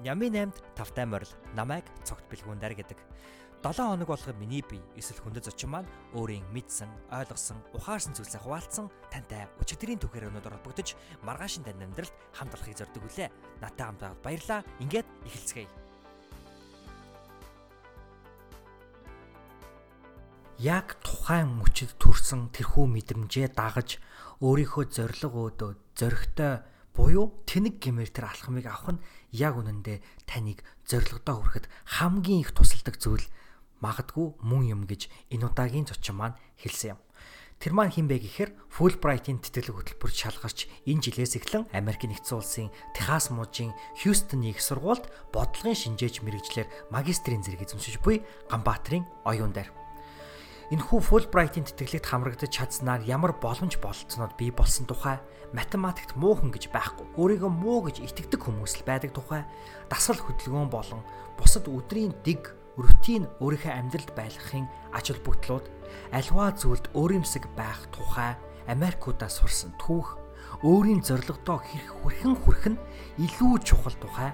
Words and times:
Нями 0.00 0.32
8-д 0.32 0.56
тавтай 0.76 1.04
морил 1.04 1.28
намайг 1.52 1.84
цогт 2.08 2.24
бэлгүүндэр 2.32 2.72
гэдэг. 2.72 2.98
7 3.60 3.76
хоног 3.76 4.08
болгоо 4.08 4.32
миний 4.40 4.64
бие 4.64 4.80
эсвэл 4.96 5.20
хүндэт 5.20 5.44
зочин 5.44 5.68
маань 5.68 5.90
өөрийн 6.16 6.48
мэдсэн, 6.48 6.88
ойлгосон, 7.12 7.60
ухаарсан 7.76 8.16
зүйлсээ 8.16 8.40
хуваалцсан 8.40 8.88
тантай 9.12 9.44
өчигдрийн 9.60 10.00
түүхээр 10.00 10.32
өнөдөр 10.32 10.56
холбогдож 10.56 10.96
маргаашин 11.20 11.68
танд 11.68 11.84
амьдралд 11.84 12.14
хамт 12.32 12.56
олохыг 12.56 12.80
зорддог 12.80 13.04
үлээ. 13.04 13.28
Натаа 13.60 13.92
хамт 13.92 14.00
байгаад 14.00 14.24
баярлаа. 14.24 14.60
Ингээд 14.80 15.08
эхэлцгээе. 15.28 15.68
Яг 20.60 20.96
тухайн 21.04 21.52
мөчөд 21.60 22.00
төрсэн 22.00 22.48
тэрхүү 22.56 22.84
мэдрэмжээ 22.88 23.52
дагаж 23.52 24.00
өөрийнхөө 24.40 24.84
зориг 24.88 25.32
өөдөө 25.36 25.72
зөрөгтэй 25.96 26.52
буюу 26.94 27.44
тэнэг 27.46 27.78
гэмээр 27.78 28.10
тэр 28.10 28.26
алхмыг 28.30 28.66
авах 28.66 28.98
нь 28.98 29.02
яг 29.36 29.54
үнэндээ 29.58 29.98
таныг 30.26 30.62
зоригдоо 30.86 31.36
хүрэхэд 31.40 31.66
хамгийн 32.00 32.42
их 32.42 32.50
тусалдаг 32.52 32.98
зүйл 32.98 33.26
магадгүй 33.80 34.36
мөн 34.44 34.62
юм 34.74 34.82
гэж 34.84 35.08
энэ 35.32 35.46
удаагийн 35.48 35.88
зочин 35.88 36.16
маань 36.18 36.36
хэлсэн 36.60 36.94
юм. 36.96 37.00
Тэр 37.60 37.76
маань 37.76 37.92
хин 37.92 38.08
бэ 38.08 38.24
гэхээр 38.24 38.56
Fulbright-ийн 38.72 39.36
тэтгэлэг 39.44 40.00
хөтөлбөрт 40.00 40.16
шалгарч 40.16 40.64
энэ 40.88 41.04
жилээс 41.04 41.36
эхлэн 41.36 41.68
Америк 41.76 42.08
нэгдсэн 42.08 42.40
улсын 42.40 42.72
Техас 42.96 43.28
мужийн 43.28 43.76
Хьюстон 44.00 44.48
их 44.48 44.64
сургуульд 44.64 45.04
бодлогын 45.28 45.76
шинжээч 45.76 46.24
мэрэгчлэр 46.24 46.88
магистрийн 46.88 47.44
зэрэг 47.44 47.68
эзэмшиж 47.68 48.00
буй 48.00 48.24
Ганбаатарын 48.48 49.04
оюун 49.28 49.52
дээр 49.52 49.68
Энэхүү 50.70 51.02
Fulbright-ийн 51.02 51.66
тэтгэлэгт 51.66 52.06
хамрагдаж 52.06 52.46
чадсанаар 52.54 53.02
ямар 53.02 53.34
боломж 53.34 53.74
бололцнод 53.82 54.38
бий 54.38 54.54
болсон 54.54 54.86
тухай 54.86 55.18
математикт 55.50 56.14
муухан 56.14 56.54
гэж 56.54 56.70
байхгүй. 56.70 57.10
Өөрийгөө 57.18 57.50
муу 57.50 57.90
гэж 57.90 57.98
итгэдэг 58.06 58.38
хүмүүс 58.38 58.78
л 58.78 58.86
байдаг 58.86 59.10
тухай 59.10 59.42
дасгал 59.90 60.22
хөдөлгөөн 60.22 60.70
болон 60.70 61.02
бусад 61.34 61.66
өдрийн 61.66 62.14
дэг 62.22 62.54
рутин 62.78 63.26
өөрийнхөө 63.42 63.72
амьдралд 63.82 64.14
байлгахын 64.14 64.70
ач 64.94 65.10
холбогдлууд 65.10 65.66
альваа 66.14 66.54
зүйлд 66.54 66.86
өөрөмсөг 66.94 67.50
байх 67.58 67.90
тухай 67.90 68.38
Америкуудаас 68.70 69.42
сурсан 69.42 69.74
түүх 69.82 70.22
өөрийн 70.62 71.02
зорилгодоо 71.02 71.66
хэрэг 71.66 71.98
хүрхэн 72.46 72.78
илүү 73.18 73.58
чухал 73.66 73.98
тухай 73.98 74.30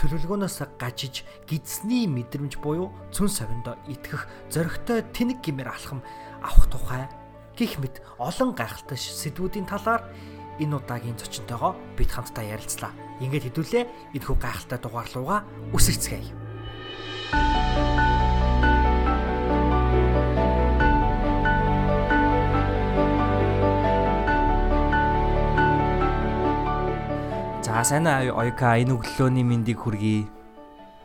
төлөвлөгөөнөөс 0.00 0.58
гажиж 0.78 1.24
гидсний 1.46 2.08
мэдрэмж 2.08 2.58
буюу 2.62 2.92
цүн 3.12 3.28
совиндоо 3.28 3.76
итгэх 3.88 4.28
зөрөгтэй 4.52 5.04
тэнэг 5.12 5.44
гимээр 5.44 5.72
алхам 5.72 6.00
авах 6.42 6.66
тухай 6.70 7.04
гих 7.56 7.78
мэд 7.78 8.00
олон 8.18 8.56
гайхалтай 8.56 8.96
сэдвүүдийн 8.96 9.68
талаар 9.68 10.08
энэ 10.60 10.76
удаагийн 10.76 11.18
зочинтойгоо 11.18 11.76
бид 11.96 12.10
хамтдаа 12.12 12.44
ярилцлаа. 12.44 12.92
Ингээд 13.20 13.52
хэдүүлээ 13.52 13.84
энэхүү 14.16 14.36
гайхалтай 14.40 14.78
дугаарлууга 14.80 15.44
үсэгцгээе. 15.72 17.91
За 27.72 27.80
сайн 27.88 28.04
аа 28.04 28.20
Ойка 28.36 28.76
энэ 28.76 28.92
өглөөний 28.92 29.48
мэндийг 29.48 29.80
хүргэе. 29.80 30.28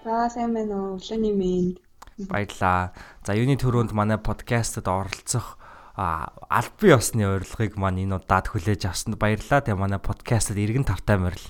За 0.04 0.28
сайн 0.28 0.52
байна 0.52 0.76
уу. 0.76 1.00
Өглөөний 1.00 1.32
мэнд. 1.32 1.80
Баярлаа. 2.28 2.92
За 3.24 3.40
юуны 3.40 3.56
төрөнд 3.56 3.96
манай 3.96 4.20
подкастт 4.20 4.84
оролцох 4.84 5.56
албан 5.96 6.92
ёсны 6.92 7.24
урилгыг 7.24 7.80
маань 7.80 8.04
энэ 8.04 8.20
удаад 8.20 8.52
хүлээж 8.52 8.84
авсанд 8.84 9.16
баярлалаа. 9.16 9.64
Тэгээ 9.64 9.80
манай 9.80 10.04
подкастт 10.04 10.60
иргэн 10.60 10.84
тавтай 10.84 11.16
морил. 11.16 11.48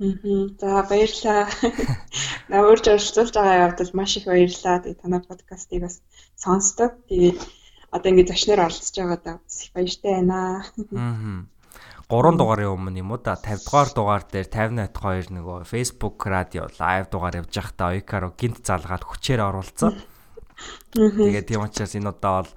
Аа. 0.00 0.48
За 0.56 0.88
баярлалаа. 0.88 1.44
Намурж 2.48 2.84
оролцуулж 2.88 3.36
байгаа 3.36 3.76
явдал 3.76 3.92
маш 3.92 4.16
их 4.16 4.24
баярлалаа. 4.24 4.88
Тэгээ 4.88 5.04
танай 5.04 5.20
подкастыг 5.20 5.84
бас 5.84 6.00
сонсдог. 6.40 6.96
Тэгээд 7.12 7.44
одоо 7.92 8.08
ингэ 8.08 8.32
зочноор 8.32 8.72
оролцож 8.72 8.96
байгаадаа 8.96 9.36
бас 9.44 9.56
их 9.60 9.70
баяртай 9.76 10.12
байна. 10.16 10.64
Аа. 10.96 11.44
3 12.14 12.38
дугаарын 12.38 12.70
өмнө 12.70 13.02
юм 13.02 13.10
уу 13.10 13.18
да 13.18 13.34
50 13.34 13.66
дугаар 13.66 13.90
дугаар 13.90 14.22
дээр 14.30 14.46
58 14.46 15.34
2 15.34 15.34
нөгөө 15.34 15.66
Facebook 15.66 16.22
радио 16.30 16.70
лайв 16.78 17.10
дугаар 17.10 17.42
явж 17.42 17.50
байхдаа 17.50 17.90
Оикаро 17.90 18.30
гинт 18.38 18.62
залгаад 18.62 19.02
хүчээр 19.02 19.42
оруулсан. 19.42 19.98
Тэгээд 20.94 21.50
тийм 21.50 21.66
учраас 21.66 21.98
энэ 21.98 22.14
удаа 22.14 22.46
бол 22.46 22.52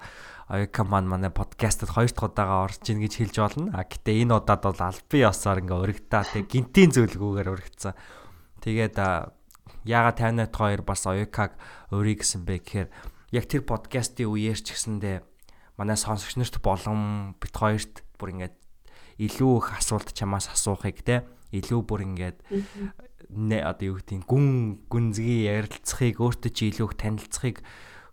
Оика 0.48 0.86
маань 0.86 1.10
манай 1.10 1.34
подкастт 1.34 1.90
хоёр 1.90 2.06
дахь 2.06 2.30
удаага 2.30 2.70
орж 2.70 2.86
ийн 2.86 3.02
гэж 3.02 3.12
хэлж 3.18 3.36
болно. 3.42 3.74
А 3.74 3.82
гэтээ 3.82 4.22
энэ 4.22 4.38
удаад 4.38 4.62
бол 4.62 4.78
албан 4.78 5.20
ёсоор 5.26 5.58
ингээ 5.58 5.82
өргөдөө 5.82 6.22
тэг 6.38 6.44
гинтийн 6.46 6.90
зөвлгөөгөр 6.94 7.50
өргөцсөн. 7.50 7.98
Тэгээд 8.62 8.96
яага 9.82 10.12
58 10.14 10.54
2 10.54 10.86
бас 10.86 11.02
Оикаг 11.02 11.58
өрий 11.90 12.14
гэсэн 12.14 12.46
бэ 12.46 12.62
гэхээр 12.62 12.88
яг 13.34 13.44
тэр 13.50 13.66
подкастын 13.66 14.30
үеэр 14.30 14.62
ч 14.62 14.70
гэсэндээ 14.70 15.26
манай 15.74 15.98
сонсогч 15.98 16.38
нарт 16.38 16.62
болон 16.62 17.34
бит 17.42 17.54
хоёрт 17.58 18.06
бүр 18.22 18.38
ингээд 18.38 18.67
илүү 19.18 19.52
их 19.58 19.68
асуулт 19.78 20.14
чамаас 20.14 20.48
асуухыг 20.48 21.02
те 21.02 21.26
илүү 21.50 21.80
бүр 21.84 22.06
ингээд 22.06 22.38
нэ 23.34 23.58
одоо 23.66 23.92
юу 23.92 23.96
гэдэг 23.98 24.24
гүн 24.24 24.86
гүнзгий 24.88 25.50
ярилцахыг 25.50 26.22
өөртөө 26.22 26.52
чи 26.54 26.70
илүү 26.70 26.86
их 26.88 26.96
танилцахыг 26.96 27.56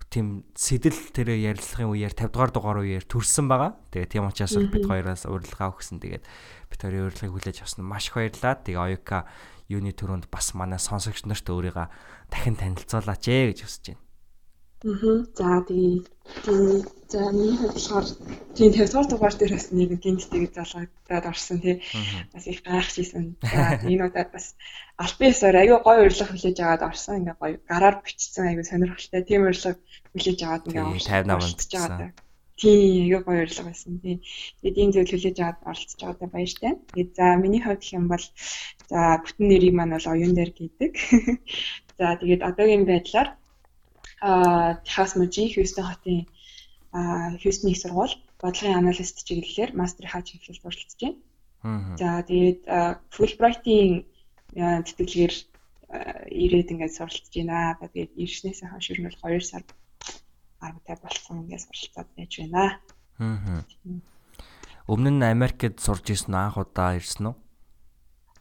тийм 0.10 0.48
сэтэл 0.56 1.12
тэр 1.12 1.36
ярилцлагын 1.36 1.92
үеэр 1.92 2.14
50 2.16 2.32
дугаар 2.32 2.52
дугаар 2.56 2.80
үеэр 2.86 3.04
төрсэн 3.04 3.52
байгаа. 3.52 3.76
Тэгээ 3.92 4.12
тийм 4.16 4.30
учраас 4.30 4.56
бид 4.56 4.86
хоёроос 4.88 5.28
урилга 5.28 5.76
өгсөн. 5.76 6.00
Тэгээд 6.00 6.24
бид 6.72 6.80
хоёрын 6.80 7.08
урилгыг 7.12 7.32
хүлээж 7.36 7.58
авсан 7.66 7.84
маш 7.84 8.08
их 8.08 8.16
баярлалаа. 8.16 8.56
Тэгээ 8.64 8.80
оюка 8.80 9.28
юуны 9.68 9.92
төрөнд 9.92 10.32
бас 10.32 10.54
манай 10.56 10.80
сонсогч 10.80 11.28
нарт 11.28 11.48
өөрийгөө 11.50 11.88
дахин 12.32 12.56
танилцуулаач 12.56 13.24
ээ 13.28 13.44
гэж 13.52 13.60
хүсэж 13.66 13.84
байна. 13.92 14.05
Аа. 14.86 15.26
За 15.34 15.66
тэгээ 15.66 16.86
за 17.10 17.32
миний 17.34 17.58
хувьд 17.58 17.74
болохоор 17.74 18.06
тийм 18.58 18.70
50 18.74 18.86
дугаар 18.86 19.08
дугаар 19.10 19.36
дээр 19.38 19.54
бас 19.58 19.68
нэг 19.74 19.90
гинттэйг 20.04 20.54
залгагдаад 20.54 21.26
орсон 21.32 21.58
тий. 21.62 21.82
Бас 22.34 22.46
их 22.46 22.62
гайхажсэн. 22.62 23.26
За 23.42 23.82
энэ 23.82 24.06
удаад 24.06 24.30
бас 24.36 24.54
албан 25.02 25.30
ёсоор 25.34 25.56
аюу 25.58 25.80
гой 25.82 25.98
урилга 26.06 26.26
хүлээж 26.30 26.58
аваад 26.62 26.84
орсон. 26.90 27.18
Ингээ 27.18 27.38
гоё 27.42 27.58
гараар 27.66 27.96
бичсэн 28.06 28.46
аюу 28.54 28.64
сонирхолтой 28.70 29.22
тийм 29.26 29.42
урилга 29.50 29.72
хүлээж 30.14 30.40
аваад 30.46 30.68
ингээ 30.70 30.86
58 30.86 31.34
онд. 31.34 32.14
Тийм 32.62 33.10
аюу 33.10 33.22
гой 33.26 33.38
урилга 33.42 33.64
байсан 33.66 33.94
тий. 34.06 34.16
Тэгээд 34.62 34.80
ийм 34.82 34.90
зүйл 34.94 35.10
хүлээж 35.10 35.38
аваад 35.42 35.60
оролцож 35.66 36.02
байгаадаа 36.02 36.30
баяртай. 36.30 36.74
Тэгээд 36.94 37.12
за 37.18 37.26
миний 37.42 37.62
хувьд 37.66 37.82
гэх 37.82 37.98
юм 37.98 38.06
бол 38.14 38.26
за 38.90 39.00
бүтэн 39.24 39.46
нэрийг 39.50 39.74
маань 39.74 39.96
бол 39.98 40.12
оюун 40.14 40.34
дээр 40.38 40.52
гэдэг. 40.54 40.94
За 41.98 42.20
тэгээд 42.20 42.44
одоогийн 42.44 42.84
байдлаар 42.84 43.40
Техас 44.22 45.16
мужийн 45.16 45.52
Хьюстон 45.52 45.86
хотын 45.86 46.20
Хьюстон 47.42 47.72
их 47.72 47.80
сургууль 47.80 48.16
бодлогын 48.42 48.80
аналист 48.80 49.26
чиглэлээр 49.28 49.72
мастерийнхаа 49.76 50.22
чиглэлд 50.24 50.62
суралцж 50.62 50.96
байна. 51.02 51.20
За 52.00 52.24
тэгээд 52.24 52.62
Fulbright-ийн 53.14 54.06
тэтгэлгээр 54.56 55.34
ирээд 56.44 56.72
ингээд 56.74 56.98
суралцж 56.98 57.34
байна. 57.36 57.76
Тэгээд 57.82 58.12
ирснээс 58.24 58.60
хойш 58.64 58.88
ер 58.92 59.00
нь 59.02 59.08
бол 59.10 59.20
2 59.24 59.42
сар 59.42 59.64
гарагтай 60.62 60.96
болсон 61.04 61.44
ингээд 61.44 61.66
суралцаад 61.66 62.10
байж 62.16 62.32
байна. 62.40 62.80
Аа. 63.20 63.64
Өмнө 64.88 65.12
нь 65.12 65.24
Америкт 65.26 65.82
сурж 65.82 66.06
ирсэн 66.14 66.36
анх 66.38 66.62
удаа 66.62 66.94
ирсэн 67.00 67.34
үү? 67.34 67.36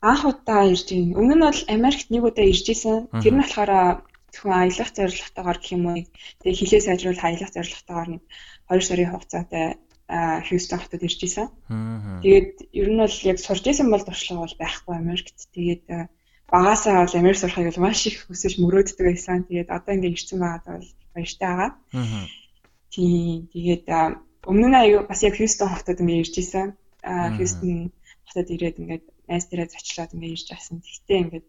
Анх 0.05 0.23
удаа 0.29 0.69
ирж 0.69 0.89
байна. 0.93 1.17
Өмнө 1.17 1.35
нь 1.41 1.47
бол 1.49 1.61
Америкт 1.73 2.09
нэг 2.12 2.23
удаа 2.29 2.45
ирж 2.45 2.67
исэн. 2.69 3.09
Тэр 3.25 3.33
нь 3.33 3.41
болохоор 3.41 4.05
зөвхөн 4.34 4.59
аялах 4.59 4.91
зорилготойгоор 4.99 5.59
гэх 5.62 5.75
юм 5.78 5.84
уу 5.87 6.03
тэгээ 6.43 6.59
хилээ 6.59 6.83
сайжруулах 6.84 7.25
аялах 7.27 7.50
зорилготойгоор 7.55 8.08
нэг 8.11 8.23
2 8.69 8.82
сарын 8.82 9.11
хугацаатай 9.14 9.67
Хьюстон 10.08 10.81
хотод 10.81 11.03
ирж 11.03 11.20
исэн. 11.25 11.49
Тэгээд 12.20 12.53
ер 12.76 12.88
нь 12.93 13.00
бол 13.00 13.17
яг 13.25 13.38
сурж 13.41 13.64
исэн 13.64 13.88
бол 13.88 14.05
туршлага 14.05 14.44
бол 14.44 14.56
байхгүй 14.61 14.94
Америкт. 15.00 15.38
Тэгээд 15.56 15.85
багасаа 16.53 17.08
бол 17.08 17.17
Америк 17.17 17.38
сурахыг 17.41 17.73
бол 17.73 17.85
маш 17.88 18.05
их 18.06 18.29
хүсэж 18.29 18.61
мөрөөддөг 18.61 19.00
байсан. 19.00 19.49
Тэгээд 19.49 19.73
одоо 19.73 19.93
ингээд 19.97 20.17
ирсэн 20.20 20.38
байгаад 20.44 20.64
бол 20.76 20.91
баяртай 21.17 21.49
байгаа. 21.49 21.70
Тийм. 22.93 23.49
Тэгээд 23.56 23.85
өмнө 24.44 24.69
нь 24.69 24.81
аюу 24.85 25.08
бас 25.08 25.20
яг 25.25 25.35
Хьюстон 25.41 25.73
хотод 25.73 26.00
ингээд 26.05 26.23
ирж 26.29 26.35
исэн. 26.37 26.76
Хьюстон 27.00 27.97
хотод 28.29 28.49
ирээд 28.53 28.76
ингээд 28.85 29.05
найз 29.29 29.44
дээрээ 29.49 29.73
зочлоод 29.73 30.12
ингээд 30.12 30.37
ирж 30.37 30.49
асан. 30.53 30.85
Тэгтээ 30.85 31.19
ингээд 31.25 31.47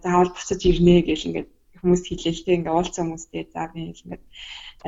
заавал 0.00 0.32
буцаж 0.32 0.60
ирнэ 0.64 1.04
гэж 1.04 1.20
ингээд 1.28 1.48
хүмүүст 1.84 2.06
хэлээлтэй 2.08 2.54
ингээ 2.58 2.72
уулзсан 2.74 3.04
хүмүүстэй 3.12 3.44
за 3.52 3.68
би 3.70 3.92
ингээд 3.92 4.24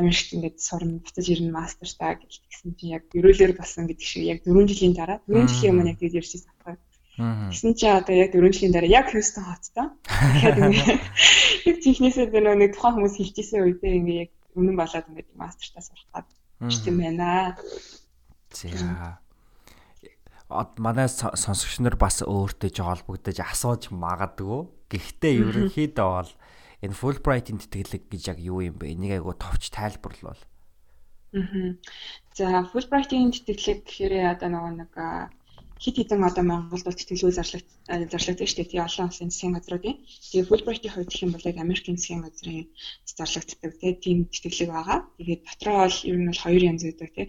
Америкт 0.01 0.31
ингээд 0.33 0.57
сурна 0.61 0.99
буцаж 1.05 1.27
ирнэ 1.29 1.53
мастертаа 1.53 2.17
гэж 2.17 2.33
тэгсэн 2.41 2.71
чинь 2.77 2.95
яг 2.97 3.05
ерөөлөөр 3.13 3.53
болсон 3.57 3.85
гэдэг 3.87 4.07
шиг 4.09 4.25
яг 4.25 4.41
4 4.43 4.69
жилийн 4.73 4.95
дараа 4.97 5.19
4 5.29 5.47
жилийн 5.47 5.73
өмнө 5.77 5.93
яг 5.93 6.01
тэгж 6.01 6.15
ярьжсэн 6.21 6.49
байхгүй. 6.49 6.77
Тэгсэн 7.17 7.73
чинь 7.79 7.97
одоо 7.97 8.15
яг 8.17 8.31
4 8.33 8.53
жилийн 8.53 8.73
дараа 8.77 8.91
яг 8.93 9.07
Хьюстон 9.09 9.45
хоттой. 9.45 9.87
Тэгэхээр 10.05 10.57
ингээд 10.65 11.01
яг 11.69 11.77
технээсээ 11.85 12.27
дээр 12.29 12.57
нэг 12.61 12.73
тухайн 12.77 12.95
хүмүүс 12.97 13.17
хэлчихсэн 13.17 13.61
үедээ 13.65 13.93
ингээ 14.01 14.21
яг 14.25 14.31
өмнө 14.57 14.77
болоод 14.77 15.09
ингээд 15.13 15.31
мастертаа 15.37 15.83
сурах 15.85 16.09
гад 16.13 16.29
ирсэн 16.61 16.97
байна. 16.97 17.57
За 18.53 19.17
манай 20.79 21.09
сонсогч 21.11 21.81
нар 21.83 21.97
бас 21.99 22.23
өөртөө 22.23 22.71
жоо 22.71 22.95
холбогдож 22.95 23.39
асууж 23.43 23.91
магадгүй. 23.91 24.61
Гэхдээ 24.93 25.33
ерөнхийдөө 25.43 26.07
бол 26.07 26.31
энэ 26.84 26.99
Fulbright-ийн 27.00 27.58
тэтгэлэг 27.61 28.02
гэж 28.11 28.23
яг 28.32 28.38
юу 28.40 28.61
юм 28.61 28.76
бэ? 28.76 28.93
Энийг 28.93 29.12
айгу 29.20 29.32
товч 29.32 29.70
тайлбарлавал. 29.73 30.43
Аа. 31.32 31.76
За 32.37 32.46
Fulbright-ийн 32.70 33.32
тэтгэлэг 33.32 33.84
гэхээр 33.84 34.14
одоо 34.37 34.49
нөгөө 34.50 34.73
нэг 34.81 34.93
хит 35.78 35.96
хитэн 36.00 36.25
одоо 36.25 36.44
Монголд 36.44 36.88
тэтгэлгүй 36.88 37.32
зарлагт 37.37 37.69
зарлагдаг 37.84 38.49
шүү 38.49 38.64
дээ. 38.64 38.70
Тэгээ 38.73 38.88
олон 38.88 39.08
улсын 39.12 39.28
засгийн 39.28 39.55
газруудын. 39.56 39.96
Тэгээ 40.32 40.49
Fulbright-ийн 40.49 40.93
хувьд 40.93 41.11
гэх 41.12 41.25
юм 41.25 41.32
бол 41.37 41.49
яг 41.49 41.56
Америкийн 41.61 41.96
засгийн 42.00 42.25
газрын 42.25 42.69
зарлагддаг 43.05 43.73
тийм 44.00 44.19
тэтгэлэг 44.32 44.70
байгаа. 44.73 44.99
Тэгээд 45.20 45.43
дотроо 45.44 45.76
бол 45.84 45.99
ер 46.08 46.17
нь 46.17 46.28
бол 46.32 46.44
хоёр 46.44 46.62
янз 46.64 46.82
байдаг 46.84 47.11
тий. 47.12 47.26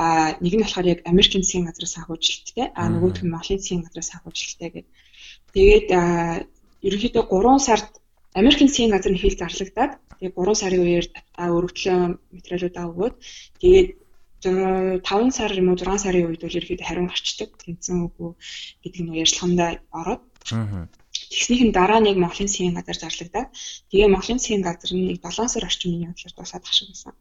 Аа 0.00 0.40
нэг 0.40 0.54
нь 0.56 0.64
болохоор 0.64 0.88
яг 0.88 1.00
Америкийн 1.04 1.44
засгийн 1.44 1.68
газраас 1.68 1.94
санхүүжилттэй. 1.96 2.66
Аа 2.72 2.88
нөгөөх 2.88 3.20
нь 3.20 3.32
Монголын 3.32 3.60
засгийн 3.60 3.84
газраас 3.84 4.08
санхүүжилттэй 4.08 4.70
гэдэг. 4.72 4.86
Тэгээд 5.52 5.88
ерөнхийдөө 6.80 7.24
3 7.28 7.60
сард 7.60 7.92
Америкийн 8.40 8.68
засгийн 8.68 8.92
газар 8.94 9.12
нь 9.12 9.22
хил 9.22 9.36
зарлагдаад 9.38 9.92
тэгээд 10.18 10.34
3 10.36 10.60
сарын 10.60 10.82
үеэр 10.84 11.06
өргөдлөө 11.56 11.98
материалуудаа 12.36 12.84
өгөөд 12.90 13.14
тэгээд 13.60 13.88
5 14.42 15.36
сар 15.36 15.50
юм 15.60 15.68
уу 15.70 15.78
6 15.78 16.02
сарын 16.04 16.26
үед 16.26 16.42
бол 16.42 16.58
ерөөхдөө 16.58 16.88
хариун 16.88 17.10
гарчдаг 17.10 17.50
тэнцэн 17.62 17.96
үгүй 18.06 18.30
гэдэг 18.82 19.02
нь 19.04 19.18
ярилцлагандаа 19.22 19.70
ороод 20.00 20.22
Тэгснийхэн 21.32 21.72
дараа 21.72 22.00
нэг 22.00 22.16
Монголын 22.20 22.48
засгийн 22.48 22.76
газар 22.76 22.98
зарлагдаа. 23.00 23.44
Тэгээ 23.88 24.12
Монголын 24.12 24.40
засгийн 24.40 24.64
газар 24.64 24.92
нь 24.92 25.06
нэг 25.08 25.18
7 25.24 25.48
сар 25.48 25.64
орчим 25.64 25.90
миний 25.92 26.08
бодлоор 26.10 26.34
дуусаад 26.36 26.64
ах 26.66 26.74
шиг 26.76 26.88
байсан. 26.92 27.14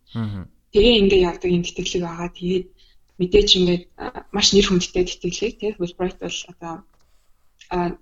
Тэгээ 0.74 1.00
ингээд 1.02 1.26
явдаг 1.30 1.50
юм 1.52 1.64
тэтгэлэг 1.64 2.04
байгаа. 2.04 2.30
Тэгээд 2.36 2.66
мэдээж 3.20 3.50
ингээд 3.60 3.84
маш 4.36 4.48
нэр 4.52 4.68
хүндтэй 4.68 5.04
тэтгэлэг 5.08 5.54
тийм 5.60 5.74
Fulbright 5.78 6.18
бол 6.24 6.40
одоо 6.52 6.74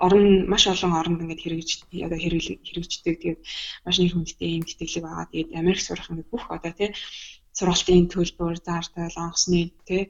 орон 0.06 0.50
маш 0.52 0.64
олон 0.74 0.94
оронд 1.00 1.22
ингээд 1.22 1.44
хэрэгж 1.44 1.70
одоо 2.06 2.20
хэрэгждэг 2.20 3.16
тэгээд 3.22 3.42
маш 3.86 3.96
нэр 4.02 4.14
хүндтэй 4.14 4.58
юм 4.58 4.64
тэтгэлэг 4.66 5.04
байгаа. 5.06 5.30
Тэгээд 5.30 5.50
Америк 5.62 5.82
сурах 5.84 6.10
ингээд 6.10 6.32
бүх 6.34 6.46
одоо 6.50 6.74
тийм 6.74 6.92
сургалтын 7.58 8.10
төлбөр 8.10 8.56
заартал 8.66 9.22
онгоцны 9.24 9.62
тий 9.88 10.04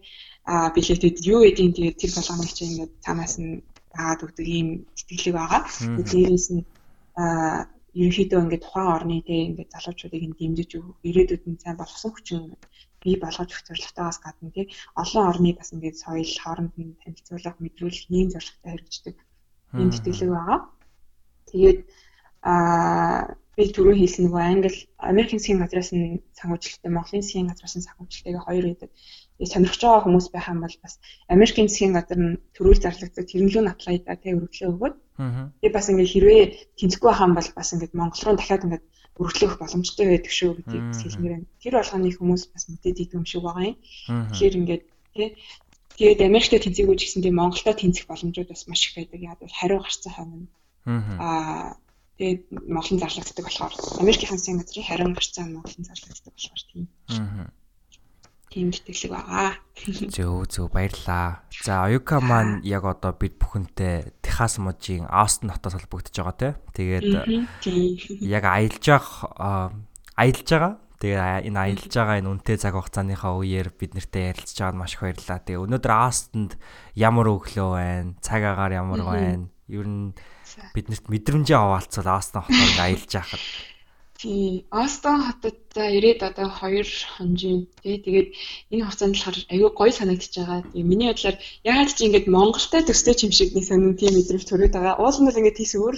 а 0.48 0.72
билетэд 0.76 1.18
юу 1.34 1.44
гэдгийг 1.44 1.76
тэгээд 1.76 2.00
тэр 2.00 2.12
болгоомыг 2.16 2.52
чинь 2.56 2.72
ингээд 2.72 2.94
цаанаас 3.04 3.36
нь 3.44 3.64
дагаад 3.92 4.24
өгдөг 4.26 4.48
ийм 4.48 4.68
тэтгэлэг 4.98 5.36
байгаа. 5.36 5.62
Дээрээс 6.08 6.48
нь 6.56 6.64
а 7.20 7.68
ерөнхийдөө 8.00 8.40
ингээд 8.44 8.64
тухайн 8.64 8.94
орны 8.96 9.18
тий 9.28 9.40
ингээд 9.50 9.74
залуучуудыг 9.76 10.24
нь 10.24 10.38
дэмжиж 10.40 10.72
ирээдүйд 11.10 11.44
нь 11.52 11.62
сайн 11.64 11.76
болгосон 11.80 12.12
хүчин 12.14 12.42
бий 13.04 13.16
болгож 13.20 13.50
өгөх 13.52 13.68
зорилготойгоос 13.68 14.20
гадна 14.24 14.50
тий 14.56 14.66
олон 15.02 15.24
орны 15.32 15.50
бас 15.60 15.70
ингээд 15.76 16.02
соёл 16.04 16.34
хооронд 16.44 16.74
нь 16.80 17.00
танилцуулах 17.02 17.58
мэдрүүлэх 17.60 18.06
ийм 18.18 18.28
зорилготой 18.32 18.72
хэрэгждэг 18.72 19.16
ийм 19.78 19.90
тэтгэлэг 19.92 20.30
байгаа. 20.34 20.60
Тэгээд 21.50 21.80
а 22.42 22.54
би 23.60 23.68
түрүү 23.76 23.96
хэлсэн 24.00 24.24
нөгөө 24.26 24.42
англи 24.42 24.72
Америкийн 25.12 25.40
засгийн 25.40 25.60
газраас 25.60 25.92
нь 25.92 26.24
санхүүжилттэй 26.40 26.92
Монголын 26.96 27.24
засгийн 27.24 27.50
газраас 27.52 27.76
нь 27.76 27.86
санхүүжилттэйгээ 27.88 28.46
хоёр 28.48 28.66
гэдэг. 28.72 28.90
Тэгээ 29.36 29.54
сонирхож 29.54 29.82
байгаа 29.84 30.04
хүмүүс 30.06 30.28
байх 30.32 30.48
юм 30.48 30.60
бол 30.64 30.78
бас 30.84 30.94
Америкийн 31.36 31.68
засгийн 31.68 31.94
газар 31.98 32.20
нь 32.24 32.40
төрүүл 32.56 32.84
зарлагдсан 32.84 33.26
тэрнлүү 33.28 33.62
нь 33.64 33.72
аплайда 33.74 34.16
тэг 34.16 34.38
өргөдлөө 34.40 34.70
өгөөд. 34.72 34.96
Тэгээ 35.60 35.76
бас 35.76 35.88
ингээд 35.92 36.14
хэрвээ 36.14 36.44
тэнцэхгүй 36.80 37.10
байх 37.12 37.24
юм 37.28 37.34
бол 37.36 37.50
бас 37.60 37.70
ингээд 37.76 37.98
Монгол 38.00 38.24
руу 38.24 38.36
дахиад 38.40 38.66
ингээд 38.66 38.86
өргөдлөх 39.20 39.54
боломжтой 39.60 40.06
байдаг 40.08 40.32
шүү 40.32 40.52
гэдгийг 40.56 40.86
хэлмээр 40.96 41.34
байна. 41.36 41.48
Тэр 41.60 41.74
болгоны 41.76 42.10
хүмүүс 42.16 42.44
бас 42.56 42.64
мэдээд 42.72 43.02
идэв 43.04 43.20
юм 43.20 43.26
шиг 43.28 43.44
байгаа 43.44 43.66
юм. 43.68 43.78
Тэгэхээр 44.32 44.58
ингээд 44.60 44.84
тий 45.12 45.28
Тэгээд 46.00 46.24
Америкт 46.24 46.56
тэнцээгүй 46.56 46.96
ч 46.96 47.12
гэсэн 47.12 47.28
тийм 47.28 47.36
Монголда 47.36 47.76
тэнцэх 47.76 48.08
боломжууд 48.08 48.48
бас 48.48 48.64
маш 48.72 48.88
их 48.88 48.96
байдаг. 48.96 49.20
Яг 49.20 49.38
бол 49.44 49.52
хариу 49.52 49.84
гарцсан 49.84 50.14
хойно. 50.16 50.48
Аа 51.20 51.76
Тэгээд 52.20 52.52
Монголын 52.68 53.00
зарлагддаг 53.00 53.46
болохоор 53.48 53.74
Америкийн 54.04 54.36
хансын 54.36 54.60
газрын 54.60 54.84
харин 54.84 55.16
гарцаа 55.16 55.48
Монголын 55.48 55.88
зарлагддаг 55.88 56.36
болохоор 56.36 56.64
тийм. 56.68 56.84
Аа. 57.16 57.48
Тийм 58.52 58.68
тэтгэлэг 58.76 59.12
байгаа. 59.16 59.56
Зөө 60.20 60.44
зөө 60.52 60.68
баярлаа. 60.68 61.48
За 61.64 61.88
Оюка 61.88 62.20
маань 62.20 62.60
яг 62.68 62.84
одоо 62.84 63.16
бид 63.16 63.40
бүхэнтэй 63.40 64.12
Техас 64.20 64.60
мужийн 64.60 65.08
Аустин 65.08 65.48
хотод 65.48 65.80
холбогдож 65.80 66.12
байгаа 66.12 66.36
те. 66.36 66.50
Тэгээд 66.76 67.08
яг 68.20 68.44
аялж 68.44 68.84
явах 68.84 69.24
аялж 70.20 70.44
байгаа. 70.44 70.76
Тэгээ 71.00 71.48
энэ 71.48 71.60
аялж 71.64 71.94
байгаа 71.96 72.20
энэ 72.20 72.28
үнэтэй 72.28 72.58
цаг 72.60 72.76
хугацааныхаа 72.76 73.40
үеэр 73.40 73.72
бид 73.72 73.96
нартэй 73.96 74.36
ярилцж 74.36 74.58
байгаад 74.60 74.76
маш 74.76 75.00
их 75.00 75.04
баярлалаа. 75.08 75.40
Тэгээ 75.40 75.64
өнөөдөр 75.64 75.94
Астанд 75.96 76.52
ямар 76.92 77.28
өглөө 77.32 77.70
байна? 77.72 78.20
Цаг 78.20 78.44
агаар 78.44 78.74
ямар 78.84 79.02
байна? 79.08 79.48
Ер 79.72 79.88
нь 79.88 80.12
биднэрт 80.76 81.08
мэдрэмжээ 81.08 81.56
хаваалцвал 81.56 82.20
Астон 82.20 82.44
хотод 82.44 82.80
аялж 82.84 83.12
яхад. 83.16 83.40
Тий, 84.20 84.68
Астон 84.76 85.24
хотод 85.24 85.72
ирээд 85.72 86.20
одоо 86.28 86.52
2 86.52 86.84
хонжийн 87.16 87.72
тий. 87.80 87.96
Тэгээд 88.04 88.30
энэ 88.76 88.84
хугацаанд 88.84 89.16
болохоор 89.16 89.38
аюу 89.56 89.70
гоё 89.72 89.92
санагдчихж 89.96 90.36
байгаа. 90.36 90.68
Тэгээ 90.68 90.84
миний 90.84 91.08
бодлоор 91.08 91.38
ягаад 91.64 91.96
чи 91.96 92.04
ингэж 92.12 92.26
Монголтай 92.28 92.84
төстэй 92.84 93.16
юм 93.24 93.32
шиг 93.32 93.56
нэг 93.56 93.64
сонин 93.64 93.96
тийм 93.96 94.20
мэдрэмж 94.20 94.44
төрөөд 94.44 94.76
байгаа. 94.76 95.00
Уул 95.00 95.16
нь 95.16 95.28
бол 95.32 95.40
ингэ 95.40 95.56
тийс 95.56 95.80
өөр 95.80 95.96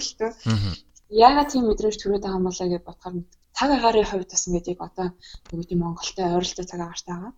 Ягаад 1.12 1.48
тийм 1.52 1.68
мэдрэмж 1.68 1.96
төрөөд 2.00 2.22
байгаа 2.24 2.40
юм 2.40 2.46
болоо 2.48 2.66
гэж 2.68 2.82
бодохоор 2.84 3.14
цаг 3.56 3.70
агаарын 3.76 4.08
хувьд 4.08 4.30
бас 4.32 4.46
ингэж 4.48 4.66
яг 4.72 4.80
одоо 4.88 5.08
нөгөө 5.52 5.66
тийм 5.68 5.80
Монголтай 5.84 6.26
ойролцоо 6.32 6.64
цаг 6.64 6.80
агаартай 6.80 7.14
байгаа. 7.14 7.32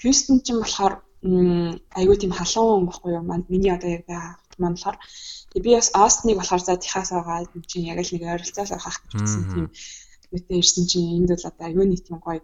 Хьюстон 0.00 0.38
ч 0.44 0.46
юм 0.54 0.58
болохоор 0.62 0.94
аюу 2.00 2.16
тийм 2.18 2.32
халуун 2.38 2.86
байхгүй 2.86 3.10
юу? 3.18 3.24
Миний 3.52 3.72
одоо 3.74 3.90
яг 3.96 4.04
байгаа 4.06 4.38
маань 4.60 4.76
болохоор 4.76 4.98
би 5.64 5.70
бас 5.74 5.90
Остныг 5.94 6.36
болохоор 6.38 6.62
за 6.64 6.76
Техас 6.76 7.10
байгаа 7.10 7.50
юм 7.54 7.62
чинь 7.70 7.88
яг 7.92 7.98
л 7.98 8.12
нэг 8.14 8.22
ойролцоос 8.22 8.70
авах 8.72 8.96
гэсэн 9.10 9.42
тийм 9.52 9.66
үтэй 10.30 10.58
ирсэн 10.62 10.84
чинь 10.90 11.14
энд 11.18 11.30
бол 11.34 11.48
одоо 11.50 11.66
аюу 11.66 11.84
нэг 11.90 12.00
тийм 12.06 12.18
гоё 12.22 12.40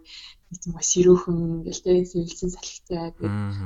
тийм 0.55 0.73
гоё 0.75 0.87
сэрүүхэн 0.91 1.37
ингээл 1.59 1.83
тэ 1.83 1.91
сэвэлсэн 2.07 2.49
салхитай 2.55 3.11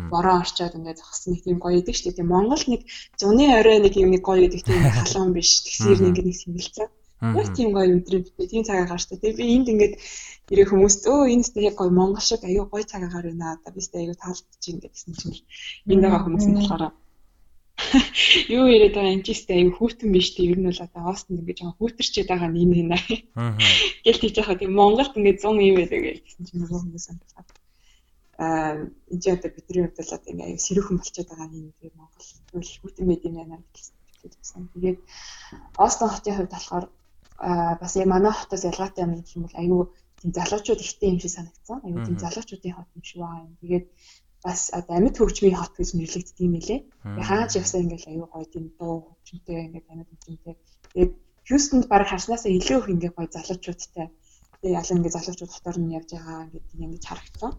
бороо 0.09 0.35
орчоод 0.41 0.77
ингээд 0.77 1.01
зогссон 1.01 1.29
нэг 1.33 1.41
тийм 1.45 1.57
гоё 1.61 1.77
идэг 1.77 1.95
шүү 1.95 2.05
дээ. 2.09 2.17
Тийм 2.17 2.29
Монгол 2.33 2.63
нэг 2.65 2.81
зуны 3.21 3.45
орой 3.59 3.77
нэг 3.85 3.93
юм 4.01 4.09
нэг 4.11 4.23
гоё 4.25 4.41
идэг 4.49 4.61
тийм 4.65 4.81
халуун 4.89 5.31
биш. 5.37 5.61
Тэгсээр 5.61 5.99
нэг 6.01 6.15
нэг 6.25 6.37
сэмгэлцээ. 6.41 6.87
Яг 7.37 7.47
тийм 7.53 7.69
гоё 7.77 8.01
өдрөө 8.01 8.21
битээ 8.25 8.49
тийм 8.49 8.63
цагаа 8.65 8.89
гарчтай. 8.89 9.17
Тэгээ 9.21 9.37
би 9.37 9.45
энд 9.53 9.67
ингээд 9.69 9.93
ирэх 10.53 10.69
хүмүүст 10.73 11.05
өө 11.05 11.29
энэ 11.29 11.43
тест 11.45 11.57
яг 11.69 11.75
гоё 11.77 11.91
монгол 11.93 12.25
шиг 12.25 12.41
аюу 12.49 12.65
гоё 12.65 12.85
цагаа 12.91 13.13
гарна. 13.13 13.61
Одоо 13.61 13.71
би 13.73 13.79
тест 13.81 13.93
аюу 13.93 14.17
таалдчих 14.17 14.73
ингээд 14.73 14.93
гэсэн 14.97 15.13
чинь 15.21 15.37
энд 15.85 16.01
байгаа 16.01 16.25
хүмүүс 16.25 16.45
нь 16.49 16.57
болохоор 16.57 16.83
юу 18.57 18.65
яриад 18.67 18.95
байгаа 18.95 19.15
юм 19.15 19.23
чи 19.25 19.33
сте 19.33 19.53
аюу 19.57 19.73
хүүтэн 19.75 20.09
биш 20.11 20.27
те 20.35 20.41
ер 20.47 20.57
нь 20.59 20.67
бол 20.69 20.85
одоо 20.85 21.03
Остон 21.11 21.39
ингээд 21.39 21.59
жоохон 21.59 21.77
хүүтэрчээд 21.79 22.27
байгаа 22.31 22.49
нь 22.51 22.61
энэ 22.63 22.83
нэ. 22.91 22.99
Гэл 24.05 24.21
тийч 24.21 24.35
яхаа 24.41 24.57
тийм 24.59 24.73
Монголд 24.77 25.15
ингээд 25.17 25.41
100 25.41 25.67
юм 25.69 25.75
байдаг 25.79 25.99
гэсэн 26.01 26.43
чинь 26.47 26.61
нөгөө 26.61 26.79
хүмүүс 26.81 27.05
санагдаад. 27.07 27.47
Аа 28.41 28.73
энэ 29.11 29.21
ч 29.21 29.25
одоо 29.29 29.49
бидний 29.53 29.83
хувьд 29.83 29.99
л 29.99 30.15
одоо 30.15 30.29
ингээд 30.31 30.49
аюу 30.49 30.65
сэрүүхэн 30.65 30.97
болчиход 30.97 31.29
байгаа 31.29 31.49
юм 31.51 31.69
тийм 31.79 31.93
Монгол 31.99 32.29
тэгвэл 32.49 32.79
хүүтэн 32.81 33.05
байд 33.09 33.23
юм 33.27 33.35
байна 33.37 33.55
гэсэн. 33.73 34.63
Тэгээд 34.73 34.99
Остон 35.85 36.09
хотын 36.09 36.35
хувьд 36.37 36.53
болохоор 36.55 36.85
аа 37.41 37.73
бас 37.81 37.93
яг 37.97 38.07
манай 38.07 38.33
хотоос 38.33 38.63
ялгаатай 38.71 39.03
юм 39.05 39.13
гэх 39.17 39.35
юм 39.35 39.43
бол 39.45 39.61
аюу 39.61 39.81
тийм 40.21 40.31
залуучууд 40.37 40.81
ихтэй 40.85 41.09
юм 41.13 41.19
шиг 41.19 41.33
санагдсан. 41.33 41.77
Аюу 41.85 42.05
тийм 42.05 42.17
залуучуудын 42.21 42.75
хот 42.77 42.89
юм 42.95 43.03
шиг 43.03 43.19
байгаа 43.21 43.45
юм. 43.45 43.57
Тэгээд 43.61 43.85
бас 44.43 44.69
одоо 44.73 44.95
амьд 44.97 45.15
хөгжмийн 45.17 45.57
хот 45.57 45.73
гэж 45.77 45.89
нэрлэгддэг 45.93 46.45
юм 46.45 46.55
лээ. 46.57 46.79
Хаач 47.27 47.51
явсаа 47.61 47.81
ингээл 47.81 48.09
аюу 48.09 48.27
гоё 48.33 48.45
тийм 48.49 48.65
дуу 48.79 48.95
хөгжмөнтэй 49.05 49.57
ингээд 49.69 49.87
амьд 49.93 50.09
хөгжмөнтэй. 50.09 50.55
Тэгээд 50.93 51.11
Хьюстонд 51.47 51.85
баг 51.89 52.03
харснаасаа 52.09 52.51
илүү 52.57 52.77
их 52.81 52.87
ингээд 52.93 53.15
гоё 53.17 53.29
залуучуудтай. 53.29 54.07
Тэгээ 54.61 54.77
ялан 54.79 54.97
ингээд 54.97 55.17
залуучууд 55.17 55.51
хотоор 55.53 55.77
нь 55.81 55.95
явж 55.97 56.09
байгаа 56.13 56.39
ингээд 56.73 57.09
харагдсан. 57.09 57.51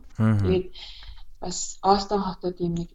Тэгээд 0.42 0.66
бас 1.42 1.58
Остон 1.82 2.20
хотод 2.26 2.56
юм 2.66 2.74
нэг 2.78 2.90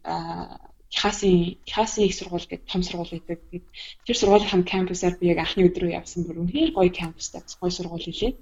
Техасын 0.92 1.60
Техасын 1.68 2.04
их 2.08 2.16
сургууль 2.16 2.48
гэдэг 2.48 2.68
том 2.68 2.82
сургууль 2.82 3.12
байдаг. 3.12 3.62
Тэр 4.04 4.16
сургуулийн 4.16 4.64
кампусаар 4.64 5.14
би 5.20 5.32
яг 5.32 5.40
анхны 5.44 5.68
өдрөө 5.68 5.96
явсан 6.00 6.24
бүр 6.24 6.40
үнэхээр 6.44 6.72
гоё 6.76 6.90
кампустай 6.92 7.40
гоё 7.60 7.72
сургууль 7.72 8.06
хэлээ. 8.08 8.32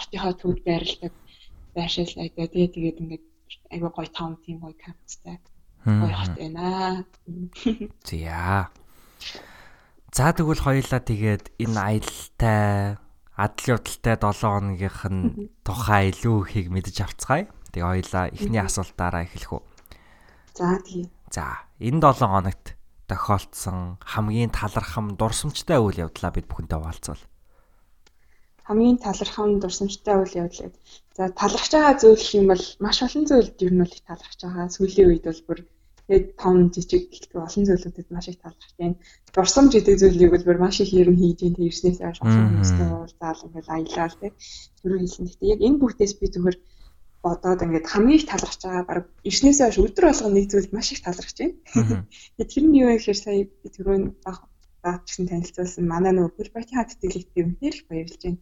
Хотынхоо 0.00 0.32
төвд 0.40 0.60
байрлалдаг 0.64 1.12
байшаал 1.76 2.16
айдаа 2.24 2.46
тэгээд 2.48 3.00
ингээд 3.00 3.24
айгүй 3.70 3.90
гоё 3.90 4.10
таун 4.10 4.36
тийм 4.44 4.58
гоё 4.60 4.74
кампустай 4.74 5.38
гоё 5.84 6.14
хот 6.14 6.34
байна. 6.36 7.04
За. 8.04 8.68
За 10.12 10.32
тэгвэл 10.34 10.60
хоёлаа 10.60 11.00
тэгээд 11.00 11.54
энэ 11.56 11.78
аялалтай 11.78 12.98
адал 13.38 13.66
явдалтай 13.78 14.16
7 14.18 14.42
хоногийнх 14.42 15.02
нь 15.08 15.48
тухай 15.64 16.10
илүү 16.12 16.36
ихийг 16.44 16.68
мэдэж 16.68 16.96
авцгаая. 17.06 17.46
Тэгээ 17.72 17.86
хоёлаа 17.86 18.24
эхний 18.34 18.60
асуултаараа 18.60 19.24
эхлэх 19.24 19.54
үү. 19.54 19.62
За 20.58 20.76
тийм. 20.82 21.08
За 21.30 21.64
энэ 21.78 22.02
7 22.02 22.26
хоногт 22.26 22.66
тохиолдсон 23.08 24.02
хамгийн 24.04 24.50
талархам 24.50 25.14
дурсамжтай 25.16 25.78
үйл 25.78 26.10
явдлаа 26.10 26.30
бид 26.34 26.46
бүхэнтэй 26.50 26.78
хуваалцвал 26.78 27.22
хамгийн 28.70 29.02
талархам 29.02 29.58
дурсамжтай 29.58 30.16
үйл 30.22 30.38
явдал. 30.46 30.70
За 31.18 31.26
талархж 31.40 31.72
байгаа 31.74 31.94
зүйл 31.98 32.26
юм 32.38 32.46
бол 32.54 32.64
маш 32.86 32.98
олон 33.02 33.24
зүйлд 33.26 33.58
ер 33.66 33.72
нь 33.74 33.82
бол 33.82 33.96
талархж 34.06 34.40
байгаа. 34.46 34.70
Сүүлийн 34.70 35.10
үед 35.10 35.26
бол 35.26 35.42
бүр 35.46 35.58
Тэгээд 36.10 36.42
том 36.42 36.74
жижиг 36.74 37.06
гэхдээ 37.06 37.38
олон 37.38 37.64
зүйлүүдэд 37.70 38.08
маш 38.10 38.26
их 38.26 38.42
талархаж 38.42 38.74
байна. 38.74 38.98
Дурсамж 39.30 39.70
гэдэг 39.78 39.94
зүйлийг 40.02 40.30
бол 40.34 40.58
маш 40.58 40.82
их 40.82 40.90
ерөн 40.90 41.14
хийж 41.14 41.38
ин 41.46 41.54
тэрснээс 41.54 42.02
хойш 42.02 42.18
олон 42.18 42.46
хүмүүстэй 42.50 42.88
уулзаал 42.90 43.46
ингээд 43.46 43.68
аялал 43.70 44.16
тэг. 44.18 44.32
Зүрх 44.82 44.98
хэлсэн. 44.98 45.26
Гэхдээ 45.30 45.52
яг 45.54 45.60
энэ 45.62 45.78
бүгдээс 45.78 46.14
би 46.18 46.26
зүгээр 46.34 46.56
бодоод 47.22 47.62
ингээд 47.62 47.86
хамгийн 47.86 48.18
их 48.18 48.26
талархаж 48.26 48.58
байгаа 48.66 48.84
баг 48.90 49.06
ирснээс 49.22 49.58
хойш 49.62 49.78
өдөр 49.78 50.04
болгон 50.10 50.34
нэг 50.34 50.46
зүйлд 50.50 50.70
маш 50.74 50.88
их 50.90 51.00
талархаж 51.06 51.36
байна. 51.38 52.02
Тэр 52.50 52.64
нь 52.66 52.78
юу 52.82 52.90
вэ 52.90 52.98
гэхээр 52.98 53.18
сая 53.22 53.46
би 53.46 53.68
түрүүн 53.70 54.04
баг 54.26 54.49
багчсан 54.84 55.24
танилцуулсан 55.30 55.84
манай 55.92 56.12
нөгөө 56.14 56.34
Fulbright 56.36 56.70
хат 56.74 56.90
тэтгэлэгт 57.00 57.30
би 57.34 57.40
үнээр 57.46 57.74
их 57.76 57.84
баярлж 57.90 58.20
байна. 58.24 58.40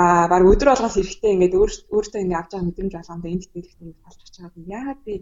Аа 0.00 0.24
баг 0.32 0.42
өдөр 0.52 0.68
болгоос 0.70 0.96
эрэхтэй 1.00 1.32
ингээд 1.34 1.54
өөртөө 1.94 2.20
ингээд 2.22 2.40
авч 2.40 2.50
байгаа 2.52 2.66
мэдрэмж 2.68 2.92
болгоомдоо 2.96 3.30
энэ 3.32 3.42
тэтгэлэгт 3.44 3.80
ингээд 3.82 4.02
талархаж 4.04 4.34
байгаа. 4.40 4.70
Яагаад 4.76 5.00
би 5.06 5.14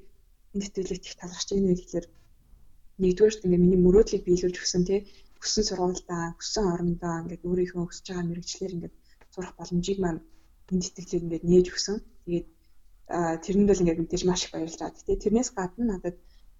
энэ 0.55 0.65
тэтгэлэгт 0.65 1.05
их 1.09 1.17
талархаж 1.21 1.49
байна 1.53 1.69
вэ 1.69 1.77
гэхээр 1.81 2.07
нэгдүгээрт 3.03 3.45
ингээ 3.47 3.63
миний 3.65 3.81
мөрөөдлийг 3.83 4.23
биелүүлж 4.25 4.57
өгсөн 4.63 4.83
тий 4.89 5.01
хүссэн 5.43 5.65
сургуульдаа 5.67 6.23
хүссэн 6.39 6.65
орондоо 6.73 7.15
ингээд 7.23 7.47
өөрийнхөө 7.49 7.83
өсөж 7.91 8.07
байгаа 8.07 8.31
мэрэгчлэр 8.31 8.75
ингээд 8.77 8.95
сурах 9.35 9.53
боломжийг 9.59 9.99
маань 10.01 10.21
энэ 10.71 10.85
тэтгэлэг 10.87 11.25
ингээд 11.25 11.45
нээж 11.51 11.67
өгсөн. 11.73 11.97
Тэгээд 12.25 12.47
тэрэнд 13.45 13.69
бол 13.69 13.83
ингээд 13.83 14.01
мэдээж 14.01 14.23
маш 14.25 14.41
их 14.45 14.53
баярлж 14.55 14.77
байгаа. 14.79 14.97
Гэтэ 14.97 15.23
тэрнээс 15.25 15.51
гадна 15.59 15.85
надад 15.91 16.17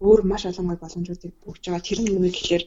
өөр 0.07 0.21
маш 0.31 0.43
олон 0.51 0.67
гой 0.69 0.79
боломжуудыг 0.83 1.33
өгч 1.49 1.63
байгаа. 1.65 1.87
Тэр 1.87 1.99
нь 2.03 2.11
юу 2.13 2.23
гэхээр 2.27 2.65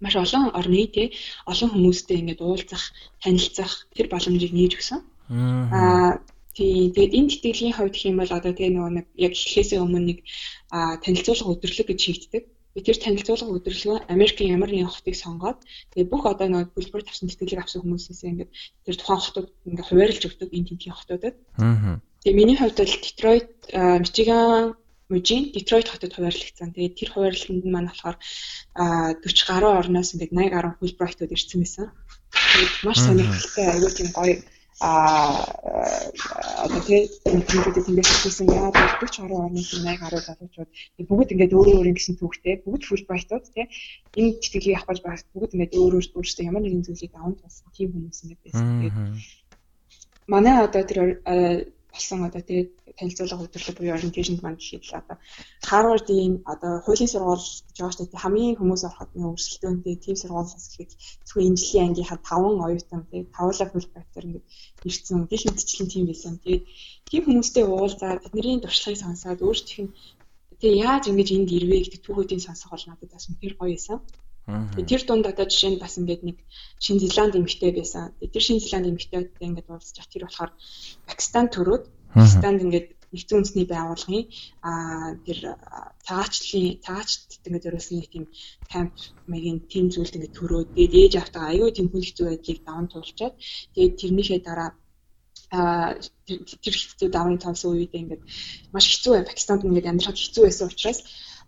маш 0.00 0.14
олон 0.16 0.50
орны 0.56 0.88
тий 0.88 1.06
олон 1.46 1.70
хүмүүстэй 1.70 2.16
ингээд 2.20 2.40
уулзах, 2.40 2.84
танилцах 3.22 3.86
тэр 3.94 4.08
боломжийг 4.08 4.52
нээж 4.56 4.72
өгсөн. 4.80 5.00
Аа 5.30 6.18
тий 6.56 6.90
тэгээд 6.90 7.16
энэ 7.18 7.30
тэтгэлийн 7.30 7.76
хувьд 7.76 7.96
юм 8.08 8.16
бол 8.18 8.32
одоо 8.32 8.52
тэгээ 8.52 8.74
нөгөө 8.74 8.92
нэг 8.96 9.06
яг 9.14 9.32
эхлээсээ 9.36 9.78
өмнө 9.84 10.06
нэг 10.08 10.18
танилцуулга 11.04 11.52
өдрлөг 11.54 11.86
гэж 11.88 12.00
хийгддэг. 12.02 12.44
Би 12.74 12.80
тэр 12.86 12.98
танилцуулга 13.02 13.54
өдрлөгөө 13.58 13.98
Америкийн 14.14 14.54
ямар 14.54 14.70
нэгэн 14.70 14.90
хотыг 14.90 15.16
сонгоод 15.18 15.58
тэгээ 15.90 16.10
бүх 16.10 16.22
одоо 16.26 16.46
нэг 16.46 16.70
бүлбэр 16.74 17.02
тавсан 17.02 17.26
тэтгэлэг 17.30 17.62
авсан 17.66 17.82
хүмүүсээс 17.82 18.22
ингээд 18.30 18.50
тэр 18.86 18.96
тухайн 18.98 19.22
хотод 19.22 19.46
ингээд 19.66 19.88
хуваарлж 19.90 20.22
өгдөг 20.26 20.48
энэ 20.54 20.68
тентгийн 20.70 20.94
хотуудад. 20.94 21.36
Аа. 21.58 21.98
Тэгээ 22.22 22.38
миний 22.38 22.58
хувьд 22.58 22.78
бол 22.78 22.94
Детройт, 22.94 23.50
Мичиган, 23.74 24.78
Мужин, 25.10 25.50
Детройт 25.50 25.88
хотод 25.90 26.14
хуваарлагдсан. 26.14 26.70
Тэгээд 26.70 26.98
тэр 26.98 27.10
хуваарлалтанд 27.10 27.66
маань 27.66 27.90
болохоор 27.90 28.16
40 28.78 29.50
гаруй 29.50 29.72
орноос 29.80 30.14
ингээд 30.14 30.32
80 30.32 30.54
гаруй 30.54 30.72
Fulbright-ууд 30.78 31.34
ирсэн 31.34 31.60
байсан. 31.60 31.86
Тэгээд 32.30 32.74
маш 32.86 32.98
сонирхолтой 33.02 33.66
аюул 33.74 33.94
тийм 33.98 34.10
гоё 34.14 34.38
а 34.80 35.44
одоо 36.64 36.80
хүмүүстэй 36.80 37.84
тиймээс 37.84 38.10
хэлсэн 38.24 38.48
яа 38.48 38.72
40 38.72 39.20
гаруй 39.20 39.38
орны 39.44 39.60
80 39.60 40.00
гаруй 40.00 40.20
залуучууд 40.24 40.70
бүгд 41.04 41.32
ингээд 41.36 41.52
өөрөө 41.52 41.74
өөр 41.84 41.88
гэсэн 41.92 42.16
түүхтэй 42.16 42.64
бүгд 42.64 42.88
Fulbright-ууд 42.88 43.44
тийм 43.52 43.68
энэ 44.16 44.40
тэтгэлгийг 44.40 44.78
авах 44.80 44.88
гэж 44.88 44.98
бас 45.04 45.20
бүгд 45.36 45.52
ингээд 45.52 45.76
өөрөө 45.76 46.00
өөрсдөө 46.16 46.48
ямар 46.48 46.62
нэгэн 46.64 46.86
зүйлийг 46.88 47.12
даван 47.12 47.36
тулсан 47.36 47.68
тийм 47.76 47.92
хүмүүс 47.92 48.18
ингээд 48.24 48.42
байсан. 48.46 48.66
Тэгээд 48.80 48.96
манай 50.32 50.56
одоо 50.64 50.82
тэр 50.88 50.98
болсон 51.92 52.18
одоо 52.28 52.42
тэгээд 52.42 52.70
танилцуулга 52.98 53.36
хөтөлбөр 53.40 53.76
буюу 53.78 53.96
orientation 53.98 54.36
маань 54.42 54.60
жишээлбэл 54.60 55.00
одоо 55.02 55.16
Harvard-ийн 55.70 56.34
одоо 56.52 56.72
хуулийн 56.84 57.10
сургууль 57.12 57.46
гэж 57.66 57.76
байгаа 57.78 57.94
шүү 57.94 58.06
дээ. 58.10 58.24
Хамгийн 58.24 58.58
хүмүүс 58.58 58.82
ороход 58.88 59.10
нэг 59.14 59.32
өрсөлдөөнтэй 59.34 59.96
тийм 60.04 60.16
сургуулиас 60.18 60.66
гэхэд 60.70 60.92
зөвхөн 61.26 61.46
энэ 61.48 61.60
жилийн 61.60 61.86
ангийнхаа 61.88 62.18
5 62.30 62.66
оюутан 62.66 63.02
тэгээд 63.10 63.34
тавлаа 63.36 63.66
фулбайтер 63.70 64.24
ингээд 64.26 64.46
ирсэн. 64.88 65.18
Гэх 65.30 65.42
мэтчлэн 65.46 65.88
тийм 65.92 66.04
байсан. 66.08 66.34
Тэгээд 66.42 66.64
тийм 67.10 67.22
хүмүүстэй 67.26 67.64
уулзаад 67.66 68.22
бидний 68.24 68.58
туршлагыг 68.62 69.00
сонсоод 69.02 69.40
өөрсдийнх 69.46 69.82
нь 69.84 69.94
тэгээ 70.60 70.82
яаж 70.88 71.04
ингэж 71.10 71.28
энд 71.36 71.50
ирвэ 71.56 71.76
гэдэг 71.82 72.00
түүхүүдийн 72.04 72.44
сонсох 72.44 72.70
бол 72.72 72.86
надад 72.86 73.10
бас 73.12 73.24
үнэхээр 73.26 73.54
гоё 73.56 73.72
байсан. 73.74 73.98
Тэр 74.46 75.02
дунд 75.06 75.26
одоо 75.30 75.46
жишээ 75.46 75.70
нь 75.76 75.82
бас 75.82 75.94
ингээд 76.00 76.22
нэг 76.26 76.38
Шин 76.82 76.98
Зеланд 76.98 77.38
эмэгтэй 77.38 77.70
байсан. 77.76 78.14
Тэр 78.18 78.42
Шин 78.42 78.58
Зеланд 78.58 78.90
эмэгтэйтэй 78.90 79.46
ингээд 79.46 79.70
уулзчих 79.70 80.06
тэр 80.10 80.26
болохоор 80.26 80.50
Пакистан 81.06 81.46
төрөөд 81.54 81.84
Пакистанд 82.14 82.64
ингээд 82.64 82.88
нэгдсэн 83.10 83.38
үндэсний 83.38 83.66
байгууллагын 83.66 84.24
аа 84.62 85.18
тэр 85.26 85.38
цагаачлалын 86.06 86.78
цагаачд 86.86 87.42
ингээд 87.46 87.64
зориулсан 87.66 87.96
нэг 87.98 88.08
тийм 88.10 88.24
камп 88.70 88.94
маягийн 89.30 89.58
тим 89.66 89.86
зүйлд 89.90 90.16
ингээд 90.16 90.38
төрөөд. 90.38 90.68
Тэгээд 90.74 90.94
ээж 90.98 91.14
автаа 91.18 91.44
аюу 91.50 91.70
тийм 91.74 91.88
хүлэх 91.90 92.14
зүй 92.14 92.26
байдлыг 92.30 92.58
даван 92.66 92.86
туулчаад 92.90 93.34
тэгээд 93.74 93.98
тэрнийхээ 94.00 94.40
дараа 94.46 94.70
а 95.50 95.98
тэр 96.62 96.74
хэцүү 96.78 97.08
давны 97.10 97.38
томсон 97.42 97.74
үедээ 97.74 98.02
ингээд 98.02 98.22
маш 98.74 98.86
хэцүү 98.86 99.12
бай. 99.14 99.24
Пакистанд 99.26 99.66
ингээд 99.66 99.90
амьдрахад 99.90 100.18
хэцүү 100.18 100.42
байсан 100.46 100.66
учраас 100.70 101.00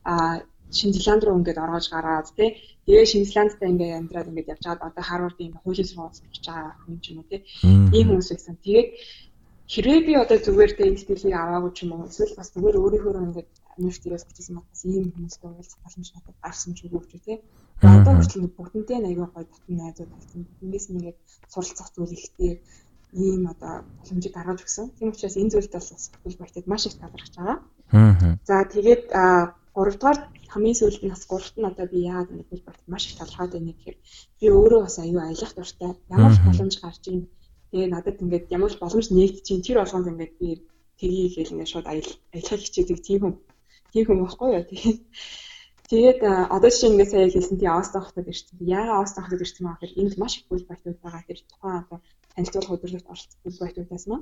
а 0.03 0.43
Шинэ 0.77 0.99
Зеланд 0.99 1.23
руу 1.25 1.39
ингээд 1.39 1.63
оргож 1.63 1.87
гараад 1.95 2.29
тий 2.35 2.51
Тэгээ 2.87 3.07
Шинэ 3.11 3.31
Зеландтай 3.31 3.69
ингээд 3.71 3.99
амьдраад 3.99 4.31
ингээд 4.31 4.53
явж 4.53 4.65
байгаа 4.67 4.89
одоо 4.91 5.05
Харвардын 5.07 5.55
хуулийн 5.63 5.89
сургууль 5.89 6.19
сурч 6.19 6.37
байгаа 6.47 6.75
хүн 6.83 6.99
ч 7.03 7.05
юм 7.15 7.19
уу 7.23 7.31
тий 7.31 7.41
ийм 7.95 8.07
хүмүүс 8.11 8.29
байсан. 8.35 8.57
Тэгээд 8.59 8.89
хэрвээ 9.73 10.01
би 10.07 10.13
одоо 10.19 10.39
зүгээр 10.43 10.73
энэ 10.83 10.99
сэтгэлийг 10.99 11.37
аваагүй 11.39 11.73
ч 11.77 11.79
юм 11.87 11.91
уу 11.95 12.11
эсвэл 12.11 12.39
бас 12.39 12.49
зүгээр 12.55 12.77
өөрийнхөө 12.83 13.23
ингээд 13.29 13.51
Америкт 13.79 14.05
ирээс 14.07 14.27
бичсэн 14.29 14.57
бас 14.61 14.83
ийм 14.85 15.05
хүмүүстэй 15.15 15.49
уулзах 15.49 15.81
боломж 15.81 16.09
надад 16.13 16.37
гарсан 16.45 16.73
ч 16.77 16.79
үгүй 16.85 17.03
ч 17.09 17.13
тий. 17.25 17.37
Одоо 17.81 18.13
хүртэл 18.19 18.51
бүгднтэй 18.59 18.99
аягүй 19.01 19.29
гоё 19.33 19.47
татсан 19.49 19.75
найзууд 19.79 20.11
болсон. 20.13 20.41
Тэндээс 20.61 20.87
нэгээд 20.93 21.19
суралцах 21.53 21.89
зүйл 21.95 22.13
ихтэй 22.19 22.53
ийм 23.17 23.43
одоо 23.53 23.73
боломжийг 24.03 24.35
гаргаж 24.35 24.61
өгсөн. 24.65 24.87
Тийм 24.97 25.09
учраас 25.13 25.37
энэ 25.41 25.53
зүйлд 25.53 25.73
бас 25.73 26.11
бүл 26.23 26.41
багтад 26.41 26.67
маш 26.69 26.83
их 26.87 26.97
талархаж 27.01 27.35
байгаа. 27.37 27.59
Аа. 27.97 28.37
За 28.49 28.57
тэгээд 28.75 29.05
3 29.75 29.97
дугаар 29.97 30.19
хамгийн 30.53 30.79
сүүлд 30.79 31.03
нь 31.05 31.13
бас 31.13 31.25
3-т 31.31 31.57
нь 31.59 31.69
одоо 31.71 31.87
би 31.93 31.99
яагаад 32.11 32.33
ингэж 32.33 32.49
хэлбэрт 32.51 32.83
маш 32.93 33.05
их 33.09 33.19
талхаад 33.19 33.53
байна 33.53 33.73
гэхээр 33.73 33.97
би 34.39 34.47
өөрөө 34.59 34.81
бас 34.85 34.97
аюу 34.99 35.21
аялах 35.25 35.53
дуртай. 35.57 35.93
Ямар 36.15 36.35
боломж 36.47 36.75
гарч 36.85 37.03
ийн 37.09 37.23
тэгээ 37.71 37.89
надад 37.95 38.23
ингээд 38.23 38.47
ямар 38.57 38.73
боломж 38.83 39.07
нэгдэж 39.11 39.47
ийн 39.49 39.65
тэр 39.65 39.79
болгонд 39.81 40.11
ингээд 40.13 40.35
би 40.41 40.49
тгий 41.01 41.29
гэл 41.35 41.53
ингээд 41.55 41.73
шууд 41.73 41.87
аялах 41.89 42.61
хичээдэг 42.63 42.99
тийм 43.07 43.21
хүн. 43.23 43.35
Тийм 43.93 44.05
хүн 44.07 44.19
байхгүй 44.21 44.49
юу 44.57 44.65
тэгээд 44.71 45.01
Тэгээд 45.93 46.21
одоо 46.57 46.71
чинь 46.73 46.97
ингээд 46.97 47.13
сая 47.13 47.29
хэлсэн 47.29 47.61
тийм 47.61 47.73
Австрали 47.77 48.07
хотод 48.09 48.29
ирсэн. 48.33 48.57
Яагаад 48.65 49.01
Австрали 49.05 49.29
хотод 49.29 49.45
ирсэн 49.45 49.63
маа 49.65 49.77
гэхээр 49.77 50.01
энд 50.01 50.15
маш 50.17 50.33
их 50.41 50.49
бүл 50.49 50.65
байтууд 50.65 50.99
байгаа. 51.05 51.29
Тэр 51.29 51.41
тухайн 51.45 51.85
одоо 51.85 51.99
танилцуулга 52.33 52.75
өдрөлт 52.77 53.09
оролцох 53.13 53.41
бүл 53.45 53.61
байтуудаас 53.61 54.05
маа. 54.09 54.21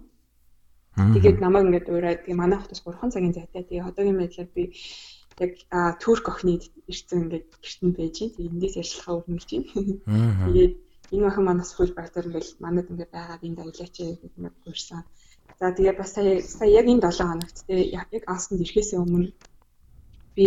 Тэгээд 1.15 1.39
намайг 1.39 1.65
ингээд 1.71 1.87
ураад 1.95 2.21
тэгээ 2.27 2.43
манай 2.43 2.59
хотоос 2.59 2.83
3 2.83 3.15
цагийн 3.15 3.37
зайтай. 3.39 3.63
Тэгээ 3.63 3.87
одоогийн 3.87 4.19
байдлаар 4.19 4.51
би 4.51 4.63
яг 5.45 5.53
турк 6.03 6.25
охиныг 6.29 6.63
ирсэн 6.93 7.19
ингээд 7.25 7.47
гэртэн 7.65 7.91
байж 7.97 8.13
чинь 8.17 8.35
эндээс 8.37 8.79
ярилцлахаа 8.81 9.19
өрнүүлж 9.19 9.47
чинь. 9.49 9.67
Тэгээд 10.47 10.75
энэ 11.15 11.27
охин 11.29 11.45
манаас 11.47 11.71
фул 11.75 11.93
бактер 11.97 12.29
ингээл 12.29 12.61
манад 12.65 12.87
ингээд 12.91 13.15
байгаад 13.15 13.43
энд 13.49 13.59
аялаач 13.59 13.97
гэдэг 13.99 14.33
юм 14.37 14.53
гуйсан. 14.65 15.03
За 15.59 15.73
тэгээ 15.77 15.99
бас 15.99 16.11
сая 16.15 16.41
сая 16.41 16.71
яг 16.81 16.87
энэ 16.87 17.05
7 17.05 17.29
хоногт 17.29 17.59
те 17.67 17.75
яг 18.01 18.09
Астанд 18.27 18.63
ирэхээс 18.63 18.91
өмнө 18.95 19.33
би 20.37 20.47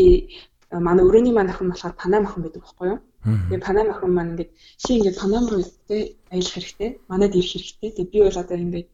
манай 0.72 1.04
өрөөний 1.06 1.34
маань 1.36 1.52
охин 1.54 1.70
болохоор 1.70 1.94
Панам 2.02 2.26
охин 2.26 2.44
байдаг 2.44 2.64
байхгүй 2.64 2.88
юу? 2.94 3.00
Тэгээ 3.24 3.66
Панам 3.68 3.88
охин 3.94 4.12
маань 4.14 4.32
ингээд 4.36 4.52
чи 4.84 4.90
ингээд 5.00 5.20
Панам 5.22 5.46
руу 5.48 5.64
те 5.88 5.98
аялах 6.34 6.54
хэрэгтэй. 6.56 6.90
Манад 7.08 7.32
ирэх 7.40 7.52
хэрэгтэй. 7.56 7.90
Тэгээ 7.96 8.12
би 8.12 8.20
бол 8.20 8.42
одоо 8.44 8.58
ингээд 8.60 8.90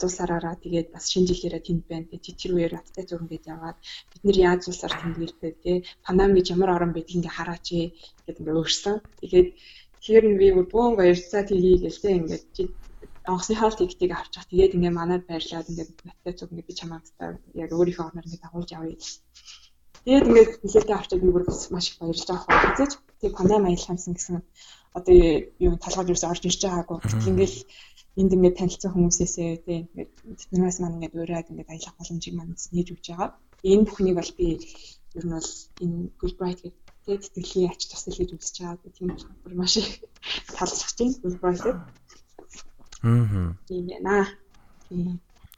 зулсараараа 0.00 0.54
тэгээд 0.60 0.88
бас 0.92 1.04
шинэ 1.08 1.28
жилээрээ 1.32 1.62
тэнд 1.64 1.82
байна. 1.88 2.10
Тэгээ 2.12 2.40
тэр 2.40 2.52
үеэр 2.52 2.72
баттай 2.76 3.04
зүг 3.08 3.24
ингээд 3.24 3.48
яваад 3.54 3.76
бид 4.12 4.22
нэр 4.26 4.38
яаж 4.48 4.60
зулсаар 4.68 4.94
тэнд 5.00 5.16
ирдэг 5.24 5.54
те 5.64 5.72
Панам 6.04 6.30
гэж 6.36 6.46
ямар 6.52 6.70
орон 6.76 6.92
байдгийг 6.92 7.16
ингээд 7.24 7.36
хараач 7.40 7.66
гэдэг 7.72 8.36
ингээд 8.40 8.60
өөрсөн. 8.60 8.96
Тэгээд 9.24 9.48
тэгэхээр 9.96 10.24
нь 10.28 10.38
би 10.40 10.46
бүүн 10.72 10.92
баярцаа 11.00 11.42
тгий 11.48 11.76
гэлтэй 11.80 12.14
ингээд 12.20 12.44
онгоцны 13.32 13.56
хаалт 13.56 13.80
тигтийг 13.80 14.12
авчих. 14.12 14.44
Тэгээд 14.52 14.76
ингээд 14.76 14.98
манад 15.00 15.22
байрлаад 15.24 15.70
ингээд 15.72 15.90
баттай 16.04 16.32
зүг 16.36 16.52
ингээд 16.52 16.68
би 16.68 16.74
чамаа 16.80 17.00
яг 17.62 17.70
өөрийнхөө 17.72 18.06
орноор 18.12 18.28
ингээд 18.28 18.44
дагуулж 18.44 18.70
авъя 18.76 18.96
Тэгээд 20.04 20.28
ингээд 20.28 20.52
билетээ 20.60 20.96
авчаад 20.96 21.22
би 21.24 21.30
бүр 21.32 21.44
маш 21.48 21.86
их 21.88 21.96
баярлж 21.98 22.28
байгаа 22.28 22.44
хөө 22.44 22.60
хэзээч 22.76 22.92
тэг 23.20 23.32
Панама 23.32 23.68
аялах 23.72 23.92
юмсан 23.92 24.12
гэсэн 24.14 24.36
одоо 24.92 25.14
юу 25.64 25.74
талгаад 25.80 26.12
юусэн 26.12 26.30
орж 26.30 26.44
ирж 26.44 26.60
байгаагүй. 26.60 26.98
Ингээл 27.30 27.58
энд 28.20 28.34
ингээд 28.36 28.58
танилцсан 28.60 28.92
хүмүүсээсээ 28.92 29.50
тэг 29.64 29.76
ингээд 29.88 30.10
тэднээс 30.52 30.78
маань 30.78 30.96
ингээд 31.00 31.18
ураад 31.18 31.50
ингээд 31.50 31.72
аялах 31.72 31.96
боломжийг 31.98 32.34
маань 32.36 32.52
нээж 32.52 32.88
өгч 32.92 33.06
байгаа. 33.10 33.30
Энэ 33.64 33.86
бүхнийг 33.88 34.16
бол 34.20 34.32
би 34.38 34.46
ер 35.16 35.24
нь 35.24 35.34
бол 35.34 35.50
энэ 35.82 35.98
Fulbright 36.20 36.60
гэдэг 36.62 37.20
тэтгэлийн 37.34 37.72
ач 37.72 37.82
тусал 37.88 38.14
гэж 38.14 38.30
үзэж 38.36 38.56
байгаа. 38.60 38.92
Тийм 38.94 39.08
болохоор 39.08 39.54
маш 39.56 39.74
их 39.80 39.88
талцах 40.52 40.92
чинь 40.94 41.18
Fulbright. 41.18 41.64
Аа. 41.64 43.56
Тийм 43.66 43.84
байна. 43.88 44.28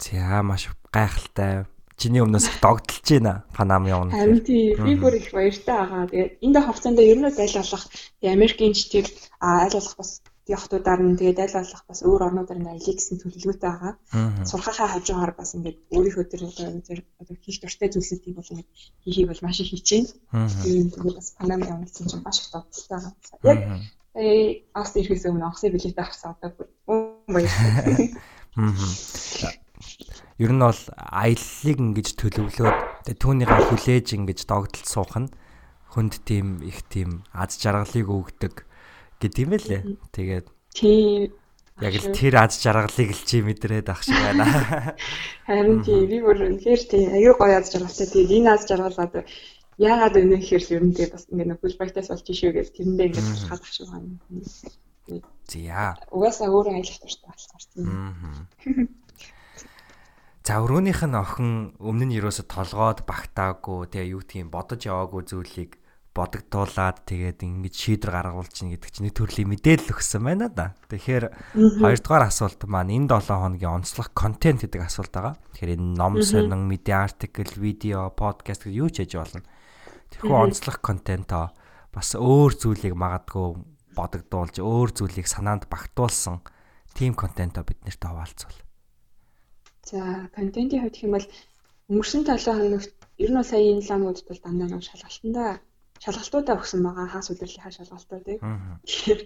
За 0.00 0.42
маш 0.42 0.70
гайхалтай 0.94 1.66
чиний 1.96 2.20
өмнөөс 2.20 2.60
догдолж 2.60 3.08
байна 3.08 3.44
Панам 3.56 3.86
явна. 3.88 4.12
Харин 4.12 4.44
тий 4.44 4.76
би 4.76 4.94
бүр 5.00 5.16
их 5.16 5.32
баяртай 5.32 5.76
байгаа. 5.76 6.06
Тэгээд 6.12 6.32
энэ 6.44 6.60
хугацаанд 6.60 7.00
ер 7.00 7.18
нь 7.18 7.24
аль 7.24 7.56
болох 7.56 7.84
Америкийн 8.22 8.74
житийг 8.76 9.06
аль 9.40 9.72
болох 9.72 9.96
бас 9.96 10.20
явахтуудаар 10.46 11.00
нь 11.02 11.16
тэгээд 11.16 11.40
аль 11.40 11.56
болох 11.56 11.84
бас 11.88 12.00
өөр 12.04 12.22
орнуудаар 12.28 12.60
нь 12.60 12.68
аялах 12.68 12.96
гэсэн 13.00 13.16
төлөвлөгөөтэй 13.18 13.70
байгаа. 13.72 13.92
Сурхахаа 14.44 14.88
хажуугаар 14.92 15.32
бас 15.34 15.56
ингээд 15.56 15.78
өөрийнхөө 15.90 16.24
тэр 16.28 16.42
одоо 17.18 17.36
хийх 17.40 17.58
дуртай 17.64 17.88
зүйлсүүдийг 17.90 18.36
бол 18.36 18.52
ингээд 18.52 18.70
хийхийг 19.02 19.28
бол 19.32 19.42
маш 19.42 19.58
их 19.64 19.72
хичээнэ. 19.72 20.08
Тэгээд 20.62 21.16
бас 21.16 21.32
Панама 21.40 21.64
явсан 21.64 22.06
чинь 22.06 22.22
маш 22.22 22.38
их 22.44 22.52
догтлоо 22.52 23.00
байгаа. 23.00 23.12
Яг 23.42 23.58
э 24.16 24.64
ас 24.72 24.92
ирэхээс 24.96 25.28
өмнө 25.28 25.48
онгоцны 25.48 25.72
билет 25.72 25.98
авсан 25.98 26.36
одоо 26.36 26.52
баярлалаа. 27.26 27.84
Ер 30.36 30.52
нь 30.52 30.60
бол 30.60 30.82
аяллыг 30.96 31.78
ингэж 31.80 32.08
төлөвлөөд 32.20 33.08
түүнийгээ 33.08 33.60
хүлээж 33.72 34.06
ингэж 34.20 34.40
догдолт 34.44 34.84
суух 34.84 35.16
нь 35.16 35.32
хүнд 35.96 36.20
тийм 36.28 36.60
их 36.60 36.84
тийм 36.92 37.24
аз 37.32 37.56
жаргалыг 37.56 38.04
өгдөг 38.04 38.68
гэдэг 39.16 39.40
юм 39.40 39.50
байлээ. 39.56 39.82
Тэгээд 40.12 40.46
тийм 40.76 41.32
яг 41.80 41.94
л 41.96 42.12
тэр 42.12 42.34
аз 42.36 42.60
жаргалыг 42.60 43.10
л 43.16 43.24
чи 43.24 43.40
мэдрээд 43.40 43.88
ах 43.88 44.04
шиг 44.04 44.20
байна. 44.20 44.44
Харин 45.48 45.80
тийм 45.80 46.04
би 46.04 46.20
бүр 46.20 46.52
үнэхээр 46.52 46.82
тийм 46.84 47.16
аюу 47.16 47.32
гоё 47.40 47.56
аз 47.56 47.72
жаргалтай. 47.72 48.04
Тэгээд 48.04 48.36
энэ 48.36 48.52
аз 48.52 48.68
жаргал 48.68 49.00
одоо 49.00 49.24
яагаад 49.80 50.20
өнөө 50.20 50.40
гэхээр 50.40 50.64
л 50.68 50.74
ер 50.76 50.84
нь 50.84 50.96
тийм 50.96 51.10
бас 51.16 51.24
ингээд 51.32 51.48
нөхөл 51.48 51.80
багтаас 51.80 52.12
болж 52.12 52.28
шүү 52.28 52.52
гэж 52.52 52.68
тэрэндээ 52.76 53.06
ингээд 53.08 53.28
тусгаад 53.32 53.64
ах 53.64 53.72
шиг 53.72 53.88
байна. 53.88 54.20
Зя. 55.48 55.96
Угаасаа 56.12 56.52
өөрөө 56.52 56.74
аялах 56.76 57.00
дуртай 57.00 57.28
болохоор 57.32 57.64
тийм. 57.72 57.86
За 60.46 60.62
өрөөнийх 60.62 61.02
нь 61.02 61.18
охин 61.18 61.74
өмнө 61.82 62.06
нь 62.06 62.22
юусо 62.22 62.46
толгоод 62.46 63.02
багтаагүй 63.02 63.90
тэгээ 63.90 64.14
юу 64.14 64.22
гэдгийг 64.22 64.46
бодож 64.46 64.86
яваагүй 64.86 65.26
зүйлийг 65.26 65.74
бодогдуулаад 66.14 67.02
тэгээд 67.02 67.42
ингэж 67.42 67.74
шийдвэр 67.74 68.14
гаргавал 68.14 68.46
чинь 68.54 68.70
гэдэг 68.70 68.90
чинь 68.94 69.10
нэг 69.10 69.18
төрлийн 69.18 69.50
мэдээлэл 69.50 69.90
өгсөн 69.90 70.22
байна 70.22 70.46
да. 70.46 70.78
Тэгэхээр 70.86 71.24
хоёрдугаар 71.82 72.30
асуулт 72.30 72.62
маань 72.70 72.94
энэ 72.94 73.10
7 73.26 73.42
хоногийн 73.42 73.74
онцлог 73.74 74.14
контент 74.14 74.62
гэдэг 74.62 74.86
асуулт 74.86 75.10
байгаа. 75.10 75.34
Тэгэхээр 75.34 75.74
энэ 75.82 75.98
ном 75.98 76.14
сонин, 76.22 76.62
медиа 76.70 77.10
артикл, 77.10 77.50
видео, 77.58 78.14
подкаст 78.14 78.70
гэдэг 78.70 78.78
юу 78.78 78.86
ч 78.86 79.02
хийж 79.02 79.18
болно. 79.18 79.42
Тэрхүү 80.14 80.30
онцлог 80.30 80.78
контентоо 80.78 81.50
бас 81.90 82.14
өөр 82.14 82.54
зүйлийг 82.54 82.94
магадгүй 82.94 83.46
бодогдуулж, 83.98 84.62
өөр 84.62 84.94
зүйлийг 84.94 85.26
санаанд 85.26 85.66
багтуулсан 85.66 86.38
тим 86.94 87.18
контентоо 87.18 87.66
бид 87.66 87.82
нарт 87.82 87.98
хаваалцвал. 87.98 88.65
За, 89.90 89.98
контентын 90.36 90.82
хувьд 90.82 91.02
юм 91.06 91.12
бол 91.14 91.26
өнгөрсөн 91.90 92.22
7 92.26 92.58
хоногт 92.58 92.90
ер 93.24 93.30
нь 93.30 93.48
сая 93.50 93.62
энэ 93.72 93.86
ламууд 93.88 94.18
бол 94.28 94.40
дандаа 94.44 94.68
нэг 94.68 94.82
шалгалтандаа 94.86 95.50
шалгалтуудаа 96.04 96.54
өгсөн 96.60 96.80
байгаа 96.84 97.06
хаас 97.10 97.30
удирлынхаа 97.32 97.72
шалгалтуудыг. 97.76 98.38
Тэгэхээр 98.86 99.20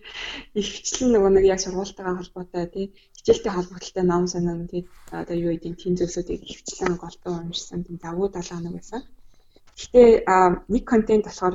ихчлэн 0.60 1.10
нөгөө 1.12 1.30
нэг 1.34 1.44
яг 1.52 1.60
сургуультайгаа 1.62 2.16
холбоотой 2.18 2.64
тий 2.74 2.86
хичээлтэй 3.16 3.52
холбогдлолтой 3.54 4.04
ном 4.06 4.24
сонин 4.32 4.68
тий 4.72 4.82
одоо 5.20 5.36
юу 5.44 5.52
гэдэг 5.52 5.74
тийм 5.82 5.94
зүйлсүүдийг 5.98 6.40
ихчлэн 6.52 6.94
голтон 7.02 7.34
уншсан 7.50 7.80
тийм 7.84 7.96
завуу 8.04 8.28
далаанаг 8.30 8.74
байсан. 8.76 9.00
Гэхдээ 9.76 10.08
нэг 10.74 10.84
контент 10.92 11.24
болохоор 11.26 11.54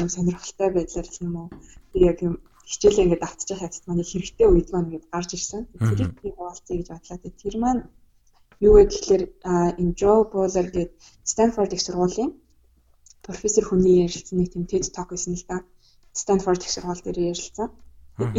юм 0.00 0.08
сонирхолтой 0.14 0.68
байдлаар 0.74 1.08
юм 1.26 1.34
уу 1.40 1.48
би 1.92 1.98
яг 2.10 2.18
юм 2.26 2.34
хичээлээ 2.70 3.04
ингээд 3.04 3.26
автчих 3.28 3.58
хацт 3.60 3.82
манай 3.86 4.06
хэрэгтэй 4.08 4.46
үед 4.50 4.68
маань 4.70 4.88
ингээд 4.88 5.06
гарч 5.14 5.30
ирсэн. 5.36 5.62
Тэрийг 5.78 6.12
би 6.20 6.28
хуваалцъя 6.36 6.76
гэж 6.76 6.88
бодлоо. 6.90 7.18
Тэр 7.42 7.56
маань 7.62 7.82
юу 8.66 8.72
вэ 8.74 8.84
гэхээр 8.90 9.22
энэ 9.80 9.96
Joe 10.00 10.20
Bowler 10.32 10.66
гэдэг 10.70 10.90
Stanford 11.32 11.70
их 11.74 11.82
сургуулийн 11.84 12.32
профессор 13.28 13.64
хүний 13.66 14.02
ярилцсан 14.06 14.36
нэг 14.38 14.48
тийм 14.52 14.64
TED 14.66 14.88
Talk 14.96 15.12
байсан 15.12 15.34
л 15.36 15.44
да. 15.48 15.62
Stanford 16.20 16.60
их 16.64 16.72
сургууль 16.72 17.04
дээр 17.04 17.18
ярилцсан. 17.30 17.68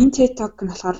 Энэ 0.01 0.15
TED 0.17 0.33
Talk 0.39 0.57
нь 0.59 0.71
болохоор 0.71 0.99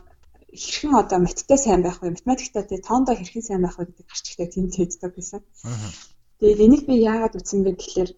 хэрхэн 0.54 0.94
одоо 1.02 1.18
математиктэй 1.20 1.60
сайн 1.60 1.82
байх 1.84 1.98
вэ? 2.00 2.16
Математиктай 2.16 2.64
тий 2.70 2.80
тоондоо 2.80 3.16
хэрхэн 3.18 3.46
сайн 3.46 3.62
байх 3.66 3.76
вэ 3.78 3.90
гэдэг 3.90 4.06
гарч 4.08 4.26
ихтэй 4.30 4.48
тийм 4.54 4.66
TED 4.70 4.92
Talk 5.02 5.14
байсан. 5.18 5.42
Тэгээд 6.40 6.64
энийг 6.66 6.84
би 6.88 6.96
яагаад 7.12 7.38
үтсэн 7.38 7.60
бэ 7.66 7.72
гэхээр 7.82 8.12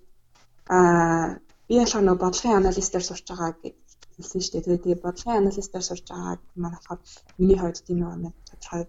аа 0.75 1.39
би 1.67 1.73
болохоор 1.79 2.05
нэг 2.05 2.17
бодлогын 2.19 2.59
аналистээр 2.59 3.05
сурч 3.07 3.25
байгаа 3.31 3.51
гэж 3.63 3.75
хэлсэн 4.15 4.41
шүү 4.43 4.53
дээ. 4.53 4.83
Тэгээд 4.83 5.05
бодлогын 5.05 5.39
аналистээр 5.41 5.85
сурч 5.87 6.05
байгаа 6.11 6.35
маань 6.61 6.75
болохоор 6.77 6.99
миний 7.39 7.57
хувьд 7.59 7.79
тийм 7.87 7.99
нэг 8.05 8.35
тодорхой 8.47 8.83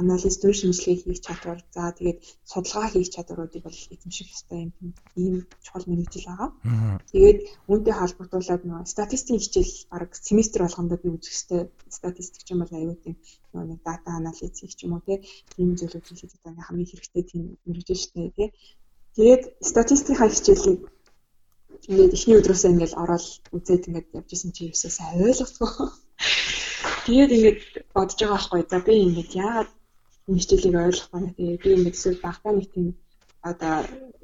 анализ 0.00 0.36
төр 0.42 0.54
шинжилгээ 0.58 0.96
хийх 1.00 1.20
чадвар 1.26 1.58
за 1.74 1.94
тэгээд 1.98 2.18
судалгаа 2.50 2.88
хийх 2.90 3.08
чадваруудыг 3.14 3.62
бол 3.64 3.78
эзэмших 3.94 4.26
хэрэгтэй 4.26 4.60
юм 4.66 4.72
ийм 5.22 5.34
чухал 5.64 5.86
мэрэгжил 5.86 6.26
байгаа. 6.28 6.50
Тэгээд 7.12 7.38
үүнтэй 7.70 7.94
холбогдуулаад 7.96 8.62
нөгөө 8.66 8.92
статистикийн 8.94 9.42
хичээл 9.42 9.74
баг 9.92 10.10
семестр 10.28 10.60
болгондоо 10.66 10.98
би 10.98 11.08
үзэх 11.14 11.32
хэрэгтэй. 11.34 11.62
Статистик 11.98 12.42
ч 12.42 12.48
юм 12.52 12.60
бол 12.62 12.74
аюу 12.74 12.96
тийм 12.98 13.14
нөгөө 13.52 13.66
нэг 13.70 13.80
дата 13.86 14.10
анализ 14.18 14.58
хийх 14.58 14.74
ч 14.74 14.80
юм 14.86 14.98
уу 14.98 15.02
тийм 15.54 15.68
зүйлүүд 15.78 16.06
хийхэд 16.08 16.32
одоо 16.42 16.64
хамгийн 16.66 16.90
хэрэгтэй 16.90 17.24
тийм 17.30 17.42
мэрэгжил 17.66 18.00
шүү 18.02 18.12
дээ 18.14 18.36
тий. 18.36 18.48
Тэгээд 19.14 19.42
статистикийн 19.70 20.32
хичээлийг 20.34 20.80
ингээд 21.88 22.14
эхний 22.16 22.38
өдрөөсөө 22.40 22.70
ингээд 22.72 22.98
ороод 23.02 23.26
үзээд 23.56 23.86
ингээд 23.88 24.08
явж 24.18 24.30
исэн 24.32 24.50
чи 24.56 24.66
юусаа 24.70 24.90
сайн 24.90 25.22
ойлгохгүй. 25.28 25.70
Тэгээд 27.06 27.34
ингээд 27.36 27.58
бодож 27.94 28.18
байгаа 28.18 28.38
байхгүй. 28.40 28.62
За 28.70 28.78
би 28.86 28.94
ингээд 29.06 29.30
яагаад 29.44 29.70
энэ 30.28 30.40
хичээлийг 30.40 30.76
ойлгох 30.76 31.10
байна. 31.12 31.36
Тэгээ 31.36 31.62
би 31.62 31.68
ингээд 31.76 31.98
эсвэл 31.98 32.24
багтаа 32.26 32.52
нэг 32.54 32.68
тийм 32.74 32.86
одоо 33.50 33.74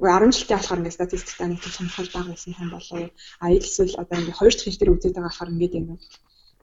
10 0.00 0.32
жилтэй 0.36 0.56
болохоор 0.56 0.80
ингээд 0.80 0.98
статистиктай 0.98 1.46
нэг 1.48 1.60
тийм 1.60 1.74
сонирхол 1.76 2.10
байгаа 2.14 2.34
гэсэн 2.34 2.56
юм 2.62 2.70
болов. 2.72 3.10
А 3.42 3.46
эсвэл 3.52 4.00
одоо 4.02 4.16
ингээд 4.18 4.38
хоёр 4.38 4.54
дахь 4.54 4.66
хичээл 4.66 4.94
үзээд 4.94 5.14
байгаа 5.16 5.30
болохоор 5.30 5.52
ингээд 5.54 5.78
ингээд 5.80 6.02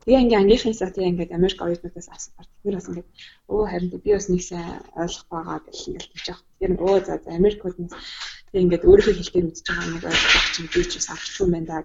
Тэгээ 0.07 0.23
ингээ 0.23 0.39
ангийнхын 0.39 0.79
сатыг 0.79 1.03
ингээд 1.03 1.35
Америк 1.35 1.59
оюутнуудаас 1.59 2.07
асуух. 2.15 2.47
Тэр 2.63 2.75
бас 2.79 2.87
ингээд 2.87 3.09
өө 3.51 3.63
харин 3.67 3.89
би 3.91 4.09
бас 4.15 4.27
нэг 4.31 4.41
сайн 4.49 4.79
ойлгох 4.95 5.27
байгаа 5.27 5.57
гэх 5.67 5.83
ингээд 5.83 6.07
хэлж 6.07 6.25
байгаа. 6.31 6.43
Тэр 6.59 6.71
өө 6.87 6.97
за 7.03 7.13
за 7.19 7.29
Америкууд 7.39 7.77
нь 7.83 7.91
тэг 8.51 8.61
ингээд 8.63 8.87
өөрийнхөө 8.87 9.15
хэлээр 9.19 9.49
үзэж 9.51 9.67
байгаа 9.67 9.87
нэг 9.91 10.03
ойлгох 10.07 10.47
чинь 10.55 10.71
би 10.71 10.81
ч 10.87 10.93
бас 10.95 11.07
авчихгүй 11.11 11.43
юм 11.43 11.53
байна 11.53 11.67
да 11.67 11.77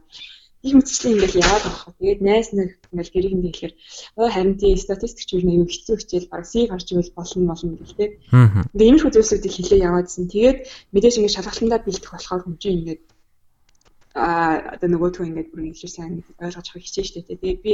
их 0.62 0.74
мэтчлэн 0.78 1.12
ингээл 1.18 1.42
яваад 1.42 1.64
байгаа. 1.66 1.92
Тэгээд 1.98 2.20
найс 2.22 2.48
нэг 2.54 2.70
ингээл 2.94 3.14
гэрийг 3.14 3.34
нь 3.34 3.44
хэлэхээр 3.50 3.74
өө 4.18 4.28
харин 4.30 4.56
тий 4.62 4.72
статистикч 4.78 5.28
юу 5.34 5.42
нэг 5.42 5.70
хэцүү 5.74 5.96
хичээл 5.98 6.30
баг 6.30 6.44
C 6.46 6.52
гарч 6.70 6.86
ивэл 6.94 7.16
болно 7.18 7.50
болно 7.50 7.74
гэл 7.82 7.98
тээ. 7.98 8.10
Ингээд 8.70 8.86
иймэрхүү 8.86 9.10
зүйлсүүдийг 9.10 9.54
хэлээ 9.58 9.86
яваадсэн. 9.90 10.24
Тэгээд 10.30 10.58
мэдээж 10.94 11.14
ингээд 11.18 11.36
шалгалтандаа 11.36 11.80
бэлдэх 11.82 12.10
болохоор 12.14 12.42
хэмжээ 12.46 12.74
ингээд 12.78 13.02
а 14.14 14.78
одоо 14.78 14.88
нөгөөдхөө 14.92 15.26
ингээд 15.26 15.50
бүр 15.50 15.60
их 15.66 15.82
сайн 15.82 16.22
ойлгож 16.38 16.66
авах 16.70 16.84
хичээн 16.86 17.08
штэ 17.10 17.26
тээ. 17.26 17.42
Тэгээд 17.42 17.60
би 17.66 17.72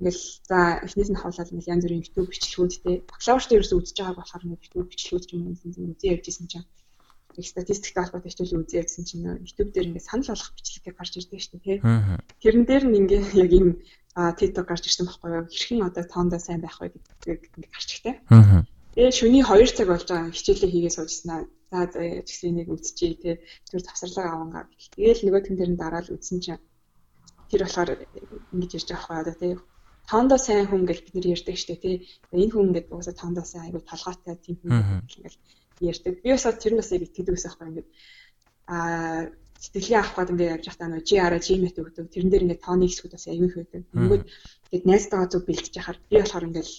ингээл 0.00 0.22
за 0.50 0.58
эхнээс 0.82 1.10
нь 1.12 1.20
хавлаад 1.20 1.52
ингээл 1.52 1.72
янз 1.78 1.84
бүрийн 1.84 2.02
YouTube 2.02 2.28
бичлэгүүд 2.32 2.72
тээ. 2.82 2.96
Бакалаврт 3.06 3.54
ерөөсөө 3.54 3.78
үзэж 3.78 3.96
байгааг 4.00 4.18
болохоор 4.18 4.44
ингээд 4.44 4.64
YouTube 4.66 4.90
бичлэгүүд 4.90 5.24
ч 5.28 5.30
юм 5.36 5.42
уу 5.46 5.54
үзээ 5.54 6.10
явжсэн 6.16 6.46
чинь 6.50 6.66
их 7.40 7.48
статистиктэй 7.48 8.02
холбоотой 8.04 8.30
хичээл 8.30 8.60
үзье 8.60 8.84
гэсэн 8.84 9.04
чинь 9.08 9.26
YouTube 9.40 9.72
дээр 9.72 9.88
ингээд 9.90 10.08
санал 10.08 10.30
болгох 10.30 10.52
бичлэгээ 10.54 10.94
гарч 10.94 11.12
ирдэг 11.16 11.40
шүү 11.40 11.58
дээ. 11.64 11.78
Тэрэн 12.44 12.64
дээр 12.68 12.84
нь 12.86 12.98
ингээд 13.00 13.26
яг 13.40 13.50
энэ 13.58 13.72
TikTok 14.38 14.66
гарч 14.68 14.84
ирсэн 14.86 15.06
байхгүй 15.08 15.30
юу? 15.32 15.46
Хэрхэн 15.48 15.86
одоо 15.88 16.04
тоондоо 16.04 16.40
сайн 16.42 16.60
байх 16.60 16.76
вэ 16.78 16.92
гэдгийг 16.92 17.42
ингээд 17.56 17.74
гарч 17.74 17.88
ихтэй. 17.96 18.14
Тэгээ 18.94 19.18
шөнийн 19.18 19.46
2 19.46 19.76
цаг 19.76 19.88
болж 19.88 20.06
байгаа 20.10 20.34
хичээлээ 20.34 20.70
хийгээ 20.70 20.92
суужснаа. 20.94 21.40
За 21.70 21.78
за 21.86 22.00
гэсэн 22.26 22.54
нэг 22.58 22.68
үзчихье 22.74 23.16
тий. 23.22 23.34
Тэр 23.70 23.80
завсарлага 23.86 24.30
авангаа. 24.34 24.64
Тэгээл 24.98 25.24
нөгөө 25.26 25.42
тэн 25.46 25.56
дээр 25.56 25.70
нь 25.72 25.80
дараал 25.80 26.10
үзсэн 26.10 26.38
чинь 26.42 26.62
тэр 27.50 27.62
болохоор 27.64 27.90
ингэж 28.52 28.70
ярьж 28.76 28.88
байгаа 28.90 28.98
байхгүй 28.98 29.18
одоо 29.22 29.36
тий 29.38 29.52
тоондоо 30.10 30.38
сайн 30.42 30.66
хүн 30.66 30.82
гэж 30.90 30.98
бид 31.06 31.14
нэр 31.14 31.32
ярьдаг 31.34 31.54
дээ 31.54 31.78
тий. 31.84 31.96
Энэ 32.34 32.50
хүн 32.52 32.66
ингээд 32.68 32.90
уусаа 32.90 33.14
тоондоо 33.14 33.46
сайн 33.46 33.64
айгу 33.70 33.80
толгойтой 33.90 34.36
тийм 34.42 34.56
хүн 34.58 35.06
ингээл 35.06 35.38
ярьдаг. 35.80 36.14
Би 36.22 36.30
бас 36.30 36.44
тэр 36.44 36.72
нь 36.74 36.80
бас 36.80 36.92
яг 36.92 37.02
итгэдэг 37.04 37.34
байсан 37.34 37.50
байхгүй 37.50 37.68
ингээд 37.70 37.88
аа 38.68 39.32
сэтгэлийн 39.60 40.00
авах 40.00 40.14
гээд 40.16 40.32
ингээд 40.32 40.54
явж 40.56 40.64
байхдаа 40.66 40.88
нөгөө 40.88 41.08
GR 41.08 41.34
GMAT 41.44 41.76
өгдөг. 41.80 42.06
Тэрэн 42.12 42.30
дээр 42.30 42.44
ингээд 42.44 42.64
тооны 42.64 42.84
хэсгүүд 42.88 43.14
бас 43.16 43.26
аюул 43.28 43.54
байдаг. 43.56 43.82
Тэнгүүд 43.92 44.22
тэгээд 44.70 44.88
найзтайгаа 44.88 45.28
зүг 45.28 45.42
бэлтэж 45.44 45.74
яхаар 45.80 45.98
би 46.08 46.16
болохоор 46.16 46.48
ингээд 46.48 46.70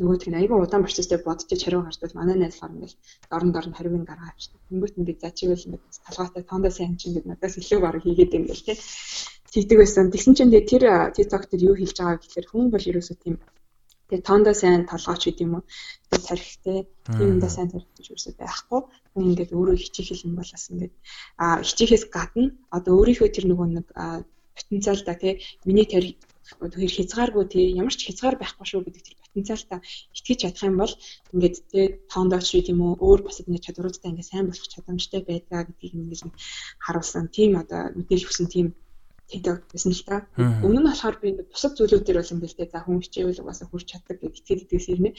нөгөө 0.00 0.18
тийм 0.20 0.34
аюул 0.36 0.64
удаан 0.64 0.84
борцтой 0.84 1.20
бодож 1.20 1.60
хариу 1.64 1.82
гардаг. 1.84 2.10
Манай 2.16 2.36
найз 2.40 2.56
болохоор 2.56 2.76
ингээд 2.76 2.94
дорн 3.30 3.50
дорн 3.52 3.72
хариуг 3.76 4.04
гаргаа 4.08 4.28
авчихдаг. 4.32 4.60
Тэнгүүд 4.68 4.94
ингээд 5.00 5.20
за 5.20 5.30
чивэл 5.36 5.66
ингээд 5.66 5.84
талгаатай 6.06 6.42
тоондоо 6.48 6.72
сайн 6.72 6.96
чинь 6.96 7.10
ингээд 7.12 7.28
надаас 7.28 7.54
илүү 7.60 7.80
баг 7.84 8.00
хийгээд 8.00 8.36
юм 8.36 8.44
гэл 8.48 8.64
тий. 8.64 8.76
Тэгдэг 9.52 9.78
байсан. 9.80 10.12
Тэгсэн 10.12 10.34
чинь 10.36 10.52
тэр 10.52 10.84
TikTok 11.16 11.42
дээр 11.48 11.62
юу 11.68 11.76
хийж 11.76 11.92
байгаа 11.96 12.16
гэхээр 12.20 12.46
хүн 12.48 12.64
бол 12.72 12.88
ерөөсөө 12.90 13.16
тийм 13.20 13.36
Тэгээ 14.08 14.26
тоондоо 14.28 14.54
сайн 14.54 14.86
толгойч 14.86 15.22
гэдэг 15.26 15.44
юм 15.46 15.54
уу? 15.58 15.64
Тарихтэй 16.10 16.78
тийм 17.06 17.28
юмдаа 17.34 17.50
сайн 17.50 17.68
тарих 17.70 17.90
гэж 17.96 18.06
юусоо 18.14 18.32
байхгүй. 18.38 18.80
Ингээд 19.18 19.52
өөрөө 19.56 19.76
хичээх 19.82 20.26
юм 20.26 20.34
болоос 20.38 20.64
ингээд 20.70 20.94
а 21.42 21.58
хичээхээс 21.66 22.04
гадна 22.14 22.54
одоо 22.76 22.92
өөрийнхөө 22.98 23.28
тэр 23.34 23.44
нөгөө 23.50 23.66
нэг 23.66 23.86
потенциал 24.56 25.00
та 25.04 25.14
тий 25.14 25.42
миний 25.64 25.84
тарих 25.84 26.16
тэр 26.46 26.86
хязгааргүй 26.96 27.44
тий 27.50 27.64
ямар 27.74 27.94
ч 27.94 28.06
хязгаар 28.06 28.36
байхгүй 28.38 28.66
шүү 28.66 28.86
гэдэг 28.86 29.02
тэр 29.04 29.16
потенциалтаа 29.26 29.80
итгэж 30.16 30.38
чадах 30.40 30.64
юм 30.70 30.76
бол 30.80 30.94
ингээд 31.34 31.56
тий 31.72 31.84
тоондооч 32.12 32.46
шүү 32.48 32.62
тийм 32.66 32.78
үү 32.86 32.92
өөр 33.06 33.20
бас 33.26 33.42
нэг 33.42 33.62
чадваруудтай 33.66 34.10
ингээд 34.14 34.30
сайн 34.30 34.46
болох 34.48 34.68
чадамжтай 34.70 35.20
байдгаа 35.26 35.62
гэдгийг 35.66 35.94
ингээд 35.98 36.22
харуулсан 36.84 37.26
тийм 37.36 37.58
одоо 37.62 37.90
мэдээлэл 37.98 38.28
өгсөн 38.30 38.48
тийм 38.54 38.66
тэгдэг 39.30 39.56
гэсэн 39.74 39.92
л 39.92 40.04
та. 40.06 40.16
Өмнө 40.38 40.80
нь 40.80 40.88
болохоор 40.88 41.16
би 41.18 41.28
бусад 41.50 41.74
зүйлүүд 41.74 42.04
дээр 42.06 42.18
бол 42.22 42.34
ингээд 42.34 42.72
за 42.72 42.80
хүн 42.82 43.02
хичээвэл 43.02 43.42
угаасаа 43.42 43.66
хүрч 43.68 43.86
чаддаг 43.90 44.16
гэж 44.22 44.34
итгэл 44.38 44.64
итгэс 44.64 44.86
ирнэ. 44.92 45.10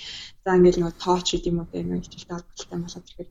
За 0.44 0.56
ингээд 0.56 0.80
нөгөө 0.80 0.96
тооч 1.04 1.28
гэдэг 1.36 1.52
юм 1.52 1.60
уу 1.60 1.68
те 1.72 1.84
нэг 1.84 2.04
хичээлтэй 2.08 2.36
холбоотой 2.40 2.80
болоод 2.80 3.08
ирэхээр 3.08 3.30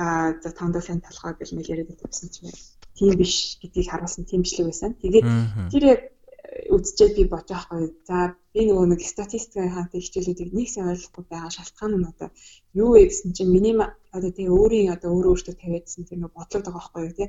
аа 0.00 0.28
за 0.40 0.50
тандаа 0.56 0.82
сайн 0.82 1.00
талхаа 1.04 1.36
гэж 1.36 1.50
нэг 1.52 1.66
яриад 1.68 1.92
байсан 2.00 2.28
чинь 2.32 2.48
тийм 2.96 3.12
биш 3.20 3.60
гэдгийг 3.60 3.88
харуулсан 3.90 4.24
тэмцлэг 4.24 4.66
байсан. 4.68 4.90
Тэгээд 5.02 5.26
тэр 5.72 5.82
яг 5.92 6.00
үзчихээд 6.50 7.14
би 7.16 7.24
байхгүй. 7.30 7.82
За 8.08 8.34
би 8.54 8.66
нөгөө 8.66 8.86
нэг 8.90 9.00
статистикийн 9.06 9.70
хаантай 9.74 10.02
хичээлүүдийг 10.02 10.50
нэг 10.50 10.68
сайн 10.70 10.90
ойлгохгүй 10.92 11.24
байгаа 11.30 11.52
шалтгаан 11.54 11.94
нь 11.94 12.10
одоо 12.10 12.28
юу 12.74 12.90
вэ 12.94 13.06
гэсэн 13.06 13.30
чинь 13.36 13.54
миний 13.54 13.74
одоо 13.78 14.30
тэгээ 14.34 14.56
өөрийн 14.58 14.90
одоо 14.94 15.10
өөрөө 15.14 15.32
өөртөө 15.34 15.54
тавиадсан 15.62 16.02
тэр 16.10 16.18
нөгөө 16.18 16.38
бодлоод 16.38 16.64
байгаа 16.66 16.74
байхгүй 16.74 17.02
юу 17.06 17.14
тий. 17.18 17.28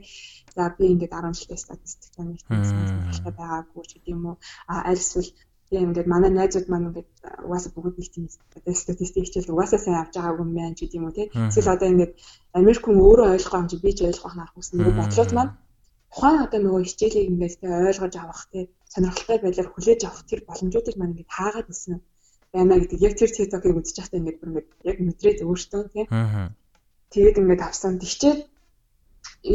За 0.56 0.74
би 0.74 0.84
ингээд 0.94 1.14
10 1.14 1.38
жилийн 1.38 1.62
статистик 1.62 2.12
нэг 2.18 2.42
сонирхолтой 2.42 3.34
байгаагүй 3.38 3.84
ч 3.86 3.92
гэдэг 3.94 4.14
юм 4.16 4.24
уу. 4.26 4.38
А 4.66 4.74
аль 4.90 5.04
эсвэл 5.04 5.30
тийм 5.70 5.82
ингээд 5.94 6.12
манай 6.14 6.32
найзууд 6.34 6.68
маань 6.70 6.88
ингээд 6.90 7.10
угаасаа 7.46 7.72
бүгд 7.78 7.96
нэг 8.02 8.10
тийм 8.10 8.26
статистик 8.82 9.24
хичээл 9.30 9.54
угаасаа 9.54 9.80
сайн 9.86 10.02
авч 10.02 10.14
байгаагүй 10.18 10.46
юм 10.50 10.54
байна 10.58 10.74
ч 10.74 10.80
гэдэг 10.82 10.98
юм 10.98 11.06
уу 11.06 11.18
тий. 11.18 11.28
Эсвэл 11.30 11.74
одоо 11.78 11.88
ингээд 11.94 12.14
Америк 12.58 12.82
хүн 12.82 12.98
өөрөө 13.06 13.28
ойлгох 13.38 13.62
юм 13.62 13.70
чи 13.70 13.78
би 13.78 13.92
ч 13.94 14.00
ойлгох 14.10 14.34
аргагүй 14.34 14.64
нөгөө 14.66 14.96
бодлоод 14.98 15.32
маань 15.38 15.54
тухайн 16.10 16.44
одоо 16.46 16.60
нөгөө 16.66 16.82
хичээлийг 16.90 17.30
ингээд 17.32 17.62
ойлгож 17.90 18.16
авах 18.18 18.44
тий 18.52 18.66
сонирхолтой 18.94 19.38
байдлаар 19.42 19.70
хүлээж 19.72 20.02
авах 20.04 20.24
тэр 20.28 20.42
боломжуудыг 20.48 20.96
маань 20.98 21.14
ингээд 21.16 21.36
хаагаад 21.36 21.72
ирсэн 21.72 22.00
байна 22.54 22.76
гэдэг. 22.80 23.00
Яг 23.08 23.14
тэр 23.16 23.32
TikTok-ыг 23.32 23.76
үзэж 23.80 23.96
байхдаа 23.98 24.20
ингээд 24.20 24.40
бүр 24.40 24.50
ингээд 24.52 24.70
яг 24.90 24.98
мэдрээд 25.00 25.40
өөртөө 25.48 25.82
тийм. 25.96 26.08
Тэгээд 27.12 27.40
ингээд 27.42 27.62
авсан. 27.64 27.94
Тэгчээд 28.04 28.40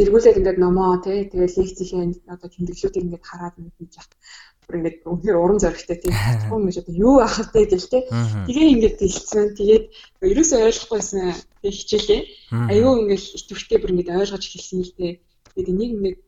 эргүүлээд 0.00 0.38
ингээд 0.40 0.58
номоо 0.64 0.96
тий. 1.04 1.28
Тэгээд 1.28 1.56
лекцийн 1.60 2.10
одоо 2.32 2.48
тэмдэглэлүүдийг 2.48 3.04
ингээд 3.04 3.28
хараад 3.28 3.54
ингээд 3.60 3.76
хийж 3.76 3.94
явах. 4.00 4.16
Бүр 4.64 4.76
ингээд 4.80 4.98
үнээр 5.04 5.36
уран 5.36 5.60
зоригтой 5.60 5.98
тийм 6.00 6.14
хүн 6.48 6.64
гэж 6.66 6.76
одоо 6.80 6.94
юу 6.96 7.16
ахах 7.20 7.52
вэ 7.52 7.68
гэл 7.68 7.92
тий. 7.92 8.02
Тэгээ 8.48 8.72
ингээд 8.74 8.96
хэлсэн. 9.04 9.46
Тэгээд 9.60 9.84
ерөөсөө 10.24 10.58
ойлгохгүйсэн 10.64 11.22
тэг 11.62 11.74
хичээлээ 11.76 12.20
аюу 12.72 12.92
ингээд 13.02 13.22
итвэртэй 13.36 13.78
бүр 13.78 13.92
ингээд 13.92 14.20
ойлгож 14.22 14.44
хэлсэн 14.46 14.80
л 14.86 14.96
тий 14.96 15.12
тэгээд 15.56 15.72
энийг 15.72 15.92
ингээд 15.96 16.18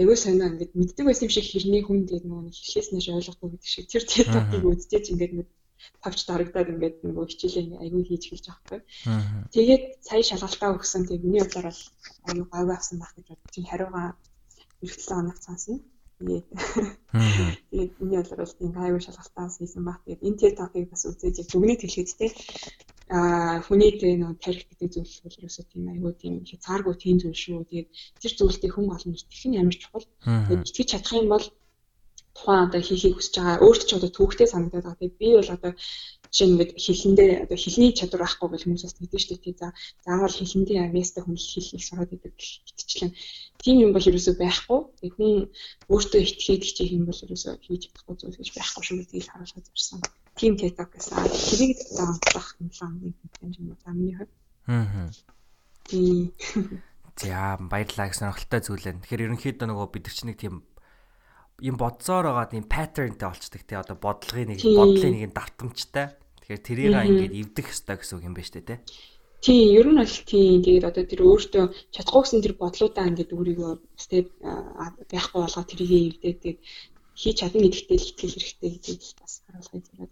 аюу 0.00 0.16
санаа 0.16 0.48
ингээд 0.52 0.72
мэддэг 0.78 1.04
байсан 1.06 1.26
юм 1.26 1.32
шиг 1.34 1.46
хэрний 1.48 1.82
хүн 1.84 2.06
тэгээд 2.06 2.26
нөгөө 2.26 2.54
хэлхээс 2.54 2.88
нэш 2.94 3.06
ойлгохгүй 3.10 3.48
гэдэг 3.50 3.70
шиг 3.74 3.86
тэр 3.90 4.04
тэр 4.06 4.26
топыг 4.34 4.62
үзтээж 4.70 5.04
ингээд 5.12 5.32
нэг 5.38 5.48
тавч 6.02 6.18
дарагдаад 6.26 6.72
ингээд 6.74 6.96
нөгөө 7.06 7.24
хичээлээ 7.30 7.82
аюу 7.82 8.02
хийж 8.06 8.24
хэлж 8.28 8.44
байгаа 8.46 8.62
байхгүй. 8.62 8.80
Тэгээд 9.54 9.84
сая 10.06 10.22
шалгалтаа 10.26 10.70
өгсөн 10.76 11.02
тэгээд 11.06 11.26
миний 11.26 11.42
бодлоор 11.42 11.66
бол 11.70 11.82
аюу 12.30 12.44
гавь 12.52 12.70
авсан 12.74 12.96
байх 12.98 13.12
гэж 13.14 13.26
бодчих. 13.28 13.52
Чин 13.54 13.64
хариугаа 13.70 14.06
эргэлтээ 14.82 15.18
оног 15.18 15.38
цаасна. 15.44 15.78
Тэгээд 16.18 16.46
миний 18.00 18.18
бодлоор 18.18 18.42
бол 18.42 18.58
тийм 18.58 18.72
аюу 18.74 19.00
шалгалтаас 19.02 19.54
хийсэн 19.58 19.82
баг. 19.86 19.98
Тэгээд 20.02 20.24
энэ 20.26 20.38
тэр 20.40 20.52
топыг 20.58 20.86
бас 20.90 21.02
үзээж 21.06 21.36
яг 21.42 21.48
хэлгээд 21.50 22.10
те 22.18 22.26
а 22.26 22.97
хүний 23.08 23.92
тэ 23.96 24.20
нөө 24.20 24.36
тарих 24.44 24.68
гэдэг 24.68 24.88
зүйл 24.92 25.14
бол 25.24 25.38
ерөөсөө 25.40 25.64
тийм 25.72 25.84
айгүй 25.92 26.12
тийм 26.20 26.34
хязгааргүй 26.44 26.94
тийм 27.00 27.16
зүйл 27.22 27.38
шүү. 27.42 27.64
Тэгээд 27.64 27.88
тэр 28.20 28.32
зүйлтэй 28.36 28.70
хүн 28.72 28.92
олон 28.92 29.16
итгэх 29.16 29.44
нь 29.48 29.58
ямар 29.60 29.76
чухал. 29.80 30.06
Тэгээд 30.20 30.68
итгэж 30.68 30.88
чадах 30.92 31.14
юм 31.16 31.28
бол 31.32 31.46
тухайн 32.36 32.68
одоо 32.68 32.80
хийхийг 32.84 33.14
хүсэж 33.16 33.34
байгаа 33.40 33.64
өөрт 33.64 33.82
ч 33.88 33.90
одоо 33.96 34.10
түүхтэй 34.12 34.48
санагдаад 34.50 34.84
байгаа. 34.84 35.00
Тэгээд 35.00 35.20
би 35.20 35.28
бол 35.40 35.50
одоо 35.56 35.72
жишээ 36.32 36.46
нь 36.46 36.52
ингээд 36.54 36.70
хилэндээ 36.84 37.30
одоо 37.44 37.58
хилний 37.58 37.92
чадвар 37.98 38.22
байхгүй 38.24 38.48
бол 38.50 38.64
хүмүүсээс 38.64 38.94
тэгдэж 38.96 39.22
штэ 39.22 39.36
тий 39.42 39.54
за 39.58 39.68
заавал 40.04 40.34
хилэндээ 40.38 40.78
авьяастай 40.86 41.22
хүн 41.24 41.36
хэлхийг 41.38 41.82
сураад 41.84 42.14
идэг 42.14 42.34
гэтчлэн 42.38 43.12
тийм 43.62 43.76
юм 43.84 43.90
бол 43.92 44.08
ерөөсөө 44.08 44.34
байхгүй 44.38 44.80
хүн 45.16 45.32
өөртөө 45.92 46.20
итгээд 46.22 46.62
хичээх 46.66 46.96
юм 46.96 47.04
бол 47.08 47.24
ерөөсөө 47.24 47.52
хийж 47.64 47.82
чадахгүй 47.88 48.14
зүйл 48.16 48.38
гэж 48.38 48.48
байхгүй 48.56 48.82
шүү 48.84 48.96
гэдгийг 48.98 49.26
харуулж 49.28 49.66
ирсэн 49.72 50.00
тийм 50.38 50.54
TikTok 50.56 50.94
гэсэн. 50.94 51.18
Тэрийг 51.50 51.78
онцлох 51.98 52.54
юм 52.62 52.70
шиг 52.70 52.88
юм 53.58 53.76
за 53.82 53.90
миний 53.90 54.14
хувьд. 54.14 54.30
Аа. 54.70 55.10
Тийм. 55.90 56.32
За 57.18 57.58
баярлалаа 57.58 58.08
гэсэн 58.08 58.30
сонирхолтой 58.30 58.60
зүйл 58.62 58.86
байна. 58.86 59.02
Тэгэхээр 59.02 59.24
ерөнхийдөө 59.26 59.66
нөгөө 59.66 59.86
бид 59.90 60.04
нар 60.06 60.14
чинь 60.14 60.28
нэг 60.30 60.38
тийм 60.38 60.62
юм 61.60 61.76
бодсоор 61.76 62.30
байгаа 62.30 62.46
тийм 62.50 62.64
паттернтэй 62.70 63.28
болчдаг 63.28 63.62
тий 63.66 63.78
одоо 63.78 63.96
бодлогын 63.98 64.54
нэг 64.54 64.62
бодлын 64.62 65.14
нэг 65.18 65.34
давтамжтай. 65.34 66.14
Тэгэхээр 66.42 66.62
тэрийг 66.62 66.94
ингээд 66.94 67.34
эвдэх 67.34 67.66
ёстой 67.74 67.96
гэсэн 67.98 68.16
үг 68.18 68.26
юм 68.30 68.34
байна 68.38 68.46
шүү 68.46 68.56
дээ 68.62 68.68
тий. 68.68 68.80
Тийм, 69.38 69.66
ер 69.78 69.86
нь 69.86 69.98
бол 69.98 70.16
тийм. 70.26 70.62
Тэгээд 70.66 70.88
одоо 70.90 71.04
тэр 71.06 71.20
өөртөө 71.22 71.64
чадахгүй 71.94 72.22
гэсэн 72.26 72.42
тэр 72.42 72.54
бодлуудаа 72.58 73.04
ингээд 73.10 73.34
өөрийгөө 73.34 73.72
степ 73.94 74.26
байхгүй 74.42 75.38
болгоод 75.38 75.68
тэрийг 75.70 76.18
эвдээд 76.22 76.58
хийж 77.18 77.36
чадна 77.38 77.62
гэдэгтэй 77.66 77.98
л 77.98 78.08
итгэл 78.14 78.34
хэрэгтэй 78.34 78.70
гэдгийг 78.78 79.02
бас 79.18 79.42
харуулгыг 79.46 79.84
зэрэг 79.86 80.10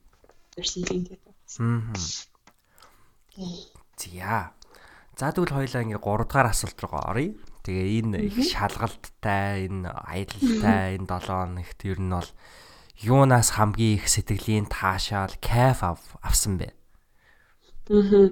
ирсэн 0.58 0.82
юм 0.90 1.02
гэдэг. 1.06 1.34
Аа. 1.62 1.94
За. 3.96 4.50
За 5.16 5.32
тэгвэл 5.32 5.56
хоёлаа 5.58 5.82
ингээ 5.82 6.02
3 6.02 6.26
дахь 6.26 6.50
асуулт 6.50 6.78
руу 6.82 7.00
оръё. 7.02 7.34
Тэгээ 7.66 7.98
энэ 7.98 8.18
их 8.30 8.38
шалгалттай, 8.46 9.66
энэ 9.66 9.90
аялалтай, 9.90 11.02
энэ 11.02 11.10
7 11.10 11.26
хоногт 11.26 11.80
ер 11.82 11.98
нь 11.98 12.14
бол 12.14 12.30
юунаас 13.02 13.58
хамгийн 13.58 13.98
их 13.98 14.06
сэтгэлийн 14.06 14.70
таашаал, 14.70 15.34
кайф 15.42 15.82
авсан 16.22 16.62
бэ? 16.62 16.70
Аа. 17.90 18.30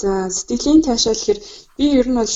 За 0.00 0.10
сэтгэлийн 0.36 0.82
таашаал 0.86 1.18
гэхээр 1.18 1.40
би 1.76 1.84
ер 2.00 2.08
нь 2.08 2.18
бол 2.20 2.34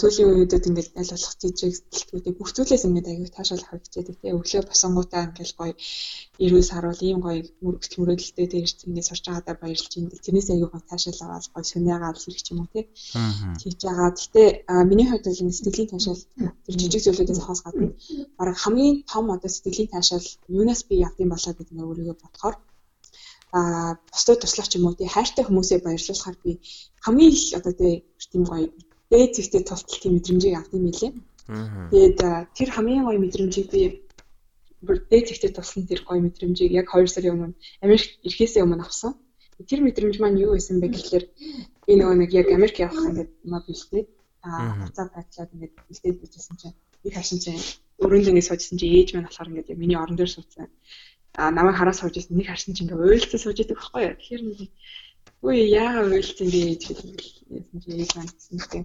сүүлийн 0.00 0.28
үеүүдэд 0.30 0.68
ингээд 0.68 0.88
аль 0.98 1.12
болох 1.14 1.34
жижиг 1.40 1.74
сэтгүүлүүдийг 1.78 2.36
бүх 2.38 2.50
зүйлээс 2.56 2.84
ингээд 2.86 3.10
аягүй 3.10 3.30
таашаал 3.32 3.66
харагдчихэдэг 3.66 4.16
тийм 4.18 4.36
өглөө 4.38 4.62
босонгуудаа 4.66 5.22
ингээд 5.30 5.52
гоё 5.58 5.74
эрүүл 6.44 6.70
саруул 6.70 7.02
ийм 7.06 7.18
гоё 7.22 7.38
мөрөгсөл 7.64 7.98
мөрөдөлтэй 8.00 8.46
тэгж 8.50 8.76
ингээд 8.88 9.08
сурч 9.08 9.24
байгаадаа 9.26 9.56
баярлж 9.62 9.92
байна. 9.94 10.22
Тэрнээс 10.24 10.48
аягүй 10.50 10.68
гоё 10.72 10.82
таашаал 10.90 11.20
аваад 11.22 11.46
гоё 11.54 11.64
сүнэгаал 11.70 12.18
хэрэг 12.22 12.42
ч 12.42 12.48
юм 12.50 12.58
уу 12.62 12.68
тийм 12.74 12.86
хийж 13.62 13.78
байгаа. 13.86 14.10
Гэтэ 14.18 14.42
миний 14.90 15.06
хувьд 15.08 15.26
бол 15.26 15.38
сэтгэлийн 15.58 15.92
таашаал 15.92 16.22
тэр 16.64 16.74
жижиг 16.80 17.02
зүйлүүдээс 17.04 17.40
хоос 17.46 17.60
гадна 17.62 17.88
бараг 18.38 18.56
хамгийн 18.62 18.96
том 19.12 19.24
одоо 19.34 19.50
сэтгэлийн 19.52 19.92
таашаал 19.94 20.26
юунаас 20.58 20.82
би 20.88 20.94
явдсан 21.06 21.28
болоо 21.30 21.52
гэдэг 21.54 21.74
нь 21.74 21.84
өөрийгөө 21.86 22.16
бодохоор 22.18 22.56
а 23.52 23.98
бусдад 24.12 24.40
туслах 24.40 24.68
юм 24.76 24.86
уу 24.86 24.94
тий 24.94 25.08
хайртай 25.10 25.44
хүмүүсээ 25.44 25.78
баярлуулахаар 25.82 26.36
би 26.44 26.60
хамгийн 27.04 27.32
их 27.34 27.42
одоо 27.58 27.72
тийм 27.74 28.44
гоё 28.46 28.66
дээд 29.10 29.34
зэгтээ 29.36 29.62
тултал 29.66 29.98
тийм 30.00 30.12
мэдрэмжийг 30.14 30.54
авд 30.56 30.72
юм 30.78 30.84
билээ. 30.86 31.12
Тэгээд 31.90 32.18
тэр 32.56 32.68
хамгийн 32.70 33.04
гоё 33.06 33.18
мэдрэмжийг 33.18 33.68
би 33.74 33.82
бүр 34.86 34.96
дээд 35.10 35.26
зэгтээ 35.28 35.52
тулсан 35.54 35.82
тэр 35.90 36.00
гоё 36.06 36.20
мэдрэмжийг 36.22 36.72
яг 36.80 36.86
2 36.94 37.10
сарын 37.10 37.34
өмнө 37.34 37.54
Америк 37.84 38.06
ирэхээсээ 38.26 38.62
өмнө 38.64 38.86
авсан. 38.86 39.12
Тэр 39.68 39.80
мэдрэмж 39.82 40.16
маань 40.20 40.40
юу 40.40 40.54
байсан 40.54 40.80
бэ 40.80 40.88
гэхэлэр 40.94 41.24
би 41.86 41.92
нөгөө 41.98 42.16
нэг 42.22 42.30
яг 42.40 42.48
Америк 42.54 42.76
явах 42.78 43.02
ингээд 43.02 43.30
мод 43.50 43.64
бэлдээд 43.66 44.08
аа 44.46 44.72
хуцаа 44.86 45.06
байдлаад 45.12 45.50
ингээд 45.54 45.74
бэлдээд 45.88 46.16
bijсэн 46.22 46.56
чинь 46.60 46.76
их 47.04 47.14
хашин 47.18 47.38
чинь 47.44 47.60
өрөөнд 48.00 48.30
ингээд 48.30 48.48
суужсэн 48.48 48.78
чинь 48.80 48.96
ээж 48.96 49.08
маань 49.12 49.28
болохоор 49.28 49.50
ингээд 49.50 49.80
миний 49.82 49.98
орон 50.00 50.16
дээр 50.16 50.32
суудсан. 50.32 50.70
Аа 51.38 51.50
намайг 51.54 51.76
хараа 51.78 51.96
сууж 51.96 52.14
ирсэн 52.16 52.36
нэг 52.36 52.48
харсан 52.50 52.74
чинь 52.74 52.90
ингээд 52.90 53.04
уйлцсан 53.04 53.40
сууж 53.42 53.58
идэг 53.60 53.76
байхгүй 53.78 54.02
юу. 54.06 54.16
Тэгэхээр 54.18 54.42
нэг 54.46 54.58
Үгүй 55.40 55.72
яагаад 55.72 56.12
уйлсан 56.12 56.48
бэ 56.52 56.60
гэж 56.68 56.82
хэлсэн 56.84 57.16
чи 57.16 57.88
ээж 57.96 58.12
гэсэн 58.12 58.58
тийм. 58.72 58.84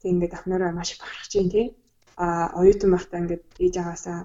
Тэг 0.00 0.08
ингээд 0.12 0.36
ахнараа 0.36 0.72
маш 0.72 0.90
бахархаж 0.96 1.28
чинь 1.32 1.52
тий. 1.54 1.66
А 2.24 2.26
оюутан 2.60 2.90
байхдаа 2.92 3.20
ингээд 3.20 3.44
ээж 3.64 3.74
аваасаа 3.78 4.18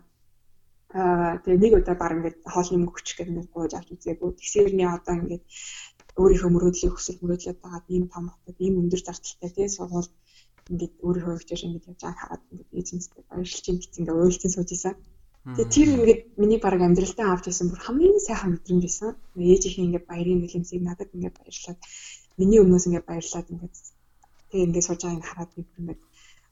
аа 1.00 1.36
тэгээ 1.44 1.64
нэг 1.64 1.74
удаа 1.76 1.96
баг 2.00 2.12
ингээд 2.16 2.38
хоолны 2.54 2.78
мөнгө 2.80 3.00
өчөх 3.00 3.18
гэх 3.20 3.32
ингээд 3.32 3.54
гоож 3.56 3.72
авч 3.76 3.90
үзээгүй. 3.92 4.30
Тэгсэрний 4.40 4.88
одоо 4.88 5.14
ингээд 5.20 5.44
өөрийнхөө 6.22 6.52
мөрөөдлийг 6.54 6.94
хүсэл 6.96 7.20
мөрөөдлөд 7.22 7.60
байгаа 7.60 7.84
ийм 7.96 8.06
том 8.14 8.26
хотод 8.32 8.58
ийм 8.66 8.76
өндөр 8.82 9.02
зардалтай 9.04 9.52
тий 9.56 9.68
сургууль 9.76 10.12
ингээд 10.72 10.94
өөрийнхөө 11.06 11.34
хөгжиж 11.36 11.62
ингээд 11.68 11.88
явж 11.92 12.02
байгааг 12.04 12.20
хараад 12.22 12.44
ингээд 12.52 12.72
эйженстэй 12.80 13.24
баярлж 13.28 13.56
чинь 13.64 13.80
гэсэн 13.80 14.00
ингээд 14.02 14.20
уйлцсан 14.24 14.52
сууж 14.56 14.70
исэн. 14.72 14.96
Тэгээ 15.46 15.74
тэр 15.76 15.90
ингээд 15.94 16.22
миний 16.42 16.58
баг 16.58 16.82
амьдралтаа 16.82 17.28
авч 17.38 17.46
ирсэн 17.54 17.70
бүр 17.70 17.82
хамгийн 17.86 18.18
сайхан 18.18 18.52
мэдрэмж 18.58 18.84
байсан. 18.86 19.14
Ээжийнх 19.38 19.78
ингээд 19.86 20.10
баярын 20.10 20.42
нэлэмсийг 20.42 20.82
надад 20.82 21.14
ингээд 21.14 21.38
баярлаад 21.38 21.80
миний 22.42 22.60
өмнөөс 22.66 22.86
ингээд 22.90 23.10
баярлаад 23.10 23.48
ингээд 23.54 23.76
тэгээ 24.50 24.66
ингээд 24.66 24.88
сууж 24.90 25.02
байгааг 25.06 25.26
хараад 25.30 25.52
би 25.54 25.62
ингээд 25.80 26.02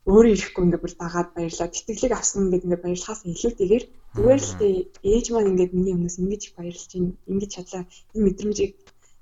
өөрөө 0.03 0.33
ирэхгүй 0.35 0.63
ингээд 0.63 0.83
бүр 0.83 0.93
дагаад 0.99 1.29
баярлаад 1.33 1.73
тэтгэлэг 1.73 2.13
авсан 2.13 2.39
ингээд 2.45 2.65
ингээд 2.65 2.85
баярлахаас 2.85 3.21
илүүтэйгээр 3.31 3.85
зүгээр 4.13 4.41
л 4.45 4.53
тээ 4.59 4.73
ээж 5.09 5.25
маань 5.31 5.51
ингээд 5.51 5.71
миний 5.73 5.93
өмнөөс 5.97 6.17
ингэж 6.21 6.41
их 6.45 6.53
баярлж 6.57 6.89
ин 6.99 7.05
ингэж 7.31 7.49
чадлаа 7.55 7.83
энэ 8.13 8.25
мэдрэмжийг 8.27 8.71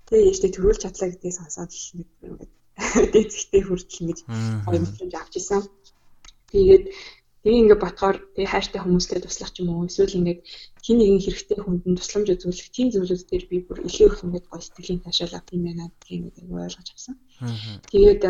тэгээ 0.07 0.27
ээжтэй 0.29 0.51
төрүүлж 0.51 0.79
чадлаа 0.83 1.07
гэдгийг 1.09 1.35
сонсоод 1.37 1.71
л 1.71 1.87
ингээд 1.95 2.51
дээцэгтэй 3.13 3.61
хүртэл 3.63 4.01
ингэж 4.03 4.19
гоё 4.65 4.79
мэдрэмж 4.83 5.13
авч 5.15 5.33
исэн. 5.39 5.61
Тэгээд 6.51 6.83
Тэгээ 7.41 7.61
ингээд 7.61 7.81
ботхоор 7.81 8.17
тэгээ 8.37 8.53
хайртай 8.53 8.79
хүмүүстэй 8.81 9.19
туслах 9.21 9.49
ч 9.49 9.65
юм 9.65 9.73
уу 9.73 9.89
эсвэл 9.89 10.13
ингээд 10.13 10.41
хин 10.85 10.97
нэгэн 11.01 11.25
хэрэгтэй 11.25 11.57
хүнд 11.57 11.83
нь 11.89 11.97
тусламж 11.97 12.27
үзүүлэх 12.37 12.69
тийм 12.69 12.87
зүйлүүд 12.93 13.21
дээр 13.29 13.45
би 13.49 13.57
бүр 13.65 13.79
илүү 13.81 14.07
их 14.13 14.21
ингээд 14.21 14.45
гоё 14.45 14.61
сэтгэлийн 14.61 15.01
таашаал 15.01 15.33
авах 15.41 15.49
юм 15.57 15.63
байна 15.65 15.85
гэх 16.05 16.09
юм 16.21 16.53
ойлгож 16.53 16.89
авсан. 16.93 17.15
Тэгээд 17.89 18.21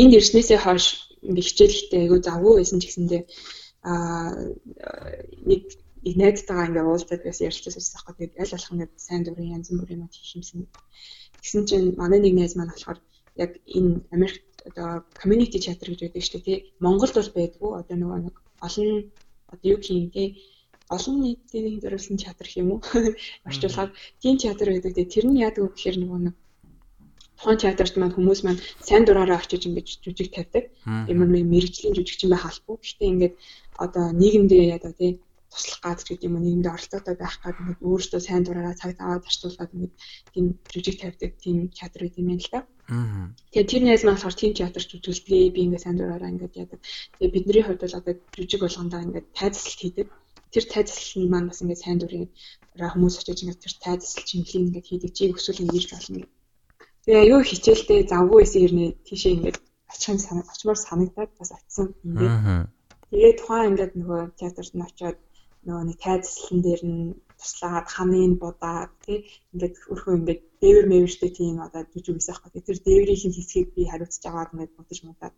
энд 0.00 0.12
ирснээсээ 0.16 0.58
хойш 0.64 0.86
ингээд 1.20 1.48
хичээлхдээ 1.48 2.00
айгүй 2.00 2.20
завгүй 2.24 2.54
байсан 2.56 2.78
ч 2.80 2.84
гэсэндээ 2.88 3.22
аа 3.84 4.32
нэг 5.48 5.62
нэг 6.04 6.14
найзтайгаа 6.16 6.68
ингээ 6.68 6.88
уулзаад 6.88 7.22
бас 7.28 7.44
ярилцаж 7.44 7.74
байсан 7.76 7.94
байхгүй 7.94 8.14
тэгээд 8.16 8.40
аль 8.40 8.54
болох 8.56 8.72
нэг 8.80 8.90
сайн 8.96 9.22
дурын 9.22 9.54
янз 9.56 9.68
бүрийн 9.68 10.02
юм 10.04 10.10
хийх 10.10 10.32
юмсан. 10.36 10.64
Тэгсэн 11.38 11.62
чинь 11.68 11.88
манай 12.00 12.20
нэг 12.24 12.34
найз 12.40 12.56
маань 12.56 12.72
болохоор 12.72 12.98
яг 13.44 13.50
энэ 13.76 14.02
Америк 14.14 14.42
одоо 14.68 14.88
community 15.20 15.58
chatter 15.64 15.88
гэж 15.90 16.00
байдаг 16.02 16.22
шүү 16.22 16.40
дээ 16.40 16.46
тий. 16.46 16.58
Монголд 16.84 17.14
бол 17.16 17.30
байдгүй 17.36 17.70
одоо 17.80 17.96
нөгөө 17.98 18.18
нэг 18.26 18.36
олон 18.66 18.90
одоо 19.52 19.66
юу 19.72 19.78
гэх 19.80 19.90
юм 19.90 20.08
тий 20.16 20.28
олон 20.94 21.16
нийтийн 21.24 21.80
зориулсан 21.82 22.16
гэх 22.16 22.56
юм 22.62 22.68
уу 22.72 22.80
орчуулахад 23.48 23.90
тийм 24.22 24.34
чатар 24.42 24.68
гэдэг. 24.72 25.08
Тэр 25.12 25.24
нь 25.28 25.40
яадаг 25.46 25.62
вэ 25.64 25.70
гэхээр 25.72 25.96
нөгөө 26.00 26.20
нэг 26.26 26.34
тухайн 27.38 27.58
театрт 27.62 27.94
маань 27.98 28.14
хүмүүс 28.14 28.40
маань 28.44 28.60
сайн 28.86 29.02
дураараа 29.04 29.40
очиж 29.42 29.62
ингэж 29.66 29.88
жүжиг 30.04 30.28
тавьдаг. 30.32 30.64
Ямар 31.12 31.28
нэг 31.32 31.44
мэрэгжлийн 31.52 31.96
жүжигчин 31.96 32.30
байх 32.30 32.44
албагүй. 32.46 32.78
Гэхдээ 32.78 33.12
ингээд 33.12 33.34
одоо 33.84 34.04
нийгэмдээ 34.20 34.64
ядаа 34.76 34.92
тий 35.00 35.10
туслах 35.52 35.80
гад 35.84 36.00
гэдэг 36.00 36.26
юм 36.26 36.34
уу 36.36 36.44
нийгэмдээ 36.44 36.72
оролцоотой 36.72 37.16
байх 37.20 37.36
гад 37.44 37.56
ингээд 37.60 37.84
өөрөөсөө 37.84 38.20
сайн 38.24 38.42
дураараа 38.44 38.76
цаг 38.80 38.90
таваад 38.96 39.22
зарцуулаад 39.24 39.70
ингээд 39.76 39.94
тийм 40.32 40.46
жүжиг 40.72 40.96
тавьдаг 40.98 41.30
тийм 41.44 41.56
театр 41.78 42.00
гэдэг 42.08 42.22
юм 42.24 42.30
л 42.40 42.48
да. 42.52 42.60
Тэгээд 43.52 43.70
тэр 43.70 43.82
найз 43.84 44.02
маань 44.02 44.16
болохоор 44.16 44.36
тийм 44.40 44.52
театрч 44.56 44.88
үзүүлдэг 44.96 45.54
би 45.54 45.60
ингээд 45.64 45.84
сайн 45.84 45.96
дураараа 46.00 46.32
ингээд 46.32 46.58
яадаг. 46.62 46.80
Тэгээд 47.16 47.34
бидний 47.36 47.62
хувьд 47.64 47.82
бол 47.84 47.98
одоо 48.00 48.14
жүжиг 48.36 48.60
болгондоо 48.64 49.00
ингээд 49.04 49.26
тайзалт 49.38 49.80
хийдэг. 49.80 50.08
Тэр 50.52 50.64
тайзалт 50.72 51.30
маань 51.32 51.48
бас 51.48 51.60
ингээд 51.62 51.82
сайн 51.84 51.98
дурын 52.00 52.26
хүмүүс 52.92 53.14
очиж 53.20 53.38
ингээд 53.44 53.62
тэр 53.64 53.74
тайзалт 53.84 54.26
чимхлийг 54.28 54.64
ингээд 54.66 54.88
хийдэг. 54.88 55.10
Чи 55.16 55.22
өсвөл 55.32 55.64
ингэж 55.64 55.84
болно. 55.92 56.26
Тэгээ 57.04 57.22
аюу 57.22 57.42
хичээлдээ 57.44 58.00
завгүй 58.12 58.38
байсан 58.40 58.60
хэрнээ 58.62 58.90
тийшээ 59.06 59.32
ингээд 59.36 59.58
очих 59.92 60.20
санаг 60.20 60.46
очмоор 60.52 60.78
санагдаад 60.80 61.30
бас 61.38 61.50
очисон 61.56 61.88
ингээд. 62.06 62.34
Тэгээд 63.10 63.38
тухайн 63.38 63.68
ингээд 63.70 63.92
нөгөө 64.00 64.20
театрт 64.40 64.72
нь 64.74 64.86
очиод 64.86 65.18
нөгөө 65.66 65.84
нэг 65.86 65.98
тайзлан 66.04 66.60
дээр 66.66 66.82
нь 66.92 67.02
туслаад 67.40 67.86
хамын 67.94 68.32
будаад 68.42 68.90
тий 69.04 69.18
ингээд 69.52 69.74
өрхөө 69.92 70.14
ингээд 70.18 70.42
дээвэр 70.62 70.86
мэвэртэй 70.92 71.30
тийм 71.38 71.56
одоо 71.66 71.82
жүжиг 71.92 72.16
үсэх 72.18 72.38
гэх 72.42 72.66
тэр 72.66 72.78
дээврийн 72.86 73.34
хэсгийг 73.34 73.68
би 73.76 73.82
хариуцж 73.90 74.22
аваад 74.26 74.52
ингээд 74.54 74.76
бодож 74.78 74.98
муудаад 75.02 75.34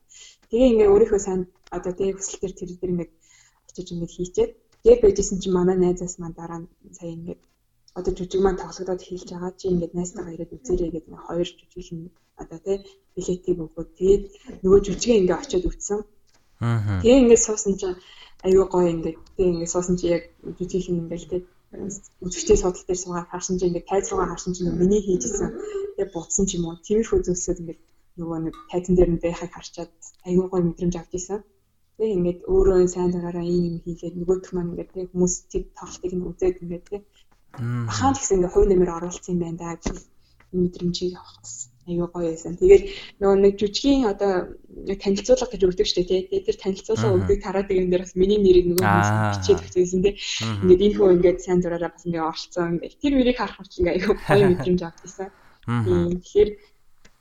тэгээ 0.51 0.71
ингээд 0.73 0.93
өөрийнхөө 0.93 1.21
сайн 1.25 1.41
одоо 1.77 1.93
тий 1.99 2.11
хүсэлтэр 2.13 2.53
тэр 2.57 2.71
дээр 2.77 2.93
ингээд 2.95 3.13
очиж 3.69 3.87
ингээд 3.93 4.15
хийчээд 4.17 4.53
тэгээд 4.83 5.03
байжсэн 5.03 5.39
чинь 5.41 5.57
манай 5.57 5.77
найзаас 5.81 6.15
маань 6.21 6.37
дараа 6.41 6.61
нь 6.61 6.69
сая 6.97 7.13
ингээд 7.17 7.41
одоо 7.99 8.13
жүжиг 8.19 8.41
маань 8.43 8.61
тоглогдоод 8.61 9.03
хийлж 9.05 9.29
байгаа 9.33 9.53
чи 9.61 9.67
ингээд 9.73 9.97
найзтайгаа 9.97 10.35
ирээд 10.35 10.55
үзээрэй 10.57 10.91
гэдэг 10.93 11.11
нэг 11.13 11.23
хоёр 11.27 11.49
жүжиг 11.73 11.89
нь 11.97 12.13
одоо 12.43 12.59
тий 12.67 12.79
билетийг 13.15 13.59
өгөөд 13.65 13.91
тэгээд 13.99 14.25
нөгөө 14.63 14.81
жүжигээ 14.87 15.21
ингээд 15.21 15.43
очиод 15.43 15.65
үтсэн. 15.71 16.01
Аа. 16.65 17.01
Тэгээ 17.03 17.21
ингээд 17.23 17.45
суусан 17.47 17.75
чинь 17.81 17.97
аюу 18.47 18.67
гоё 18.73 18.89
ингээд 18.95 19.19
тэг 19.37 19.47
ингээд 19.51 19.73
суусан 19.73 19.97
чи 20.01 20.07
яг 20.17 20.23
жүжиг 20.59 20.85
юм 20.91 20.99
ингээд 21.05 21.31
тэг 21.33 21.43
үзэгчтэй 22.25 22.59
судал 22.61 22.85
дээр 22.87 23.01
суугаад 23.03 23.31
харсан 23.33 23.57
чи 23.59 23.65
ингээд 23.69 23.89
тайз 23.91 24.07
руугаа 24.09 24.31
харсан 24.31 24.53
чи 24.55 24.63
миний 24.81 25.03
хийжсэн. 25.05 25.51
Тэг 25.97 26.09
буцсан 26.15 26.45
ч 26.49 26.51
юм 26.57 26.65
уу. 26.67 26.77
Тиймэрхүү 26.87 27.19
зүйлсүүд 27.25 27.61
ингээд 27.63 27.81
нөгөө 28.19 28.39
нэг 28.45 28.55
тайзан 28.71 28.95
дээр 28.97 29.11
нь 29.13 29.23
байхыг 29.25 29.53
харчаад 29.55 29.91
аюу 30.29 30.47
гоё 30.51 30.63
мэдрэмж 30.65 30.95
авч 30.97 31.13
ийсэн. 31.19 31.41
Тэг 31.99 32.09
ингээд 32.17 32.41
өөрөө 32.53 32.79
сайн 32.95 33.11
дураараа 33.13 33.47
ийм 33.55 33.65
юм 33.71 33.79
хийгээд 33.85 34.15
нөгөөх 34.19 34.51
маань 34.53 34.71
ингээд 34.73 34.91
тэг 34.95 35.07
хүмүүс 35.11 35.35
тэг 35.53 35.63
тоглолтыг 35.79 36.13
нь 36.15 36.27
үзээд 36.29 36.57
ингээд 36.63 36.85
тэг 36.93 37.03
бахаан 37.89 38.15
гэсэн 38.15 38.37
ингээд 38.37 38.55
хувь 38.55 38.69
нэмэр 38.69 38.95
оруулсан 38.97 39.33
юм 39.35 39.41
байна 39.43 39.59
да 39.63 39.69
гэж 39.75 39.85
мэдрэмжийг 40.55 41.15
авах 41.19 41.39
гэсэн 41.43 41.74
аюу 41.89 42.09
гоё 42.09 42.33
байсан. 42.33 42.57
Тэгээд 42.57 42.85
нөгөө 43.21 43.37
нэг 43.45 43.55
жүжигийн 43.61 44.09
одоо 44.09 44.33
танилцуулга 45.03 45.53
гэж 45.53 45.63
өгдөг 45.69 45.87
шүү 45.87 46.05
дээ 46.09 46.29
тий. 46.29 46.41
Тэр 46.47 46.57
танилцуулга 46.63 47.17
өгдөг 47.17 47.39
тараад 47.45 47.69
юм 47.71 47.91
дээр 47.93 48.05
бас 48.05 48.17
миний 48.17 48.41
нэрийг 48.41 48.67
нөгөө 48.73 48.85
хүмүүс 48.85 49.13
бичээд 49.37 49.61
өгсөн 49.65 50.03
тий. 50.05 50.15
Ингээд 50.65 50.85
энэ 50.85 50.97
хөө 50.97 51.15
ингээд 51.21 51.39
сайн 51.45 51.61
дураараа 51.61 51.93
бас 51.93 52.05
ингээд 52.09 52.29
оролцсон 52.29 52.69
ингээд 52.81 53.01
тэр 53.03 53.13
үрийг 53.21 53.37
харах 53.37 53.57
хүртэл 53.61 53.81
ингээд 53.81 53.99
аюу 54.01 54.15
гоё 54.17 54.47
мэдрэмж 54.49 54.81
авчихсан. 54.85 55.29
Тэгэхээр 55.65 56.51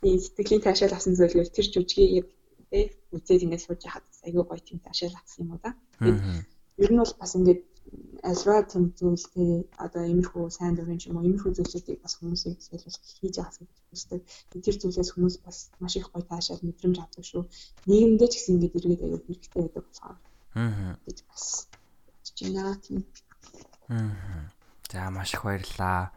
сэтгэлийн 0.03 0.63
таашаал 0.63 0.95
авсан 0.95 1.13
зүйлээр 1.15 1.49
тэр 1.51 1.67
жүжигийг 1.67 2.27
тий 2.71 2.85
үзээд 3.11 3.45
ингээд 3.45 3.65
сууж 3.67 3.81
яхад 3.83 4.07
аюу 4.27 4.43
гоё 4.47 4.61
тийм 4.63 4.79
таашаал 4.79 5.15
авсан 5.19 5.39
юм 5.43 5.51
уу 5.55 5.61
да. 5.63 5.71
Ер 6.79 6.91
нь 6.91 6.99
бол 6.99 7.13
бас 7.19 7.35
ингээд 7.35 7.61
альва 8.23 8.55
зүйлтэй 8.71 9.67
одоо 9.85 10.03
иймэрхүү 10.07 10.47
сайн 10.49 10.73
дурын 10.75 10.99
ч 11.01 11.09
юм 11.09 11.17
уу 11.17 11.27
иймэрхүү 11.27 11.51
зүйлсүүдийг 11.57 11.99
бас 12.01 12.15
хүмүүсийг 12.17 12.57
солиулах 12.63 13.03
хийж 13.19 13.35
яах 13.41 13.55
гэж 13.59 13.69
хүсдэг. 13.91 14.21
Тэр 14.63 14.75
зүйлээс 14.79 15.11
хүмүүс 15.11 15.35
бас 15.45 15.57
маш 15.81 15.93
их 15.99 16.07
гоё 16.11 16.23
таашаал 16.23 16.63
мэдрэмж 16.63 16.97
авдаг 17.03 17.25
шүү. 17.27 17.43
Нийгэмдээ 17.89 18.29
ч 18.31 18.33
гэсэн 18.39 18.55
ингэж 18.55 18.73
иргэд 18.79 19.01
аяг 19.03 19.23
хэрэгтэй 19.27 19.61
байдаг 19.61 19.83
болохоор. 19.85 20.17
Аа. 20.55 20.95
гэж 21.05 21.17
бас 21.29 21.43
байна 22.39 22.73
тийм. 22.85 23.01
Аа. 23.91 24.47
За 24.91 25.09
маш 25.11 25.33
их 25.35 25.43
баярлаа. 25.43 26.11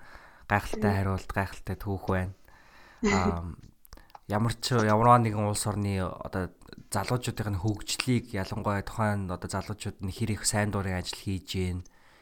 Гайхалтай 0.46 0.92
хариулт, 0.94 1.30
гайхалтай 1.34 1.76
түүх 1.76 2.04
байна. 2.06 2.34
Аа 3.02 3.42
ямар 4.26 4.54
ч 4.58 4.74
ямар 4.74 5.22
нэгэн 5.22 5.46
улс 5.46 5.66
орны 5.70 6.02
одоо 6.02 6.50
залуучуудын 6.90 7.62
хөгжлийг 7.62 8.34
ялангуяа 8.34 8.82
тухайн 8.82 9.30
одоо 9.30 9.46
залуучууд 9.46 10.02
нь 10.02 10.14
хэр 10.14 10.34
их 10.34 10.42
сайн 10.46 10.74
дурын 10.74 10.98
ажил 10.98 11.18
хийж 11.18 11.46
гин 11.54 11.78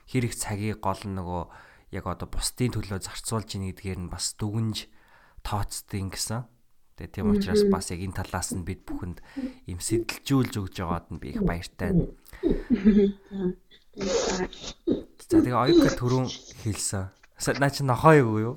хэр 0.08 0.28
их 0.28 0.36
цагийг 0.36 0.84
гол 0.84 1.00
нөгөө 1.00 1.42
яг 1.96 2.04
одоо 2.04 2.28
бусдын 2.28 2.76
төлөө 2.76 3.00
зарцуулж 3.00 3.56
гин 3.56 3.72
гэдгээр 3.72 4.00
нь 4.04 4.12
бас 4.12 4.36
дүгнж 4.36 4.90
тооцдیں۔ 5.46 6.10
гэсэн. 6.10 6.44
Тэгээ 6.94 7.10
тийм 7.10 7.30
учраас 7.32 7.62
бас 7.72 7.90
яг 7.90 8.00
энэ 8.04 8.18
талаас 8.18 8.54
нь 8.54 8.62
бид 8.62 8.86
бүхэнд 8.86 9.18
юм 9.66 9.80
сэтэлжүүлж 9.82 10.54
өгж 10.62 10.74
байгаад 10.78 11.06
нь 11.10 11.18
би 11.18 11.34
их 11.34 11.42
баяртай 11.42 11.90
байна. 11.90 12.12
За 15.24 15.42
тэгээ 15.42 15.58
оюука 15.58 15.90
түрүүн 15.98 16.28
хэлсэн. 16.62 17.10
Наа 17.58 17.70
чи 17.70 17.82
нохоо 17.82 18.14
юу 18.14 18.38
юу? 18.38 18.54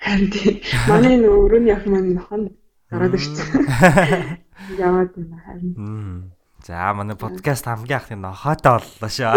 Харин 0.00 0.30
тийм. 0.32 0.64
Манай 0.88 1.20
нөгөө 1.20 1.40
өрөөний 1.44 1.74
ах 1.76 1.84
маань 1.84 2.16
нохоо 2.16 2.48
гараад 2.90 3.14
ирчихсэн. 3.14 3.62
Яваад 4.78 5.10
байна 5.14 5.38
харин. 5.44 6.32
За 6.66 6.92
манай 6.94 7.16
подкаст 7.16 7.66
хамгийн 7.66 8.00
анхны 8.00 8.16
нохоотой 8.16 8.80
боллоо 8.80 9.10
шүү. 9.10 9.32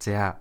За 0.00 0.40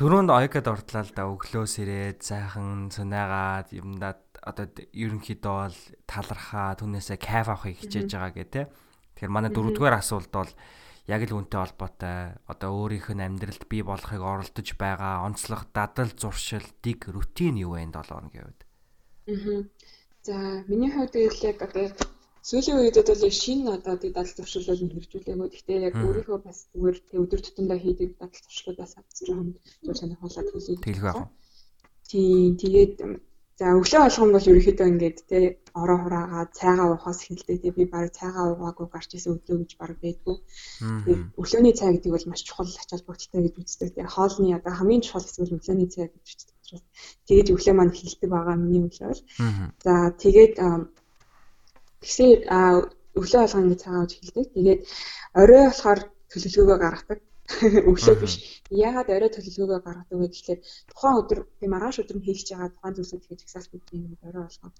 Төрөнд 0.00 0.32
ойкод 0.32 0.64
ордлаа 0.64 1.04
л 1.04 1.12
да 1.12 1.28
өглөөс 1.28 1.74
ирээд 1.84 2.24
сайхан 2.24 2.88
цунаагаад 2.88 3.68
юмдаа 3.76 4.16
одоо 4.40 4.64
ерөнхийдөө 4.96 5.54
бол 5.60 5.76
талархаа 6.08 6.72
түнээсээ 6.80 7.20
кайф 7.20 7.52
авахыг 7.52 7.76
хичээж 7.84 8.08
байгаа 8.16 8.32
гэх 8.32 8.48
тээ. 8.48 8.66
Тэгэхээр 9.12 9.28
манай 9.28 9.52
дөрөвдүгээр 9.52 10.00
асуулт 10.00 10.32
бол 10.32 10.48
яг 11.04 11.20
л 11.28 11.36
үнтэй 11.36 11.60
холбоотой 11.60 12.16
одоо 12.48 12.70
өөрийнх 12.80 13.12
нь 13.12 13.26
амьдралд 13.28 13.68
бий 13.68 13.84
болохыг 13.84 14.24
оролдож 14.24 14.68
байгаа 14.80 15.20
онцлог 15.28 15.68
дадал 15.68 16.08
зуршил 16.16 16.64
дэг 16.80 17.04
рутин 17.12 17.60
юу 17.60 17.76
вэ 17.76 17.84
7 17.84 18.00
хоногийн 18.00 18.48
үед? 18.48 18.69
Аа. 19.30 19.62
За 20.26 20.34
миний 20.68 20.92
хувьд 20.92 21.12
тэгэл 21.14 21.46
яг 21.50 21.58
одоо 21.62 21.86
сүүлийн 22.48 22.80
үедэд 22.80 23.08
бол 23.08 23.40
шинэ 23.42 23.72
одоо 23.78 23.94
тий 23.96 24.10
дадал 24.12 24.36
зуршилууд 24.36 24.80
нь 24.84 24.92
хэрэгжүүлээгүй. 24.92 25.48
Гэхдээ 25.48 25.78
яг 25.88 25.94
өөрийнхөө 25.96 26.38
бас 26.44 26.58
зүгээр 26.72 26.98
тий 27.08 27.18
өдөр 27.22 27.40
тутамдаа 27.44 27.78
хийдэг 27.80 28.08
дадал 28.20 28.44
зуршилуудаас 28.44 28.92
авч 28.98 29.16
жоохон 29.26 29.48
зүйл 29.84 30.00
сонирхолтой 30.00 30.44
хэлээ. 30.44 30.84
Тэглэх 30.84 31.04
байх. 31.06 31.28
Тий 32.10 32.32
тэгээд 32.62 32.94
за 33.60 33.64
өглөө 33.80 34.00
болгон 34.04 34.30
бол 34.34 34.50
ерөөхдөө 34.50 34.88
ингээд 34.92 35.18
тий 35.30 35.44
ороо 35.82 35.98
хураагаа 36.04 36.44
цайгаа 36.58 36.88
уухаас 36.92 37.20
эхэлдэг. 37.24 37.56
Тий 37.62 37.72
би 37.76 37.84
баг 37.92 38.12
цайгаа 38.18 38.44
уугаагүй 38.52 38.86
гарч 38.92 39.10
исэн 39.16 39.36
өглөө 39.36 39.56
гэж 39.60 39.72
баг 39.80 39.92
байдгүй. 40.04 40.36
Тэгээд 41.04 41.22
өглөөний 41.40 41.74
цай 41.78 41.88
гэдэг 41.92 42.12
бол 42.12 42.28
маш 42.28 42.42
чухал 42.44 42.68
ач 42.68 42.90
холбогдолтой 42.92 43.40
гэж 43.44 43.54
үздэг. 43.60 43.88
Тэгээ 43.94 44.14
хоолны 44.16 44.48
одоо 44.58 44.72
хамгийн 44.76 45.04
чухал 45.04 45.24
хэсэг 45.24 45.44
нь 45.44 45.56
өглөөний 45.56 45.88
цай 45.92 46.04
гэж 46.08 46.28
үздэг 46.28 46.59
учраас 46.70 46.84
тэгээд 47.26 47.52
өглөө 47.54 47.74
маань 47.76 47.94
эхэлдэг 47.94 48.30
байгаа 48.30 48.56
миний 48.56 48.82
өглөө. 48.86 49.12
За 49.84 49.92
тэгээд 50.22 50.54
тэгсээ 52.02 52.30
өглөө 53.18 53.40
болгоно 53.42 53.70
гэж 53.70 53.80
цагаан 53.82 54.02
ууж 54.06 54.12
эхэлдэг. 54.14 54.46
Тэгээд 54.54 54.80
орой 55.34 55.62
болохоор 55.66 56.00
төлөвлөгөөгөө 56.30 56.78
гаргадаг. 56.84 57.20
өглөө 57.90 58.16
биш. 58.22 58.34
Яагаад 58.70 59.08
орой 59.10 59.30
төлөвлөгөөгөө 59.34 59.80
гаргадаг 59.86 60.16
вэ 60.18 60.28
гэхээр 60.30 60.60
тухайн 60.90 61.18
өдөр 61.20 61.38
би 61.58 61.66
маргааш 61.66 61.96
өдөр 62.02 62.16
нь 62.18 62.26
хийж 62.26 62.40
байгаа 62.54 62.70
тухайн 62.70 62.94
зүйлсүүд 62.96 63.26
хийж 63.26 63.40
ихсаас 63.42 63.66
бид 63.72 63.84
юм 63.90 64.14
орой 64.28 64.46
болгоно. 64.46 64.74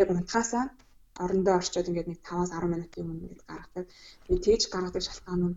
Яг 0.00 0.08
унтахаасаа 0.12 0.64
орондоо 1.24 1.54
орчоод 1.60 1.88
ингээд 1.88 2.08
нэг 2.12 2.20
5-аас 2.28 2.50
10 2.52 2.72
минутын 2.72 3.02
өмнө 3.02 3.24
ингээд 3.24 3.48
гаргадаг. 3.48 3.86
Тэгээд 4.24 4.44
тэгж 4.44 4.62
гаргадаг 4.68 5.02
шалтгаан 5.04 5.40
нь 5.48 5.56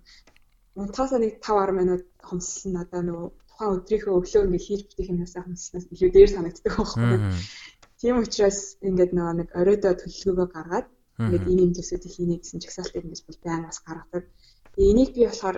унтахаасаа 0.79 1.19
нэг 1.19 1.33
5-10 1.43 1.79
минут 1.79 2.03
хомссон 2.27 2.71
надаа 2.75 3.01
нөгөө 3.03 3.27
тухайн 3.55 3.75
өдрийнхөө 3.79 4.13
өглөө 4.19 4.43
ингээд 4.45 4.67
хийж 4.67 4.81
бүтэх 4.85 5.11
юмнасаа 5.15 5.41
хөнснөөс 5.47 5.85
илүү 5.95 6.09
дээр 6.11 6.29
санагддаг 6.35 6.73
байхгүй. 6.75 7.15
Тийм 7.99 8.15
учраас 8.19 8.59
ингээд 8.83 9.11
нөгөө 9.15 9.33
нэг 9.39 9.49
оройдоо 9.55 9.93
төлөвлөгөөгөө 9.95 10.47
гаргаад 10.51 10.87
ингээд 11.23 11.45
ийм 11.47 11.59
юм 11.65 11.71
зүйлсүүдийг 11.75 12.13
хийнэ 12.15 12.35
гэсэн 12.43 12.59
чагсаалтыг 12.59 13.03
ингэж 13.07 13.21
бол 13.23 13.39
байнга 13.39 13.71
бас 13.71 13.79
гаргадаг. 13.87 14.23
Энийг 14.75 15.09
би 15.15 15.23
болохоор 15.23 15.57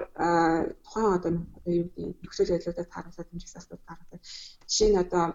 тухайн 0.86 1.10
одоо 1.18 1.32
одоо 1.34 1.74
юу 1.74 1.90
гэдэг 1.90 2.22
нөхцөл 2.22 2.54
байдлуудад 2.54 2.94
харуулсан 2.94 3.42
чагсаалтууд 3.42 3.84
гаргадаг. 3.90 4.22
Жишээ 4.70 4.90
нь 4.94 5.02
одоо 5.02 5.26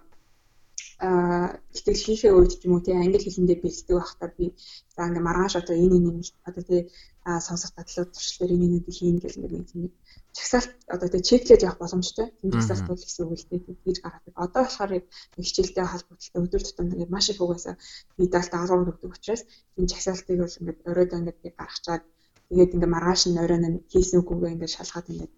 а 1.02 1.58
сэтгэл 1.74 2.06
хийхээ 2.06 2.32
үед 2.38 2.52
ч 2.54 2.62
юм 2.66 2.78
уу 2.78 2.84
тий 2.86 2.94
англи 2.94 3.18
хэлэндээ 3.18 3.58
бэлддэг 3.58 3.96
байхдаа 3.98 4.30
би 4.38 4.54
за 4.94 5.02
ингээ 5.10 5.26
маргааш 5.26 5.54
одоо 5.58 5.74
энэ 5.74 5.98
энэ 5.98 6.10
одоо 6.48 6.62
тий 6.70 6.80
а 7.24 7.40
сонсох 7.40 7.70
дадлууд 7.76 8.10
туршлага 8.12 8.54
энэ 8.54 8.68
нэг 8.74 8.84
хийн 8.90 9.18
гэх 9.22 9.36
нэг 9.38 9.52
тийм 9.70 9.94
чагсаалт 10.34 10.72
одоо 10.94 11.08
тэг 11.08 11.22
чеклээд 11.28 11.62
явах 11.62 11.78
боломжтой. 11.78 12.26
Тийм 12.40 12.50
чагсаалтууд 12.50 13.00
гэсэн 13.04 13.22
үг 13.26 13.38
л 13.38 13.48
дээ 13.50 13.60
гэж 13.86 13.96
гаргадаг. 14.02 14.34
Одоо 14.34 14.62
болохоор 14.64 14.92
хичээлтэй 15.38 15.86
холбоотой 15.86 16.40
өдөр 16.42 16.62
тутам 16.64 16.86
ингээд 16.90 17.14
маш 17.14 17.26
их 17.30 17.40
угаасаа 17.40 17.76
видеолт 18.18 18.50
даалгавар 18.50 18.92
өгдөг 18.92 19.12
учраас 19.14 19.42
энэ 19.78 19.90
чагсаалтыг 19.92 20.38
бол 20.40 20.58
ингээд 20.60 20.80
оройдоо 20.90 21.18
ингээд 21.20 21.38
гаргачаад 21.60 22.02
тэгээд 22.48 22.74
ингээд 22.74 22.94
маргааш 22.94 23.22
нь 23.28 23.42
оройн 23.44 23.64
нь 23.70 23.82
хийсэн 23.92 24.18
үгүйгээ 24.20 24.54
ингээд 24.54 24.74
шалгаад 24.76 25.10
ингээд 25.12 25.32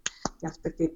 явдаг. 0.49 0.73
Тэгээд 0.79 0.95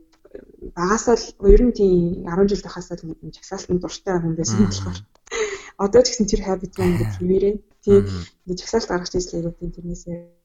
багасаа 0.79 1.17
л 1.21 1.27
ер 1.53 1.63
нь 1.69 1.77
тийм 1.77 2.25
10 2.25 2.49
жил 2.49 2.65
тахаас 2.65 2.89
л 2.97 3.05
нэг 3.05 3.35
чагсаалтанд 3.37 3.83
дуртай 3.83 4.17
хүн 4.21 4.35
байсан 4.39 4.59
болохоор 4.65 4.99
одоо 5.85 6.01
ч 6.03 6.07
гэсэн 6.09 6.29
тэр 6.31 6.43
habit 6.49 6.73
маань 6.79 6.95
ингээд 6.95 7.17
хിവэрээ. 7.19 7.55
Тийм 7.85 8.03
ингээд 8.47 8.61
чагсаалт 8.63 8.89
гаргаж 8.89 9.13
ирсэн 9.19 9.43
юм 9.43 9.73
тэрнээсээ 9.75 10.38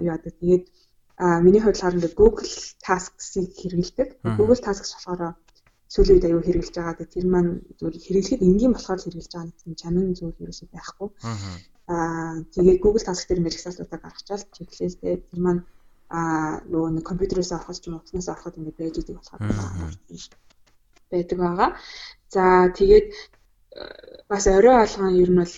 яадаг. 0.00 0.32
Тэгээд 0.40 0.64
а 1.20 1.40
миний 1.44 1.60
хувьд 1.60 1.76
болохоор 1.76 1.96
ингээд 1.96 2.18
Google 2.20 2.48
Tasks-ийг 2.84 3.50
хэрэглэдэг. 3.60 4.08
Google 4.38 4.60
Tasks 4.60 4.96
болохоор 4.96 5.36
сүүлийн 5.92 6.16
үед 6.16 6.26
аюу 6.28 6.42
хэрэгжилж 6.44 6.76
байгаа. 6.76 6.96
Тэгээд 6.96 7.14
тэр 7.14 7.26
маань 7.28 7.52
зүгээр 7.78 7.96
хэрэглэхэд 8.04 8.46
энгийн 8.48 8.72
болохоор 8.72 9.00
хэрэгжилж 9.02 9.32
байгаа 9.34 9.48
нэг 9.68 9.78
чанарын 9.82 10.16
зүйл 10.16 10.42
ерөөсөй 10.44 10.68
байхгүй. 10.72 11.08
Аа 11.92 12.34
тэгээд 12.54 12.82
Google 12.84 13.04
Tasks 13.04 13.26
дээр 13.26 13.42
хязгаарлалтаа 13.42 14.00
гаргачаал 14.00 14.44
чеклэстэй 14.56 15.14
тэр 15.28 15.40
маань 15.44 15.62
аа 16.10 16.62
нөгөө 16.70 16.90
нэг 16.96 17.04
компьютерээс 17.06 17.52
авахд 17.52 17.82
ч 17.82 17.86
юм 17.90 17.98
уу 17.98 18.04
уснаас 18.06 18.28
авахд 18.30 18.58
ингээд 18.58 18.80
байж 18.80 18.94
идэг 18.98 19.16
болохоор 19.18 19.40
байдаг 21.10 21.38
байгаа. 21.38 21.70
За 22.34 22.42
тэгээд 22.78 23.06
бас 24.30 24.44
орой 24.46 24.76
алгаан 24.82 25.14
ер 25.22 25.30
нь 25.30 25.40
бол 25.42 25.54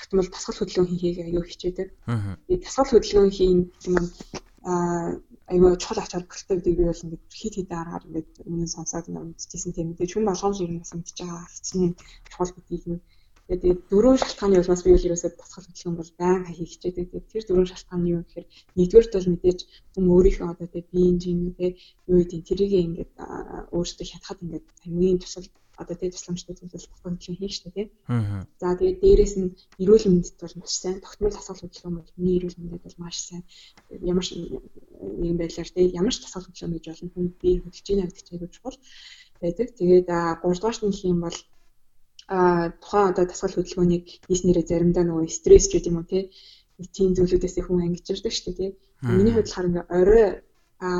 тогтмол 0.00 0.28
дасгал 0.32 0.56
хөдөлгөөн 0.56 0.88
хийхийг 0.88 1.18
аюу 1.28 1.44
хичээдэг. 1.44 1.88
Тэгээд 2.48 2.64
дасгал 2.64 2.88
хөдөлгөөн 2.88 3.32
хийн 3.36 3.58
юм 3.84 3.96
аа 4.64 5.20
аюу 5.52 5.76
чухал 5.76 6.00
ач 6.00 6.12
холбогдолтой 6.14 6.56
гэдэг 6.56 6.78
би 6.78 6.84
бол 6.88 7.04
ингээд 7.04 7.24
хит 7.40 7.54
хит 7.56 7.70
аргаар 7.72 8.04
ингээд 8.08 8.30
өмнө 8.48 8.66
сонсоод 8.74 9.06
мэдчихсэн 9.10 9.72
тийм. 9.74 9.88
Тэгээд 9.98 10.14
хүн 10.14 10.28
болгоомж 10.28 10.58
ер 10.62 10.70
нь 10.72 10.80
мэдчихэж 10.80 11.18
байгаа 11.20 11.46
хэцний 11.52 11.90
чухал 12.30 12.52
гэдгийг 12.54 12.84
нь 12.90 13.02
тэгээд 13.48 13.80
дөрөв 13.90 14.16
шалтгааны 14.22 14.56
улмаас 14.62 14.82
би 14.84 14.90
ерөөсөө 14.94 15.30
дасгал 15.34 15.64
хөдөлгөөн 15.66 15.96
бол 15.98 16.12
байн 16.20 16.42
хийх 16.46 16.70
хичээдэг. 16.72 17.06
Тэгээд 17.10 17.30
тэр 17.32 17.44
дөрөв 17.46 17.66
шалтгааны 17.70 18.06
юу 18.14 18.22
гэхээр 18.22 18.46
нэгдүгээрт 18.78 19.14
бол 19.16 19.30
мэдээж 19.32 19.60
хүн 19.92 20.06
өөрийнхөө 20.14 20.48
одоо 20.54 20.66
тэгээд 20.70 20.92
биеийн 20.94 21.18
жин 21.22 21.38
үү 21.50 21.70
юу 22.10 22.18
гэдэг 22.20 22.40
тэрийг 22.48 22.72
ингээд 22.86 23.12
өөртөө 23.74 24.06
хятахад 24.06 24.38
ингээд 24.44 24.66
хамгийн 24.82 25.18
тусал 25.20 25.46
одоо 25.80 25.96
тэгээ 25.96 26.14
тусламжтай 26.14 26.54
зүйлс 26.56 26.86
тохиолдлын 26.92 27.38
хийх 27.40 27.54
шүү 27.56 27.70
дээ. 27.74 27.88
За 28.60 28.68
тэгээ 28.78 29.00
дээрэс 29.02 29.34
нь 29.40 29.48
эрүүл 29.82 30.06
мэндэд 30.08 30.36
бол 30.40 30.56
маш 30.60 30.72
сайн. 30.76 31.00
Тогтмол 31.00 31.34
тасгал 31.34 31.60
хөдөлгөөн 31.60 31.96
бол 31.98 32.12
хүний 32.14 32.36
эрүүл 32.38 32.58
мэндэд 32.60 32.84
бол 32.84 32.98
маш 33.02 33.16
сайн. 33.24 33.42
Ямар 34.12 34.26
нэгэн 35.20 35.38
байдлаар 35.40 35.70
тийм 35.72 35.96
ямар 36.00 36.12
ч 36.14 36.18
тасгал 36.20 36.44
хөдөлгөөн 36.44 36.74
гэж 36.76 36.84
болно. 36.88 37.12
Хүн 37.14 37.26
бие 37.40 37.56
хөдөлж 37.64 37.86
ийн 37.88 38.00
гэдэг 38.04 38.26
чиглэл 38.28 38.54
чухал 38.54 38.78
байдаг. 39.40 39.68
Тэгээд 39.78 40.08
3 40.08 40.44
дугаарт 40.44 40.82
нь 40.84 41.00
юм 41.08 41.20
бол 41.24 41.38
а 42.30 42.70
тухайн 42.82 43.10
одоо 43.10 43.24
тасгал 43.26 43.56
хөдөлгөөнийг 43.56 44.04
хийснээрээ 44.28 44.66
заримдаа 44.70 45.04
нөгөө 45.08 45.26
стресс 45.38 45.66
ч 45.66 45.72
гэдэг 45.74 45.90
юм 45.90 45.98
уу 45.98 46.06
тийм 46.96 47.10
зүйлүүдээс 47.16 47.56
хүн 47.64 47.84
ангижирдаг 47.84 48.32
шүү 48.32 48.52
дээ. 48.56 48.70
Миний 49.16 49.32
хувьд 49.34 49.48
болохоор 49.48 49.68
ингээ 49.68 49.86
орой 49.98 50.26
а 50.80 50.90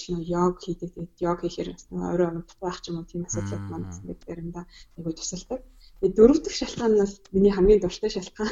чинь 0.00 0.22
йог 0.34 0.54
хийдэг. 0.64 0.90
Тэгээд 0.96 1.22
йог 1.24 1.38
хийхээр 1.44 1.68
бас 1.76 1.84
өөрөө 1.92 2.28
амтгах 2.30 2.78
ч 2.80 2.84
юм 2.88 2.96
уу 2.98 3.10
тийм 3.10 3.22
асуудлууд 3.28 3.64
маань 3.68 3.88
ингээд 3.92 4.20
заримдаа 4.26 4.64
айгуу 4.96 5.14
тусалдаг. 5.16 5.60
Тэгээд 6.00 6.16
дөрөв 6.16 6.38
дэх 6.40 6.54
шалтгаан 6.56 6.92
нь 6.96 7.02
бас 7.02 7.12
миний 7.34 7.52
хамгийн 7.54 7.80
дуртай 7.82 8.10
шалтгаан. 8.12 8.50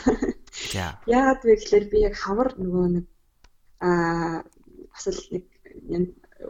Яагаад 1.17 1.41
вэ 1.45 1.55
гэхээр 1.57 1.85
би 1.93 1.99
яг 2.09 2.15
хавар 2.21 2.49
нөгөө 2.61 2.87
нэг 2.95 3.07
аа 3.81 4.45
бас 4.93 5.05
л 5.09 5.21
нэг 5.33 5.45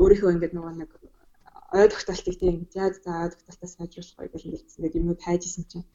өөрийнхөө 0.03 0.35
ингээд 0.35 0.55
нөгөө 0.57 0.73
нэг 0.81 0.91
ой 1.77 1.87
тогтоолтыг 1.93 2.37
тийм 2.41 2.57
за 2.73 2.93
за 3.05 3.13
ой 3.25 3.31
тогтоолтоо 3.33 3.69
сайжруулах 3.69 4.17
гоё 4.17 4.29
гэж 4.33 4.43
хэлсэн. 4.45 4.75
Тэгээд 4.77 4.99
юмнууд 4.99 5.21
хайжсэн 5.25 5.65
чинь 5.71 5.87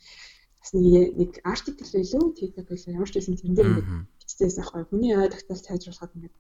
бас 0.62 0.72
нэг 0.74 1.18
нэг 1.20 1.32
артикл 1.44 1.90
байлуу 1.94 2.34
TikTok 2.38 2.68
байлуу 2.70 2.96
ямар 2.96 3.10
ч 3.10 3.14
байсан 3.18 3.36
тэрэн 3.38 3.56
дээр 3.56 3.70
ингээд 3.72 3.90
биччихсэн 4.24 4.64
байхгүй. 4.64 4.84
Хүний 4.90 5.14
ой 5.20 5.30
тогтоолт 5.30 5.66
сайжруулахад 5.68 6.16
ингээд 6.16 6.36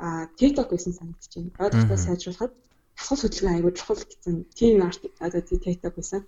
а 0.00 0.26
TikTok 0.40 0.68
гэсэн 0.72 0.94
санагдаж 0.96 1.32
байна. 1.36 1.52
Ойлгохтой 1.64 1.98
сайжруулахад 2.00 2.52
асуус 3.00 3.20
хөдөлгөөн 3.22 3.54
аягүй 3.54 3.72
чухал 3.76 4.00
гэсэн 4.00 4.34
тийм 4.58 4.76
арт 4.88 5.02
одоо 5.20 5.40
TikTok 5.44 5.94
байсан. 5.96 6.22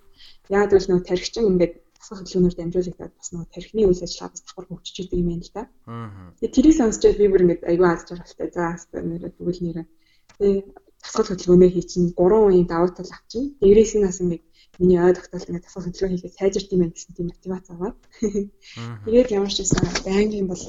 Яг 0.52 0.70
л 0.72 0.88
нөгөө 0.88 1.08
тархичин 1.08 1.50
ингээд 1.52 1.74
асуус 2.02 2.18
хөдөлгөөнөөр 2.20 2.56
дамжуулагдаад 2.58 3.12
бас 3.16 3.28
нөгөө 3.32 3.48
тархины 3.54 3.82
үйл 3.88 4.04
ажиллагаа 4.04 4.32
бас 4.34 4.42
давхар 4.44 4.66
хөгжиж 4.68 4.96
идэг 5.00 5.18
юм 5.22 5.28
байна 5.30 5.46
л 5.46 5.54
да. 5.56 5.62
Тэгээ 6.40 6.54
тэрийг 6.56 6.76
сонсчод 6.76 7.16
би 7.16 7.26
бүр 7.32 7.44
ингээд 7.44 7.62
аягүй 7.70 7.88
аз 7.88 8.02
жаргалтай. 8.08 8.48
За 8.52 9.00
нэрээ 9.00 9.32
тэгвэл 9.36 9.60
нэрээ. 9.64 9.86
Тэгээ 10.38 10.60
асуус 11.06 11.28
хөдөлгөөнөө 11.30 11.70
хий 11.72 11.84
чинь 11.90 12.08
3 12.18 12.46
үеийн 12.46 12.66
давуу 12.68 12.90
тал 12.92 13.12
авчин. 13.16 13.44
Дээрээс 13.60 13.92
нь 13.96 14.06
бас 14.06 14.18
ингээд 14.22 14.44
миний 14.78 15.00
ой 15.00 15.12
тогтоолт 15.14 15.48
ингээд 15.48 15.68
асуус 15.68 15.84
хөдөлгөөн 15.84 16.12
хийхэд 16.16 16.38
сайжирт 16.38 16.72
юм 16.72 16.80
байна 16.80 16.94
гэсэн 16.96 17.12
тийм 17.16 17.28
мотивац 17.28 17.66
аваад. 17.68 17.98
Тэгээд 19.04 19.34
ямар 19.36 19.52
ч 19.52 19.58
байсан 19.60 19.84
байнгын 20.06 20.46
бол 20.48 20.64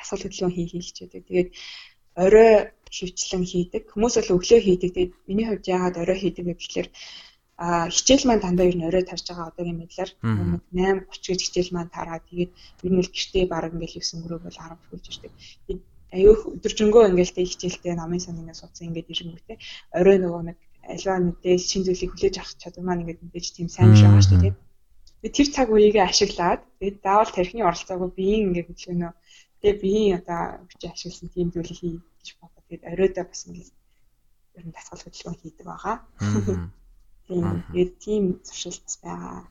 асуус 0.00 0.22
хөдөлгөөн 0.22 0.54
хийх 0.56 0.72
хичээдэг. 0.72 1.22
Тэгээд 1.28 1.50
орой 2.24 2.52
хөвчлэн 2.88 3.44
хийдэг. 3.44 3.82
Хүмүүс 3.92 4.14
бол 4.16 4.34
өглөө 4.36 4.60
хийдэг. 4.64 4.90
Тэгээд 4.92 5.12
миний 5.28 5.46
хувьд 5.48 5.70
яагаад 5.74 5.96
орой 6.02 6.18
хийдэг 6.20 6.44
вэ 6.46 6.54
гэхээр 6.56 6.88
а 7.62 7.88
хичээл 7.92 8.26
маань 8.26 8.44
дандаа 8.44 8.66
ер 8.66 8.76
нь 8.76 8.88
орой 8.88 9.04
тарж 9.06 9.24
байгаа 9.28 9.48
одоогийн 9.52 9.80
мэдлэр 9.80 10.10
8:30 10.24 11.04
гэж 11.28 11.40
хичээл 11.44 11.74
маань 11.76 11.94
тараа. 11.94 12.18
Тэгээд 12.28 12.52
ер 12.84 12.92
нь 12.92 13.02
л 13.04 13.12
гэртээ 13.12 13.44
баг 13.48 13.72
ингээл 13.72 13.96
9 14.00 14.24
өрөө 14.26 14.40
бол 14.44 14.56
10 14.56 14.88
хүрч 14.88 15.04
ирдэг. 15.08 15.32
Аюух 16.16 16.40
өдөржингөө 16.56 17.02
ингээл 17.12 17.36
тэг 17.36 17.46
хичээлтэй 17.48 17.94
намын 17.96 18.20
сан 18.20 18.40
ингээд 18.40 18.60
суудсан 18.60 18.88
ингээд 18.88 19.12
ирэнгүүтээ 19.12 19.58
орой 20.00 20.16
нөгөө 20.20 20.42
нэг 20.48 20.58
альва 20.88 21.14
мэдээж 21.18 21.62
шин 21.70 21.82
зүйлийг 21.86 22.10
хүлээж 22.12 22.36
авах 22.38 22.54
чадвар 22.58 22.84
маань 22.86 23.02
ингээд 23.02 23.24
мэдээж 23.24 23.46
тийм 23.54 23.68
сайн 23.70 23.92
биш 23.92 24.02
байгаа 24.02 24.24
шүү 24.26 24.40
дээ. 24.42 24.54
Тэгээд 25.22 25.36
тэр 25.38 25.48
цаг 25.54 25.68
үеийг 25.70 25.96
ашиглаад 26.02 26.60
тэгээд 26.78 26.96
заавал 27.04 27.30
тархины 27.34 27.62
оролцоогүй 27.62 28.10
биеийн 28.16 28.46
ингээд 28.50 28.68
хөдөлгөөнөө 28.68 29.12
Тэгээ 29.62 29.78
биеийн 29.78 30.18
одоо 30.18 30.66
хүчийг 30.66 30.90
ашигласан 30.90 31.30
тийм 31.30 31.48
зүйлийг 31.54 31.78
хий 31.78 31.94
гэж 32.02 32.28
бодоод 32.42 32.66
тэгээд 32.66 32.88
оройдоо 32.90 33.24
бас 33.30 33.42
ингэ 33.46 33.62
ер 34.58 34.64
нь 34.66 34.74
дасгал 34.74 35.02
хөдөлгөөн 35.06 35.38
хийдэг 35.38 35.66
байгаа. 35.70 35.96
Тийм 37.30 37.46
тэгээд 37.70 37.92
тийм 38.02 38.22
зуршилтс 38.42 38.98
байгаа. 39.06 39.46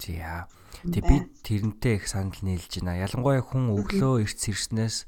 За. 0.00 0.48
Тэг 0.80 1.04
би 1.04 1.16
тэрнтэй 1.44 2.00
их 2.00 2.08
санал 2.08 2.40
нийлж 2.40 2.72
байна. 2.80 3.04
Ялангуяа 3.04 3.44
хүн 3.44 3.76
өглөө 3.76 4.24
эрт 4.24 4.38
сэрснээс 4.40 5.04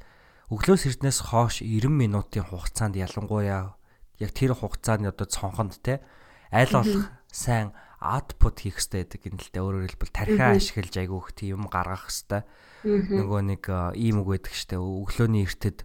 өглөөс 0.52 0.82
эртнээс 0.84 1.18
хойш 1.32 1.64
90 1.64 1.88
минутын 1.88 2.44
хугацаанд 2.44 3.00
ялангуяа 3.00 3.72
яг 4.20 4.30
тэр 4.36 4.54
хугацааны 4.54 5.10
одоо 5.10 5.26
цонхонд 5.26 5.80
те 5.82 6.04
аль 6.52 6.70
болох 6.70 7.10
сайн 7.32 7.72
output 8.00 8.64
хийх 8.64 8.80
хэрэгтэй 8.80 9.20
гэдэг 9.20 9.28
юм 9.28 9.36
л 9.36 9.50
дээ. 9.52 9.64
Өөрөөр 9.64 9.86
хэлбэл 9.92 10.12
тархиа 10.12 10.56
ашиглаж 10.56 10.94
айгүйх 10.96 11.28
тийм 11.36 11.50
юм 11.60 11.64
гаргах 11.68 12.08
хэрэгтэй. 12.08 12.42
Нөгөө 12.84 13.40
нэг 13.44 13.62
ийм 13.96 14.24
үг 14.24 14.28
байдаг 14.40 14.54
штэ. 14.56 14.80
Өглөөний 14.80 15.44
эртэд 15.44 15.84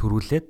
төрүүлээд 0.00 0.48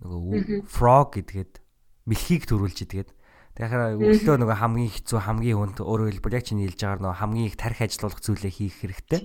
нөгөө 0.00 0.64
frog 0.64 1.20
гэдгээд 1.20 1.60
мэлхийг 2.08 2.48
төрүүлж 2.48 2.78
идгээд 2.88 3.10
Тэгэхээр 3.56 3.96
өглөө 3.96 4.36
нөгөө 4.36 4.58
хамгийн 4.60 4.92
хэцүү 4.92 5.16
хамгийн 5.16 5.56
хүнд 5.56 5.78
өөрөөр 5.80 6.12
хэлбэл 6.20 6.36
яг 6.36 6.44
чинь 6.44 6.60
хэлж 6.60 6.76
байгаа 6.76 7.00
нөгөө 7.08 7.20
хамгийн 7.24 7.48
их 7.48 7.56
тарих 7.56 7.80
ажиллуулах 7.80 8.20
зүйлээ 8.20 8.52
хийх 8.52 8.76
хэрэгтэй. 8.84 9.20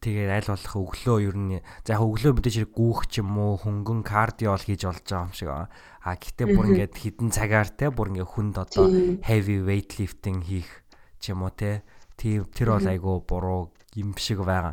Тэгээд 0.00 0.32
аль 0.32 0.48
болох 0.48 0.74
өглөө 0.80 1.18
ер 1.28 1.36
нь 1.36 1.60
за 1.84 1.92
яг 1.92 2.00
өглөө 2.00 2.32
мэдээж 2.40 2.56
хэрэг 2.64 2.72
гүүх 2.72 3.00
ч 3.12 3.20
юм 3.20 3.36
уу 3.36 3.60
хөнгөн 3.60 4.00
кардио 4.00 4.56
л 4.56 4.64
хийж 4.64 4.88
болж 4.88 5.04
байгаа 5.04 5.28
юм 5.28 5.36
шиг 5.36 5.50
аа. 5.52 5.68
А 6.00 6.16
гэтээ 6.16 6.56
бүр 6.56 6.72
ингээд 6.72 6.96
хідэн 6.96 7.28
цагаар 7.28 7.68
те 7.68 7.92
бүр 7.92 8.16
ингээд 8.16 8.32
хүнд 8.32 8.56
одоо 8.56 8.88
heavy 9.20 9.60
weightlifting 9.60 10.40
хийх 10.40 10.88
ч 11.20 11.36
юм 11.36 11.44
уу 11.44 11.52
те. 11.52 11.84
Тийм 12.16 12.48
тэр 12.48 12.80
бол 12.80 12.88
айгүй 12.88 13.16
буруу 13.28 13.76
юм 13.92 14.16
шиг 14.16 14.40
байгаа 14.40 14.72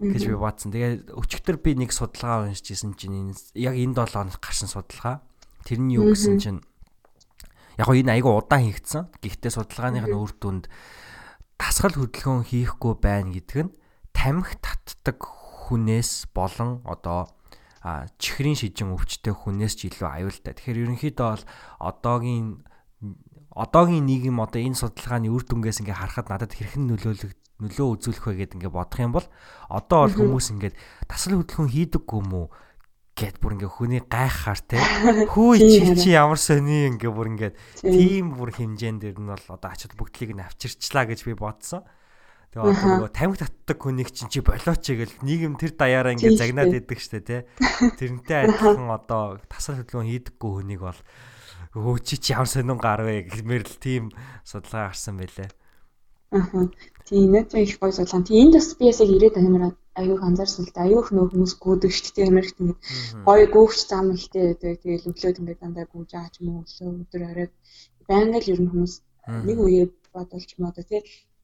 гэж 0.00 0.22
би 0.24 0.36
бодсон. 0.40 0.72
Тэгээ 0.72 1.12
өчигдөр 1.12 1.56
би 1.60 1.76
нэг 1.84 1.92
судалгаа 1.92 2.48
уншижсэн 2.48 2.96
чинь 2.96 3.36
яг 3.52 3.76
энэ 3.76 4.00
7 4.00 4.16
хоног 4.16 4.40
гарсан 4.40 4.72
судалгаа. 4.72 5.20
Тэрний 5.68 6.00
юу 6.00 6.16
гэсэн 6.16 6.40
чинь 6.40 6.64
яг 7.76 7.92
энэ 7.92 8.16
айгүй 8.16 8.32
удаан 8.32 8.64
хийгдсэн. 8.64 9.12
Гэхдээ 9.20 9.52
судалгааных 9.52 10.08
нь 10.08 10.16
үр 10.16 10.32
дүнд 10.40 10.72
тасгал 11.60 12.00
хөдөлгөөн 12.00 12.48
хийхгүй 12.48 12.94
байна 12.96 13.36
гэдэг 13.36 13.68
нь 13.68 13.72
тамхи 14.18 14.58
татдаг 14.58 15.22
хүнээс 15.22 16.34
болон 16.34 16.82
одоо 16.82 17.30
чихрийн 18.18 18.58
шижин 18.58 18.90
өвчтэй 18.90 19.30
хүнээс 19.30 19.78
ч 19.78 19.94
илүү 19.94 20.08
аюултай. 20.10 20.58
Тэгэхээр 20.58 20.82
ерөнхийдөө 20.90 21.28
бол 21.30 21.44
одоогийн 21.78 22.66
одоогийн 23.54 24.06
нийгэм 24.10 24.42
одоо 24.42 24.58
энэ 24.58 24.74
судалгааны 24.74 25.30
үр 25.30 25.46
дүнгээс 25.46 25.86
ингээ 25.86 25.94
харахад 26.02 26.34
надад 26.34 26.52
хэрхэн 26.58 26.90
нөлөөлөг 26.90 27.32
нөлөө 27.62 27.86
үзүүлэх 27.94 28.26
вэ 28.26 28.34
гэдээ 28.42 28.56
ингээ 28.58 28.74
бодох 28.74 28.98
юм 28.98 29.14
бол 29.14 29.26
одоо 29.70 29.98
бол 30.06 30.14
хүмүүс 30.14 30.46
ингээд 30.54 30.74
тасал 31.10 31.42
хөдөлгөөн 31.42 31.74
хийдэггүй 31.74 32.18
юм 32.22 32.30
уу 32.34 32.46
гэд 33.18 33.42
бүр 33.42 33.54
ингээ 33.58 33.70
хүний 33.74 34.02
гайхахаар 34.06 34.60
те 34.62 34.78
хүү 35.34 35.50
чи 35.58 35.82
чи 35.98 36.08
ямар 36.14 36.38
сони 36.38 36.86
ингээ 36.94 37.10
бүр 37.10 37.30
ингээ 37.34 37.52
тийм 37.82 38.38
бүр 38.38 38.54
хэмжээнд 38.54 39.02
дэр 39.02 39.18
нь 39.18 39.30
бол 39.34 39.46
одоо 39.50 39.70
ач 39.74 39.90
холбогдлыг 39.90 40.38
нь 40.38 40.42
авчирчлаа 40.46 41.10
гэж 41.10 41.26
би 41.26 41.34
бодсон. 41.34 41.82
Тэгээ 42.48 42.64
одоо 42.64 42.88
нөгөө 42.96 43.12
тамхи 43.12 43.40
татдаг 43.44 43.76
хүнийг 43.76 44.08
чинь 44.08 44.32
чи 44.32 44.40
болооч 44.40 44.84
гэл 44.88 45.20
нийгэм 45.20 45.60
тэр 45.60 45.76
даяараа 45.76 46.16
ингээд 46.16 46.40
загнаад 46.40 46.72
идэг 46.72 46.96
штэ 46.96 47.20
тий. 47.20 47.40
Тэрнтэй 48.00 48.48
адилхан 48.48 48.88
одоо 48.88 49.36
тасал 49.52 49.84
хөдөлгөөн 49.84 50.08
хийдэггүй 50.08 50.52
хүнийг 50.56 50.80
бол 50.80 51.00
өө 51.76 52.00
чи 52.00 52.16
ямар 52.32 52.48
сонин 52.48 52.80
гар 52.80 53.04
вэ 53.04 53.28
гэмээр 53.28 53.68
л 53.68 53.76
тийм 53.76 54.04
судалгаа 54.48 54.88
гарсан 54.88 55.20
байлээ. 55.20 55.52
Аа. 56.32 56.72
Тийм 57.04 57.36
нэг 57.36 57.52
их 57.52 57.76
гоё 57.76 57.92
судалгаа. 57.92 58.24
Тийм 58.24 58.48
энд 58.48 58.54
бас 58.56 58.72
би 58.80 58.84
ясаг 58.88 59.08
ирээд 59.12 59.36
амар 59.36 59.76
аюух 60.00 60.22
анзаарсан 60.24 60.64
л 60.64 60.72
да. 60.72 60.88
Аюух 60.88 61.12
нөх 61.12 61.28
хүмүүс 61.32 61.52
гүйдэг 61.60 61.92
шүү 61.92 62.12
дээ. 62.16 62.32
Америкт 62.32 62.56
ингээд 62.64 62.80
гоё 63.28 63.44
гүйвч 63.52 63.78
зам 63.84 64.12
ихтэй 64.16 64.56
байдаг. 64.56 64.80
Тэгээд 64.80 65.08
өглөөд 65.08 65.40
ингээд 65.40 65.60
дандаа 65.60 65.86
гүйж 65.92 66.08
байгаа 66.16 66.32
ч 66.32 66.36
юм 66.40 66.64
өглөө 66.64 66.88
өдөр 67.04 67.22
оройд 67.28 67.52
байнга 68.08 68.38
л 68.40 68.50
ер 68.52 68.60
нь 68.64 68.70
хүмүүс 68.72 68.94
нэг 69.44 69.58
үеэ 69.60 69.84
бодолч 70.16 70.50
одоо 70.56 70.84
тий 70.88 71.00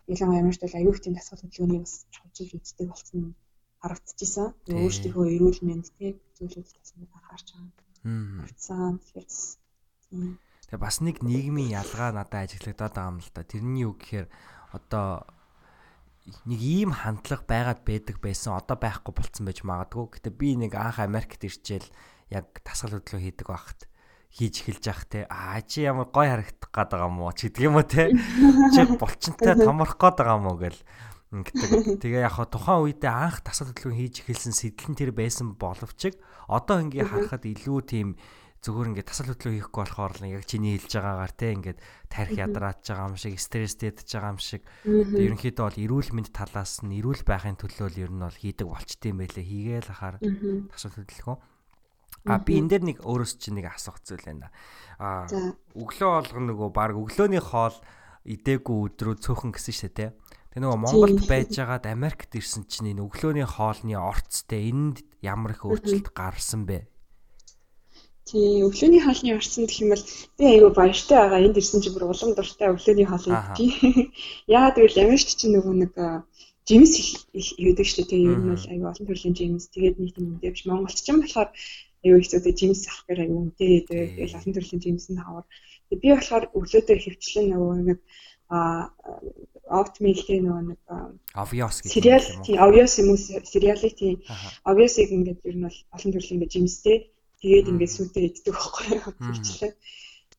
ялангуяа 0.09 0.43
Америкт 0.43 0.63
бол 0.63 0.79
аюух 0.79 0.99
тийм 1.01 1.15
дасгал 1.17 1.41
хөдөлгөөнийг 1.41 1.83
бас 1.85 2.05
чухалчилж 2.13 2.53
үздэг 2.59 2.89
болсон 2.93 3.35
харагдчихсан. 3.81 4.49
Өөрсдийнхөө 4.69 5.27
эрүүл 5.37 5.61
мэнд 5.65 5.87
тий 5.97 6.21
зүйлүүд 6.37 6.69
бас 6.73 6.91
анхаарч 6.97 7.49
байгаа. 7.53 7.85
Харцсан. 8.45 9.01
Тэгэхээр 9.01 9.29
Тэгээ 10.65 10.81
бас 10.81 10.99
нэг 11.05 11.21
нийгмийн 11.21 11.77
ялгаа 11.77 12.11
надад 12.13 12.49
ажиглагдаад 12.49 12.95
байгаа 12.97 13.13
юм 13.13 13.21
л 13.21 13.31
да. 13.33 13.43
Тэрний 13.45 13.85
юу 13.85 13.95
гэхээр 13.95 14.27
одоо 14.73 15.29
нэг 16.49 16.61
ийм 16.61 16.91
хандлага 16.97 17.45
байгаад 17.45 17.81
байдаг 17.85 18.17
байсан 18.19 18.57
одоо 18.57 18.77
байхгүй 18.81 19.13
болцсон 19.13 19.45
байж 19.45 19.61
магадгүй. 19.61 20.19
Гэтэ 20.19 20.31
би 20.33 20.57
нэг 20.57 20.73
анх 20.75 20.99
Америкт 21.05 21.45
ирчээл 21.45 21.89
яг 22.33 22.65
тасгал 22.65 22.97
хөдлөө 22.97 23.21
хийдэг 23.21 23.49
байхад 23.49 23.85
хийж 24.35 24.67
эхэлж 24.67 24.85
явах 24.91 25.07
те. 25.07 25.21
Аа 25.31 25.63
чи 25.63 25.87
ямар 25.87 26.11
гой 26.11 26.27
харагдах 26.27 26.71
гээд 26.75 26.91
байгаа 26.91 27.07
юм 27.07 27.23
уу? 27.23 27.31
Ч 27.31 27.55
гэдэг 27.55 27.63
юм 27.63 27.79
уу 27.79 27.87
те? 27.87 28.11
Чи 28.75 28.83
булчинтай 28.99 29.55
томрох 29.63 29.95
гээд 29.95 30.17
байгаа 30.19 30.39
юм 30.43 30.51
уу 30.51 30.59
гэл. 30.59 30.81
Ингэдэг. 31.31 31.71
Тэгээ 32.03 32.27
яг 32.27 32.39
тухайн 32.51 32.83
үедээ 32.83 33.15
анх 33.15 33.47
тасгал 33.47 33.71
хөдлөө 33.71 33.95
хийж 33.95 34.27
эхэлсэн 34.27 34.55
сэтлэн 34.55 34.99
тэр 34.99 35.11
байсан 35.15 35.55
боловч 35.55 36.19
одоо 36.51 36.77
ингээ 36.83 37.07
харахад 37.07 37.47
илүү 37.47 37.79
тийм 37.87 38.19
зүгээр 38.65 38.91
ингээд 38.91 39.09
тасал 39.13 39.29
хөдлөө 39.31 39.55
хийхгүй 39.55 39.83
болохоор 39.87 40.13
л 40.19 40.27
яг 40.35 40.45
чиний 40.49 40.81
хэлж 40.81 40.93
байгаагаар 40.99 41.35
те 41.37 41.47
ингээд 41.53 41.79
тарих 42.09 42.39
ядрааж 42.41 42.81
байгаа 42.81 43.09
юм 43.13 43.19
шиг 43.21 43.37
стресстэй 43.39 43.93
ядж 43.93 44.09
байгаа 44.09 44.33
юм 44.35 44.41
шиг. 44.41 44.63
Ерөнхийдөө 44.89 45.65
бол 45.69 45.83
эрүүл 45.85 46.11
мэнд 46.17 46.31
талаас 46.33 46.81
нь 46.81 46.97
эрүүл 46.97 47.23
байхын 47.29 47.61
төлөө 47.61 47.89
л 47.93 48.03
ер 48.09 48.11
нь 48.11 48.25
бол 48.25 48.35
хийдэг 48.35 48.67
болчтой 48.67 49.13
юм 49.13 49.21
байлээ. 49.21 49.45
Хийгээл 49.45 49.93
ахаар 49.93 50.17
тасал 50.73 50.97
хөдлөхөө 50.97 51.37
А 52.25 52.41
би 52.41 52.57
энэ 52.57 52.69
дээр 52.73 52.85
нэг 52.89 52.99
өөрөөс 53.05 53.37
чинь 53.37 53.61
нэг 53.61 53.69
асуух 53.69 54.01
зүйл 54.01 54.25
байна. 54.25 54.49
А 54.97 55.29
өглөө 55.77 56.11
болгоно 56.25 56.47
нөгөө 56.57 56.69
баг 56.73 56.97
өглөөний 56.97 57.43
хоол 57.45 57.77
идээгүй 58.25 58.77
өдрөө 58.97 59.21
цөөхөн 59.21 59.53
гэсэн 59.53 59.75
шүү 59.77 59.93
дээ. 59.93 60.11
Тэгээ 60.57 60.65
нөгөө 60.65 60.81
Монголд 60.81 61.29
байжгаад 61.29 61.85
Америкт 61.85 62.33
ирсэн 62.33 62.65
чинь 62.65 62.97
энэ 62.97 63.05
өглөөний 63.05 63.45
хоолны 63.45 63.99
орцтой 64.01 64.73
энд 64.73 65.05
ямар 65.21 65.53
их 65.53 65.69
өөрчлөлт 65.69 66.09
гарсан 66.17 66.65
бэ? 66.65 66.89
Тий, 68.25 68.65
өглөөний 68.65 69.05
хоолны 69.05 69.37
орсон 69.37 69.69
гэх 69.69 69.85
юм 69.85 69.93
бол 69.93 70.05
би 70.41 70.45
айгүй 70.49 70.71
баяртай 70.73 71.19
байгаа. 71.21 71.45
Энд 71.45 71.61
ирсэн 71.61 71.85
чинь 71.85 71.93
бүр 71.93 72.09
улам 72.09 72.33
дуртай 72.33 72.73
өглөөний 72.73 73.05
хоол 73.05 73.29
идчихий. 73.29 74.17
Яагаад 74.49 74.81
гэвэл 74.81 75.03
Америкт 75.05 75.29
чинь 75.37 75.53
нөгөө 75.61 75.75
нэг 75.77 75.93
жимс 76.65 76.93
их 77.35 77.53
юудаг 77.61 77.85
шүү 77.85 78.09
дээ. 78.09 78.11
Тэгээ 78.15 78.33
ер 78.33 78.41
нь 78.41 78.49
бол 78.49 78.65
айгүй 78.73 78.89
олон 78.89 79.07
төрлийн 79.13 79.37
жимс. 79.37 79.69
Тэгээд 79.69 79.97
нэг 80.01 80.17
юм 80.17 80.41
дэвш 80.41 80.65
Монголч 80.65 81.05
ч 81.05 81.13
юм 81.13 81.21
болохоор 81.21 81.53
айгүй 82.05 82.21
хэцүү 82.23 82.41
дээ 82.45 82.61
жимс 82.61 82.83
авах 82.87 83.05
гэр 83.09 83.23
айгүй 83.25 83.39
үнэтэй. 83.41 83.73
Тэгээд 83.89 84.37
олон 84.39 84.53
төрлийн 84.55 84.83
жимс 84.85 85.07
нь 85.11 85.23
хавар. 85.25 85.47
Тэгээд 85.89 86.03
би 86.05 86.09
болохоор 86.13 86.45
өглөөдөө 86.53 86.97
хөвчлэн 87.01 87.47
нөгөө 87.51 87.75
нэг 87.89 87.99
а 88.53 88.93
оптмилтэй 89.73 90.39
нөгөө 90.45 90.63
нэг 90.69 90.81
obvious 91.33 91.81
гэдэг 91.81 91.93
сериал 91.97 92.27
тийм 92.45 92.57
obvious 92.61 92.93
юм 93.01 93.09
уу? 93.09 93.19
Тийм 93.19 94.21
obvious-ыг 94.69 95.09
ингээд 95.17 95.41
ер 95.49 95.57
нь 95.57 95.65
бол 95.65 95.79
олон 95.97 96.11
төрлийн 96.13 96.37
ингээд 96.37 96.55
жимстэй 96.55 96.99
Тэгээд 97.45 97.77
ингээд 97.77 97.93
сүдээ 97.93 98.25
иддэг 98.25 98.57
байхгүй 98.57 98.87
юу. 98.97 99.13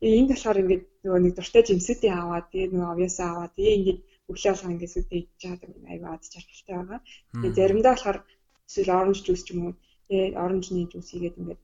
Тэгээ 0.01 0.17
энд 0.17 0.29
болохоор 0.33 0.61
ингээд 0.65 0.83
нөгөө 1.05 1.21
нэг 1.21 1.33
дуртай 1.37 1.63
жимсүүдээ 1.69 2.13
аваад 2.17 2.49
тэгээ 2.49 2.73
нөгөө 2.73 2.89
авьяасаа 2.97 3.27
аваад 3.29 3.53
тэгээ 3.53 3.77
ингээд 3.77 3.99
өглөө 4.25 4.51
алга 4.51 4.73
ингээд 4.73 4.93
идэж 4.97 5.25
чаад 5.37 5.61
аюу 5.85 6.09
ад 6.09 6.23
жаргалтай 6.33 6.75
байгаа. 6.81 6.99
Тэгээ 7.29 7.57
заримдаа 7.61 7.93
болохоор 7.93 8.17
эсвэл 8.65 8.95
оранж 8.97 9.19
жуус 9.21 9.41
ч 9.45 9.47
юм 9.53 9.59
уу 9.69 9.73
тэгээ 10.07 10.37
оранжны 10.43 10.87
жуус 10.91 11.09
игээд 11.15 11.39
ингээд 11.39 11.61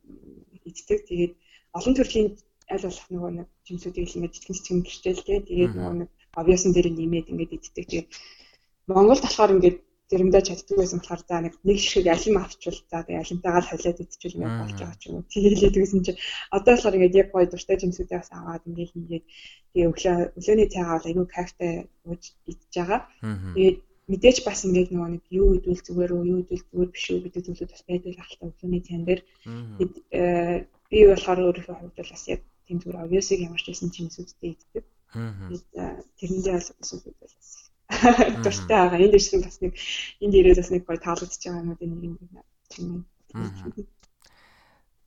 иддэг. 0.69 0.99
Тэгээд 1.09 1.33
олон 1.77 1.93
төрлийн 1.95 2.27
аль 2.71 2.85
болох 2.87 3.07
нөгөө 3.11 3.31
нэг 3.37 3.47
жимсүүдийг 3.67 4.07
л 4.07 4.17
ингээд 4.17 4.35
жижиг 4.35 4.55
жижиг 4.63 4.85
гэрчээл 4.85 5.47
тэгээ 5.47 5.67
нөгөө 5.75 5.95
нэг 6.01 6.09
авьяасан 6.39 6.71
дээр 6.73 6.87
нэмээд 6.91 7.31
ингээд 7.31 7.55
иддэг. 7.57 7.85
Тэгээд 7.87 8.07
Монголд 8.87 9.23
болохоор 9.23 9.55
ингээд 9.55 9.77
заримдаа 10.11 10.41
чаддаг 10.43 10.75
байсан 10.77 10.99
болохоор 10.99 11.21
за 11.27 11.37
нэг 11.39 11.53
нэг 11.63 11.77
шиг 11.79 12.05
алим 12.07 12.35
авчвал 12.37 12.79
за 12.91 12.99
тэгээ 13.03 13.23
алимтайгаа 13.23 13.61
л 13.63 13.71
холиод 13.71 13.99
идчихвэл 14.03 14.37
ингээд 14.37 14.59
болж 14.59 14.75
байгаа 14.79 14.99
ч 14.99 15.03
юм 15.07 15.15
уу. 15.15 15.31
Тэгэлээд 15.31 15.75
гэсэн 15.79 16.01
чинь 16.05 16.19
одоо 16.51 16.71
болохоор 16.75 16.97
ингээд 16.97 17.19
яг 17.21 17.27
гоё 17.31 17.45
дуртай 17.47 17.77
жимсүүдээ 17.79 18.19
бас 18.19 18.31
аваад 18.35 18.63
ингээд 18.67 18.91
хийгээд 18.91 19.25
тэгээ 19.71 19.89
өглөө 19.91 20.15
өглөөний 20.37 20.67
цайгаа 20.73 20.95
бол 20.95 21.09
айгүй 21.09 21.27
кайфтай 21.31 21.71
ууж 22.07 22.23
идж 22.51 22.61
байгаа. 22.75 22.99
Тэгээд 23.55 23.77
мэдээж 24.11 24.37
бас 24.43 24.63
ингээд 24.67 24.91
нөгөө 24.91 25.09
нэг 25.15 25.23
юу 25.31 25.55
идвэл 25.57 25.81
зүгээр 25.87 26.11
үү, 26.11 26.23
юу 26.31 26.39
идвэл 26.43 26.65
зүгээр 26.67 26.89
биш 26.91 27.05
үү 27.11 27.19
гэдэг 27.23 27.43
зүйлүүд 27.47 27.71
бас 27.71 27.83
байдаг 27.87 28.13
ахalta 28.19 28.43
өглөөний 28.51 28.83
цайн 28.83 29.03
дээр. 29.07 29.21
Тэгээд 29.79 29.95
э, 30.11 30.57
би 30.91 30.99
болохоор 31.07 31.39
өөрийнхөө 31.47 31.75
хувьд 31.79 31.95
бол 31.95 32.11
бас 32.11 32.23
яг 32.27 32.41
тийм 32.67 32.77
зүгээр 32.83 33.01
obvious-ыг 33.07 33.39
ямар 33.39 33.61
ч 33.61 33.65
байсан 33.71 33.89
жимсүүдтэй 33.95 34.51
иддэг. 34.51 34.85
Тэгээд 35.11 35.67
э, 35.79 35.83
тэрэндээ 36.19 36.53
бас 36.59 36.67
бол 36.71 37.15
бас 37.23 37.33
дуртай 38.43 38.77
байгаа. 38.79 38.99
Энд 38.99 39.15
ирсэн 39.15 39.41
бас 39.43 39.57
нэг 39.63 39.73
энд 40.19 40.33
ирээд 40.35 40.59
бас 40.59 40.71
нэг 40.71 40.83
гоё 40.83 40.99
таалагдж 40.99 41.41
байгаа 41.43 41.61
юм 41.63 41.71
уу 41.71 41.77
нэг 41.79 42.03
юм 42.03 42.15
тийм. 42.67 43.05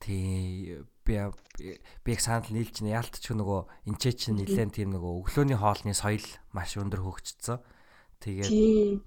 Тий 0.01 0.81
би 1.05 1.15
би 2.03 2.11
их 2.13 2.21
санал 2.21 2.49
нийлж 2.49 2.81
байна. 2.81 3.01
Яалтч 3.01 3.25
нөгөө 3.29 3.59
энчээ 3.89 4.13
чинь 4.13 4.37
нэлээд 4.41 4.73
тийм 4.77 4.89
нөгөө 4.93 5.11
өглөөний 5.21 5.57
хоолны 5.57 5.93
соёл 5.93 6.25
маш 6.53 6.77
өндөр 6.77 7.01
хөгжсөн. 7.05 7.61
Тэгээд 8.25 9.05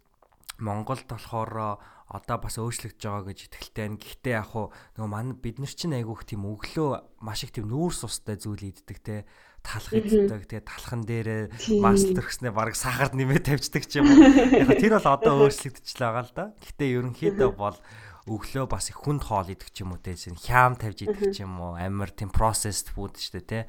Монголд 0.63 1.07
болохоор 1.11 1.83
одоо 2.09 2.37
бас 2.41 2.57
өөрчлөгдөж 2.57 3.05
байгаа 3.05 3.29
гэж 3.29 3.39
итгэлтэй 3.53 3.83
байна. 3.85 4.01
Гэхдээ 4.01 4.35
яг 4.39 4.49
хуу 4.49 4.73
нөгөө 4.97 5.11
манай 5.13 5.37
бид 5.37 5.61
нар 5.61 5.69
чинь 5.69 5.93
айгүйх 5.93 6.25
тийм 6.25 6.49
өглөө 6.49 7.21
маш 7.21 7.45
их 7.45 7.53
тийм 7.53 7.69
нүүрс 7.69 8.09
устай 8.09 8.41
зүйл 8.41 8.73
иддэг 8.73 8.99
те 9.05 9.17
талах 9.61 9.93
иддэг. 9.93 10.49
Тэгээ 10.49 10.65
талхан 10.65 11.05
дээр 11.05 11.53
мастер 11.85 12.17
төрснээ 12.17 12.53
баг 12.57 12.73
сахард 12.73 13.13
нэмээ 13.13 13.45
тавьчихдаг 13.45 13.85
ч 13.85 14.01
юм 14.01 14.09
уу. 14.09 14.25
Яг 14.65 14.73
тэр 14.81 14.97
бол 14.97 15.09
одоо 15.13 15.35
өөрчлөгдөж 15.45 15.97
байгаа 16.01 16.25
л 16.25 16.33
да. 16.33 16.45
Гэхдээ 16.65 16.97
ерөнхийдөө 16.97 17.51
бол 17.53 17.77
өглөө 18.25 18.65
бас 18.73 18.89
их 18.89 18.99
хүнд 19.05 19.23
хоол 19.29 19.53
идэх 19.53 19.69
ч 19.69 19.85
юм 19.85 19.93
уу 19.93 20.01
те 20.01 20.17
хям 20.17 20.81
тавьж 20.81 21.05
идэх 21.05 21.37
ч 21.37 21.45
юм 21.45 21.61
уу 21.61 21.77
амар 21.77 22.09
тийм 22.09 22.33
processed 22.33 22.89
food 22.97 23.21
шүү 23.21 23.45
дээ 23.45 23.45
те. 23.45 23.61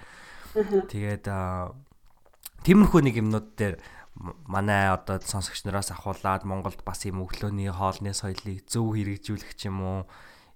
Тэгээд 0.56 1.28
тиймэрхүү 2.64 3.02
нэг 3.04 3.16
юмнууд 3.20 3.48
дээр 3.56 3.76
манай 4.48 4.92
одоо 4.92 5.24
сонсогч 5.24 5.64
нараас 5.64 5.92
ахуулаад 5.96 6.44
Монголд 6.44 6.84
бас 6.84 7.08
ийм 7.08 7.24
өглөөний 7.24 7.72
хоолны 7.72 8.12
соёлыг 8.12 8.68
зөв 8.68 8.94
хэрэгжүүлэх 8.94 9.56
ч 9.56 9.72
юм 9.72 9.80
уу 9.82 10.00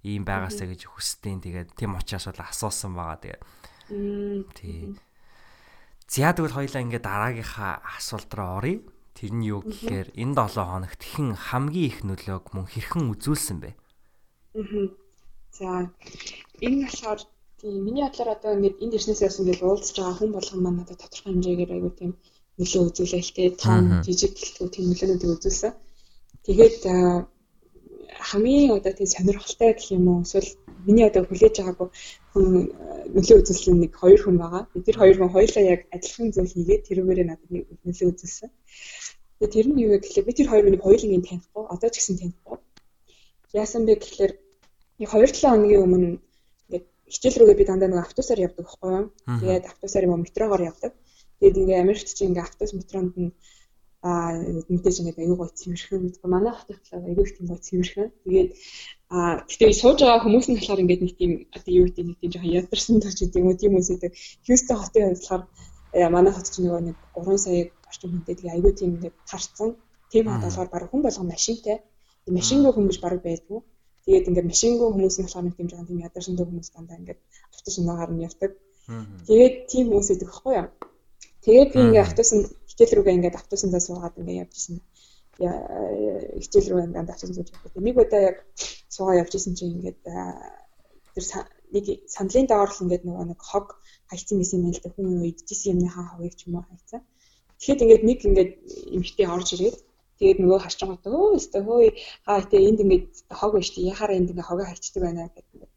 ийм 0.04 0.28
байгаасаа 0.28 0.68
гэж 0.68 0.92
хүсдэг. 0.92 1.44
Тэгээд 1.48 1.70
тийм 1.80 1.96
учраас 1.96 2.28
бол 2.28 2.44
асуусан 2.44 2.92
байгаа. 2.92 3.24
Тэгээд 3.24 3.42
тий 4.54 5.00
За 6.14 6.30
тэгвэл 6.30 6.54
хоёлаа 6.54 6.84
ингээд 6.84 7.08
дараагийнхаа 7.08 7.82
асуулт 7.98 8.30
руу 8.38 8.62
оръё. 8.62 8.86
Тэр 9.18 9.32
нь 9.34 9.50
юу 9.50 9.66
гэхээр 9.66 10.14
энэ 10.14 10.36
7 10.36 10.62
хоногт 10.62 11.02
хэн 11.02 11.34
хамгийн 11.34 11.90
их 11.90 11.98
нөлөөг 12.06 12.46
мөн 12.54 12.68
хэрхэн 12.70 13.10
үзүүлсэн 13.14 13.58
бэ? 13.64 13.72
Аа. 14.58 14.88
За 15.58 15.90
энэ 16.62 16.86
болохоор 16.86 17.20
тийм 17.58 17.76
миний 17.82 18.04
бодлоор 18.06 18.30
одоо 18.36 18.52
ингээд 18.58 18.82
энд 18.84 18.94
ирснээс 18.94 19.26
яасан 19.26 19.48
ингээд 19.48 19.66
уулзж 19.66 19.96
байгаа 19.98 20.18
хүн 20.18 20.32
болгон 20.34 20.62
маань 20.62 20.82
одоо 20.86 20.98
тодорхой 20.98 21.32
хэмжээгээр 21.34 21.74
айгүй 21.74 21.94
тийм 21.98 22.12
нөлөө 22.60 22.82
дээ. 23.36 23.50
Том 23.58 24.04
жижиг 24.06 24.34
гэлтгүй 24.38 24.68
тийм 24.70 24.86
нөлөөнүүдийг 24.90 25.32
үзүүлсэн. 25.36 25.74
Тэгээд 26.46 26.82
хамгийн 28.30 28.72
одоо 28.78 28.94
тийм 28.94 29.10
сонирхолтой 29.16 29.72
гэх 29.74 29.92
юм 29.98 30.08
уу 30.08 30.22
эсвэл 30.26 30.50
миний 30.86 31.06
одоо 31.08 31.24
хүлээж 31.26 31.56
байгаагүй 31.60 31.90
хүн 32.32 32.46
нөлөө 33.16 33.38
үзүүлсэн 33.42 33.76
нэг 33.82 33.92
хоёр 34.02 34.20
хүн 34.22 34.38
байгаа. 34.44 34.64
Бид 34.74 34.86
тэр 34.86 34.98
хоёр 35.02 35.18
хүн 35.18 35.34
хоёулаа 35.36 35.64
яг 35.74 35.82
адилхан 35.96 36.30
зүйл 36.32 36.54
хийгээд 36.54 36.86
тэрүүгээрээ 36.88 37.28
надад 37.28 37.50
нөлөө 37.52 38.10
үзүүлсэн. 38.12 38.50
Тэгээ 39.40 39.54
тэр 39.56 39.68
нь 39.70 39.82
юу 39.84 39.92
вэ 39.92 39.98
гэхэлээ 40.00 40.28
би 40.28 40.34
тэр 40.38 40.50
хоёр 40.52 40.64
хүнийг 40.66 40.84
хоёулангийн 40.86 41.28
танихгүй 41.28 41.64
одоо 41.74 41.90
ч 41.90 41.96
гэсэн 41.98 42.18
танихгүй. 42.22 42.58
Яасан 43.54 43.84
бэ 43.86 43.94
гэхэлэр 43.98 44.34
нэг 45.00 45.10
2-7 45.10 45.42
хоногийн 45.42 45.84
өмнө 45.86 46.08
ингээд 46.70 46.86
хичээл 47.14 47.38
рүүгээ 47.40 47.60
би 47.60 47.66
дандаа 47.68 47.90
нэг 47.90 48.00
автобусаар 48.06 48.46
явдаг 48.46 48.66
байхгүй 48.66 48.90
юу. 48.98 49.06
Тэгээд 49.42 49.68
автобусаар 49.68 50.06
юм 50.08 50.22
метрогоор 50.24 50.62
явдаг. 50.70 50.92
Тэгээд 51.40 51.60
ингээ 51.62 51.84
Америкт 51.84 52.10
чинь 52.14 52.30
ингээ 52.32 52.46
автобус 52.46 52.74
метронд 52.74 53.14
нь 53.18 53.32
а 54.04 54.36
мэдээж 54.68 55.00
ингээд 55.00 55.24
аюу 55.24 55.40
гой 55.40 55.50
цэвэрхэн 55.56 56.04
мэдгүй 56.04 56.30
манай 56.30 56.52
хотод 56.52 56.76
болохоор 56.84 57.08
аюу 57.08 57.24
их 57.24 57.34
тийм 57.36 57.48
гой 57.48 57.60
цэвэрхэн. 57.64 58.10
Тэгээд 58.28 58.50
а 59.16 59.18
гэтээ 59.48 59.72
сууж 59.80 60.00
байгаа 60.04 60.24
хүмүүс 60.28 60.48
нь 60.52 60.58
болохоор 60.60 60.84
ингээд 60.84 61.04
нэг 61.08 61.14
тийм 61.16 61.32
одоо 61.56 61.72
юу 61.72 61.86
гэдэг 61.88 62.06
нэг 62.12 62.18
тийм 62.20 62.32
жоохон 62.36 62.56
ядарсан 62.60 63.00
төгч 63.00 63.18
гэдэг 63.24 63.40
юм 63.40 63.48
уу 63.48 63.56
тийм 63.56 63.74
үс 63.80 63.88
гэдэг. 63.88 64.12
Хьюстон 64.44 64.78
хотын 64.84 65.04
хувьд 65.08 65.20
болохоор 65.24 65.44
манай 66.12 66.32
хот 66.36 66.48
чинь 66.52 66.68
нэг 66.68 66.98
3 67.16 67.38
сая 67.40 67.72
орчим 67.88 68.10
хүнтэй 68.12 68.36
тэгээ 68.36 68.56
аюу 68.60 68.72
тийм 68.76 68.90
ингээд 69.00 69.16
харцсан. 69.24 69.70
Тийм 70.12 70.26
хот 70.28 70.44
болохоор 70.44 70.68
баг 70.68 70.84
хүн 70.92 71.02
болгон 71.08 71.28
машинтай. 71.32 71.78
Тийм 72.28 72.36
машингүй 72.36 72.72
хүмүүс 72.76 73.00
баг 73.00 73.24
байдгүй. 73.24 73.60
Тэгээд 74.04 74.28
ингээд 74.28 74.52
машингүй 74.52 74.88
хүмүүс 74.92 75.16
нь 75.16 75.26
болохоор 75.26 75.46
нэг 75.48 75.56
тийм 75.56 75.68
жоо 75.72 75.88
тийм 75.88 76.04
ядарсантай 76.04 76.44
хүмүүс 76.44 76.70
дандаа 76.76 77.00
ингээд 77.00 77.20
автобус 77.56 77.78
унаагаар 77.80 78.12
нь 78.12 78.26
явдаг. 78.28 78.52
Тэгээд 79.28 79.56
тийм 79.72 79.86
идэх 79.96 80.28
байхгүй 80.28 80.54
юу? 80.60 80.68
Тэгээд 81.44 81.70
би 81.76 81.80
ингээд 81.84 82.08
автобус 82.08 82.32
нь 82.36 82.46
хичээл 82.70 82.96
рүүгээ 82.96 83.16
ингээд 83.18 83.40
автобусандаа 83.40 83.82
суугаад 83.84 84.20
ингээд 84.20 84.42
явж 84.44 84.54
исэн. 84.58 84.78
Хичээл 86.40 86.70
рүү 86.72 86.82
ингээд 86.88 87.12
автобус 87.14 87.36
сууж 87.36 87.50
явдаг. 87.52 87.84
Нэг 87.84 87.96
удаа 88.00 88.22
яг 88.32 88.38
суугаа 88.96 89.20
явж 89.22 89.32
исэн 89.36 89.54
чинь 89.58 89.76
ингээд 89.76 90.00
тэр 91.14 91.26
нэг 91.76 91.86
сандлын 92.16 92.48
доор 92.48 92.70
л 92.72 92.84
ингээд 92.86 93.04
нөгөө 93.06 93.26
нэг 93.28 93.40
хог 93.44 93.68
хайцсан 94.10 94.40
юм 94.40 94.72
л 94.72 94.84
да 94.84 94.90
хүн 94.94 95.08
идчихсэн 95.30 95.74
юмныхаа 95.74 96.06
хогийг 96.16 96.36
ч 96.38 96.42
юм 96.48 96.56
уу 96.58 96.66
хайцсан. 96.70 97.02
Тэгэхэд 97.60 97.84
ингээд 97.84 98.04
нэг 98.08 98.20
ингээд 98.28 98.52
эмхтэй 98.98 99.28
орж 99.28 99.48
ирээд 99.56 99.78
тэгээд 100.20 100.40
нөгөө 100.44 100.60
харчин 100.64 100.90
гот 100.90 101.06
өө 101.10 101.38
өстө 101.38 101.60
хөөе 101.66 101.90
хаа 102.26 102.40
тэ 102.46 102.64
энд 102.70 102.80
ингээд 102.86 103.08
хог 103.40 103.52
байж 103.58 103.68
тий 103.74 103.90
яхаараа 103.92 104.18
энд 104.20 104.32
ингээд 104.32 104.50
хогийг 104.50 104.70
хайчдаг 104.70 105.02
байна 105.04 105.28
гэдэг 105.34 105.70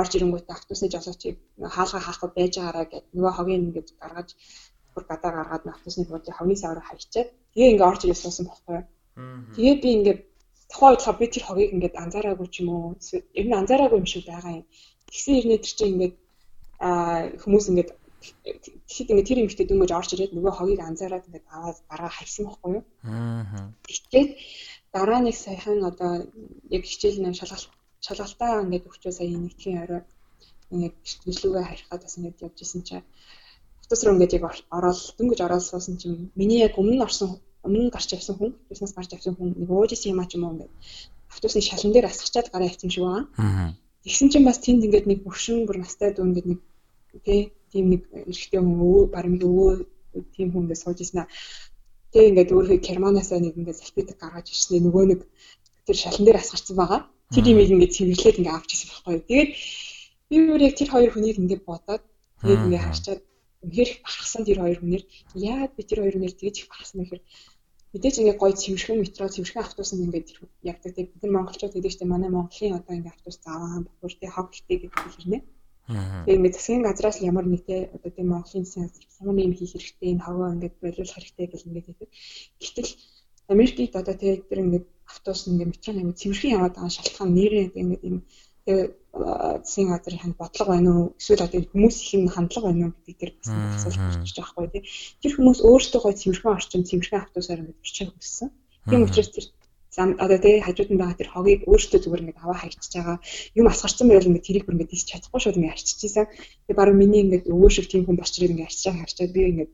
орж 0.00 0.12
ирэнгүүтээ 0.14 0.54
автобусны 0.54 0.88
жолоочийг 0.94 1.36
хаалга 1.74 2.00
хаахгүй 2.02 2.30
байж 2.38 2.52
байгаараа 2.58 2.86
гэд 2.92 3.06
нөгөө 3.14 3.32
хогийг 3.34 3.58
ингээд 3.66 3.88
гаргаж 4.02 4.28
бүр 4.98 5.06
гадаа 5.06 5.32
гаргаад 5.38 5.64
автобусны 5.70 6.04
буудыг 6.10 6.34
хогийн 6.34 6.62
савраа 6.62 6.82
хайчаад 6.82 7.28
тэгээ 7.54 7.70
ингээд 7.72 7.90
орж 7.90 8.00
ирээс 8.02 8.22
суусан 8.22 8.46
байхгүй. 8.50 8.82
Тэгээд 9.54 9.80
би 9.84 9.90
ингээд 9.98 10.20
тухайн 10.70 10.92
үед 10.98 11.18
би 11.20 11.26
тэр 11.30 11.44
хогийг 11.46 11.70
ингээд 11.74 11.94
анзаараагүй 12.02 12.48
ч 12.50 12.54
юм 12.60 12.68
уу 12.74 12.84
ер 13.38 13.46
нь 13.46 13.58
анзаараагүй 13.60 13.98
юм 14.02 14.08
шиг 14.10 14.24
байгаа 14.26 14.52
юм. 14.58 14.66
Тэгсэн 15.06 15.34
хэрнээ 15.34 15.60
тэр 15.62 15.74
чинь 15.78 15.92
ингээд 15.94 16.14
аа 16.82 17.20
хүмүүс 17.42 17.66
ингээд 17.70 17.90
тэгэхэд 18.86 19.10
ингээд 19.10 19.28
тэр 19.28 19.40
эмэгтэй 19.42 19.66
дүнмэж 19.66 19.90
орж 19.94 20.10
ирээд 20.14 20.34
нөгөө 20.34 20.52
хогийг 20.58 20.80
анзаараад 20.82 21.26
ингээд 21.28 21.46
аваад 21.54 21.78
гараа 21.90 22.10
хайсан 22.12 22.44
байхгүй 22.46 22.70
юу? 22.76 22.84
Аа. 23.06 23.70
Тэгээд 23.86 24.30
дараа 24.94 25.20
нэг 25.22 25.36
саяхан 25.38 25.78
одоо 25.90 26.12
яг 26.76 26.82
хичээл 26.86 27.22
нэм 27.22 27.34
шалгалт 27.38 27.70
шалгалтаа 28.06 28.62
ингээд 28.66 28.88
өгчөө 28.88 29.12
сая 29.14 29.30
нэгтгэхийн 29.30 29.82
орой 29.84 30.02
ингээд 30.74 30.96
бичлүүгээ 31.26 31.64
харихад 31.68 32.02
бас 32.04 32.14
ингээд 32.18 32.44
явж 32.46 32.58
исэн 32.60 32.82
чинь 32.88 33.06
автобус 33.88 34.04
руу 34.04 34.14
ингээд 34.20 34.36
яг 34.36 34.44
ороод 34.76 35.00
дөнгөж 35.16 35.40
ороод 35.40 35.64
суусан 35.64 35.96
чинь 35.96 36.30
миний 36.36 36.60
яг 36.60 36.76
өмнө 36.76 37.08
орсон 37.08 37.40
өмнө 37.64 37.88
гарч 37.88 38.12
явсан 38.12 38.36
хүн 38.36 38.52
бизнес 38.68 38.92
гарч 38.92 39.16
явсан 39.16 39.32
хүн 39.34 39.56
нэг 39.56 39.70
ууж 39.70 39.92
исэн 39.96 40.12
юм 40.12 40.20
а 40.20 40.28
ч 40.28 40.36
юм 40.36 40.44
уу 40.44 40.52
ингээд 40.52 40.72
автобусны 41.32 41.62
шалан 41.64 41.92
дээр 41.92 42.06
асгачаад 42.12 42.52
гараа 42.52 42.68
явсан 42.68 42.90
шиг 42.92 43.04
байгаа. 43.04 43.24
Аа. 43.40 43.72
Тэгсэн 44.04 44.28
чинь 44.28 44.44
бас 44.44 44.58
тэнд 44.60 44.84
ингээд 44.84 45.06
нэг 45.08 45.18
бүршин 45.24 45.64
бүр 45.64 45.80
настай 45.80 46.12
дүү 46.12 46.24
ингээд 46.28 46.48
нэг 46.52 46.60
тий 47.24 47.40
тийм 47.72 47.86
нэг 47.92 48.02
эрэгтэй 48.12 48.60
хүн 48.60 48.76
өвөө 48.76 49.04
баримт 49.08 49.42
өвөө 49.48 49.70
тийм 50.36 50.48
хүн 50.52 50.62
ингээд 50.68 50.82
сууж 50.84 50.98
ирсэн 51.00 51.20
аа. 51.24 51.28
Тэг 52.12 52.24
ингээд 52.28 52.52
өөрөө 52.52 52.78
керманаасаа 52.84 53.40
нэг 53.40 53.56
ингээд 53.56 53.80
салфетик 53.80 54.20
гаргаж 54.20 54.46
ирсэн 54.52 54.84
нөгөө 54.84 55.04
нэг 55.16 55.20
тэр 55.88 55.96
шалан 55.96 56.24
дээр 56.28 56.40
асгарсан 56.40 56.76
байгаа. 56.76 57.00
Тэр 57.32 57.44
юм 57.52 57.58
ингээд 57.64 57.96
цэвэрлээд 57.96 58.38
ингээд 58.40 58.56
авч 58.56 58.70
ирсэн 58.72 58.88
байхгүй. 58.92 59.16
Тэгээд 59.28 59.50
би 60.28 60.36
өөр 60.44 60.62
яг 60.68 60.74
тэр 60.76 60.88
хоёр 60.92 61.10
хүнийг 61.12 61.36
ингээд 61.40 61.62
бодоод 61.64 62.02
тэгээд 62.40 62.64
ингээд 62.68 62.84
харчаад 62.84 63.20
үнэхээр 63.64 63.90
бахархсан 64.04 64.42
тэр 64.46 64.58
хоёр 64.62 64.78
хүнээр 64.80 65.04
яагаад 65.34 65.72
би 65.76 65.82
тэр 65.82 65.98
хоёр 66.00 66.14
хүнээр 66.16 66.34
тэгж 66.38 66.56
их 66.58 66.70
бахархсан 66.70 66.98
гэхээр 67.00 67.22
мэдээж 67.92 68.14
ингээд 68.20 68.40
гоё 68.40 68.54
цэвэрхэн 68.62 69.02
метро 69.02 69.24
цэвэрхэн 69.32 69.64
автобусанд 69.64 70.04
ингээд 70.04 70.28
явдаг. 70.70 70.92
Тэгээд 70.92 71.12
бид 71.12 71.22
нар 71.22 71.34
монголчууд 71.34 71.74
гэдэг 71.74 71.92
чинь 71.96 72.12
манай 72.12 72.30
Монголын 72.30 72.78
одоо 72.78 72.92
ингээд 72.94 73.14
автобус 73.14 73.38
тий 74.20 74.30
хог 74.30 74.48
ихтэй 74.52 74.76
гэдэг 74.78 74.92
хэрнээ. 75.14 75.42
Тэгээд 75.88 76.38
ингээд 76.38 76.56
засгийн 76.56 76.84
газраас 76.84 77.18
ямар 77.30 77.46
нэг 77.48 77.62
те 77.64 77.76
одоо 77.96 78.10
тийм 78.12 78.28
Монголын 78.28 78.64
засгийн 78.64 78.86
газар 78.86 79.04
ямар 79.24 79.34
нэг 79.36 79.46
юм 79.48 79.54
хийх 79.56 79.72
хэрэгтэй 79.72 80.08
энэ 80.12 80.24
хаваа 80.26 80.54
ингээд 80.54 80.74
болиулах 80.82 81.16
хэрэгтэй 81.16 81.46
гэл 81.48 81.66
ингээд 81.68 81.86
хэлдэг. 81.88 82.10
Гэтэл 82.60 82.90
Америкт 83.52 83.96
одоо 83.96 84.14
те 84.20 84.28
тэр 84.48 84.58
ингээд 84.64 84.86
автобус 85.08 85.42
ингээд 85.48 85.72
метро 85.72 85.90
ингээд 85.96 86.20
цэвэрхэн 86.20 86.54
яваад 86.56 86.74
байгаа 86.76 86.92
шалтгаан 86.92 87.30
нэрээ 87.32 87.64
ингээд 87.72 88.02
юм 88.04 88.16
тэгээ 88.68 88.86
засгийн 89.64 89.88
газрын 89.88 90.34
бодлого 90.36 90.70
байна 90.76 90.90
уу 90.92 91.04
эсвэл 91.16 91.44
одоо 91.48 91.60
хүмүүс 91.72 91.96
их 92.04 92.10
юм 92.14 92.28
хандлага 92.28 92.68
байна 92.68 92.84
уу 92.86 92.94
гэдэг 93.00 93.16
дээр 93.18 93.32
бас 93.40 93.48
асуулт 93.88 94.20
гарч 94.20 94.32
байгаа 94.36 94.54
байхгүй 94.54 94.68
тий. 94.76 94.84
Тэр 95.22 95.32
хүмүүс 95.34 95.60
өөрсдөө 95.64 96.00
гой 96.04 96.14
цэвэрхэн 96.20 96.52
орчин 96.52 96.84
цэвэрхэн 96.84 97.22
автобусаар 97.24 97.60
ингээд 97.64 97.82
бичиж 97.82 98.08
хүссэн. 98.12 98.48
Тийм 98.88 99.02
учраас 99.08 99.30
тэр 99.32 99.46
зам 99.96 100.08
одоо 100.24 100.38
тэгээ 100.38 100.66
хажууд 100.68 100.90
нь 100.92 101.00
байгаа 101.00 101.18
тэр 101.18 101.30
хогийг 101.32 101.60
өөртөө 101.64 102.00
зүгээр 102.04 102.22
ингээд 102.22 102.42
аваа 102.44 102.58
хайчиж 102.60 102.92
байгаа 102.94 103.18
юм 103.58 103.66
асгарсан 103.72 104.06
байвал 104.08 104.28
ингээд 104.28 104.46
тэрийг 104.46 104.64
бүр 104.68 104.74
ингээд 104.76 104.92
тийс 104.92 105.04
чадахгүй 105.08 105.40
шууд 105.40 105.58
ингээд 105.58 105.74
арчижсэн. 105.74 106.26
Тэгээ 106.68 106.78
баруун 106.78 107.00
миний 107.00 107.22
ингээд 107.24 107.48
өвөө 107.48 107.70
шиг 107.72 107.86
тийм 107.88 108.04
хүн 108.04 108.20
босч 108.20 108.34
ирээд 108.36 108.52
ингээд 108.54 108.68
арчиж 108.68 108.84
байгаа 108.86 109.02
харчаад 109.02 109.32
би 109.34 109.40
ингээд 109.50 109.72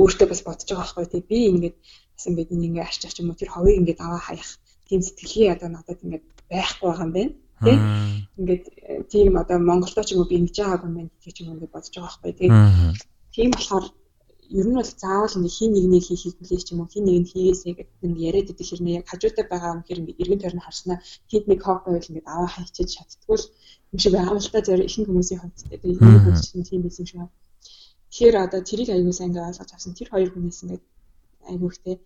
өөртөө 0.00 0.28
бас 0.32 0.40
бодож 0.48 0.68
байгаа 0.72 0.88
байхгүй 0.88 1.06
тий 1.12 1.22
би 1.30 1.38
ингээд 1.52 1.76
бас 2.16 2.24
ингээд 2.30 2.52
энэ 2.54 2.66
ингээд 2.68 2.88
арчих 2.88 3.20
юм 3.20 3.30
уу 3.30 3.38
тэр 3.38 3.50
хогийг 3.52 3.78
ингээд 3.80 4.00
аваа 4.00 4.22
хаях 4.24 4.50
тийм 4.88 5.00
сэтгэлгээ 5.04 5.54
одоо 5.54 5.68
надад 5.70 5.98
ингээд 6.04 6.24
байхгүй 6.50 6.86
байгаа 6.88 7.06
юм 7.06 7.12
байна. 7.16 7.32
Тэг 7.64 7.78
ингээд 8.38 8.64
тийм 9.12 9.36
одоо 9.42 9.58
Монголдо 9.58 10.02
ч 10.04 10.12
юм 10.12 10.20
уу 10.20 10.30
би 10.30 10.36
ингэж 10.40 10.56
байгаагүй 10.58 10.88
юм 10.88 10.96
байна 10.98 11.10
гэж 11.24 11.36
юм 11.40 11.52
ингээд 11.52 11.74
бодож 11.74 11.92
байгаа 11.94 12.10
байхгүй 12.22 12.32
тий. 12.38 12.50
Тийм 13.34 13.50
болохоор 13.54 13.86
ер 14.58 14.66
нь 14.68 14.76
бол 14.78 14.90
заавал 15.02 15.34
нэг 15.40 15.52
хин 15.56 15.70
нэгнийг 15.72 16.04
хийхийг 16.06 16.34
хүлээж 16.36 16.62
ч 16.66 16.68
юм 16.72 16.80
уу? 16.80 16.92
Хин 16.92 17.04
нэг 17.06 17.16
нь 17.22 17.30
хийгээсэй 17.32 17.72
гэдэг 17.76 17.98
нэг 18.04 18.18
яриад 18.28 18.52
идэх 18.52 18.68
хэрнээ? 18.68 18.98
Яг 19.00 19.06
хажуутай 19.08 19.44
байгаа 19.48 19.74
юм 19.76 19.82
хэр 19.86 20.00
ингээд 20.00 20.20
эргэн 20.22 20.40
тойрны 20.42 20.62
харснаа 20.64 20.98
хид 21.30 21.44
нэг 21.48 21.60
хог 21.64 21.80
байвал 21.84 22.08
ингээд 22.10 22.28
аваа 22.28 22.50
хайчиж 22.52 22.88
чаддгүй 22.92 23.36
л 23.40 23.46
юм 23.92 23.98
шиг 24.02 24.12
байгаа 24.12 24.36
л 24.36 24.52
та 24.52 24.60
зөв 24.66 24.80
ихэнх 24.84 25.08
хүмүүсийн 25.08 25.40
хувьд 25.40 25.58
энэ 25.72 26.00
хүмүүс 26.00 26.40
чинь 26.44 26.68
тийм 26.68 26.80
байсан 26.84 27.06
шиг 27.08 27.18
байна. 27.20 27.32
Тэгэхээр 28.12 28.36
одоо 28.44 28.60
тэрийг 28.68 28.90
аягүй 28.92 29.14
сайн 29.16 29.30
ингээд 29.30 29.48
ойлгож 29.48 29.70
авсан. 29.72 29.96
Тэр 29.96 30.08
хоёр 30.12 30.30
хүнээс 30.32 30.60
ингээд 30.64 30.84
айгүйхтэй 31.50 31.96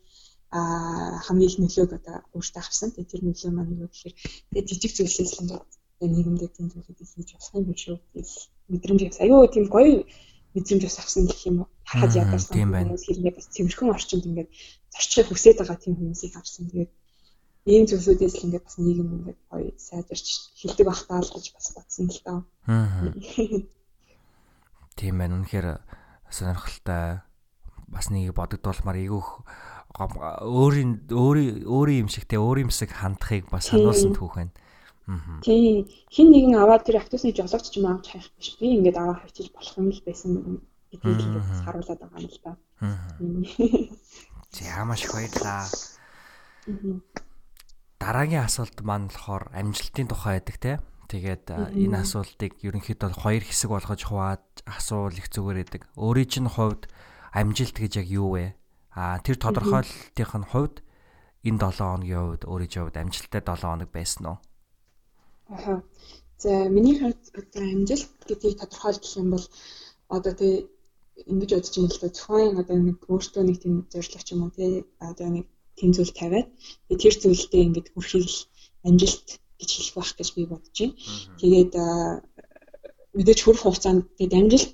хамгийн 1.27 1.51
их 1.51 1.59
нөлөөг 1.61 1.93
одоо 1.99 2.17
өөртөө 2.37 2.63
авсан. 2.63 2.91
Тэгээд 2.93 3.11
тэр 3.11 3.23
нөлөө 3.25 3.51
маань 3.55 3.81
юу 3.83 3.91
гэхээр 3.91 4.15
тэгээд 4.51 4.69
жижиг 4.71 4.93
зүйлсээс 4.97 5.33
нийгэмдээ 6.01 6.51
тийм 6.53 6.69
зүйлүүдийг 6.73 7.09
хийж 7.09 7.31
болох 7.33 7.55
юм 7.57 7.65
биш 7.73 7.85
үү? 7.89 7.99
Мэдрэмж 8.69 9.03
аягүй 9.17 9.49
тийм 9.49 9.67
гоё 9.73 10.05
мэдрэмж 10.55 10.83
бас 10.85 10.99
авсан 11.01 11.25
гэх 11.25 11.41
юм 11.49 11.57
уу? 11.65 11.69
Харахад 11.89 12.17
ядарсан 12.21 12.57
хүмүүс 12.57 13.05
хэрнээ 13.07 13.33
бас 13.37 13.47
цэвэрхэн 13.55 13.95
орчинд 13.97 14.25
ингээд 14.29 14.51
зорчихыг 14.93 15.29
хүсээд 15.33 15.59
байгаа 15.61 15.79
тийм 15.81 15.95
хүмүүсийг 15.97 16.35
авсан. 16.37 16.69
Тэгээд 16.69 16.93
ийм 17.67 17.85
зүйлсүүдээс 17.89 18.35
л 18.37 18.45
ингээд 18.47 18.67
бас 18.67 18.77
нийгэм 18.77 19.09
ингээд 19.17 19.41
гоё 19.51 19.69
сайжирч 19.77 20.27
хилдэг 20.61 20.87
бах 20.87 21.03
таа 21.09 21.21
л 21.25 21.33
гэж 21.33 21.47
бас 21.57 21.67
бодсон 21.77 22.07
л 22.13 22.21
доо. 22.25 22.41
Аа. 22.69 23.09
Тийм 24.97 25.15
байна. 25.19 25.37
Үнэхээр 25.41 25.69
сонирхолтой 26.31 27.21
бас 27.91 28.07
нэг 28.11 28.35
бодогдуулмаар 28.35 28.99
ийгөх 29.03 29.45
өөрийн 29.97 31.09
өөрийн 31.09 31.65
өөрийн 31.65 32.01
юм 32.05 32.11
шигтэй 32.13 32.37
өөрийн 32.37 32.69
юмсыг 32.69 32.93
хандахыг 32.93 33.49
бас 33.49 33.73
сануулсан 33.73 34.13
түүх 34.13 34.37
байна. 34.37 34.53
Тийм. 35.41 35.87
Хин 36.13 36.29
нэгэн 36.35 36.59
аваад 36.59 36.85
тэр 36.85 37.01
автобусны 37.01 37.33
жолоогч 37.33 37.73
ч 37.73 37.81
юм 37.81 37.89
авч 37.89 38.13
хайх 38.13 38.29
биш. 38.37 38.59
Би 38.61 38.77
ингээд 38.77 38.99
аваа 38.99 39.23
хайчиж 39.23 39.55
болох 39.55 39.75
юм 39.79 39.89
л 39.95 40.03
байсан 40.05 40.61
гэдгийг 40.93 41.21
л 41.23 41.39
бас 41.39 41.49
харуулад 41.65 42.01
байгаа 42.03 42.21
юм 42.21 42.29
л 42.29 42.41
да. 42.45 42.53
За 44.53 44.85
маш 44.85 45.07
их 45.07 45.15
баярлаа. 45.15 45.65
Дараагийн 47.97 48.45
асуулт 48.45 48.77
маань 48.83 49.09
болохоор 49.09 49.49
амжилтын 49.55 50.11
тухай 50.11 50.43
байдаг 50.43 50.57
те. 50.61 50.73
Тэгээд 51.07 51.55
энэ 51.55 52.03
асуултыг 52.03 52.59
ерөнхийдөө 52.67 53.15
хоёр 53.15 53.47
хэсэг 53.47 53.71
болгож 53.71 54.03
хуваад 54.03 54.45
асуул 54.67 55.15
их 55.15 55.31
зүгээр 55.31 55.63
байдаг. 55.63 55.83
Өөрийн 55.95 56.27
чинь 56.29 56.51
хувьд 56.51 56.91
амжилт 57.31 57.79
гэж 57.79 58.03
яг 58.03 58.09
юу 58.11 58.35
вэ? 58.35 58.59
А 58.97 59.21
тэр 59.21 59.37
тодорхойлолтын 59.37 60.45
хувьд 60.49 60.77
энэ 61.45 61.61
7 61.61 61.85
хоногийн 61.85 62.25
хувьд 62.25 62.43
өөрийн 62.49 62.73
хувьд 62.81 62.97
амжилттай 62.97 63.43
7 63.45 63.61
хоног 63.61 63.91
байсан 63.93 64.25
уу? 64.25 64.39
Аа. 65.53 65.85
За 66.43 66.51
миний 66.73 66.97
хувьд 66.99 67.23
одоо 67.41 67.63
амжилт 67.77 68.13
гэдгийг 68.29 68.57
тодорхойлох 68.59 69.13
юм 69.21 69.29
бол 69.37 69.47
одоо 70.17 70.33
тий 70.41 70.55
ингэж 71.31 71.51
бодож 71.53 71.75
юм 71.77 71.87
л 71.93 72.01
да 72.01 72.09
зөвхөн 72.09 72.61
одоо 72.63 72.77
нэг 72.77 72.99
өөртөө 73.13 73.43
нэг 73.45 73.57
тийм 73.61 73.75
зорилго 73.93 74.25
ч 74.25 74.29
юм 74.33 74.41
уу 74.45 74.53
тий 74.57 74.73
одоо 75.11 75.29
нэг 75.29 75.47
тийм 75.79 75.91
зүйл 75.93 76.13
тавиад 76.17 76.49
тэр 76.89 77.15
зүйлдээ 77.21 77.63
ингэж 77.69 77.87
хүрэхийг 77.93 78.29
амжилт 78.89 79.29
гэж 79.61 79.71
хэлэх 79.73 79.95
байх 79.97 80.13
гэж 80.17 80.29
би 80.37 80.43
бодож 80.49 80.77
байна. 80.81 80.95
Тэгээд 81.41 81.73
мэдээж 83.17 83.41
хүрэх 83.43 83.63
хугацаанд 83.65 84.03
тэгээд 84.19 84.39
амжилт 84.41 84.71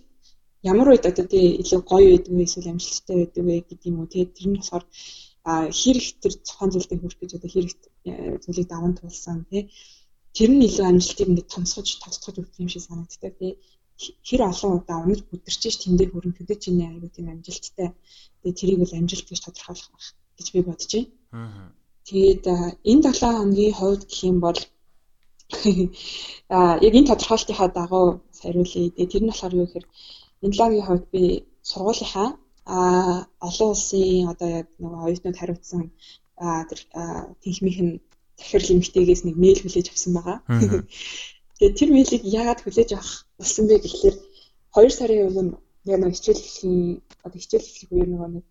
ямар 0.70 0.88
үед 0.90 1.04
одоо 1.10 1.26
тий 1.32 1.46
илүү 1.62 1.80
гоё 1.90 2.08
байдаг 2.12 2.32
вэ 2.34 2.44
эсвэл 2.46 2.72
амжилттай 2.72 3.16
байдаг 3.18 3.42
вэ 3.44 3.54
гэдэг 3.68 3.88
юм 3.90 3.96
уу? 4.00 4.12
Тий 4.12 4.24
тэр 4.26 4.46
нь 4.48 4.58
болохоор 4.58 4.84
хэрэг 5.78 6.06
тэр 6.22 6.32
цохон 6.46 6.70
зүйлдээ 6.70 6.98
хүрэх 7.00 7.18
гэж 7.20 7.30
одоо 7.36 7.50
хэрэг 7.50 7.70
зүйлийг 8.42 8.68
даван 8.70 8.94
туулсан 8.94 9.38
тий 9.50 9.62
тэр 10.36 10.50
нь 10.54 10.64
илүү 10.68 10.86
амжилтыг 10.88 11.28
ингээд 11.28 11.52
томсгож 11.54 11.88
тоцгож 12.02 12.34
өгөх 12.38 12.62
юм 12.62 12.70
шиг 12.70 12.82
санагддаг 12.86 13.34
тий 13.40 13.52
хэр 14.26 14.42
олон 14.50 14.70
удаа 14.78 14.98
унаж 15.04 15.20
бүдэрчээж 15.28 15.76
тэндээ 15.80 16.08
хүрэн 16.10 16.34
төдөө 16.36 16.58
чиний 16.64 16.86
аягүй 16.88 17.10
тийм 17.12 17.28
амжилттай. 17.30 17.88
Тэгээ 18.40 18.58
тэрийг 18.58 18.78
бол 18.80 18.98
амжилт 18.98 19.26
гэж 19.28 19.40
тодорхойлох 19.42 19.90
байх 19.92 20.08
гэж 20.38 20.46
би 20.54 20.60
бодож 20.66 20.92
байна. 20.94 21.70
Тэгээд 22.08 22.44
энэ 22.90 23.02
7 23.06 23.38
хоногийн 23.38 23.74
хувьд 23.78 24.02
гэх 24.10 24.20
юм 24.30 24.38
бол 24.46 24.58
а 26.56 26.58
яг 26.86 26.94
энэ 26.98 27.10
тодорхойлтынхаа 27.10 27.68
дагуу 27.78 28.06
хариулъя. 28.40 28.90
Тэгээ 28.90 29.12
тэр 29.12 29.22
нь 29.22 29.30
болохоор 29.30 29.54
юу 29.60 29.66
гэхээр 29.66 29.86
энэ 30.44 30.58
лагийн 30.60 30.86
хувьд 30.86 31.06
би 31.14 31.22
сургуулийнхаа 31.70 32.28
а 32.66 32.78
олон 33.48 33.70
улсын 33.74 34.30
одоо 34.32 34.48
яг 34.60 34.68
нөгөө 34.82 35.04
оюутнууд 35.06 35.38
хариуцсан 35.38 35.82
тэр 36.68 36.80
тэнхмийнх 37.42 37.80
нь 37.86 37.94
захирал 38.38 38.74
эмгтэйгээс 38.74 39.22
нэг 39.24 39.36
мэйл 39.42 39.60
хүлээж 39.62 39.88
авсан 39.90 40.12
байгаа. 40.16 40.38
Тэгээд 41.56 41.78
тэр 41.78 41.90
мэйлийг 41.94 42.22
яагаад 42.38 42.60
хүлээж 42.62 42.90
авах 42.94 43.12
болсон 43.38 43.64
бэ 43.66 43.76
гэхэлэр 43.82 44.16
2 44.74 44.98
сарын 44.98 45.26
өмнө 45.28 45.54
яг 45.92 46.00
нэг 46.02 46.14
хичээл 46.16 46.42
эхлэхийн 46.42 47.02
одоо 47.26 47.38
хичээл 47.42 47.68
эхлэх 47.68 47.90
үеэр 47.92 48.10
нөгөө 48.10 48.30
нэг 48.34 48.44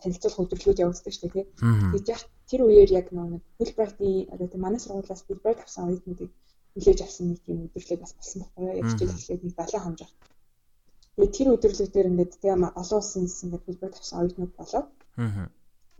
танилцуулах 0.00 0.42
өдрөлгүүд 0.44 0.82
явуулдаг 0.84 1.12
шүү 1.12 1.22
дээ 1.24 1.34
тийм. 1.34 1.48
Тэгж 1.92 2.06
яах 2.12 2.24
тэр 2.48 2.60
үеэр 2.64 2.90
яг 3.00 3.06
нэг 3.12 3.42
Fulbright-ийн 3.56 4.28
одоо 4.32 4.46
тийм 4.48 4.62
манай 4.64 4.80
сургуулиас 4.80 5.24
Fulbright 5.26 5.60
авсан 5.64 5.88
оюутнуудыг 5.88 6.30
хүлээж 6.72 6.98
авсан 7.02 7.24
нэг 7.32 7.40
тийм 7.44 7.58
өдрөлөө 7.66 7.98
бас 8.00 8.12
болсон 8.16 8.38
байхгүй? 8.44 8.64
Яг 8.80 8.86
хичээл 8.92 9.16
эхлээд 9.16 9.42
нэг 9.44 9.54
7 9.56 9.84
хоног 9.84 10.10
жаа. 11.18 11.26
Тэгээд 11.26 11.36
тэр 11.36 11.48
өдрөлүүдээр 11.54 12.10
ингээд 12.10 12.32
тийм 12.42 12.62
олон 12.80 12.98
улсын 13.00 13.26
ингээд 13.44 13.64
Fulbright 13.66 13.98
авсан 13.98 14.18
оюутнууд 14.22 14.52
болоод 14.58 14.88
аа 15.18 15.48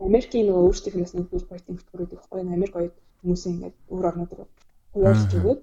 Америкийн 0.09 0.45
нөгөө 0.47 0.65
өөрсдийнх 0.67 0.95
нь 0.95 1.19
нэг 1.19 1.27
Fulbright-ийн 1.31 1.77
хөтөлбөрүүд 1.77 2.15
их 2.15 2.23
гоё 2.31 2.43
Америк 2.47 2.73
оюут 2.79 2.95
хүмүүсийн 3.19 3.53
ингээд 3.55 3.75
өөр 3.93 4.05
орнууд 4.09 4.31
руу 4.35 4.47
хуваалцж 4.93 5.31
өгөөд 5.37 5.59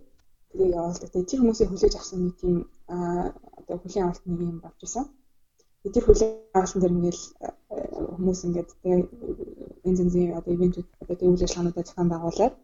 тэгээ 0.50 0.76
явуулдаг. 0.78 1.08
Тэгээд 1.10 1.30
тэр 1.30 1.40
хүмүүсийг 1.40 1.68
хүлээж 1.70 1.94
авсан 1.96 2.20
нэг 2.20 2.34
тийм 2.40 2.56
одоо 2.88 3.76
хүлийн 3.80 4.04
авалт 4.04 4.24
нэг 4.28 4.40
юм 4.44 4.60
болж 4.60 4.80
исэн 4.84 5.04
тэр 5.92 6.04
хүлээн 6.04 6.32
авалтан 6.54 6.80
дээр 6.82 6.96
ингээл 6.98 7.24
э, 7.46 7.48
хүмүүс 8.16 8.40
ингээд 8.46 8.70
тэгээ 8.82 9.00
энэ 9.86 9.98
зэнзийн 9.98 10.38
одоо 10.38 10.52
ивэнтүүд 10.54 10.88
одоо 11.02 11.14
тэгээ 11.16 11.32
үйл 11.32 11.44
ажиллагаануудаа 11.46 11.84
зохион 11.86 12.10
байгуулад 12.10 12.54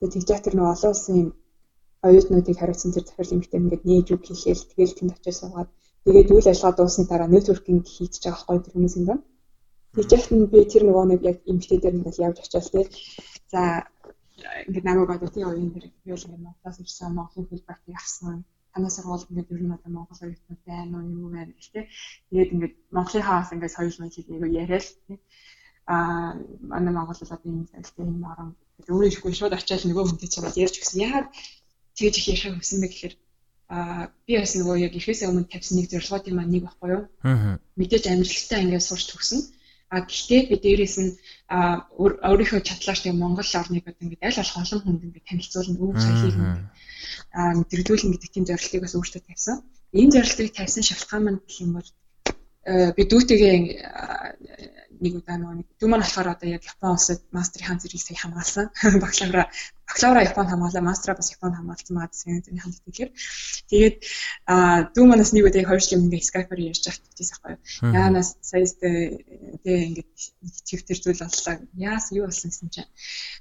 тэгээ 0.00 0.12
тэгж 0.14 0.28
тэр 0.44 0.54
нэг 0.56 0.66
олон 0.72 0.92
улсын 0.92 1.18
оюутнуудыг 2.06 2.56
хариуцсан 2.58 2.92
тэр 2.92 3.04
захирал 3.04 3.34
эмэгтэй 3.36 3.60
ингээд 3.60 3.84
нээж 3.88 4.06
үг 4.14 4.22
хийхэл 4.24 4.68
тэгээл 4.70 4.96
тэнд 4.96 5.12
очиж 5.12 5.36
суугаад 5.36 5.70
тэгээд 6.04 6.32
үйл 6.34 6.50
ажиллагаа 6.50 6.76
дуусны 6.78 7.04
дараа 7.06 7.28
нэтворкинг 7.30 7.84
хийчихэж 7.86 8.24
байгаа 8.24 8.44
байхгүй 8.46 8.58
тэр 8.64 8.74
хүмүүс 8.74 8.94
юм 8.98 9.06
байна. 9.08 9.22
Тэгж 9.94 10.10
яхад 10.16 10.32
нь 10.36 10.50
би 10.52 10.60
тэр 10.72 10.82
нөгөө 10.86 11.04
нэг 11.10 11.20
яг 11.30 11.38
эмэгтэй 11.50 11.78
дээр 11.80 11.96
ингээд 11.98 12.22
явж 12.26 12.36
очиад 12.40 12.66
тэгээ 12.70 12.86
за 13.52 13.60
ингээд 14.66 14.86
намайг 14.86 15.10
одоо 15.10 15.28
тийм 15.32 15.48
оюун 15.50 15.70
дээр 15.74 15.86
юу 16.12 16.18
л 16.18 16.26
юм 16.26 16.42
Монголоос 16.46 16.78
ирсэн 16.80 17.12
Монголын 17.18 17.48
хэлбэрт 17.50 17.84
авсан 17.98 18.36
танаас 18.72 18.94
сургууль 18.96 19.26
ингээд 19.30 19.52
ер 19.54 19.62
нь 19.62 19.74
одоо 19.76 19.90
Монгол 19.92 20.20
оюутнууд 20.22 20.62
байна 20.66 20.96
уу 20.98 21.10
юу 21.20 21.28
байна 21.34 21.52
гэх 21.58 21.70
тээ. 21.74 21.84
Тэгээд 22.30 22.52
ингээд 22.54 22.74
Монголын 22.96 23.26
хаас 23.26 23.52
ингээд 23.52 23.74
соёл 23.76 23.98
мэдлэг 24.00 24.26
нэг 24.30 24.52
яриад 24.62 24.86
тээ. 25.06 25.18
Аа 25.94 26.38
манай 26.72 26.92
Монгол 26.94 27.18
бол 27.20 27.34
одоо 27.34 27.50
энэ 27.50 27.70
салтай 27.72 28.04
юм 28.06 28.22
орон 28.30 28.50
өөрөө 28.88 29.10
ихгүй 29.10 29.32
шууд 29.34 29.54
очиад 29.58 29.82
нөгөө 29.84 30.04
хүнтэй 30.06 30.30
чамд 30.30 30.56
ярьж 30.64 30.74
өгсөн. 30.78 31.02
Яагаад 31.06 31.28
тэгж 31.98 32.14
их 32.18 32.26
ярих 32.30 32.62
хүсэн 32.62 32.78
бэ 32.80 32.88
гэхээр 32.88 33.14
аа 33.70 34.10
би 34.26 34.34
бас 34.34 34.52
нөгөө 34.58 34.76
яг 34.86 34.92
ихээсээ 34.98 35.30
өмнө 35.30 35.46
тавьсан 35.46 35.78
нэг 35.78 35.86
зорилгоодын 35.90 36.34
маань 36.36 36.52
нэг 36.54 36.62
баггүй 36.66 36.90
юу. 36.90 37.02
Аа. 37.22 37.54
Мэдээж 37.78 38.04
амжилттай 38.10 38.60
ингээд 38.66 38.88
сурч 38.88 39.04
төгсөн. 39.14 39.40
А 39.94 40.02
гэхдээ 40.06 40.42
би 40.50 40.56
дээрээс 40.58 40.96
нь 41.02 41.10
өөрийнхөө 41.50 42.60
чадлаач 42.66 42.98
тийм 43.02 43.16
Монгол 43.22 43.50
орныг 43.60 43.86
одоо 43.86 44.02
ингээд 44.06 44.26
аль 44.26 44.38
болох 44.38 44.58
олон 44.62 44.80
хүнд 44.82 45.02
ингээд 45.06 45.28
танилцуулна, 45.30 45.82
өв 45.82 45.98
соёлыг 46.02 46.36
ингээд 46.38 46.66
мэдрэгдүүлнэ 47.58 48.12
гэдэг 48.14 48.30
тийм 48.34 48.44
зорилтыг 48.50 48.80
бас 48.82 48.94
өөртөө 48.98 49.22
тавьсан. 49.26 49.56
Энэ 49.94 50.14
зорилтыг 50.14 50.48
тавьсан 50.54 50.82
шалтгаан 50.86 51.22
маань 51.24 51.40
гэх 51.42 51.58
юм 51.62 51.70
бол 51.74 51.88
э, 52.70 52.92
би 52.96 53.02
дүүтэйгээ 53.10 53.56
нэг 55.00 55.14
удаа 55.16 55.36
нэг 55.40 55.66
дүү 55.80 55.88
маань 55.88 56.04
болохоор 56.04 56.36
одоо 56.36 56.48
яг 56.48 56.62
Япон 56.64 56.92
улсад 56.92 57.24
мастрын 57.32 57.80
зэргийг 57.80 58.04
сая 58.04 58.20
хамгаалсан. 58.20 58.66
Бакалавра 59.02 59.48
бакалавра 59.88 60.28
Япон 60.28 60.46
хамгаалаа, 60.46 60.84
мастера 60.84 61.16
бас 61.16 61.32
Япон 61.32 61.56
хамгаалсан 61.56 61.94
маа 61.96 62.08
гэсэн 62.12 62.44
зэний 62.44 62.60
хамт 62.60 62.84
тэгэхээр 62.84 63.10
тэгээд 63.72 63.96
дүү 64.94 65.04
манаас 65.08 65.32
нэг 65.32 65.48
удаа 65.48 65.64
хоёр 65.64 65.80
жил 65.80 66.04
ингээ 66.04 66.28
скайпаар 66.28 66.60
ярьж 66.60 66.84
авч 66.84 67.00
тийсэн 67.16 67.36
байхгүй 67.40 67.56
юу. 67.56 67.96
Яанаас 67.96 68.28
саястай 68.44 69.24
тэгээ 69.64 69.88
ингээд 69.88 70.10
чивтэр 70.68 70.98
зүйл 71.00 71.24
боллоо. 71.24 71.56
Яас 71.80 72.04
юу 72.12 72.28
болсон 72.28 72.48
гэсэн 72.52 72.68
чинь 72.68 72.92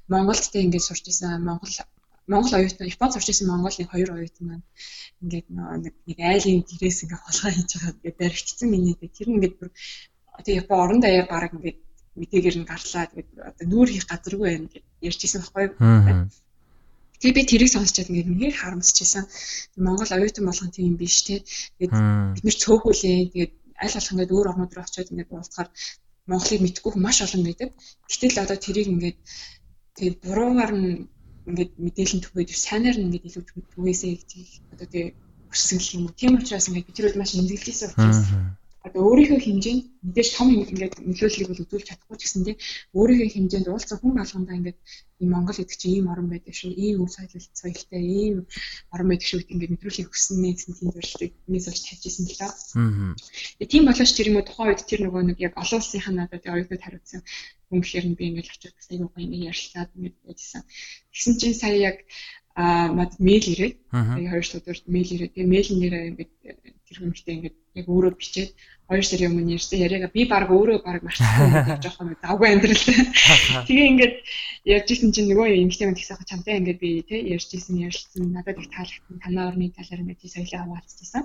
Монголд 0.08 0.44
тэ 0.48 0.64
ингээд 0.64 0.88
сурч 0.88 1.06
исэн 1.12 1.44
Монгол 1.44 1.76
Монгол 2.32 2.54
оюутан 2.58 2.92
Японд 2.96 3.14
сурч 3.14 3.28
ирсэн 3.30 3.48
Монгол 3.50 3.76
нэг 3.78 3.90
хоёр 3.92 4.10
оюутан 4.14 4.46
маань 4.48 4.66
ингээд 5.22 5.48
нэг 5.50 5.94
нэг 6.08 6.18
айлын 6.32 6.62
гэрээс 6.70 7.04
ингээд 7.04 7.24
холгоо 7.26 7.52
хийж 7.54 7.72
байгаа 7.74 7.94
ингээд 7.98 8.22
баригдсан 8.22 8.68
миний 8.70 8.96
тэр 8.96 9.28
нь 9.30 9.38
ингээд 9.38 9.56
бүр 9.60 9.70
тэгээ 10.46 10.62
Япон 10.62 10.78
орон 10.84 11.00
даяар 11.02 11.28
баг 11.30 11.52
ингээд 11.58 11.80
мэдээгээр 12.20 12.58
нь 12.60 12.70
гарлаа 12.70 13.06
тэгээд 13.10 13.30
одоо 13.50 13.66
нүүр 13.72 13.90
хийх 13.92 14.06
газаргүй 14.10 14.48
байна 14.48 14.68
гэж 14.74 14.84
ярьжсэн 15.08 15.42
байхгүй 15.42 15.64
юу. 15.66 15.76
Тэгээ 17.20 17.36
би 17.36 17.44
тэрийг 17.52 17.72
сонсчод 17.72 18.08
ингээд 18.10 18.32
үнээр 18.32 18.56
харамсчихсан. 18.56 19.26
Монгол 19.76 20.12
оюутан 20.16 20.46
болгон 20.48 20.72
тийм 20.72 20.96
биш 20.96 21.18
те. 21.28 21.44
Тэгээд 21.76 21.94
бид 22.36 22.44
нэр 22.48 22.58
цөөхүүлээ. 22.64 23.20
Тэгээд 23.34 23.54
аль 23.84 23.96
болох 23.96 24.12
ингээд 24.14 24.36
өөр 24.36 24.50
орнууд 24.52 24.74
руу 24.76 24.86
очиод 24.88 25.12
ингээд 25.12 25.34
уулзахаар 25.36 25.70
Монголыг 26.30 26.62
мэдгүй 26.64 26.92
маш 26.96 27.18
олон 27.26 27.44
байдаг. 27.44 27.70
Гэтэл 28.08 28.44
одоо 28.44 28.58
тэрийг 28.62 28.88
ингээд 28.94 29.18
тэгээд 29.98 30.18
буруугаар 30.24 30.72
нь 30.80 30.92
ингээд 31.48 31.72
мэдээлэл 31.86 32.24
түгээд 32.26 32.50
сайнаар 32.52 32.98
нь 33.00 33.06
ингээд 33.08 33.28
илүү 33.30 33.44
түгээсэй 33.74 34.12
гэж 34.18 34.32
одоо 34.74 34.88
тэгээ 34.90 35.12
хүссэн 35.50 35.80
юм. 35.96 36.04
Тийм 36.20 36.38
учраас 36.38 36.68
ингээд 36.68 36.88
бид 36.88 36.96
тэр 36.98 37.16
маш 37.18 37.32
имзэглэжсэн 37.34 37.90
учраас 37.94 38.22
одоо 38.88 39.02
өөрийнхөө 39.12 39.40
хэмжээнд 39.44 39.84
мэдээж 40.08 40.30
том 40.38 40.48
ингээд 40.56 40.96
нөлөөллийг 41.04 41.50
бол 41.52 41.64
үзүүлж 41.64 41.86
чадахгүй 41.88 42.18
ч 42.18 42.22
гэсэн 42.24 42.44
тийм 42.48 42.58
өөрийнхөө 42.96 43.30
хэмжээнд 43.36 43.68
уулзсан 43.68 43.98
хүн 44.00 44.14
болгондоо 44.16 44.56
ингээд 44.60 44.80
ийм 45.20 45.30
Монгол 45.36 45.60
гэдэг 45.60 45.78
чинь 45.80 45.96
ийм 46.00 46.08
орн 46.08 46.28
байдаг 46.32 46.56
шүү, 46.56 46.72
ийм 46.72 47.04
үе 47.04 47.12
соёлт 47.12 47.52
соёлтой, 47.60 48.00
ийм 48.00 48.36
орн 48.96 49.08
байдаг 49.12 49.28
шүү 49.28 49.40
гэдэг 49.40 49.54
ингээд 49.56 49.74
мэдрүүлэх 49.76 50.08
өгсөн 50.08 50.38
нэ 50.40 50.50
гэсэн 50.56 50.74
тийм 50.80 50.90
зорилтыг 50.96 51.32
миний 51.44 51.64
зорж 51.66 51.80
тавьж 51.84 52.04
исэн 52.08 52.26
л 52.32 52.40
даа. 52.40 52.52
Аа. 52.80 53.68
Тийм 53.68 53.84
болооч 53.84 54.12
тэр 54.16 54.30
юм 54.32 54.40
уу 54.40 54.48
тухайн 54.48 54.70
үед 54.72 54.88
тэр 54.88 55.00
нөгөө 55.04 55.22
нэг 55.28 55.38
яг 55.44 55.54
олон 55.60 55.80
улсынхаа 55.84 56.14
надад 56.16 56.44
оюутнууд 56.48 56.84
хариуцсан 56.84 57.22
Үнэхээр 57.70 58.06
нь 58.10 58.18
би 58.18 58.24
ингээд 58.34 58.74
бас 58.74 58.88
аюу 58.90 59.14
гоо 59.14 59.22
ингээд 59.22 59.48
ярилцаад 59.54 59.90
ингээд 59.94 60.18
байжсан. 60.26 60.64
Тэгсэн 61.14 61.34
чинь 61.38 61.60
сая 61.62 61.78
яг 61.90 61.98
аа 62.58 62.90
мад 62.98 63.12
мэйл 63.22 63.46
ирээд 63.54 63.76
тэгээ 63.94 64.32
хоёр 64.34 64.48
өдөрт 64.58 64.86
мэйл 64.90 65.10
ирээд 65.14 65.34
тэгээ 65.38 65.54
мэйлэн 65.54 65.80
нэрээ 65.80 66.10
ингээд 66.10 66.34
тэр 66.90 67.06
хүмүүстээ 67.06 67.36
ингээд 67.38 67.56
яг 67.78 67.86
өөрөө 67.86 68.14
бичээд 68.18 68.52
хоёр 68.90 69.06
сарын 69.06 69.30
өмнө 69.30 69.54
ярьсан 69.54 69.78
яриага 69.86 70.10
би 70.10 70.26
баг 70.26 70.50
өөрөө 70.50 70.82
баг 70.82 71.06
марцсан 71.06 71.78
жоохон 71.86 72.18
давгүй 72.18 72.48
амьдрал. 72.50 72.84
Тэгээ 73.70 73.90
ингээд 73.94 74.16
ярьжсэн 74.66 75.14
чинь 75.14 75.30
нөгөө 75.30 75.48
эмэгтэй 75.62 75.86
мань 75.86 76.00
тэгсэн 76.02 76.26
чамтай 76.26 76.58
ингээд 76.58 76.80
би 76.82 76.90
тий 77.06 77.22
ярьжсэн 77.30 77.78
ярилцсан 77.86 78.34
надад 78.34 78.58
их 78.58 78.74
таалагдсан 78.74 79.22
танаа 79.22 79.54
орны 79.54 79.70
талаар 79.70 80.02
ингээд 80.02 80.26
соёлоо 80.26 80.60
хаваалцсан. 80.66 81.24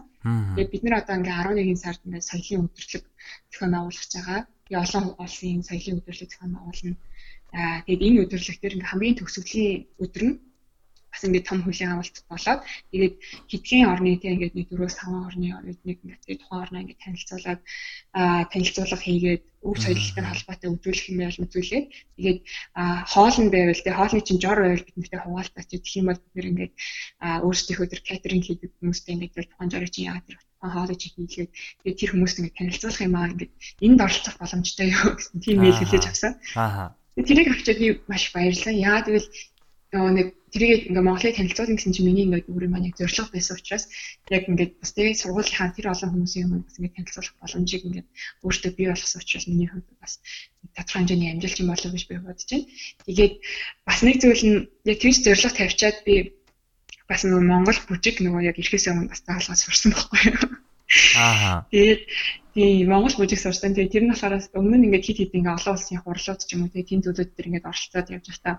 Тэгээ 0.53 0.73
бид 0.77 0.83
нар 0.85 1.01
одоо 1.01 1.17
ингээд 1.17 1.41
11 1.57 1.81
сард 1.81 2.01
ингээд 2.05 2.29
соёлын 2.29 2.69
өдрлөг 2.69 3.05
зохион 3.49 3.73
байгуулах 3.73 4.07
байгаа. 4.13 4.41
Тэгээ 4.69 4.85
олон 4.85 5.05
улсын 5.25 5.61
соёлын 5.65 5.99
өдрлөг 6.05 6.29
зохион 6.29 6.53
байгуулна. 6.53 6.93
Аа 7.57 7.81
тэгээд 7.89 8.05
энэ 8.05 8.21
өдрлөг 8.29 8.57
дээр 8.61 8.75
ингээд 8.77 8.93
хамгийн 8.93 9.17
төгсгөлийн 9.17 9.77
өдөр 10.05 10.23
нь 10.29 10.37
бас 11.15 11.23
ингээд 11.23 11.47
том 11.47 11.63
хөлийн 11.63 11.95
авалт 11.95 12.17
болоод 12.27 12.61
тэгээд 12.91 13.15
хэдхэн 13.47 13.87
орны 13.87 14.19
тийм 14.19 14.35
ингээд 14.35 14.55
нэг 14.59 14.67
4-5 14.75 15.27
орны 15.31 15.47
нэг 15.87 15.99
ингээд 16.03 16.43
тухайн 16.43 16.63
орноо 16.67 16.81
ингээд 16.83 17.03
танилцуулаад 17.07 17.61
аа 18.19 18.43
танилцуулга 18.51 18.99
хийгээд 18.99 19.43
өв 19.63 19.77
соёлтой 19.79 20.25
холбоотой 20.27 20.71
үзүүлэх 20.75 21.07
юм 21.15 21.21
ял 21.23 21.39
үзүүлээд 21.39 21.87
тэгээд 22.19 22.39
хоол 23.15 23.37
нь 23.39 23.53
байвал 23.55 23.79
тэгээд 23.79 23.99
хоолны 23.99 24.21
чинь 24.27 24.43
жор 24.43 24.59
байвал 24.59 24.87
бид 24.87 24.97
нартэй 24.99 25.21
хуваалцаач 25.23 25.71
гэх 25.71 25.99
юм 26.03 26.07
бол 26.11 26.21
бид 26.21 26.35
нэр 26.35 26.51
ингээд 26.51 26.73
өөрсдийнхөө 27.47 27.87
тэр 27.89 28.03
катеринг 28.03 28.45
хийдэг 28.45 28.71
хүмүүстэй 28.75 29.15
ингээд 29.15 29.49
тухайн 29.55 29.71
жорыг 29.71 29.91
чинь 29.95 30.09
яагаад 30.11 30.27
тэр 30.29 30.39
хоолой 30.61 30.97
чи 30.99 31.09
хийлгээд 31.15 31.51
тэгээд 31.81 32.01
тэр 32.01 32.11
хүмүүст 32.13 32.39
ингээд 32.41 32.59
танилцуулах 32.59 33.07
юм 33.07 33.15
аа 33.17 33.31
ингээд 33.31 33.53
энд 33.87 34.01
оролцох 34.05 34.37
боломжтой 34.41 34.89
юу 34.93 35.13
гэсэн 35.17 35.39
тийм 35.45 35.57
мэйл 35.61 35.79
хэлж 35.81 36.05
авсан. 36.09 36.33
Аа. 36.57 36.97
Тэрийг 37.15 37.49
авчиад 37.53 37.79
би 37.79 37.89
маш 38.11 38.33
баярлалаа. 38.35 38.75
Яа 38.75 38.99
тэгвэл 39.05 39.29
нөгөө 39.95 40.13
нэг 40.19 40.29
тэрийг 40.55 40.91
ингээ 40.91 41.07
Монголыг 41.07 41.35
танилцуулна 41.35 41.75
гэсэн 41.79 41.95
чинь 41.95 42.07
миний 42.07 42.27
ингээ 42.27 42.51
өөрөө 42.51 42.71
маань 42.71 42.91
зорилго 42.95 43.31
байсан 43.35 43.59
учраас 43.59 43.85
яг 44.31 44.43
ингээ 44.51 44.69
бас 44.79 44.91
тэгээ 44.95 45.15
сургуулийнхаа 45.23 45.75
тэр 45.75 45.87
олон 45.91 46.11
хүмүүсийн 46.15 46.45
юм 46.47 46.63
бас 46.67 46.79
ингээ 46.79 46.95
танилцуулах 46.95 47.35
боломжийг 47.43 47.83
ингээ 47.87 48.05
өөртөө 48.47 48.73
бий 48.75 48.87
болгосон 48.91 49.23
учраас 49.23 49.47
миний 49.51 49.69
хувьд 49.71 49.89
бас 50.03 50.13
тодорхой 50.75 50.99
хэмжээний 50.99 51.31
амжилт 51.35 51.59
юм 51.63 51.69
болов 51.71 51.91
гэж 51.91 52.05
би 52.07 52.15
бодож 52.23 52.47
байна. 52.51 52.67
Тэгээд 53.07 53.35
бас 53.87 53.99
нэг 54.07 54.17
зүйл 54.23 54.45
нь 54.47 54.59
яг 54.91 54.99
тийч 55.03 55.17
зорилго 55.27 55.51
тавьчаад 55.59 55.99
би 56.07 56.15
бас 57.11 57.21
нөгөө 57.27 57.43
Монгол 57.51 57.79
бүжиг 57.91 58.17
нөгөө 58.23 58.43
яг 58.51 58.57
ирэхээс 58.59 58.91
өмнө 58.91 59.11
бас 59.11 59.23
таалгаж 59.27 59.59
сурсан 59.59 59.91
байхгүй 59.95 60.21
юу. 60.31 60.43
Аа. 61.19 61.67
Тэгээд 61.75 62.03
тийм 62.55 62.89
Монгол 62.95 63.15
бүжиг 63.19 63.41
сурсан. 63.43 63.75
Тэгээд 63.75 63.95
тэр 63.95 64.05
нь 64.07 64.13
болохоор 64.15 64.39
өмнө 64.59 64.77
нь 64.79 64.87
ингээд 64.89 65.07
хит 65.07 65.19
хит 65.19 65.35
ингээ 65.35 65.57
олон 65.59 65.75
улсын 65.75 65.99
хурлууд 66.01 66.41
ч 66.47 66.51
юм 66.55 66.63
уу 66.63 66.73
тэгээд 66.73 66.91
тийм 66.91 67.01
зүйлүүд 67.03 67.31
төр 67.35 67.49
ингээд 67.49 67.69
оролцоод 67.71 68.13
явж 68.15 68.27
байхдаа 68.31 68.57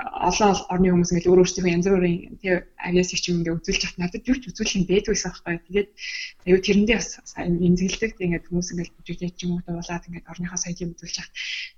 олон 0.00 0.56
орны 0.72 0.88
хүмүүс 0.88 1.12
ингээл 1.12 1.30
өөр 1.32 1.42
өөрсдийнхөө 1.44 1.74
янз 1.76 1.86
бүрийн 1.92 2.40
тий 2.40 2.52
авиасыг 2.80 3.20
чим 3.20 3.44
ингээ 3.44 3.56
үзүүлж 3.60 3.82
хат 3.84 3.98
надад 4.00 4.24
юу 4.24 4.36
ч 4.40 4.48
үзүүлэх 4.48 4.76
юм 4.80 4.84
байдгүйсэн 4.88 5.28
байхгүй. 5.28 5.56
Тэгээд 5.68 5.88
аюу 6.48 6.60
тэрэндээ 6.64 6.96
бас 6.96 7.10
имзэглдэг 7.36 8.12
тий 8.16 8.24
ингээд 8.28 8.48
хүмүүс 8.48 8.68
ингээл 8.72 8.96
бүжиглэж 8.96 9.34
ч 9.36 9.40
юм 9.44 9.60
уу 9.60 9.64
дуулаад 9.68 10.06
ингээд 10.08 10.30
орныхоо 10.32 10.58
соёлыг 10.60 10.92
үзүүлж 10.96 11.16
хат 11.20 11.32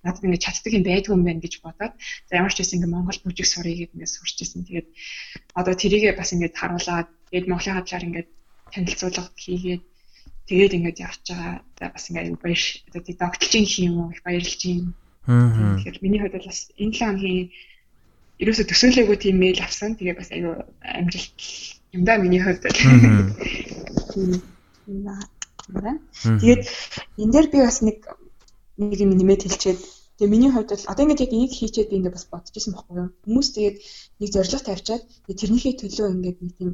надад 0.06 0.22
ингээ 0.22 0.44
чаддаг 0.46 0.72
юм 0.78 0.84
байдгүй 0.86 1.14
юм 1.18 1.24
байна 1.26 1.42
гэж 1.42 1.54
бодоод 1.58 1.94
за 1.98 2.32
ямар 2.38 2.54
ч 2.54 2.58
байсан 2.62 2.76
ингээ 2.78 2.94
Монгол 2.94 3.20
бүжиг 3.26 3.48
сурыг 3.50 3.78
ингээд 3.90 4.14
сурч 4.14 4.36
ирсэн. 4.38 4.62
Тэгээд 4.62 4.88
одоо 5.58 5.74
тэрийгээ 5.74 6.14
бас 6.14 6.30
ингээд 6.30 6.54
харуулад 6.54 7.08
тэгээд 7.34 7.50
Монголын 7.50 7.76
хадлаар 7.82 8.06
ингээд 8.06 8.28
танилцуулга 8.70 9.34
хийгээд 9.42 9.82
Тэгээд 10.46 10.74
ингээд 10.74 10.98
явж 11.06 11.22
байгаа 11.30 11.90
бас 11.94 12.04
ингээд 12.10 12.38
баяр 12.42 12.62
одоо 12.90 13.02
тий 13.02 13.16
догтлж 13.18 13.72
юм 13.86 13.94
уу 13.98 14.10
их 14.10 14.22
баярлж 14.26 14.60
юм. 14.66 14.94
Аа. 15.26 15.78
Тэгэхээр 15.78 16.02
миний 16.02 16.20
хувьд 16.20 16.34
бол 16.34 16.50
бас 16.50 16.60
энэ 16.82 16.94
7 16.98 16.98
хоногийн 16.98 17.46
ерөөсө 18.40 18.64
төсөөлөөгүй 18.70 19.16
тийм 19.20 19.36
мэйл 19.42 19.60
авсан. 19.64 19.96
Тэгээд 19.96 20.18
бас 20.18 20.30
аюу 20.32 20.54
амжилт 20.80 21.36
юм 21.92 22.02
да 22.04 22.16
миний 22.16 22.40
хувьд. 22.40 22.64
Тэгээд 26.40 26.62
энэ 27.20 27.32
дээр 27.32 27.46
би 27.52 27.58
бас 27.60 27.78
нэг 27.82 27.98
нэг 28.78 28.98
юм 29.00 29.10
нэмээд 29.16 29.44
хэлчихэд 29.44 29.80
тэгээ 30.16 30.32
миний 30.32 30.50
хувьд 30.52 30.70
бол 30.72 30.90
одоо 30.90 31.02
ингээд 31.04 31.24
яг 31.24 31.32
энийг 31.32 31.52
хийчихэд 31.54 31.90
би 31.90 31.96
ингээд 32.00 32.16
бас 32.16 32.26
бодож 32.32 32.54
исэн 32.56 32.72
байхгүй 32.74 32.96
юу. 32.98 33.08
Хүмүүс 33.24 33.48
тэгээд 33.52 33.76
нэг 34.20 34.28
зорилго 34.32 34.60
тавьчаад 34.64 35.02
тэрнийхээ 35.28 35.74
төлөө 35.80 36.08
ингээд 36.14 36.38
нэг 36.42 36.52
тийм 36.58 36.70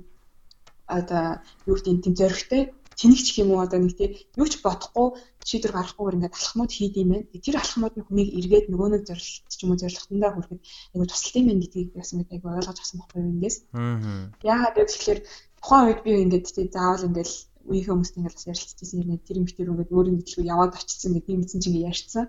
одоо 0.88 1.24
юу 1.68 1.76
гэдэг 1.76 2.02
тийм 2.04 2.14
зоригтой 2.16 2.62
тэнэгч 2.98 3.26
юм 3.38 3.54
уу 3.54 3.62
одоо 3.62 3.78
нэг 3.78 3.94
тийм 3.94 4.10
юу 4.34 4.48
ч 4.50 4.58
бодохгүй 4.58 5.08
шийдвэр 5.48 5.72
гаргахгүйгээр 5.74 6.16
ингээд 6.18 6.38
алхмууд 6.38 6.72
хийд 6.74 6.94
юм 6.98 7.08
байна. 7.14 7.30
Тэр 7.30 7.56
алхмууд 7.62 7.94
нь 7.94 8.06
хүнийг 8.06 8.30
эргээд 8.38 8.66
нөгөө 8.68 8.88
нэг 8.90 9.02
зорилт 9.06 9.46
ч 9.48 9.60
юм 9.62 9.70
уу 9.70 9.78
зорилготондоо 9.78 10.30
хүрэхэд 10.34 10.60
айгу 10.92 11.06
тусалт 11.06 11.36
юм 11.38 11.48
гэдгийг 11.62 11.88
бас 11.94 12.10
ингээд 12.12 12.34
айгу 12.34 12.46
ойлгож 12.50 12.78
авсан 12.82 12.98
байхгүй 12.98 13.20
юу 13.22 13.32
эндээс. 13.38 13.56
Аа. 13.70 14.34
Яагаад 14.42 14.74
гэвэл 14.74 14.94
тэгэхээр 14.98 15.20
тухайн 15.62 15.86
үед 15.86 16.00
би 16.02 16.10
ингээд 16.26 16.46
тийм 16.50 16.68
заавал 16.74 17.06
ингээд 17.08 17.32
үеийнхээ 17.70 17.94
хүмүүст 17.94 18.16
ингээд 18.18 18.36
бас 18.36 18.48
ярилцчихсан 18.50 18.98
юм. 18.98 19.10
Тэр 19.22 19.36
эмэгтэй 19.38 19.62
ингээд 19.62 19.94
өөрийн 19.94 20.16
мэдлгүй 20.18 20.44
яваад 20.50 20.74
очсон 20.74 21.12
гэдэг 21.14 21.32
юм 21.38 21.42
чинь 21.46 21.62
ингээд 21.62 21.88
ярьсан. 21.92 22.24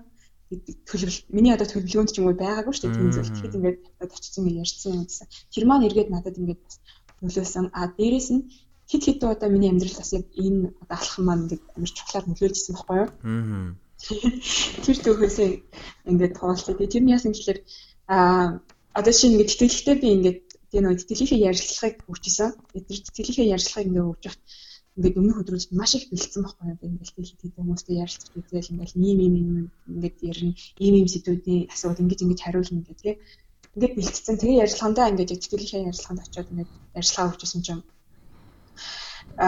Төлөвлөл 0.90 1.22
миний 1.30 1.54
одоо 1.54 1.68
төлөвлөгөөнд 1.70 2.12
ч 2.14 2.18
юм 2.22 2.26
уу 2.30 2.38
байгаагүй 2.38 2.74
шүү 2.74 2.84
дээ. 2.86 2.98
Тийм 2.98 3.12
зүйл. 3.14 3.34
Тэгэхэд 3.34 3.58
ингээд 3.58 3.80
очсон 4.06 4.42
ингээд 4.46 4.62
ярьсан 4.66 4.90
юм 4.94 5.04
гэсэн. 5.06 5.28
Тэр 5.54 5.64
маань 5.70 5.88
эргээд 5.88 6.10
надад 6.10 6.40
ингээд 6.42 6.62
бас 6.66 6.78
нөлөөсөн. 7.22 7.66
А 7.74 7.82
дээрэс 7.98 8.30
нь 8.34 8.42
хит 8.90 9.04
хит 9.06 9.24
одоо 9.24 9.50
миний 9.50 9.70
амьдрал 9.70 9.98
бас 9.98 10.12
яг 10.14 10.26
энэ 10.34 10.74
одоо 10.82 10.98
алхам 10.98 11.26
маань 11.26 11.44
ингээд 11.46 11.64
амар 11.78 11.92
чухлаар 11.94 12.26
нөлөөлжсэн 12.28 12.74
байхгүй 12.76 12.98
юу? 12.98 13.10
Аа. 13.30 13.74
Тэр 14.84 14.98
төгөөсөө 15.06 15.50
ингээд 16.10 16.34
туулсан. 16.40 16.74
Тэгээ 16.74 16.94
тэр 16.94 17.04
нь 17.06 17.14
яасан 17.14 17.34
гэхээр 17.34 17.60
а 18.10 18.18
одоо 18.98 19.14
шинэ 19.14 19.34
ингээд 19.38 19.52
тэтгэлэгтэй 19.54 19.96
би 20.02 20.08
ингээд 20.18 20.40
тэгээ 20.74 20.84
нөгөө 20.84 21.00
тэтгэлийнхээ 21.06 21.46
ярилцлагыг 21.50 21.98
хүрчээсэн. 22.08 22.50
Тэр 22.74 22.84
тэтгэлийнхээ 22.90 23.52
ярилцлагыг 23.54 23.88
ингээд 23.90 24.08
явах 24.26 24.38
ингээд 24.98 25.20
өмнөх 25.22 25.38
өдрүүдэд 25.42 25.78
маш 25.78 25.92
их 25.94 26.10
бэлдсэн 26.10 26.42
байхгүй 26.44 26.66
юу? 26.74 26.82
Ингээд 26.90 27.14
хит 27.14 27.42
хит 27.46 27.56
хүмүүстэй 27.62 27.96
ярилцж 28.02 28.26
үзээл 28.34 28.72
ингээд 28.74 28.94
ийм 28.98 29.20
ийм 29.22 29.34
ийм 29.38 29.50
ингээд 29.86 30.18
ярина. 30.32 30.54
Ийм 30.82 30.94
ийм 30.98 31.08
сэдвүүдийн 31.14 31.70
асуулт 31.70 32.02
ингээд 32.02 32.24
ингээд 32.26 32.44
хариулна 32.44 32.82
гэдэг 32.82 32.98
тийм 33.06 33.18
ингээд 33.76 33.94
бэлтцсэн. 33.96 34.36
Тэгээ 34.42 34.62
ярилцлагандаа 34.66 35.10
ингээд 35.14 35.32
тэтгэлийнхээ 35.38 35.88
ярилцлаганд 35.88 36.24
очиод 36.26 36.52
ингээд 36.52 36.72
ярилцлага 36.98 37.30
өгчсэн 37.32 37.62
чинь 37.64 37.84
а 39.38 39.48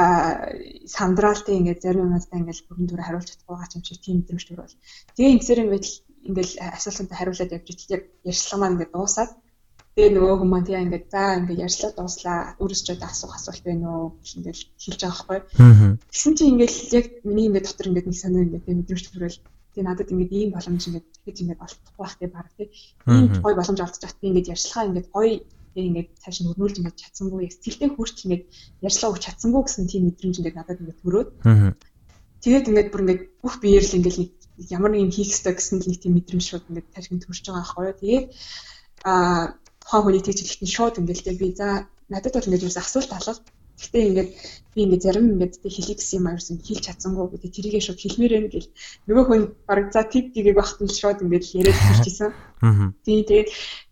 сандрaalтай 0.88 1.56
ингээд 1.60 1.84
зарим 1.84 2.08
юмудаа 2.08 2.40
ингээд 2.40 2.68
бүрэн 2.68 2.88
дүр 2.88 3.02
хариулж 3.04 3.28
чадахгүй 3.28 3.56
байгаа 3.56 3.76
юм 3.76 3.84
шиг 3.84 4.00
тийм 4.00 4.16
мэдрэмж 4.22 4.44
төрөл. 4.48 4.78
Тэгээ 5.16 5.34
ингэсээр 5.36 5.64
ингээд 5.66 5.88
ингээд 6.30 6.52
асуултанд 6.78 7.12
хариулаад 7.18 7.56
явж 7.58 7.68
итэл 7.70 7.96
яг 7.98 8.04
ярьслага 8.32 8.60
маань 8.62 8.76
ингээд 8.76 8.94
дуусаад 8.96 9.32
тэгээ 9.96 10.12
нөгөө 10.16 10.36
хүмүүс 10.40 10.64
тэгээ 10.66 10.86
ингээд 10.86 11.06
за 11.12 11.24
ингээд 11.40 11.64
ярьслаа 11.68 11.92
дууслаа 11.92 12.40
ч 12.72 12.88
одоо 12.96 13.10
асуух 13.12 13.34
асуулт 13.36 13.64
байна 13.68 13.88
уу 13.92 14.08
гэж 14.22 14.30
ингээд 14.38 14.60
хэлж 14.84 15.00
байгаа 15.04 15.26
байхгүй. 15.28 15.40
Тэгсэн 16.12 16.34
чинь 16.38 16.52
ингээд 16.56 16.76
яг 16.96 17.06
миний 17.28 17.48
ингээд 17.50 17.68
дотор 17.68 17.88
ингээд 17.92 18.08
нэг 18.08 18.18
санаа 18.22 18.46
ингээд 18.48 18.66
мэдрэмж 18.80 19.04
төрөл. 19.12 19.40
Тэгээ 19.76 19.88
надад 19.88 20.12
ингээд 20.14 20.32
ийм 20.32 20.50
боломж 20.56 20.84
ингээд 20.88 21.08
дахиж 21.12 21.38
ингээд 21.44 21.64
олдохгүй 21.66 22.00
байх 22.00 22.16
тийм 22.16 22.32
баг 22.32 22.48
тийм. 22.56 22.70
Ийм 23.12 23.28
гоё 23.44 23.56
боломж 23.60 23.80
олдож 23.84 24.00
чад 24.00 24.16
би 24.22 24.26
ингээд 24.32 24.52
ярьслага 24.56 24.88
ингээд 24.88 25.08
гоё 25.12 25.34
тэг 25.74 25.84
ингээд 25.88 26.10
цааш 26.20 26.38
нь 26.42 26.50
өрнүүлж 26.52 26.76
ингээд 26.80 27.02
чадсангүй 27.02 27.40
яг 27.48 27.54
сэтгэлдээ 27.56 27.90
хүрч 27.96 28.18
ингээд 28.26 28.44
ярьслаа 28.86 29.10
өгч 29.12 29.24
чадсангүй 29.28 29.62
гэсэн 29.64 29.86
тийм 29.88 30.04
мэдрэмж 30.12 30.36
ингээд 30.40 30.58
надад 30.60 30.82
ингээд 30.82 31.02
төрөөд. 31.02 31.30
Тэгээд 32.42 32.70
ингээд 32.70 32.90
бүр 32.92 33.04
ингээд 33.04 33.22
бүх 33.40 33.56
биеэр 33.64 33.86
л 33.88 33.98
ингээд 34.00 34.18
ямар 34.70 34.92
нэг 34.92 35.02
юм 35.08 35.12
хийх 35.16 35.32
ёстой 35.32 35.54
гэсэн 35.56 35.80
нэг 35.80 36.00
тийм 36.02 36.14
мэдрэмж 36.18 36.44
шууд 36.46 36.66
ингээд 36.70 36.92
цааш 36.94 37.08
нь 37.10 37.24
төрж 37.24 37.40
байгаа 37.46 37.64
аахгүй 37.64 37.86
юу. 37.88 38.00
Тэгээд 38.02 38.26
аа 39.08 39.56
тухайн 39.82 40.04
хүний 40.04 40.24
тэгж 40.26 40.40
хэлэхэд 40.42 40.64
нь 40.66 40.76
шууд 40.76 41.00
ингээд 41.02 41.26
тэг 41.26 41.38
би 41.40 41.48
за 41.56 41.68
надад 42.12 42.34
бол 42.36 42.48
ингээд 42.48 42.66
юус 42.68 42.78
асуулт 42.78 43.12
алга. 43.14 43.42
Гэхдээ 43.82 44.08
ингээд 44.10 44.30
би 44.76 44.80
ингээд 44.86 45.06
зарим 45.06 45.26
ингээд 45.34 45.54
хэлий 45.66 45.96
гэсэн 45.98 46.18
юм 46.20 46.28
аарсан 46.30 46.58
хэлж 46.62 46.84
чадсангүй 46.86 47.26
гэдэг 47.34 47.52
тэрийгээ 47.56 47.84
шууд 47.86 48.00
хэлмээр 48.02 48.34
байна 48.36 48.50
гэл 48.54 48.70
нөгөө 49.08 49.26
хүн 49.26 49.42
баг 49.66 49.90
за 49.90 50.02
тип 50.06 50.26
тгийг 50.34 50.54
багтан 50.54 50.90
шууд 50.90 51.24
ингээд 51.26 51.46
яриад 51.58 51.80
хэлчихсэн. 51.82 52.32
Тийм 53.06 53.20
тэгээд 53.26 53.50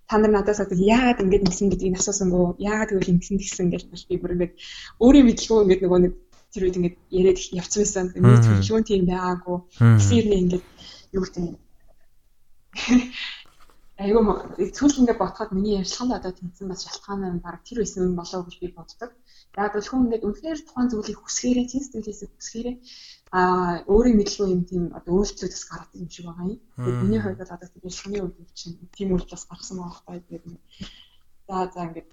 та 0.10 0.18
нар 0.18 0.32
надаас 0.34 0.60
одоо 0.66 0.78
яагаад 0.78 1.22
ингэж 1.24 1.42
ингэсэн 1.46 1.70
гэдгийг 1.70 2.00
асуусангүй 2.02 2.58
яагаад 2.70 2.90
тэгвэл 2.90 3.14
ингэсэн 3.14 3.38
гэсэн 3.38 3.68
гэж 3.70 3.84
би 4.10 4.18
бүр 4.18 4.34
ингэж 4.36 4.52
өөрийн 5.04 5.26
мэдлгүй 5.30 5.58
ингэж 5.64 5.80
нөгөө 5.86 6.00
нэг 6.04 6.14
тэр 6.54 6.64
үед 6.66 6.78
ингэж 6.78 6.96
яриад 7.14 7.40
явцсан 7.62 7.82
байсан. 7.82 8.06
Миний 8.18 8.42
төлөвлөгөө 8.42 8.90
тийм 8.90 9.04
байгаагүй. 9.06 9.58
Гэсэн 10.02 10.18
юм 10.18 10.30
ингэж 10.42 10.64
юу 11.14 11.24
гэдэг 11.24 11.44
юм. 11.46 11.56
Айгуу 14.00 14.24
зүйл 14.78 15.00
ингэ 15.02 15.14
ботход 15.20 15.52
миний 15.54 15.76
ярилцлаганд 15.78 16.18
одоо 16.18 16.32
тэнцсэн 16.34 16.68
бас 16.72 16.82
шалтгаан 16.88 17.22
нь 17.36 17.44
баг 17.46 17.62
тэр 17.68 17.84
байсан 17.84 18.16
болоо 18.18 18.42
гэж 18.48 18.56
би 18.62 18.68
боддог. 18.74 19.12
Яг 19.60 19.74
бол 19.76 19.90
хүн 19.90 20.04
ингэж 20.08 20.22
үнэхээр 20.26 20.60
тухайн 20.64 20.90
зүйлийг 20.90 21.20
хүсгээрээ, 21.22 21.68
тийм 21.68 21.84
зүйлээс 21.92 22.22
хүсгээрээ 22.32 22.76
а 23.32 23.40
өөрийн 23.94 24.18
мэдлгүй 24.18 24.48
юм 24.56 24.64
тийм 24.66 24.84
одоо 24.98 25.14
үйлчлүүд 25.22 25.54
бас 25.54 25.66
гаргадаг 25.70 26.02
юм 26.02 26.10
шиг 26.10 26.26
байгаа 26.26 26.48
юм. 26.50 26.60
Тэгээд 26.76 27.02
миний 27.04 27.22
хувьд 27.22 27.40
бол 27.42 27.56
одоо 27.56 27.70
тийм 27.70 27.94
шаны 27.94 28.18
үед 28.26 28.38
чинь 28.60 28.76
тийм 28.98 29.10
үйлдэл 29.14 29.36
бас 29.36 29.46
гаргасан 29.50 29.78
байгаа 29.78 30.02
байхгүй 30.08 30.22
тэгээд 30.26 30.46
за 31.48 31.56
за 31.74 31.82
ингээд 31.86 32.10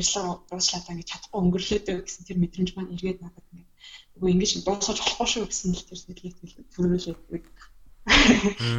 ярьслага 0.00 0.32
дууслаа 0.50 0.90
ингээд 0.92 1.10
чадахгүй 1.10 1.40
өнгөрлөөдөө 1.42 1.96
гэсэн 2.06 2.22
тэр 2.26 2.38
мэдрэмж 2.42 2.70
маань 2.74 2.94
эргээд 2.94 3.22
надад 3.22 3.46
ингээд 3.50 3.70
үгүй 4.16 4.30
ингэж 4.32 4.50
дуусгаж 4.62 4.98
болохгүй 5.02 5.28
шүү 5.30 5.44
гэсэн 5.50 5.70
л 5.74 5.86
тэр 5.88 5.98
сэтгэлийг 5.98 6.36
төрүүлээд 6.74 7.20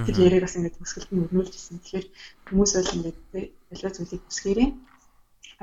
тэр 0.07 0.15
яриаг 0.23 0.43
бас 0.47 0.55
ингээд 0.55 0.79
төсгөлд 0.79 1.11
нь 1.11 1.23
өрнүүлж 1.23 1.53
ирсэн. 1.55 1.79
Тэгэхээр 1.83 2.07
хүмүүс 2.47 2.71
бол 2.75 2.95
ингээд 2.95 3.19
ялгаа 3.75 3.91
зүйлийг 3.91 4.23
хүсгээрээ 4.23 4.69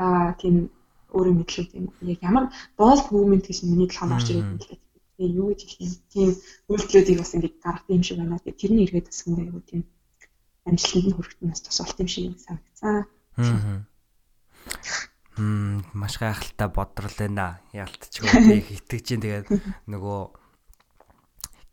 аа 0.05 0.36
тийм 0.40 0.55
өөрийн 1.16 1.38
мэдлэг 1.38 1.68
тийм 1.72 1.84
яг 2.12 2.20
ямар 2.28 2.44
bold 2.76 3.05
movement 3.14 3.44
гэж 3.48 3.59
миний 3.64 3.88
толгойд 3.88 4.16
орж 4.20 4.28
ирээд 4.28 4.48
байна 4.52 4.61
л 4.61 4.84
Тэгээ 5.16 5.36
юу 5.38 5.54
гэж. 5.54 5.60
Тийм 6.12 6.30
үйлдэлүүдийг 6.68 7.18
бас 7.18 7.34
ингэж 7.34 7.54
гаргах 7.62 7.88
юм 7.88 8.02
шиг 8.02 8.18
байна. 8.18 8.42
Тэгээ 8.42 8.60
тэрний 8.60 8.84
эргээд 8.86 9.08
бас 9.10 9.20
юм 9.26 9.34
айгу 9.38 9.60
тийм 9.62 9.82
амжилтанд 10.66 11.06
нь 11.06 11.16
хүрэхэд 11.16 11.40
нас 11.44 11.60
тусалт 11.60 11.98
юм 12.00 12.08
шиг 12.08 12.38
санагцсан. 12.40 13.06
Аа. 13.36 13.84
Мм 15.36 15.84
маш 15.92 16.14
гайхалтай 16.18 16.68
бодрол 16.70 17.16
байна. 17.18 17.60
Ялтчихгүй 17.74 18.42
би 18.48 18.56
итгэж 18.78 19.02
чинь 19.02 19.24
тэгээд 19.24 19.48
нөгөө 19.92 20.20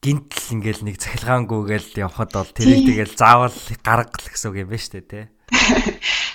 гинтл 0.01 0.45
ингээл 0.57 0.81
нэг 0.81 0.97
цахилгаангүйгээл 0.97 2.01
явхад 2.01 2.33
бол 2.33 2.49
тэрийг 2.57 2.89
тэгэл 2.89 3.13
заавал 3.13 3.57
гаргал 3.85 4.27
гэсэн 4.33 4.49
үг 4.49 4.57
юм 4.65 4.73
шүү 4.73 4.93
дээ 4.97 5.05
тий. 5.05 5.25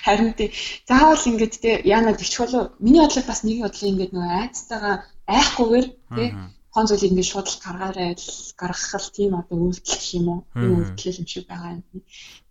Харин 0.07 0.31
тий 0.39 0.49
заавал 0.87 1.19
ингээд 1.19 1.55
тий 1.59 1.75
яана 1.83 2.15
тэгч 2.15 2.33
болов 2.39 2.71
миний 2.79 3.03
бодлоор 3.03 3.27
бас 3.27 3.43
нэг 3.43 3.59
бодлоо 3.59 3.87
ингээд 3.91 4.15
нөгөө 4.15 4.35
айцтайгаа 4.39 4.95
айхгүйгээр 5.27 5.87
тий 6.15 6.29
хон 6.77 6.85
зүйлийг 6.85 7.09
ингээд 7.09 7.31
шууд 7.33 7.47
л 7.49 7.57
гаргаарай 7.65 8.13
гаргах 8.53 9.01
л 9.01 9.09
тийм 9.17 9.33
одоо 9.33 9.57
үйлдэл 9.57 9.97
гэх 9.97 10.13
юм 10.13 10.27
уу? 10.29 10.39
Тийм 10.53 10.73
үйлдэл 10.77 11.17
юм 11.17 11.25
шиг 11.25 11.49
байгаа 11.49 11.71
юм. 11.73 11.81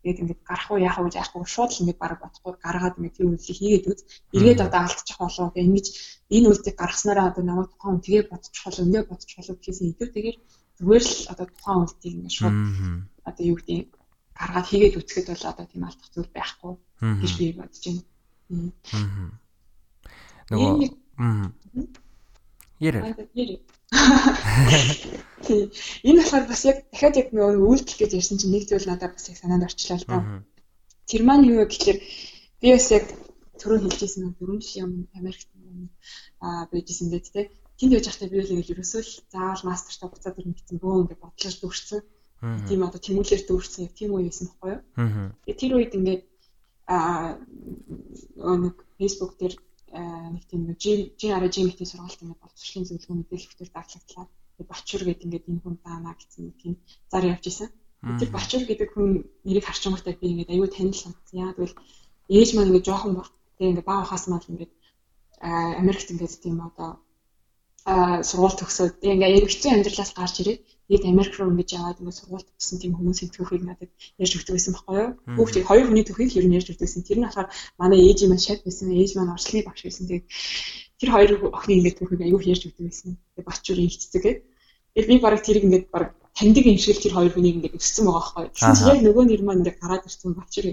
Тэгээд 0.02 0.20
ингээд 0.22 0.42
гарах 0.42 0.66
уу 0.74 0.82
яах 0.82 0.98
уу 0.98 1.06
гэж 1.06 1.14
яахгүй 1.22 1.46
шууд 1.46 1.70
л 1.70 1.80
ингээд 1.86 2.02
бараг 2.02 2.18
бодохгүй 2.26 2.52
гаргаад 2.58 2.98
ингээд 2.98 3.16
тийм 3.22 3.28
үйлдэл 3.30 3.54
хийгээд 3.54 3.86
үз. 3.86 4.00
Эргээд 4.34 4.66
одоо 4.66 4.80
алдчих 4.82 5.18
болов. 5.22 5.54
Гэх 5.54 5.68
ингэж 5.70 5.86
энэ 6.34 6.48
үйлдэлийг 6.50 6.74
гаргаснараа 6.82 7.26
одоо 7.30 7.42
намайг 7.46 7.70
тухайн 7.70 8.02
тэгээ 8.02 8.24
бодчих 8.26 8.62
болов 8.66 8.82
ингээ 8.82 9.04
бодчих 9.06 9.36
болов 9.38 9.56
гэхээс 9.62 9.80
илүү 9.86 10.08
тэгээд 10.10 10.38
зүгээр 10.74 11.04
л 11.06 11.14
одоо 11.30 11.46
тухайн 11.46 11.80
үйлдэлийг 11.86 12.14
ингээд 12.18 12.34
шууд 12.34 12.56
одоо 13.30 13.44
юу 13.46 13.56
гэдэг 13.62 13.88
гаргаад 14.34 14.66
хийгээд 14.66 14.98
үцхэд 14.98 15.26
бол 15.30 15.44
одоо 15.54 15.66
тийм 15.70 15.82
алдах 15.86 16.08
зүйл 16.10 16.30
байхгүй 16.34 16.74
гэж 17.22 17.32
би 17.38 17.46
бодож 17.54 17.82
байна. 17.86 18.02
Нөгөө 20.50 20.74
Ярэ. 22.78 23.00
Тийм. 25.46 25.70
Энэ 26.02 26.20
болохоор 26.22 26.44
бас 26.50 26.62
яг 26.66 26.78
дахиад 26.90 27.16
яг 27.22 27.28
нөгөө 27.30 27.62
үйлдэл 27.70 28.00
гэж 28.00 28.10
ярьсан 28.18 28.38
чинь 28.38 28.52
нэг 28.54 28.66
зүйл 28.66 28.88
надад 28.90 29.14
бас 29.14 29.28
яг 29.30 29.38
санаанд 29.38 29.66
орчлоо 29.68 29.98
л 29.98 30.06
да. 30.10 30.42
Тэр 31.06 31.22
маань 31.22 31.46
юу 31.46 31.62
гэхээр 31.70 31.98
би 32.60 32.68
бас 32.74 32.88
яг 32.90 33.04
түрүү 33.60 33.78
хэлжсэн 33.86 34.22
нэг 34.26 34.34
дөрөв 34.38 34.58
жилийн 34.58 34.86
өмнө 34.86 35.06
Америкт 35.14 35.48
аа 36.42 36.66
байжсэн 36.72 37.08
дээ 37.10 37.22
тий. 37.30 37.46
Тэнд 37.78 37.92
байж 37.94 38.06
байхдаа 38.08 38.28
би 38.32 38.38
л 38.42 38.72
ерөөсөө 38.74 39.02
л 39.06 39.12
заавал 39.32 39.62
мастертай 39.70 40.08
буцаад 40.10 40.38
ирнэ 40.40 40.56
гэсэн 40.56 40.78
бөө 40.82 40.94
ингэ 41.06 41.16
бодлоо 41.22 41.52
дүүрсэн. 41.62 42.00
Тийм 42.68 42.80
одоо 42.82 43.00
тэмүүлэр 43.00 43.42
дүүрсэн 43.46 43.86
яг 43.86 43.92
тийм 43.94 44.10
үе 44.16 44.26
байсан 44.28 44.48
байхгүй 44.50 44.70
юу? 44.74 44.82
Тэр 45.60 45.72
үед 45.76 45.92
ингээд 45.96 46.22
аа 46.86 47.38
нэг 48.64 48.76
Facebook 48.98 49.32
дээр 49.40 49.54
нэг 50.34 50.44
тийм 50.50 50.62
нэг 50.68 50.78
жин 50.80 51.68
ихтэй 51.70 51.86
сургалт 51.88 52.20
ингээд 52.22 52.42
боловсролын 52.42 52.88
зөвлөгөө 52.88 53.16
мэдээлэлтээр 53.16 53.70
даглагдлаа. 53.72 54.26
Тэгээ 54.56 54.70
Бочор 54.72 55.02
гэдэг 55.04 55.24
ингээд 55.26 55.48
энэ 55.50 55.62
хүн 55.62 55.76
даана 55.84 56.12
гэсэн 56.16 56.42
нэг 56.46 56.56
тийм 56.60 56.74
зар 57.12 57.24
явж 57.24 57.44
исэн. 57.48 57.68
Тэр 58.20 58.30
Бочор 58.32 58.62
гэдэг 58.66 58.88
хүн 58.92 59.08
нэрийг 59.46 59.64
харчмагтай 59.66 60.14
би 60.20 60.26
ингээд 60.32 60.52
аюу 60.52 60.68
танил 60.68 60.96
санагдсан. 61.00 61.36
Яа 61.40 61.52
тэгвэл 61.56 61.76
ээж 62.36 62.48
маань 62.54 62.70
ингээд 62.70 62.88
жоохон 62.88 63.12
баг 63.16 63.28
тэгээ 63.56 63.70
ингээд 63.72 63.88
баа 63.88 64.04
хаас 64.04 64.24
мал 64.28 64.50
ингээд 64.52 64.72
Америкт 65.80 66.08
ингээд 66.12 66.34
тийм 66.44 66.56
одоо 66.68 66.90
аа 67.84 68.22
сургууль 68.28 68.58
төгсөөд 68.58 68.94
ингээ 69.00 69.36
эргэцэн 69.38 69.74
амьдралаас 69.76 70.12
гарч 70.16 70.34
ирээд 70.42 70.60
нэг 70.90 71.02
Америк 71.02 71.34
руу 71.36 71.50
ингэж 71.50 71.70
яваад 71.74 71.98
ингээ 72.00 72.18
сургууль 72.18 72.46
төгссөн 72.46 72.78
тийм 72.78 72.92
хүмүүсийн 72.94 73.30
түүхийг 73.34 73.62
надад 73.66 73.90
ярьж 74.22 74.32
өгдөг 74.38 74.54
байсан 74.54 74.72
байхгүй 74.74 74.96
юу. 75.02 75.10
Хүүхдийг 75.34 75.66
хоёр 75.66 75.86
хүний 75.90 76.06
түүхийг 76.06 76.30
ер 76.38 76.46
нь 76.46 76.56
ярьж 76.58 76.68
өгдөг 76.70 76.86
байсан. 76.86 77.02
Тэр 77.02 77.18
нь 77.18 77.26
болохоор 77.26 77.48
манай 77.80 78.00
ээж 78.06 78.18
маань 78.30 78.44
шат 78.46 78.60
байсан. 78.62 78.94
Ээж 78.94 79.10
маань 79.18 79.34
орчлын 79.34 79.66
багш 79.66 79.82
байсан. 79.82 80.04
Тэгээд 80.06 80.26
тэр 81.00 81.10
хоёр 81.10 81.30
охины 81.58 81.74
ингээ 81.78 81.98
түүхийг 81.98 82.22
аягүй 82.22 82.50
ярьж 82.54 82.62
өгдөг 82.70 82.84
байсан. 82.86 83.10
Тэгээд 83.34 83.48
бачуур 83.50 83.78
ийцдэг. 83.82 84.24
Тэгээд 84.94 85.10
би 85.10 85.16
бараг 85.18 85.42
тэрийг 85.42 85.64
ингээ 85.66 85.82
бараг 85.90 86.10
таньдаг 86.38 86.64
юм 86.70 86.78
шиг 86.78 87.02
тэр 87.02 87.14
хоёр 87.18 87.32
хүнийг 87.34 87.56
ингээ 87.58 87.76
өссөн 87.78 88.06
байгаа 88.06 88.22
байхгүй 88.22 88.42
юу. 88.46 88.54
Тэгсэн 88.54 88.74
чинь 88.78 88.90
яг 88.94 89.00
нөгөө 89.02 89.24
нэр 89.26 89.42
маань 89.42 89.60
ингээ 89.66 89.80
гараад 89.82 90.06
ирсэн 90.06 90.38
бачуур 90.38 90.66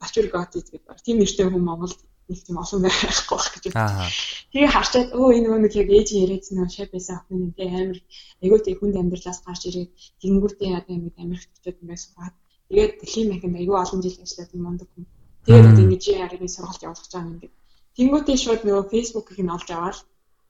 бачуур 0.00 0.26
гот 0.28 0.52
гэдэг. 0.54 1.00
Тийм 1.04 1.16
нэртэй 1.18 1.46
хүн 1.48 1.64
Монголд 1.64 1.98
нэг 2.30 2.40
тийм 2.46 2.58
олон 2.62 2.80
байхгүй 2.86 3.36
байх 3.36 3.50
гэж 3.54 3.64
байна. 3.74 4.06
Тэгээ 4.54 4.70
харчаад 4.74 5.08
өө 5.18 5.28
энэ 5.36 5.48
нэг 5.64 5.74
яг 5.82 5.88
ээж 5.90 6.08
яриадсан 6.22 6.54
нөө 6.56 6.70
шав 6.70 6.88
байсан 6.94 7.16
охин 7.18 7.38
нэг 7.50 7.58
амар 7.60 7.98
айгуу 8.42 8.60
тийм 8.62 8.76
хүнд 8.78 8.96
амьдралаас 9.02 9.40
гарч 9.46 9.62
ирээд 9.68 9.90
тэнгүүтээ 10.22 10.70
одоо 10.78 10.94
ингэ 10.94 11.22
Америкт 11.24 11.50
очиод 11.58 11.82
ингээд 11.82 12.02
сураад 12.04 12.34
тэгээд 12.70 12.92
дэлхийн 13.00 13.30
банкнд 13.30 13.58
айгуу 13.60 13.78
олон 13.82 14.00
жил 14.04 14.22
ажиллаад 14.22 14.54
юм 14.56 14.62
мондөг 14.64 14.88
хүн. 14.90 15.06
Тэгээд 15.44 15.68
одоо 15.70 15.84
ингэ 15.84 15.98
жи 16.04 16.12
арийн 16.24 16.54
сургалт 16.54 16.84
явуулах 16.86 17.02
гэж 17.02 17.12
байгаа 17.12 17.26
юм 17.26 17.34
ингээд. 17.34 17.54
Тэнгүүтээ 17.98 18.36
шууд 18.40 18.62
нөгөө 18.64 18.84
фэйсбүүкийг 18.92 19.40
нь 19.42 19.54
олж 19.56 19.68
аваад 19.74 19.98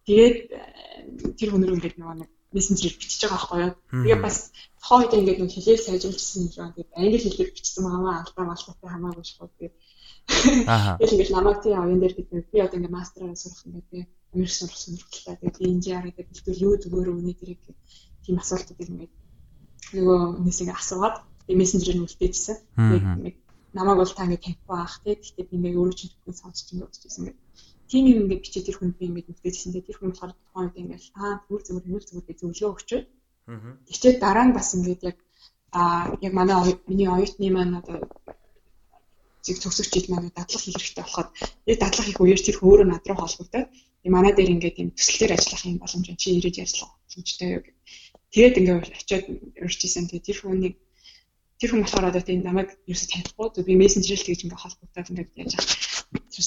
тэгээд 0.06 0.36
э, 0.52 0.62
тэр 1.38 1.48
хүн 1.50 1.64
рүү 1.64 1.76
ингээд 1.76 1.96
нөгөө 1.98 2.16
нэг 2.20 2.30
мессенжер 2.52 2.94
бичиж 2.98 3.22
байгаа 3.22 3.38
байхгүй 3.38 3.60
юу. 3.64 3.74
Тэгээ 4.04 4.18
бас 4.26 4.36
хойд 4.82 5.12
ингээд 5.14 5.38
нэг 5.40 5.52
хэлээр 5.54 5.80
сайжруулсан 5.86 6.40
юм 6.42 6.50
шиг 6.50 6.74
тэгээд 6.74 6.96
англи 6.98 7.18
хэлээр 7.22 7.50
бичсэн 7.54 7.82
байгаа 7.86 8.14
алдаа 8.20 8.44
малтаатай 8.48 8.88
хамаагүй 8.90 9.24
шууд 9.28 9.52
тэгээд 9.54 9.74
Аа. 10.66 10.96
Тэгээд 10.98 11.12
ингээд 11.14 11.34
намайг 11.36 11.58
тий 11.62 11.74
авьян 11.74 12.00
дээр 12.00 12.14
гэдэг 12.16 12.46
би 12.52 12.58
одоо 12.64 12.76
ингээд 12.78 12.96
мастераа 12.96 13.36
сурах 13.36 13.62
ингээд 13.66 13.88
би 13.92 13.98
Америк 14.32 14.52
сурах 14.54 14.78
сонирхолтой. 14.78 15.36
Тэгээд 15.36 15.58
би 15.58 15.64
энэ 15.70 15.86
яраад 15.96 16.16
бэлтгэл 16.16 16.64
юу 16.66 16.74
зүгээр 16.82 17.08
өнөө 17.12 17.34
дэрэг 17.40 17.60
тийм 18.24 18.36
асуултуудыг 18.42 18.88
ингээд 18.90 19.12
нөгөө 19.96 20.20
ингээд 20.40 20.80
асуугаад 20.80 21.16
би 21.46 21.52
мессенжерээр 21.60 21.98
нь 21.98 22.06
үлдээжсэн. 22.06 22.56
Тэгээд 22.78 23.36
намайг 23.76 23.98
бол 23.98 24.14
та 24.16 24.24
ингээд 24.26 24.44
танихгүй 24.46 24.76
байх 24.76 24.94
тий. 25.02 25.14
Гэхдээ 25.18 25.46
би 25.50 25.54
ингээд 25.58 25.78
өөрөө 25.80 25.96
чинь 25.98 26.12
бүхэн 26.14 26.40
сонсч 26.40 26.66
ингээд 26.70 26.88
үзчихсэн 26.88 27.20
ингээд 27.22 27.38
тийм 27.90 28.04
юм 28.06 28.18
ингээд 28.22 28.42
бичиж 28.44 28.62
тэр 28.64 28.78
хүнд 28.78 28.94
би 28.98 29.04
ингээд 29.10 29.30
үлдээжсэн. 29.34 29.70
Тэр 29.74 29.98
хүн 29.98 30.10
болохоор 30.14 30.32
тухайн 30.38 30.66
үед 30.70 30.80
ингээд 30.80 31.04
аа 31.18 31.34
зүгээр 31.46 31.64
зүгээр 31.66 31.84
хэмэл 31.84 32.08
зүгээр 32.08 32.26
гэж 32.28 32.38
зөвлөгөө 32.40 32.72
өгчөө. 32.74 33.00
Аа. 33.50 33.74
Тэгчээ 33.86 34.12
дараа 34.22 34.44
нь 34.46 34.56
бас 34.56 34.68
ингээд 34.78 35.02
яг 35.10 35.18
а 35.72 35.82
яг 36.26 36.32
манай 36.38 36.56
миний 36.86 37.08
оюутны 37.10 37.50
маань 37.50 37.78
одоо 37.80 37.98
зэг 39.46 39.56
төгсөгчид 39.60 40.06
манай 40.12 40.30
дадлах 40.34 40.62
хийх 40.62 40.76
хэрэгтэй 40.78 41.04
болоход 41.04 41.28
яг 41.70 41.78
дадлах 41.80 42.06
хийх 42.06 42.20
үеэр 42.20 42.40
тэр 42.44 42.56
өөрөө 42.66 42.88
над 42.88 43.04
руу 43.08 43.18
холбогдоод 43.20 43.68
манай 44.08 44.32
дээр 44.32 44.54
ингээд 44.54 44.76
тийм 44.76 44.88
төсөл 44.96 45.18
төр 45.20 45.32
ажиллах 45.36 45.62
юм 45.68 45.78
боломж 45.82 46.08
чи 46.16 46.28
ирээд 46.38 46.60
ярьцлаа 46.64 46.88
боломжтой 47.04 47.48
юу 47.52 47.62
гэх. 47.64 47.76
Тэгээд 48.32 48.58
ингээд 48.60 48.96
очиод 48.96 49.24
урьжсэн 49.64 50.08
тэгээд 50.08 50.26
тэр 50.28 50.38
хүнийг 50.40 50.74
тэр 51.60 51.70
хүн 51.70 51.82
болохоор 51.84 52.08
одоо 52.08 52.22
тийм 52.24 52.40
намайг 52.40 52.68
ерөөсө 52.88 53.06
танихгүй 53.12 53.48
зөв 53.52 53.64
би 53.68 53.74
мессенжерэл 53.76 54.24
тэгж 54.24 54.40
ингээд 54.48 54.64
холбогдоод 54.64 55.10
ингээд 55.12 55.30
яаж 55.36 55.52
байгаа. 55.52 55.76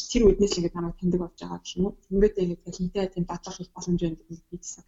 Тэр 0.10 0.24
үднээс 0.26 0.58
ингээд 0.58 0.78
намайг 0.78 0.96
таньдаг 0.98 1.22
болж 1.22 1.38
байгаа 1.38 1.60
гэх 1.62 1.76
юм 1.78 1.86
уу. 1.86 1.94
Ингээд 2.10 2.42
ингээд 2.42 2.66
талантай 2.66 3.06
тийм 3.14 3.26
дадлах 3.30 3.58
хийх 3.58 3.72
боломж 3.78 4.00
гэдэг 4.02 4.50
хэлсэн. 4.50 4.84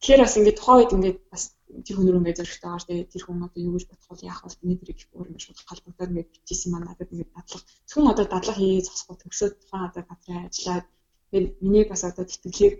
Тэгэхээр 0.00 0.24
бас 0.24 0.36
ингээд 0.40 0.58
тухайн 0.58 0.78
үед 0.80 0.94
ингээд 0.96 1.18
бас 1.28 1.42
тэр 1.84 1.96
хүн 1.96 2.08
рүү 2.08 2.20
ингээд 2.24 2.40
зөрөгтэй 2.40 2.68
байгаа. 2.72 2.88
Тэгээд 2.88 3.12
тэр 3.12 3.22
хүн 3.24 3.44
одоо 3.44 3.60
юу 3.60 3.74
гэж 3.76 3.84
бодох 3.84 4.08
вэ? 4.08 4.24
Яах 4.32 4.40
вэ? 4.40 4.56
Миний 4.64 4.78
дэрийг 4.80 5.00
өөр 5.12 5.28
ингээд 5.28 5.44
шууд 5.44 5.60
холбогдоод 5.68 6.10
ингээд 6.10 6.30
бичсэн 6.32 6.70
маань 6.72 6.88
надад 6.88 7.12
ингээд 7.12 7.34
дадлах. 7.36 7.64
Зөвхөн 7.84 8.12
одоо 8.12 8.26
дадлах 8.32 8.56
хийе 8.56 8.80
зогсохгүй 8.80 9.16
төгсөөд 9.20 9.54
тухайн 9.60 9.88
одоо 9.92 10.02
газрын 10.08 10.48
ажиллаад 10.48 10.86
тэгээд 11.28 11.46
миний 11.60 11.84
бас 11.84 12.02
одоо 12.08 12.24
тэтгэлийг 12.24 12.74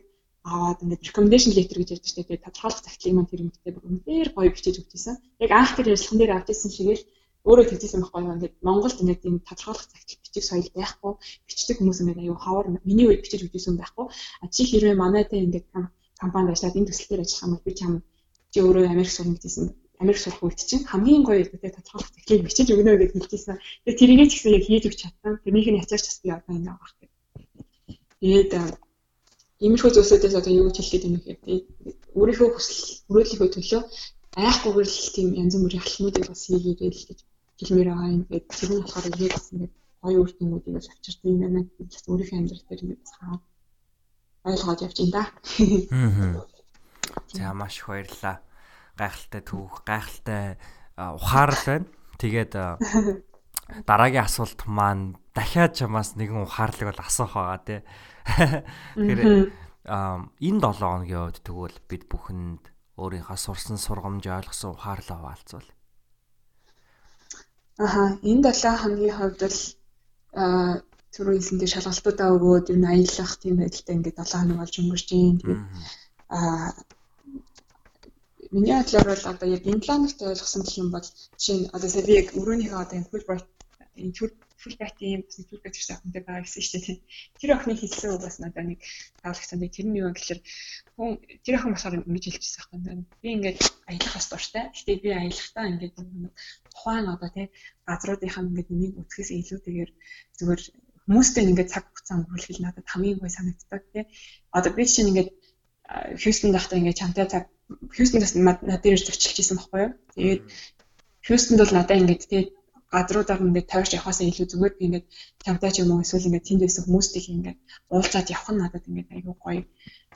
аваад 0.49 0.79
ингээд 0.81 1.07
recommendation 1.09 1.53
letter 1.53 1.77
гэж 1.79 1.89
ярьдаг 1.93 2.09
шүү 2.09 2.25
дээ. 2.25 2.45
Тодорхойлох 2.47 2.85
цагтлыг 2.89 3.15
маань 3.15 3.31
тэр 3.31 3.45
юмтэй 3.45 3.73
үнээр 3.77 4.29
гоё 4.33 4.51
бичиж 4.57 4.75
өгчээсэн. 4.81 5.17
Яг 5.45 5.51
анх 5.53 5.77
тэр 5.77 5.93
ярилцлаган 5.93 6.21
дээр 6.21 6.33
авчихсан 6.41 6.73
шигээл 6.73 7.05
өөрөө 7.45 7.67
тэгжсэн 7.69 8.01
байхгүй 8.01 8.21
юу 8.25 8.35
ингээд 8.37 8.55
Монголд 8.65 9.01
ингээд 9.01 9.27
ийм 9.29 9.37
тодорхойлох 9.45 9.89
цагт 9.93 10.09
бичих 10.25 10.45
соёл 10.45 10.69
байхгүй 10.77 11.13
бичдэг 11.49 11.77
хүмүүс 11.81 12.01
ингээд 12.01 12.21
аюу 12.21 12.37
хавар 12.37 12.67
миний 12.89 13.07
үед 13.09 13.25
бичиж 13.25 13.41
өгчээсэн 13.45 13.77
байхгүй 13.81 14.07
а 14.09 14.45
чи 14.53 14.63
хэрвээ 14.69 14.97
манайтай 14.97 15.41
ингээд 15.45 15.67
компанид 16.23 16.53
ажиллаад 16.53 16.79
энэ 16.79 16.89
төсөл 16.89 17.09
дээр 17.09 17.25
ажиллах 17.25 17.45
юм 17.47 17.53
бол 17.55 17.67
би 17.67 17.73
чам 17.81 17.93
чи 18.53 18.59
өөрөө 18.65 18.85
Америк 18.95 19.13
сурна 19.13 19.37
гэсэн 19.41 19.67
Америк 20.01 20.21
сурах 20.21 20.43
үед 20.43 20.61
чинь 20.69 20.89
хамгийн 20.91 21.23
гоё 21.29 21.45
үедээ 21.45 21.77
тодорхойлох 21.77 22.11
техникийг 22.15 22.45
бичиж 22.49 22.69
өгнө 22.73 22.97
гэж 22.97 23.11
хэлчихсэн. 23.13 23.57
Тэгээ 23.85 24.01
тэрийгээ 24.01 24.29
ч 24.29 24.33
гэсэн 24.33 24.55
яг 24.57 24.65
хийж 24.65 24.85
өгч 24.89 24.99
чадсан. 25.05 25.33
Тэрнийх 25.45 25.69
нь 25.69 25.81
ячаач 25.83 26.05
бас 26.09 26.19
би 26.25 26.29
одоо 26.33 26.53
ингэ 26.57 26.73
авах 26.73 26.95
гэх. 26.99 27.13
Тэгээд 28.21 28.51
иймэрхүү 29.65 29.91
зүйлсүүдээс 29.93 30.39
одоо 30.41 30.53
юу 30.57 30.67
гэж 30.73 30.77
хэлэх 30.81 31.05
юм 31.05 31.15
бэ 31.17 31.21
гэхээр 31.21 31.63
өөрийнхөө 32.17 32.49
хүсэл 32.53 32.81
мөрөөдлийнхөө 33.13 33.49
төлөө 33.53 33.83
айхгүйгээр 34.41 34.89
л 34.89 35.13
тийм 35.15 35.29
янз 35.43 35.55
бүрийн 35.61 35.85
алхмуудыг 35.85 36.25
бас 36.33 36.43
хийгээд 36.49 36.81
л 36.97 37.07
гэж 37.09 37.19
хэлмээр 37.61 37.89
байгаа 37.93 38.15
юм. 38.17 38.23
Тэгээд 38.25 38.47
тэр 38.57 38.71
нь 38.73 38.81
болохоор 38.81 39.07
яг 39.21 39.33
бас 39.37 39.47
ингэ 39.53 39.69
гоё 40.01 40.19
үр 40.23 40.31
дүнүүдийг 40.33 40.77
авчирсан 40.81 41.29
юм 41.29 41.41
байна. 41.45 41.61
Өөрийнхөө 42.09 42.39
амьдрал 42.41 42.65
дээр 42.69 42.85
ингэ 42.85 43.01
бас 43.05 43.13
хаа 43.21 43.37
ойлгоод 44.45 44.81
явж 44.85 44.99
ин 45.05 45.11
да. 45.13 45.25
За 47.33 47.53
маш 47.53 47.79
их 47.79 47.87
баярлалаа. 47.89 48.41
Гайхалтай 48.97 49.43
түүх, 49.45 49.85
гайхалтай 49.85 50.57
ухаарл 50.97 51.63
байна. 51.67 51.87
Тэгээд 52.21 52.53
дараагийн 53.89 54.25
асуулт 54.25 54.61
маань 54.67 55.17
дахиад 55.35 55.77
чамаас 55.77 56.17
нэгэн 56.17 56.45
ухаарлыг 56.45 56.93
бол 56.93 57.05
асуух 57.07 57.35
байгаа 57.35 57.61
тий. 57.65 57.81
Тэгэхээр 58.99 59.53
энэ 59.89 60.61
7 60.61 60.77
хоногийн 60.77 61.25
үед 61.25 61.39
тэгвэл 61.41 61.79
бид 61.89 62.05
бүхэнд 62.11 62.63
өөрийнхөө 63.01 63.39
сурсан 63.39 63.79
сургамж 63.81 64.25
ойлгосон 64.29 64.77
ухаарлаа 64.77 65.19
хуваалцвал. 65.19 65.69
Аха 67.81 68.03
энэ 68.21 68.53
7 68.53 68.77
хоногийн 68.77 69.17
хувьд 69.17 69.41
бол 69.41 69.59
түрүү 71.15 71.35
хэлсэндээ 71.37 71.71
шалгалтуудаа 71.73 72.29
өгөөд 72.37 72.67
ер 72.73 72.79
нь 72.81 72.91
аялах 72.93 73.33
тийм 73.43 73.55
байдалтай 73.59 73.95
ингээд 73.97 74.19
7 74.23 74.41
хоног 74.41 74.59
болж 74.61 74.75
өнгөрч 74.81 75.09
юм. 75.19 75.37
Тэгээд 75.41 75.63
аа 76.37 76.69
миний 78.55 78.75
бодлоор 78.79 79.07
бол 79.11 79.25
одоо 79.33 79.49
яг 79.57 79.63
энэ 79.71 79.85
планерт 79.87 80.19
ойлгосон 80.23 80.63
гэх 80.63 80.81
юм 80.83 80.89
бол 80.95 81.07
жишээ 81.39 81.57
нь 81.59 81.71
одоо 81.75 81.89
сая 81.91 82.07
би 82.07 82.15
яг 82.21 82.29
өрөөнийхөө 82.41 82.81
одоо 82.83 82.97
энэ 82.99 83.11
Fulbright 83.11 83.47
энэ 84.05 84.15
Fulbright-ийн 84.61 85.23
бас 85.25 85.37
нэг 85.39 85.49
Fulbright 85.49 85.77
гэсэн 85.79 85.97
охинтой 85.97 86.23
байгаа 86.25 86.45
гэсэн 86.45 86.63
шүү 86.63 86.81
дээ. 86.85 86.99
Тэр 87.41 87.51
охины 87.57 87.75
хэлсэн 87.81 88.11
үг 88.13 88.23
бас 88.27 88.37
надад 88.43 88.67
нэг 88.69 88.81
таалагдсан. 89.23 89.63
Тэр 89.73 89.87
нь 89.89 89.99
юу 90.01 90.09
вэ 90.11 90.17
гэхээр 90.19 90.41
хүн 90.97 91.11
тэр 91.45 91.55
охин 91.57 91.73
болохоор 91.73 91.97
ингэж 91.97 92.25
хэлчихсэн 92.29 92.61
байхгүй. 92.61 93.07
Би 93.23 93.29
ингээд 93.35 93.59
аялахаас 93.89 94.27
дуртай. 94.29 94.65
Гэтэ 94.75 94.93
би 95.05 95.11
аялахдаа 95.17 95.65
ингээд 95.71 95.95
тухайн 96.75 97.07
одоо 97.09 97.31
тий 97.33 97.47
газруудынхаа 97.89 98.45
ингээд 98.45 98.69
нэмийг 98.71 98.95
үтгэхээс 99.01 99.31
илүүтэйгээр 99.33 99.91
зүгээр 100.37 100.63
хүмүүстэй 101.11 101.43
ингээд 101.51 101.73
цаг 101.75 101.85
хугацаа 101.91 102.17
өнгөрүүлэх 102.23 102.61
надад 102.63 102.87
хамгийн 102.87 103.19
гой 103.19 103.31
санагддаг 103.35 103.83
тий. 103.91 104.05
Одоо 104.55 104.71
би 104.79 104.87
чинь 104.87 105.11
ингээд 105.11 105.31
Хьюстон 106.23 106.55
дахтаа 106.55 106.79
ингээд 106.79 107.01
чамтай 107.03 107.27
цаг 107.27 107.45
Хьюстоноос 107.95 108.33
надад 108.39 108.87
ирж 108.87 109.03
зочилж 109.11 109.37
исэн 109.43 109.59
байхгүй 109.59 109.81
юу. 109.83 109.93
Тэгээд 110.15 110.43
Хьюстонд 111.27 111.59
бол 111.61 111.75
надад 111.75 111.99
ингээд 111.99 112.23
тий 112.31 112.43
гадруудаар 112.95 113.43
ингээд 113.43 113.71
тойрч 113.73 113.91
явахаас 113.99 114.21
илүү 114.23 114.47
зүгээр 114.51 114.75
би 114.79 114.85
ингээд 114.87 115.07
чамтай 115.45 115.71
ч 115.75 115.77
юм 115.83 115.91
уу 115.91 116.03
эсвэл 116.05 116.29
ингээд 116.31 116.47
тэнд 116.47 116.63
байсан 116.63 116.83
хүмүүстэй 116.87 117.23
ингээд 117.35 117.59
уулзаад 117.95 118.27
явах 118.35 118.51
нь 118.55 118.63
надад 118.63 118.85
ингээд 118.89 119.15
айгүй 119.15 119.35
гоё 119.45 119.63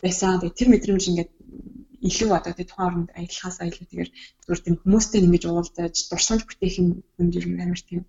байсан. 0.03 0.39
Тэгээд 0.39 0.59
тэр 0.59 0.69
мэдрэмж 0.71 1.05
ингээд 1.11 1.31
илүү 2.09 2.31
одоо 2.39 2.53
тий 2.55 2.67
тухайн 2.69 2.89
оронд 2.89 3.09
аялахаас 3.19 3.57
илүү 3.67 3.87
тэгэхээр 3.89 4.11
зүгээр 4.43 4.61
тийм 4.63 4.77
хүмүүстэй 4.83 5.21
ингэж 5.27 5.43
уулзаж 5.47 5.95
дурсамж 6.11 6.43
бүтээх 6.47 6.75
юм 6.83 6.89
ер 7.19 7.47
нь 7.51 7.63
амар 7.63 7.81
тийм 7.83 8.01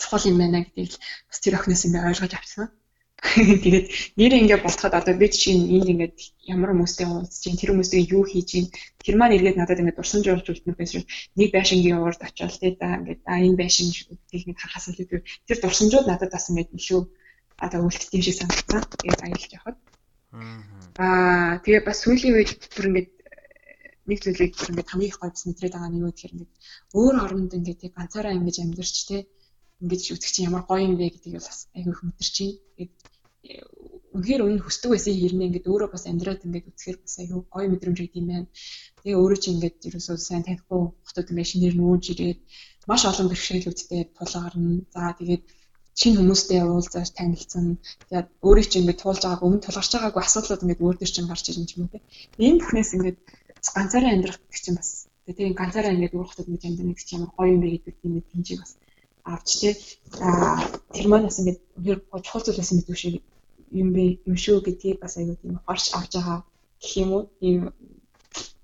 чухал 0.00 0.24
юм 0.30 0.38
байна 0.38 0.64
гэдгийг 0.64 0.92
бас 1.28 1.38
тэр 1.40 1.54
охиноос 1.56 1.86
ингээ 1.86 2.08
ойлгож 2.10 2.34
авсан. 2.36 2.68
Тэгээд 3.64 3.86
нэр 4.20 4.32
ингээ 4.44 4.60
болтоход 4.60 4.92
одоо 4.92 5.14
би 5.16 5.26
чинь 5.32 5.64
энд 5.76 5.88
ингээ 5.88 6.12
ямар 6.52 6.76
хүмүүстэй 6.76 7.08
уулзж 7.08 7.40
чинь 7.40 7.56
тэр 7.56 7.72
хүмүүстэй 7.72 8.04
юу 8.12 8.28
хийж 8.28 8.46
чинь 8.52 8.68
тэр 9.00 9.16
маань 9.16 9.36
эргээд 9.40 9.56
надад 9.56 9.80
ингээ 9.80 9.96
дурсамж 9.96 10.24
болж 10.28 10.46
үлдэнэ 10.52 10.76
байсан 10.76 11.02
нэг 11.38 11.48
байшингийн 11.56 12.04
урд 12.04 12.20
очиод 12.20 12.52
тий 12.60 12.76
да 12.76 13.00
ингээ 13.00 13.24
а 13.24 13.40
энэ 13.40 13.56
байшин 13.56 13.88
гэдгийг 13.88 14.60
харахаас 14.60 14.92
илүү 14.92 15.24
тэр 15.48 15.58
дурсамжууд 15.64 16.06
надад 16.08 16.30
бас 16.32 16.44
ингээ 16.52 16.76
илүү 16.76 17.00
одоо 17.64 17.80
үлддэм 17.88 18.22
шиг 18.22 18.36
санагдсан. 18.36 18.84
Тэгээд 19.00 19.24
аялж 19.24 19.44
явахад. 19.56 19.76
Аа 21.00 21.56
тэгээ 21.64 21.82
бас 21.88 21.98
сүүлийн 22.04 22.36
үед 22.36 22.50
бүр 22.76 22.88
ингээ 22.92 23.06
нэг 24.08 24.18
зүйлийг 24.20 24.52
бүр 24.60 24.70
ингээ 24.72 24.90
хамгийн 24.92 25.10
их 25.12 25.20
гойц 25.20 25.38
мэдрээд 25.48 25.74
байгаа 25.74 25.90
нь 25.90 26.00
юу 26.04 26.12
гэхээр 26.12 26.34
ингээ 26.36 26.50
өөр 27.00 27.14
оронд 27.24 27.56
ингээ 27.56 27.76
тий 27.80 27.90
ганцаараа 27.96 28.36
ингээ 28.36 28.64
амьдарч 28.64 28.96
тий 29.08 29.20
ингэж 29.82 30.00
чинь 30.34 30.48
ямар 30.48 30.64
гоё 30.68 30.82
юм 30.88 30.94
бэ 30.96 31.12
гэдгийг 31.12 31.36
бас 31.44 31.68
айгүй 31.76 31.94
мэдэрч 32.06 32.36
байна. 32.40 32.56
Тэгээд 32.76 32.92
э, 33.46 33.62
үнэхээр 34.16 34.44
өмнө 34.44 34.64
хүсдэг 34.64 34.90
байсан 34.92 35.12
хэрнээ 35.12 35.48
ингээд 35.48 35.70
өөрөө 35.70 35.88
бас 35.92 36.04
амьдраад 36.08 36.44
ингээд 36.46 36.68
үзэхээр 36.70 36.98
бас 37.04 37.14
айгүй 37.20 37.40
гоё 37.54 37.66
мэдрэмж 37.70 37.98
өгд 38.00 38.18
юм 38.20 38.26
байна. 38.32 38.48
Тэгээ 39.02 39.20
өөрөө 39.20 39.38
чи 39.42 39.48
ингээд 39.52 39.78
ерөөсөө 39.88 40.16
сайн 40.16 40.42
танихгүй 40.46 40.80
хотод 41.06 41.30
ингээд 41.30 41.50
шинээр 41.52 41.74
нүүж 41.76 42.04
ирээд 42.12 42.40
маш 42.88 43.02
олон 43.10 43.26
бэрхшээлүүдтэй 43.28 44.02
тулгарна. 44.16 44.72
За 44.94 45.12
тэгээд 45.20 45.44
шинэ 46.00 46.16
хүмүүстэй 46.20 46.60
уулзаж 46.64 47.08
танилцсан. 47.18 47.64
Тэгээд 48.08 48.28
өөрийг 48.46 48.68
чинь 48.68 48.82
ингээд 48.84 49.02
туулж 49.02 49.22
байгааг 49.24 49.44
өмнө 49.46 49.64
тулгарч 49.64 49.90
байгаагүй 49.92 50.22
асуудлууд 50.24 50.64
ингээд 50.64 50.84
өөр 50.84 50.96
төр 51.00 51.10
чинь 51.12 51.28
гарч 51.28 51.44
ирж 51.50 51.70
юм 51.76 51.88
те. 51.92 52.00
Энэ 52.40 52.60
бүхнээс 52.60 52.90
ингээд 52.96 53.18
ганцаараа 53.76 54.12
амьдрах 54.12 54.38
гэх 54.48 54.60
чинь 54.64 54.78
бас 54.78 54.90
тэгээд 55.26 55.60
ганцаараа 55.60 55.94
ингээд 55.96 56.16
өөр 56.16 56.28
хотод 56.28 56.48
мэд 56.48 56.64
амьдрах 56.68 56.96
гэх 56.96 57.06
чинь 57.08 57.18
ямар 57.18 57.32
гоё 57.36 57.50
юм 57.54 57.60
бэ 57.64 57.68
гэдэг 57.84 57.94
нэг 58.04 58.24
тэмцээг 58.30 58.60
бас 58.60 58.72
авч. 59.34 59.50
Аа 60.22 60.62
тэр 60.94 61.06
маань 61.10 61.26
бас 61.28 61.38
ингээд 61.40 61.60
өөр 61.88 61.98
чухал 62.24 62.44
зүйл 62.44 62.60
байсан 62.60 62.76
мэдгүй 62.78 62.96
шиг 62.98 63.14
юм 63.80 63.88
бэ 63.96 64.04
юм 64.28 64.36
шүү 64.44 64.58
гэдгийг 64.66 64.98
бас 65.02 65.14
аягүй 65.18 65.36
тийм 65.42 65.58
гарч 65.66 65.84
авч 65.98 66.12
байгаа 66.16 66.38
гэх 66.80 66.92
юм 67.02 67.10
уу. 67.16 67.24
Ийм 67.46 67.60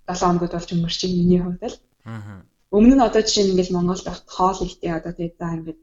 7 0.07 0.23
хоногуд 0.23 0.55
болж 0.55 0.69
өнгөрч 0.73 1.01
миний 1.11 1.41
хувьд 1.43 1.63
л. 1.71 1.77
Аа. 2.07 2.43
Өмнө 2.77 2.95
нь 2.97 3.07
одоо 3.07 3.23
жишээ 3.23 3.45
нь 3.45 3.53
ингээд 3.53 3.75
Монголд 3.75 4.07
хоол 4.37 4.59
ихтэй 4.67 4.93
одоо 4.99 5.13
тэгээд 5.13 5.37
за 5.41 5.49
ингээд 5.57 5.81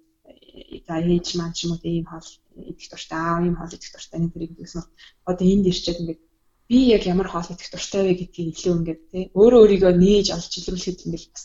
за 0.88 0.96
ээж 1.12 1.28
маань 1.38 1.56
ч 1.56 1.60
юм 1.66 1.72
уу 1.74 1.82
ийм 1.84 2.06
хоол 2.10 2.30
идэх 2.72 2.88
дуртай 2.92 3.20
аа 3.20 3.44
ийм 3.46 3.56
хоол 3.58 3.76
идэх 3.76 3.92
дуртай 3.94 4.20
нэг 4.20 4.32
зэрэг 4.34 4.52
гэсэн. 4.58 4.84
Одоо 5.30 5.46
энд 5.54 5.66
ирчээд 5.70 6.02
ингээд 6.02 6.22
би 6.70 6.80
яг 6.96 7.04
ямар 7.14 7.28
хоол 7.30 7.50
идэх 7.54 7.70
дуртай 7.72 8.02
вэ 8.06 8.14
гэдгийг 8.20 8.48
илүү 8.54 8.74
ингээд 8.80 9.02
тий 9.12 9.24
өөрөө 9.40 9.60
өөрийгөө 9.64 9.94
нээж 10.04 10.28
олж 10.38 10.52
илрүүлэхэд 10.58 11.06
ингээд 11.06 11.26
бас 11.34 11.44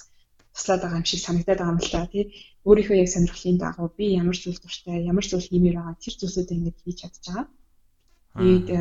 туслаад 0.54 0.80
байгаа 0.82 1.00
юм 1.00 1.08
шиг 1.10 1.20
санагдаад 1.22 1.58
байгаа 1.60 1.74
юм 1.74 1.82
л 1.82 1.92
та 1.94 2.06
тий 2.12 2.24
өөрийнхөө 2.68 2.96
яг 3.02 3.10
сонирхлын 3.12 3.58
дагуу 3.60 3.88
би 3.98 4.06
ямар 4.20 4.36
зүйл 4.38 4.60
дуртай 4.62 4.98
ямар 5.10 5.24
зүйл 5.26 5.48
хиймээр 5.50 5.76
байгаа 5.78 5.96
тэр 6.02 6.14
зүйлсүүдээ 6.20 6.58
ингээд 6.58 6.78
хийж 6.84 6.96
чадж 7.02 7.16
байгаа. 7.26 7.46
Тэгээд 8.38 8.68
э, 8.78 8.80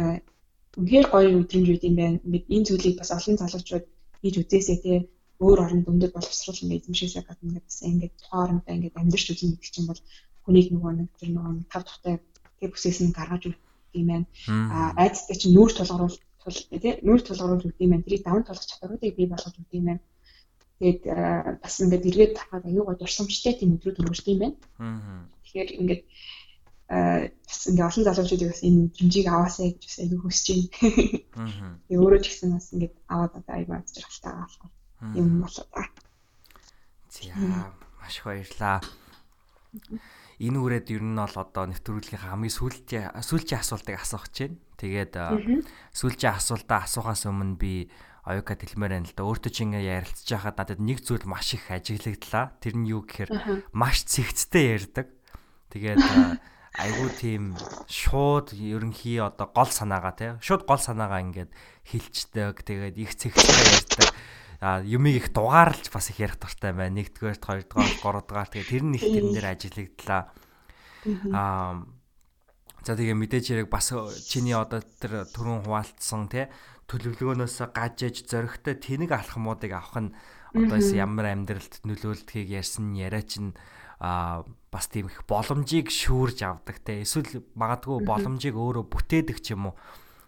үнэхээр 0.79 1.07
гоё 1.13 1.29
өдрөмжүүд 1.41 1.83
юм 1.89 1.95
байна. 2.01 2.17
Ингээд 2.25 2.45
энэ 2.55 2.67
зүйлийг 2.67 2.95
бас 2.99 3.11
олон 3.17 3.35
залуучууд 3.41 3.85
хийж 4.21 4.35
үзээсэй 4.41 4.77
тий 4.85 4.97
өөр 5.43 5.59
оронд 5.65 5.89
өндөр 5.91 6.11
боловсрол 6.13 6.63
ингээд 6.63 6.83
эзэмшээсээ 6.87 7.23
гадна 7.27 7.47
ингээд 7.47 7.67
бас 7.67 7.79
ингээд 7.89 8.15
хоорондоо 8.29 8.73
ингээд 8.75 8.99
амьдэрч 9.01 9.27
үзэн 9.33 9.49
гэдэг 9.51 9.71
чинь 9.73 9.89
бол 9.89 10.01
хүнийг 10.45 10.67
нөгөө 10.71 10.91
нэг 10.95 11.09
тэр 11.19 11.29
нөгөө 11.35 11.53
тав 11.73 11.83
тухтай 11.85 12.15
тэр 12.59 12.69
бүсээс 12.71 12.99
нь 13.03 13.15
гаргаж 13.17 13.43
өгөх 13.49 13.61
юм 13.99 14.07
байна. 14.11 14.27
Аа 14.75 14.89
айцтай 15.03 15.35
чинь 15.37 15.55
нүүр 15.57 15.71
тулгаруул 15.75 16.17
тул 16.41 16.59
тий 16.71 16.93
нүүр 17.05 17.21
тулгаруул 17.23 17.65
өгд 17.67 17.83
юм 17.83 17.91
байна. 17.91 18.05
Тэрийг 18.05 18.23
даван 18.23 18.43
тулгах 18.47 18.69
чадваруудыг 18.69 19.15
бий 19.17 19.27
болгож 19.27 19.55
өгд 19.59 19.77
юм 19.79 19.85
байна. 19.89 20.01
Тэгээд 20.83 21.63
бас 21.63 21.79
ингээд 21.79 22.07
эргээд 22.11 22.33
тахад 22.35 22.67
аюугаа 22.67 22.99
дурсамжтай 22.99 23.55
тийм 23.55 23.79
өдрүүд 23.79 24.03
өнгөрч 24.03 24.27
юм 24.27 24.39
байна. 24.43 24.59
Тэгэхээр 25.47 25.69
ингээд 25.79 26.03
бас 26.91 27.61
ингээ 27.71 27.87
олон 27.87 28.03
залуучуудыг 28.03 28.51
бас 28.51 28.61
энэ 28.67 28.79
мэдрэмжийг 28.91 29.27
аваасаа 29.31 29.71
гэж 29.71 29.79
бас 29.87 29.97
аягүй 30.03 30.19
хүсэж 30.19 30.47
байна. 30.51 30.67
Тэгээ 31.87 32.03
өөрөө 32.03 32.19
ч 32.19 32.25
гэсэн 32.27 32.51
бас 32.51 32.67
ингээ 32.75 32.91
аваад 33.07 33.33
одоо 33.39 33.53
аягүй 33.55 33.75
амжилттай 33.79 34.33
байгаа 34.35 34.69
юм 35.15 35.39
болоо. 35.39 35.85
За 37.07 37.31
маш 38.03 38.15
их 38.19 38.25
баярлаа. 38.27 38.83
Энэ 40.43 40.59
үрээд 40.59 40.91
ер 40.91 41.03
нь 41.07 41.15
бол 41.15 41.37
одоо 41.39 41.63
нэвтрүүлгийн 41.71 42.27
хамгийн 42.27 42.51
сүүлчийн 42.51 43.15
сүүлчийн 43.23 43.63
асуултыг 43.63 43.95
асуух 43.95 44.27
гэж 44.27 44.51
байна. 44.51 44.59
Тэгээд 44.83 45.13
сүүлчийн 45.95 46.35
асуултаа 46.35 46.83
асуухаас 46.83 47.23
өмнө 47.23 47.55
би 47.55 47.87
оюука 48.23 48.55
хэлмээр 48.55 48.93
байна 48.99 49.07
л 49.07 49.15
да. 49.15 49.27
Өөртөө 49.27 49.51
чи 49.51 49.63
ингээ 49.67 49.83
ярилцж 50.03 50.27
байхад 50.31 50.57
надад 50.59 50.79
нэг 50.79 50.99
зүйл 51.03 51.27
маш 51.27 51.53
их 51.55 51.67
ажиглагдлаа. 51.67 52.55
Тэр 52.63 52.75
нь 52.79 52.87
юу 52.87 53.03
гэхээр 53.03 53.31
маш 53.75 54.07
цэгцтэй 54.07 54.79
ярьдаг. 54.79 55.07
Тэгээд 55.71 55.99
айгүй 56.79 57.09
тийм 57.19 57.43
шууд 57.91 58.55
ерөнхий 58.55 59.21
одоо 59.21 59.51
гол 59.51 59.69
санаагаа 59.69 60.13
тий 60.17 60.31
шууд 60.41 60.65
гол 60.65 60.81
санаагаа 60.81 61.21
ингээд 61.21 61.51
хилчдэг 61.85 62.65
тэгээд 62.65 62.95
их 62.97 63.13
цэгцтэй 63.13 63.61
ярьдаг 63.77 64.09
а 64.63 64.79
юмыг 64.79 65.15
их 65.19 65.27
дугаарлж 65.35 65.91
бас 65.91 66.09
их 66.09 66.23
ярих 66.23 66.39
дуртай 66.39 66.71
байна. 66.71 66.95
Нэгдүгээрт, 66.95 67.43
хоёрдугаар, 67.43 67.93
гуравдугаар 67.99 68.47
тэгээ 68.47 68.71
тэр 68.71 68.83
нь 68.87 68.95
их 68.95 69.03
тэрнээр 69.03 69.47
ажиглагдлаа. 69.51 70.31
Аа 71.35 71.83
за 72.83 72.99
тэгээ 72.99 73.15
мэдээж 73.15 73.45
хэрэг 73.49 73.69
бас 73.71 73.95
чиний 74.27 74.55
одоо 74.55 74.83
тэр 74.99 75.23
түрүүн 75.31 75.63
хуваалцсан 75.63 76.27
тий 76.27 76.51
төлөвлөгөөнөөс 76.91 77.57
гажиж 77.71 78.27
зөрөгтэй 78.27 78.75
тэнэг 78.75 79.11
алхмуудыг 79.15 79.71
авах 79.71 79.97
нь 80.03 80.11
одоо 80.51 80.79
ямар 80.91 81.31
амьдралд 81.31 81.81
нөлөөлдгийг 81.87 82.51
ярьсан 82.51 82.91
яриа 82.93 83.23
чинь 83.23 83.55
а 84.03 84.43
бас 84.67 84.91
тийм 84.91 85.07
их 85.07 85.23
боломжийг 85.23 85.87
шүүрж 85.87 86.43
авдаг 86.43 86.83
те 86.83 87.01
эсвэл 87.07 87.39
магадгүй 87.55 88.03
боломжийг 88.03 88.59
өөрөө 88.59 88.85
бүтээдэг 88.91 89.39
ч 89.39 89.55
юм 89.55 89.71
уу 89.71 89.75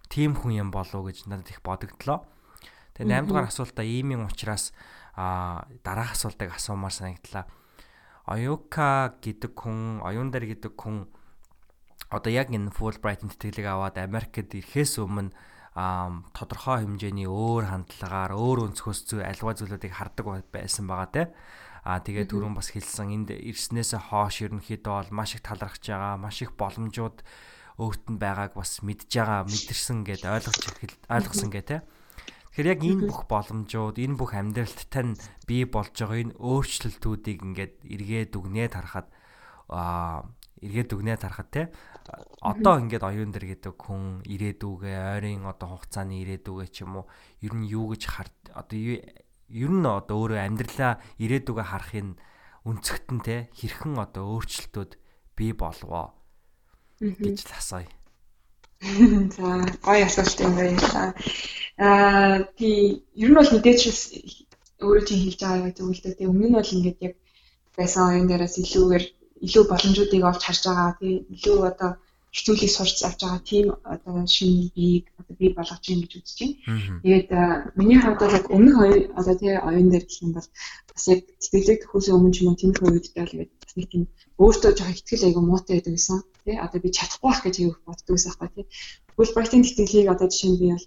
тийм 0.07 0.31
хүн 0.31 0.63
юм 0.63 0.69
болов 0.71 1.05
гэж 1.11 1.27
надад 1.27 1.51
их 1.51 1.59
бодогдлоо. 1.59 2.23
Тэгээ 2.95 3.19
8 3.19 3.27
дугаар 3.27 3.51
асуултаа 3.51 3.83
ийм 3.83 4.15
юм 4.15 4.23
учраас 4.31 4.71
а 5.19 5.67
дараах 5.83 6.15
асуултыг 6.15 6.55
асуумаар 6.55 6.93
санагдлаа. 6.95 7.45
Оюка 8.31 9.19
гэдэг 9.19 9.53
хүн, 9.53 9.99
оюундар 10.01 10.47
гэдэг 10.47 10.73
хүн 10.79 11.11
одоо 12.15 12.31
яг 12.31 12.49
энэ 12.49 12.71
Fulbright-ын 12.71 13.29
тэтгэлэг 13.35 13.67
аваад 13.67 13.99
Америкт 13.99 14.55
ирэхээс 14.55 15.03
өмнө 15.03 15.35
тодорхой 15.75 16.87
хэмжээний 16.87 17.27
өөр 17.27 17.67
хандлагаар 17.67 18.31
өөр 18.31 18.71
өнцгөөс 18.71 18.99
зүй 19.11 19.21
альва 19.27 19.51
зүйлүүдийг 19.59 19.91
хардаг 19.91 20.47
байсан 20.47 20.87
байгаа 20.87 21.09
те. 21.11 21.23
А 21.83 21.99
тэгээд 21.99 22.31
түрүүн 22.31 22.55
бас 22.55 22.71
хэлсэн 22.71 23.11
энд 23.11 23.29
ирснээсээ 23.35 24.09
хоош 24.09 24.41
ерөнхийдөө 24.47 24.93
бол 24.95 25.11
маш 25.11 25.35
их 25.35 25.43
талархж 25.43 25.83
байгаа, 25.91 26.15
маш 26.15 26.41
их 26.41 26.55
боломжууд 26.55 27.21
өөрт 27.77 28.03
нь 28.09 28.17
байгааг 28.17 28.55
бас 28.55 28.79
мэдж 28.81 29.11
байгаа, 29.11 29.43
мэдэрсэн 29.45 30.07
гэд 30.07 30.23
ойлгож 30.23 30.65
ойлгосон 31.11 31.51
гэ 31.51 31.61
те. 31.61 31.77
Тэгэхээр 32.55 32.71
яг 32.71 32.81
энэ 32.87 33.05
бүх 33.11 33.27
боломжууд, 33.27 33.99
энэ 33.99 34.15
бүх 34.15 34.31
амьдралттай 34.31 35.03
нь 35.11 35.19
бий 35.43 35.67
болж 35.67 35.91
байгаа 35.91 36.23
энэ 36.23 36.39
өөрчлөлтүүдийг 36.39 37.39
ингээд 37.43 37.73
эргээд 37.83 38.31
үгнээд 38.33 38.73
харахад 38.79 39.11
аа 39.69 40.23
эргээд 40.63 40.95
үгнээд 40.95 41.21
харахад 41.21 41.49
те 41.51 41.63
одоо 42.41 42.75
ингээд 42.81 43.03
оюун 43.03 43.31
дэр 43.33 43.45
гэдэг 43.57 43.73
хүн 43.73 44.21
ирээдүгээ 44.29 44.97
ойрын 45.17 45.49
одоо 45.49 45.77
хугацааны 45.77 46.21
ирээдүгээ 46.21 46.69
ч 46.69 46.85
юм 46.85 47.01
уу 47.01 47.05
ер 47.41 47.53
нь 47.57 47.65
юу 47.65 47.93
гэж 47.93 48.03
хар 48.05 48.29
одоо 48.53 48.77
ер 49.49 49.71
нь 49.73 49.85
одоо 49.85 50.15
өөрөө 50.21 50.39
амьдралаа 50.45 51.01
ирээдүгээ 51.17 51.65
харахын 51.65 52.09
өнцгтэн 52.65 53.19
те 53.25 53.49
хэрхэн 53.57 53.97
одоо 53.97 54.37
өөрчлөлтүүд 54.37 54.91
бий 55.37 55.53
болвоо 55.53 56.13
гэж 57.01 57.41
л 57.45 57.53
асууя. 57.57 57.89
За 59.35 59.65
гоё 59.81 60.05
асуулт 60.05 60.39
юм 60.45 60.53
байна. 60.55 61.13
Аа 61.77 62.45
би 62.57 63.01
ер 63.17 63.29
нь 63.29 63.37
бол 63.37 63.49
мэдээч 63.49 63.81
өөрөө 64.81 65.03
чинь 65.07 65.23
хэлж 65.25 65.39
байгаа 65.41 65.65
гэдэг 65.69 65.85
үг 65.85 65.95
л 65.97 66.03
дээ. 66.05 66.29
Өмнө 66.29 66.47
нь 66.49 66.57
бол 66.57 66.73
ингээд 66.75 66.99
яг 67.01 67.15
байсан 67.77 68.03
оюун 68.09 68.27
дээрээс 68.29 68.55
илүүгээр 68.61 69.05
илүү 69.45 69.63
боломжуудыг 69.67 70.23
олж 70.23 70.41
харж 70.43 70.61
байгаа. 70.65 70.97
Тэгээ 70.99 71.19
илүү 71.35 71.57
одоо 71.71 71.91
хэцүүлийг 72.35 72.71
сурч 72.75 72.97
авч 73.07 73.19
байгаа 73.23 73.41
тийм 73.51 73.67
одоо 73.93 74.15
шинэ 74.35 74.71
биеийг 74.75 75.05
одоо 75.19 75.35
бий 75.39 75.51
болгож 75.55 75.83
юм 75.87 75.99
гэж 76.03 76.11
үзэж 76.19 76.39
байна. 76.39 76.55
Тэгээд 77.03 77.29
миний 77.79 77.99
хувьд 77.99 78.19
бол 78.19 78.55
өмнөх 78.55 78.77
одоо 79.19 79.35
тий 79.39 79.53
оюун 79.55 79.89
дээр 79.91 80.05
гэх 80.07 80.23
юм 80.25 80.31
бол 80.35 80.47
бас 80.91 81.03
яг 81.11 81.19
тэтгэлэг 81.39 81.79
төхөөсөө 81.83 82.15
өмнө 82.15 82.33
ч 82.35 82.37
юм 82.43 82.49
уу 82.51 82.59
тиймэрхүү 82.59 82.89
үед 82.91 83.07
л 83.07 83.15
гээд 83.15 83.51
бас 83.63 83.73
нэг 83.79 83.87
тийм 83.91 84.03
өөртөө 84.43 84.71
жоох 84.75 84.91
ихтгэл 84.91 85.27
айгу 85.27 85.41
муутай 85.47 85.73
байдаг 85.79 85.93
гэсэн. 85.95 86.19
Тий 86.43 86.55
одоо 86.65 86.79
би 86.83 86.89
чадахгүй 86.97 87.29
байх 87.31 87.41
гэж 87.43 87.55
юу 87.63 87.73
боддог 87.87 88.13
байсан 88.15 88.31
байхгүй 88.35 88.51
тий. 88.55 88.67
Fulbright-ийн 89.15 89.63
тэтгэлгийг 89.63 90.11
одоо 90.11 90.27
жишээ 90.27 90.51
нь 90.51 90.59
би 90.59 90.67
бол 90.75 90.85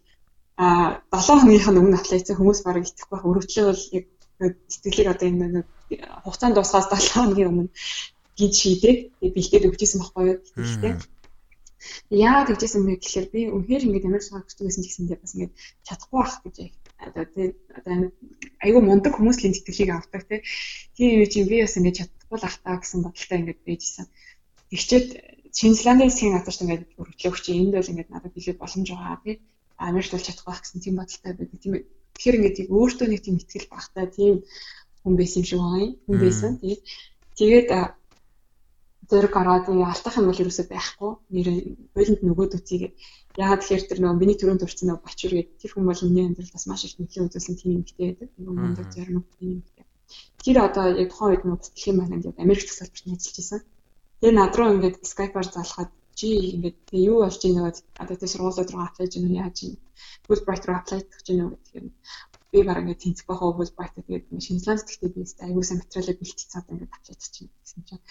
а 0.61 1.01
7 1.17 1.41
хоногийнх 1.41 1.69
нь 1.73 1.81
өмнө 1.81 1.97
аплайцсан 2.01 2.37
хүмүүс 2.37 2.61
бараг 2.67 2.85
итгэхгүй 2.85 3.15
байх. 3.17 3.29
Өрөвчлөө 3.31 3.67
бол 3.73 3.85
яг 3.97 4.05
тэтгэлийг 4.69 5.09
одоо 5.17 5.27
энэ 5.29 5.47
нэг 5.49 5.67
хугацаанд 6.25 6.57
дуусгаас 6.57 6.93
7 6.93 7.15
хоногийн 7.17 7.51
өмнө 7.53 7.73
гэж 8.39 8.53
шийдээ. 8.63 8.95
Тэгээ 9.19 9.35
бэлдээд 9.35 9.69
өгчээсэн 9.69 10.01
байхгүй 10.01 10.25
юу 10.31 10.39
тэтгэлтэй. 10.39 10.93
Яагаад 12.11 12.49
тэгжсэн 12.59 12.83
бэ 12.87 12.95
гэхээр 12.99 13.27
би 13.35 13.41
үнэхээр 13.55 13.87
ингэж 13.87 14.05
амар 14.07 14.23
суух 14.25 14.47
гэсэн 14.47 14.67
байсан 14.67 14.83
ч 14.83 14.87
гэсэндээ 14.89 15.19
бас 15.23 15.33
ингэж 15.35 15.53
чадахгүй 15.87 16.19
байх 16.19 16.35
гэж 16.43 16.57
одоо 16.99 17.25
тий 17.35 17.47
одоо 17.79 17.95
айгүй 18.65 18.83
мундаг 18.83 19.13
хүмүүс 19.15 19.39
л 19.39 19.47
энэ 19.47 19.57
тэтгэлийг 19.63 19.91
авдаг 19.95 20.23
тий. 20.27 20.41
Тийм 20.99 21.09
юм 21.23 21.31
чинь 21.31 21.51
би 21.51 21.63
бас 21.63 21.79
ингэж 21.79 21.95
чадахгүй 22.03 22.39
л 22.39 22.49
ах 22.49 22.57
таа 22.67 22.77
гэсэн 22.83 23.01
бодолтой 23.07 23.39
ингэж 23.39 23.59
байжсэн. 23.63 24.07
Тэгчээд 24.71 25.07
Шинзландын 25.59 26.11
засгийн 26.11 26.35
газарт 26.35 26.63
ингээд 26.63 26.85
өргөдлөө 26.99 27.31
өгч 27.31 27.47
энд 27.55 27.75
бол 27.79 27.93
ингээд 27.93 28.13
надад 28.13 28.35
билээ 28.35 28.57
боломж 28.59 28.89
байгаа 28.91 29.19
тий. 29.23 29.37
Америкт 29.79 30.13
бол 30.13 30.27
чадахгүй 30.27 30.51
байх 30.51 30.63
гэсэн 30.63 30.83
тийм 30.83 30.95
бодолтой 30.99 31.33
байдаг. 31.39 31.59
Тийм 31.63 31.73
тэгэхээр 32.15 32.39
ингээд 32.39 32.59
өөртөө 32.75 33.07
нэг 33.09 33.21
тийм 33.23 33.37
ихтгэл 33.39 33.73
багтай 33.73 34.07
тийм 34.19 34.35
хүн 35.03 35.15
байсан 35.15 35.41
юм 35.41 35.47
шиг 35.47 35.59
байгаа 35.63 35.81
юм. 35.87 35.93
Хүн 36.05 36.19
байсан. 36.19 36.51
Тэгээд 36.59 36.83
тэгээд 37.39 37.69
зэрэг 39.09 39.33
гараад 39.33 39.65
алтах 39.69 40.19
юм 40.21 40.27
бол 40.29 40.43
ерөөсөй 40.43 40.67
байхгүй. 40.69 41.11
Нэр 41.35 41.49
болонд 41.97 42.21
нөгөөд 42.23 42.57
үтгийг 42.61 42.93
яагаад 43.41 43.61
тэгэхээр 43.63 43.89
тэр 43.89 44.01
нөгөө 44.03 44.21
миний 44.21 44.39
төрөнд 44.39 44.61
дурсан 44.61 44.87
нөгөө 44.89 45.07
бочор 45.07 45.33
гэдэг 45.33 45.57
тэр 45.63 45.73
хүн 45.73 45.87
бол 45.89 46.03
миний 46.05 46.25
амьдралд 46.27 46.55
бас 46.55 46.67
маш 46.69 46.83
их 46.85 46.99
нөлөө 46.99 47.27
үзүүлсэн 47.31 47.57
тийм 47.57 47.71
юм 47.79 47.85
гэдэг 47.87 47.99
байдаг. 48.05 48.29
Нөгөө 48.37 48.55
мундаг 48.59 48.87
зарим 48.93 49.23
тийм 49.39 49.49
юм 49.55 49.61
гэдэг. 49.65 49.87
Тэр 50.45 50.57
одоо 50.67 50.85
яг 51.03 51.09
тухайн 51.09 51.31
үед 51.33 51.45
нөгөө 51.47 51.61
дэлхийн 51.63 51.99
банкнд 51.99 52.29
яг 52.29 52.37
Америк 52.43 52.67
засалбарт 52.69 53.07
ажиллаж 53.07 53.37
байсан. 53.39 53.61
Тэгээ 54.21 54.35
над 54.35 54.53
руу 54.59 54.69
ингээд 54.75 54.97
Skype-аар 55.13 55.49
залхаад 55.55 55.91
чи 56.19 56.29
ингээд 56.59 56.77
тэгээ 56.91 57.09
юу 57.11 57.19
болж 57.23 57.41
ийн 57.47 57.55
нөгөө 57.57 57.75
одоо 58.03 58.17
тэр 58.19 58.31
сургуулиуд 58.33 58.71
руу 58.75 58.83
аплай 58.85 59.07
хийж 59.07 59.15
яаж 59.23 59.57
ийн 59.63 59.77
Fulbright 60.27 60.65
руу 60.67 60.77
аплай 60.79 61.01
хийж 61.01 61.27
гэнэ 61.27 61.45
гэдэг 61.47 61.75
юм. 61.79 61.87
Би 62.51 62.59
бараг 62.67 62.83
ингээд 62.83 63.03
тэнцэх 63.07 63.27
байх 63.31 63.41
уу 63.43 63.57
Fulbright 63.59 63.95
тэгээд 63.95 64.25
Шинзланд 64.47 64.83
гэхдээ 64.83 65.11
би 65.15 65.23
аюул 65.47 65.67
сан 65.69 65.79
материалыг 65.79 66.19
бэлтгэж 66.19 66.49
цаад 66.51 66.67
ингээд 66.73 66.95
аплай 66.97 67.15
хийж 67.15 67.31
чинь 67.35 67.51
гэсэн 67.63 67.83
чинь 67.87 68.03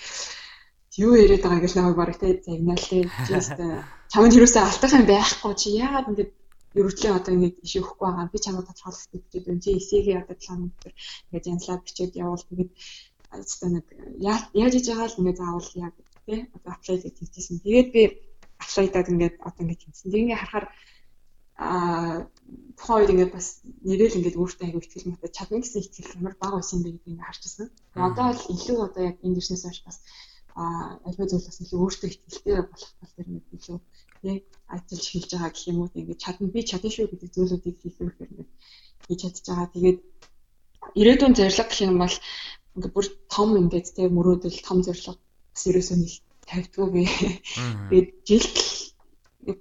юу 0.97 1.13
яриад 1.13 1.43
байгаа 1.45 1.63
гэж 1.63 1.73
намайг 1.75 1.97
бараг 1.97 2.17
тэ 2.17 2.41
загнаал 2.45 2.85
тэ. 2.89 3.09
Just 3.29 3.53
чамд 4.11 4.33
юусаа 4.33 4.65
алдах 4.65 4.93
юм 4.97 5.05
байхгүй 5.05 5.53
чи 5.61 5.67
яагаад 5.77 6.09
ингэж 6.11 6.29
ерөөдлөө 6.79 7.13
одоо 7.17 7.31
ингэж 7.35 7.55
ишээ 7.65 7.81
өгөхгүй 7.81 8.05
байгаа. 8.07 8.33
Би 8.33 8.39
чамд 8.45 8.57
тодорхойлох 8.65 9.05
гэж 9.13 9.43
байна. 9.45 9.63
Чи 9.63 9.69
эсэгээ 9.79 10.21
одоо 10.21 10.35
7 10.35 10.47
хоног 10.47 10.73
төр 10.81 10.93
ингэж 11.29 11.45
янзлаад 11.51 11.81
бичээд 11.85 12.13
явуул 12.21 12.43
тэгээд 12.49 12.71
одоо 13.31 13.69
нэг 13.75 13.85
яаж 14.29 14.73
хийж 14.73 14.87
байгаа 14.89 15.07
л 15.09 15.19
ингэ 15.21 15.33
заавал 15.37 15.71
яг 15.85 15.93
тий 16.25 16.39
одоо 16.55 16.71
аплай 16.73 16.97
гэж 16.97 17.15
хийжсэн. 17.19 17.61
Тэгээд 17.63 17.89
би 17.93 18.01
аплайдаад 18.63 19.07
ингээд 19.13 19.35
одоо 19.47 19.61
ингэж 19.63 19.81
хийсэн. 19.83 20.11
Тэг 20.11 20.21
ингээ 20.23 20.41
харахаар 20.41 20.65
аа 21.57 22.29
тухайн 22.77 22.99
үед 23.01 23.13
ингээд 23.13 23.35
бас 23.37 23.47
нэрэл 23.89 24.17
ингээд 24.17 24.39
өөртөө 24.39 24.65
аяг 24.65 24.77
ихтгэл 24.77 25.09
мэт 25.09 25.35
чадна 25.37 25.57
гэсэн 25.61 25.81
ихтгэл 25.81 26.17
амар 26.17 26.35
бага 26.41 26.57
байсан 26.57 26.77
юм 26.77 26.83
би 26.85 26.89
ингээд 26.93 27.27
харчихсан. 27.27 27.67
Одоо 28.07 28.27
л 28.33 28.43
илүү 28.55 28.77
одоо 28.87 29.03
яг 29.09 29.17
энэ 29.25 29.35
дэрснээс 29.35 29.65
хойш 29.65 29.81
бас 29.85 29.97
аа 30.61 30.97
альва 31.07 31.25
зүйл 31.29 31.47
бас 31.47 31.59
илүү 31.61 31.79
өөртөө 31.85 32.09
ихтгэлтэй 32.09 32.55
болох 32.65 32.91
тал 32.99 33.13
дээр 33.15 33.29
нэг 33.33 33.45
илүү 33.55 33.77
тий 34.21 34.35
ажиллаж 34.73 35.05
хэлж 35.09 35.29
байгаа 35.31 35.51
гэх 35.53 35.69
юм 35.71 35.77
уу 35.81 35.89
ингээд 35.99 36.23
чадна 36.23 36.47
би 36.53 36.59
чадна 36.69 36.89
шүү 36.91 37.07
гэдэг 37.11 37.29
зүйлүүдийг 37.35 37.77
хийхээр 37.81 38.13
ингээд 38.25 38.49
хийж 39.05 39.19
чадж 39.21 39.37
байгаа. 39.47 39.67
Тэгээд 39.73 39.99
ирээдүйн 40.99 41.33
зорилго 41.37 41.65
гэх 41.69 41.81
юм 41.85 41.97
бол 42.01 42.15
ингээд 42.75 42.95
бүр 42.95 43.05
том 43.35 43.49
ингээд 43.61 43.87
тий 43.95 44.07
мөрөөдөл 44.17 44.59
том 44.67 44.79
зорилго 44.87 45.13
бас 45.53 45.63
ерөөсөө 45.69 45.97
нэг 46.01 46.11
тавьдгүй 46.49 46.87
би. 46.93 47.03
Тэгээд 47.89 48.09
жилд 48.27 48.57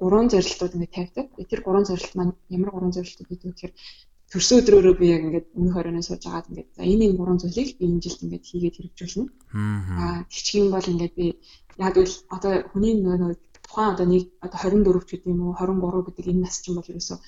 гурван 0.01 0.28
зорилтууд 0.32 0.76
ингээд 0.76 0.97
тавьдаг. 0.97 1.26
Тэр 1.51 1.61
гурван 1.62 1.86
зорилт 1.86 2.12
маань 2.16 2.34
ямар 2.57 2.70
гурван 2.72 2.97
зорилтууд 2.97 3.28
гэдэг 3.30 3.47
вэ 3.47 3.53
гэхээр 3.55 3.74
төрсөн 4.37 4.61
өдрөөрөө 4.61 4.95
би 5.01 5.07
яг 5.09 5.22
ингээд 5.24 5.47
өмнөх 5.57 5.74
хорионоо 5.76 6.05
сууж 6.05 6.22
агаад 6.28 6.49
ингээд 6.53 6.68
за 6.76 6.82
энэ 6.84 7.05
энэ 7.09 7.18
гурван 7.18 7.41
зүйлийг 7.41 7.70
би 7.80 7.84
энэ 7.89 8.03
жилд 8.05 8.20
ингээд 8.24 8.45
хийгээд 8.45 8.76
хэрэгжүүлнэ. 8.76 9.32
Аа 9.97 10.28
тэгчих 10.28 10.61
юм 10.61 10.68
бол 10.76 10.91
ингээд 10.93 11.14
би 11.16 11.26
яг 11.80 11.95
л 11.97 12.14
одоо 12.37 12.53
хүний 12.68 12.93
нөгөө 13.01 13.32
тухайн 13.64 13.93
одоо 13.97 14.07
нэг 14.12 14.22
одоо 14.45 14.59
24 14.61 15.09
ч 15.09 15.11
гэдэг 15.16 15.32
юм 15.32 15.41
уу 15.49 15.57
23 15.57 16.07
гэдэг 16.07 16.24
энэ 16.32 16.45
нас 16.45 16.57
чинь 16.61 16.76
бол 16.76 16.91
ерөөсөө 16.93 17.18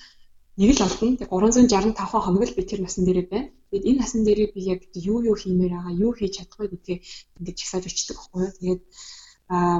нэг 0.59 0.69
л 0.75 0.83
олдно. 0.85 1.17
Тэг 1.17 1.29
365 1.33 2.25
хоног 2.25 2.43
л 2.45 2.57
би 2.57 2.63
тэр 2.67 2.81
насан 2.83 3.03
дээрээ 3.05 3.27
байна. 3.31 3.49
Тэгэд 3.71 3.87
энэ 3.89 3.99
насан 4.01 4.21
дээрээ 4.27 4.49
би 4.53 4.61
яг 4.73 4.81
юу 4.93 5.19
юу 5.29 5.35
хиймээр 5.39 5.73
байгаа, 5.75 5.93
юу 6.05 6.11
хийж 6.13 6.33
чадахгүй 6.37 6.67
гэдгийг 6.69 7.01
ингээд 7.39 7.57
чагсааж 7.59 7.83
өчтдөг 7.89 8.17
байхгүй. 8.19 8.45
Тэгээд 8.59 8.81
аа 9.55 9.79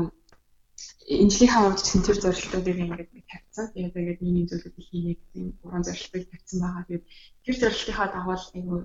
энэ 1.09 1.31
жилийн 1.33 1.53
хавьд 1.53 1.81
чинь 1.81 2.05
тэр 2.05 2.17
зорилтуудыг 2.21 2.77
ингээд 2.77 3.09
би 3.09 3.21
тавьсан. 3.25 3.65
Тэгээд 3.73 3.95
тэгээд 3.97 4.19
миний 4.21 4.45
зүйлүүдийг 4.45 4.85
хийнэ 4.89 5.11
гэсэн 5.17 5.43
гурван 5.61 5.83
зорилтыг 5.87 6.23
тавьсан 6.29 6.59
байгаа. 6.61 6.85
Тэгээд 6.85 7.05
тэр 7.45 7.55
зорилтынхаа 7.61 8.07
дагуу 8.13 8.37
айгүй 8.37 8.79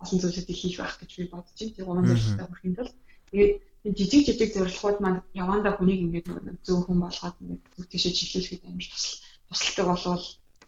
олон 0.00 0.18
зүйлүүдийг 0.22 0.58
хийх 0.60 0.76
байх 0.80 0.96
гэж 0.96 1.10
би 1.20 1.24
бодож 1.28 1.52
байна. 1.52 1.72
Тэгээд 1.76 1.88
гурван 1.88 2.08
зорилттой 2.08 2.46
хүрэхин 2.48 2.76
тулд 2.76 2.94
тэгээд 3.28 3.52
жижиг 3.98 4.22
жижиг 4.26 4.50
зорилгууд 4.56 4.98
маань 5.04 5.20
явандаа 5.36 5.72
хүнийг 5.76 6.00
ингээд 6.04 6.26
зөв 6.66 6.78
хүн 6.88 6.98
болгоод 7.04 7.36
ингээд 7.44 7.62
зүг 7.76 7.86
тийшээ 7.92 8.12
чиглүүлэхэд 8.18 8.64
амар 8.66 8.86
тусалдаг 9.48 9.86
болвол 9.92 10.24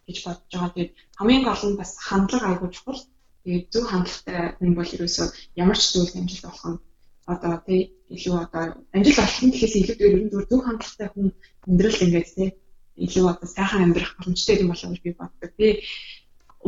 гэж 0.06 0.16
бодож 0.24 0.52
байгаа. 0.52 0.74
Тэгээд 0.76 0.92
хамгийн 1.18 1.44
гол 1.48 1.64
нь 1.68 1.80
бас 1.80 1.90
хандлага 2.08 2.46
айгүй 2.52 2.70
чухал. 2.76 3.00
Тэгээд 3.42 3.64
зөв 3.72 3.84
хандлагатай 3.88 4.40
хүн 4.60 4.72
бол 4.76 4.94
ерөөсөө 4.96 5.26
ямар 5.62 5.78
ч 5.80 5.84
зүйл 5.88 6.12
амжилт 6.20 6.44
болох 6.46 6.66
нь 6.68 6.78
одоо 7.32 7.54
тий 7.66 7.80
илүү 8.14 8.36
одоо 8.44 8.64
амжилт 8.96 9.20
олох 9.24 9.38
гэхээс 9.52 9.74
илүү 9.80 9.96
ер 10.08 10.14
нь 10.24 10.32
зөв 10.32 10.60
хандлагатай 10.64 11.08
хүн 11.12 11.28
амьдрал 11.66 12.02
ингээд 12.04 12.28
тий 12.36 12.48
илүү 13.04 13.24
одоо 13.32 13.48
сайхан 13.48 13.84
амьдрах 13.84 14.16
боломжтой 14.16 14.56
юм 14.62 14.68
болов 14.72 14.90
гэж 14.90 15.00
би 15.04 15.12
боддог. 15.20 15.50
Би 15.58 15.68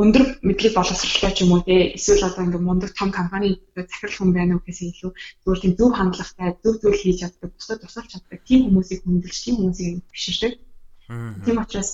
өндөр 0.02 0.24
мэдлэг 0.46 0.72
боловсролтой 0.76 1.32
ч 1.34 1.38
юм 1.42 1.52
уу 1.56 1.62
те 1.66 1.76
эсвэл 1.96 2.28
одоо 2.28 2.42
ингээм 2.44 2.64
мундаг 2.66 2.90
том 2.94 3.10
компани 3.10 3.58
захирал 3.74 4.16
хүн 4.16 4.30
байна 4.36 4.52
уу 4.54 4.62
гэсэн 4.66 4.92
илүү 4.92 5.10
зөвхөн 5.42 5.60
тийм 5.62 5.74
зөв 5.80 5.90
хандлагатай 5.96 6.48
зөв 6.62 6.74
зүйл 6.78 7.00
хийж 7.02 7.16
чаддаг, 7.20 7.50
бусдад 7.56 7.80
тусалж 7.82 8.08
чаддаг 8.12 8.38
тийм 8.46 8.60
хүмүүсийг 8.68 9.00
хүндэлж 9.02 9.38
тийм 9.42 9.56
хүмүүсийг 9.58 10.04
биширдэг. 10.12 10.52
Тийм 11.44 11.56
учраас 11.58 11.90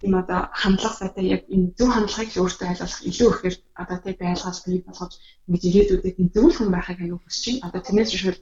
тийм 0.00 0.12
одоо 0.16 0.48
хандлага 0.52 0.96
сайтай 0.96 1.24
яг 1.36 1.42
энэ 1.54 1.72
зөв 1.78 1.88
хандлагыг 1.92 2.32
өөртөө 2.40 2.68
айлуулах 2.68 3.00
илүү 3.10 3.30
ихээр 3.36 3.56
одоо 3.82 3.98
тэг 4.00 4.16
байлгаж 4.18 4.56
бий 4.64 4.80
болгож 4.86 5.12
ингэж 5.46 5.62
ирээдүйдээ 5.68 6.12
тийм 6.16 6.28
зөв 6.34 6.48
хүн 6.56 6.68
байхыг 6.72 6.98
аягүй 7.00 7.20
хүсэж 7.20 7.44
байна. 7.46 7.64
Одоо 7.68 7.80
тэрнээс 7.84 8.10
жишээл 8.12 8.40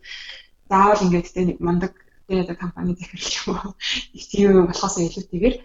заавал 0.71 1.03
тэг 1.03 1.45
нэг 1.49 1.59
мундаг 1.59 1.93
тэг 2.29 2.39
одоо 2.45 2.57
компани 2.63 2.95
захирлч 2.95 3.35
юм 3.47 3.57
уу. 3.59 3.75
Их 4.15 4.25
тийм 4.31 4.67
болохоос 4.71 4.97
илүүтэйгээр 5.03 5.57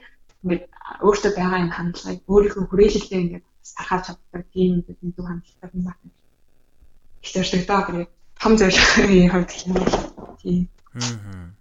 ингээд 0.41 0.63
өөртөө 1.05 1.31
байгаа 1.37 1.59
энэ 1.63 1.75
хандлагыг 1.77 2.21
өөрийнхөө 2.25 2.65
хүрээлэлтэй 2.67 3.19
ингээд 3.23 3.45
тархаж 3.77 4.01
чаддаг 4.07 4.43
тийм 4.55 4.71
зөв 4.87 5.25
хандлагатай 5.29 5.69
хүн 5.69 5.83
байна. 5.87 6.09
Их 7.23 7.29
зорилготой 7.33 7.81
гэх 7.85 8.11
том 8.41 8.53
зорилгын 8.57 9.31
хувьд 9.31 9.51
юм 9.67 9.73
бол 9.77 10.37
тийм. 10.41 10.63
Аа. 10.97 11.53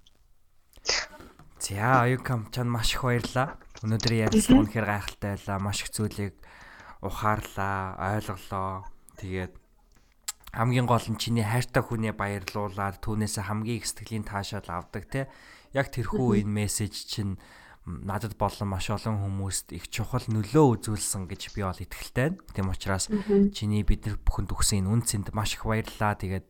За 1.62 2.02
оюукам 2.02 2.50
чанд 2.50 2.70
маш 2.70 2.94
их 2.94 3.02
баярлаа. 3.02 3.58
Өнөөдөр 3.82 4.12
ярилцсан 4.30 4.62
үнэхээр 4.62 4.86
гайхалтай 4.86 5.30
байлаа. 5.34 5.58
Маш 5.58 5.82
их 5.82 5.90
зүйлийг 5.90 6.34
ухаарлаа, 7.02 7.98
ойлголоо. 7.98 8.86
Тэгээд 9.18 9.52
хамгийн 10.54 10.86
гол 10.86 11.02
нь 11.10 11.18
чиний 11.18 11.42
хайртай 11.42 11.82
хүнээ 11.82 12.14
баярлуулаад 12.14 13.02
түүнээс 13.02 13.42
хамгийн 13.42 13.82
их 13.82 13.86
сэтгэлийн 13.90 14.22
таашаал 14.22 14.68
авдаг 14.70 15.10
те. 15.10 15.26
Яг 15.74 15.90
тэрхүү 15.90 16.44
энэ 16.44 16.62
мессеж 16.62 16.94
чинь 17.10 17.40
надад 17.82 18.38
болон 18.38 18.70
маш 18.70 18.86
олон 18.92 19.18
хүмүүст 19.18 19.74
их 19.74 19.90
чухал 19.90 20.22
нөлөө 20.30 20.86
үзүүлсэн 20.86 21.26
гэж 21.26 21.50
би 21.50 21.66
бол 21.66 21.74
итгэлтэй. 21.74 22.38
Тийм 22.54 22.70
учраас 22.70 23.10
чиний 23.50 23.82
бид 23.82 24.06
нар 24.06 24.22
бүхэнд 24.22 24.54
өгсөн 24.54 24.86
энэ 24.86 24.90
үн 24.92 25.02
цэнд 25.02 25.34
маш 25.34 25.58
их 25.58 25.66
баярлалаа. 25.66 26.14
Тэгээд 26.14 26.46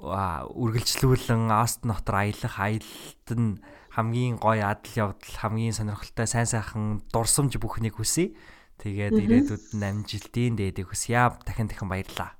үргэлжлүүлэн 0.00 1.48
Аст 1.48 1.88
нотор 1.88 2.20
аялах 2.20 2.56
аялалт 2.60 3.28
нь 3.32 3.64
хамгийн 3.90 4.38
гоё 4.38 4.64
адал 4.70 4.94
явдал 4.94 5.36
хамгийн 5.42 5.74
сонирхолтой 5.74 6.26
сайн 6.30 6.46
сайхан 6.46 7.02
дурсамж 7.12 7.58
бүхнийг 7.58 7.98
хүсье. 7.98 8.34
Тэгээд 8.80 9.18
ирээдүйд 9.18 9.64
нь 9.76 9.86
амжилтын 9.90 10.54
дээдийг 10.56 10.88
хүсье. 10.88 11.34
Дахин 11.44 11.68
дахин 11.68 11.90
баярлаа. 11.90 12.32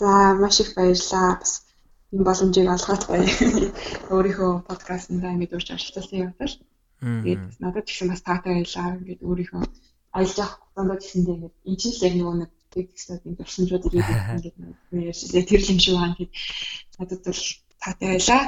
За 0.00 0.32
маш 0.38 0.62
их 0.62 0.72
баярлаа. 0.78 1.42
Бас 1.42 1.66
энэ 2.12 2.24
боломжийг 2.24 2.68
олгоод 2.70 3.02
гоё. 3.06 3.26
Өөрийнхөө 4.14 4.52
подкастнда 4.70 5.34
ингэж 5.34 5.52
урьж 5.58 5.68
оролцуулсан 5.74 6.18
явдал. 6.24 6.54
Тэгээд 7.00 7.44
надад 7.60 7.84
ч 7.84 7.88
гэсэн 7.90 8.08
бас 8.12 8.22
таатай 8.22 8.52
баярлаа. 8.54 8.96
Ингээд 8.96 9.20
өөрийнхөө 9.26 9.62
аялж 10.16 10.36
явах 10.38 10.56
хугацаанд 10.58 11.00
ч 11.00 11.04
гэсэн 11.04 11.20
ингээд 11.22 11.54
энэ 11.70 11.90
л 11.90 12.04
яг 12.06 12.14
нөгөө 12.16 12.36
нэг 12.40 12.50
текстүүд 12.72 13.22
энэ 13.26 13.38
дурсамжууд 13.38 13.84
ирээд 13.86 14.08
ингээд 14.94 15.48
тэр 15.50 15.60
л 15.62 15.72
юм 15.72 15.80
шиг 15.82 15.94
байна 15.98 16.16
гэд 16.18 16.32
надад 16.98 17.20
бол 17.26 17.42
таатай 17.82 18.06
баярлаа. 18.08 18.42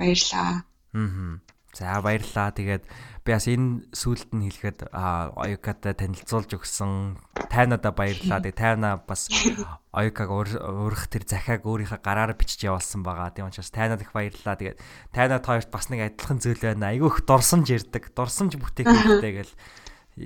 Баярлаа. 0.00 0.52
Аа. 0.94 1.38
За 1.72 2.02
баярлалаа. 2.02 2.50
Тэгээд 2.50 2.84
би 3.22 3.30
бас 3.30 3.46
энэ 3.46 3.86
сүулт 3.94 4.34
нь 4.34 4.50
хэлэхэд 4.50 4.90
Оюкатай 4.90 5.94
танилцуулж 5.94 6.58
өгсөн 6.58 7.14
тайнада 7.46 7.94
баярлалаа. 7.94 8.42
Тэгээд 8.44 8.58
тайна 8.58 8.98
бас 9.06 9.30
Оюкаг 9.94 10.28
өөрөх 10.34 11.06
тэр 11.06 11.22
захиаг 11.30 11.62
өөрийнхөө 11.62 12.02
гараар 12.02 12.34
бичиж 12.34 12.66
явуулсан 12.66 13.06
байгаа. 13.06 13.30
Тийм 13.30 13.46
учраас 13.46 13.70
тайнад 13.70 14.02
их 14.02 14.10
баярлалаа. 14.10 14.58
Тэгээд 14.58 14.78
тайнад 15.14 15.46
хоёрт 15.46 15.70
бас 15.70 15.86
нэг 15.94 16.10
адилхан 16.10 16.42
зүйл 16.42 16.58
байна. 16.58 16.90
Айгүй 16.90 17.06
их 17.06 17.22
дурсамж 17.22 17.70
ярддаг. 17.70 18.10
Дурсамж 18.18 18.58
бүтээх 18.58 18.90
хэрэгтэй 18.90 19.32
гэл 19.38 19.54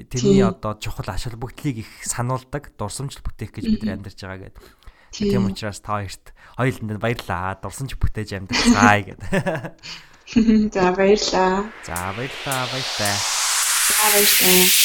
тэрний 0.08 0.42
одоо 0.42 0.74
чухал 0.80 1.12
ашиг 1.12 1.36
бүгдлийг 1.36 1.84
их 1.84 1.90
сануулдаг. 2.08 2.72
Дурсамж 2.80 3.20
бүтээх 3.20 3.52
гэж 3.52 3.64
бид 3.68 3.84
амьдарч 3.84 4.16
байгаа 4.24 4.48
гэдэг. 4.48 4.64
Тийм 5.12 5.46
учраас 5.46 5.78
та 5.84 6.00
хоёрт 6.00 6.32
хоёуланд 6.56 6.98
баярлалаа. 7.04 7.60
Дурсамж 7.60 8.00
бүтээж 8.00 8.32
амьдарцгаая 8.32 9.02
гэдэг. 9.12 9.28
За 10.72 10.92
баярлаа. 10.92 11.64
За 11.84 12.14
баярлаа, 12.16 12.66
баярлаа. 12.72 13.16
За 13.88 14.04
баярлаа. 14.12 14.84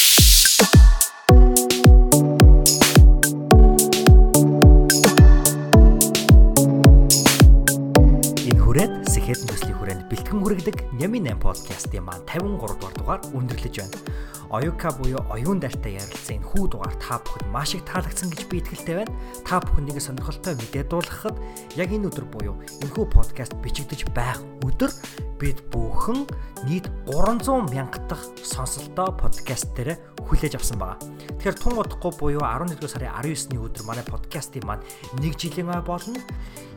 Сэхэдэн 9.10 9.46
төслийн 9.50 9.78
хүрээнд 9.78 10.04
бэлтгэн 10.06 10.38
хүргэдэг 10.38 10.76
Нями 10.94 11.18
8 11.18 11.42
подкастын 11.42 12.02
маань 12.06 12.22
53 12.30 12.78
дугаар 12.78 12.94
дугаар 12.94 13.20
өндөрлөж 13.34 13.74
байна. 13.78 13.96
Оюка 14.50 14.90
буюу 14.90 15.22
оюун 15.30 15.60
дайртай 15.62 15.94
ярилцсан 15.94 16.42
энэ 16.42 16.48
хүү 16.50 16.74
дугаар 16.74 16.96
та 16.98 17.22
бүхэнд 17.22 17.54
маш 17.54 17.70
их 17.78 17.86
таалагдсан 17.86 18.34
гэж 18.34 18.50
би 18.50 18.58
итгэлтэй 18.58 18.98
байна. 18.98 19.14
Та 19.46 19.62
бүхэн 19.62 19.86
нэг 19.86 20.02
сонирхолтой 20.02 20.58
мэдээ 20.58 20.90
дуулгахад 20.90 21.38
яг 21.78 21.94
энэ 21.94 22.10
өдөр 22.10 22.26
буюу 22.26 22.58
энэхүү 22.82 23.06
подкаст 23.14 23.54
бичигдэж 23.62 24.10
байх 24.10 24.42
өдөр 24.66 24.90
бид 25.38 25.62
бүхэн 25.70 26.26
нийт 26.66 26.90
300 27.06 27.70
мянга 27.70 28.02
дахь 28.10 28.26
сонсолтоо 28.42 29.14
подкаст 29.14 29.70
дээр 29.78 30.02
хүлээж 30.26 30.58
авсан 30.58 30.82
байгаа. 30.82 30.98
Тэгэхээр 31.38 31.54
тун 31.62 31.78
удахгүй 31.78 32.12
буюу 32.18 32.42
11-р 32.42 32.90
сарын 32.90 33.14
19-ний 33.22 33.62
өдөр 33.62 33.86
манай 33.86 34.02
подкастын 34.02 34.66
маань 34.66 34.82
1 35.14 35.30
жилийн 35.38 35.70
ой 35.70 35.80
болно. 35.80 36.18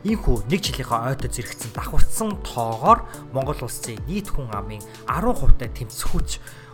Ийхүү 0.06 0.46
1 0.46 0.62
жилийнхаа 0.62 1.10
ойдод 1.12 1.34
зэрэгцэн 1.34 1.74
давхарцсан 1.74 2.38
тоогоор 2.46 3.04
Монгол 3.34 3.66
улсын 3.66 4.00
нийт 4.06 4.30
хүн 4.30 4.48
амын 4.54 4.80
10% 5.10 5.58
таа 5.58 5.68
тэмцэхүүч 5.68 6.30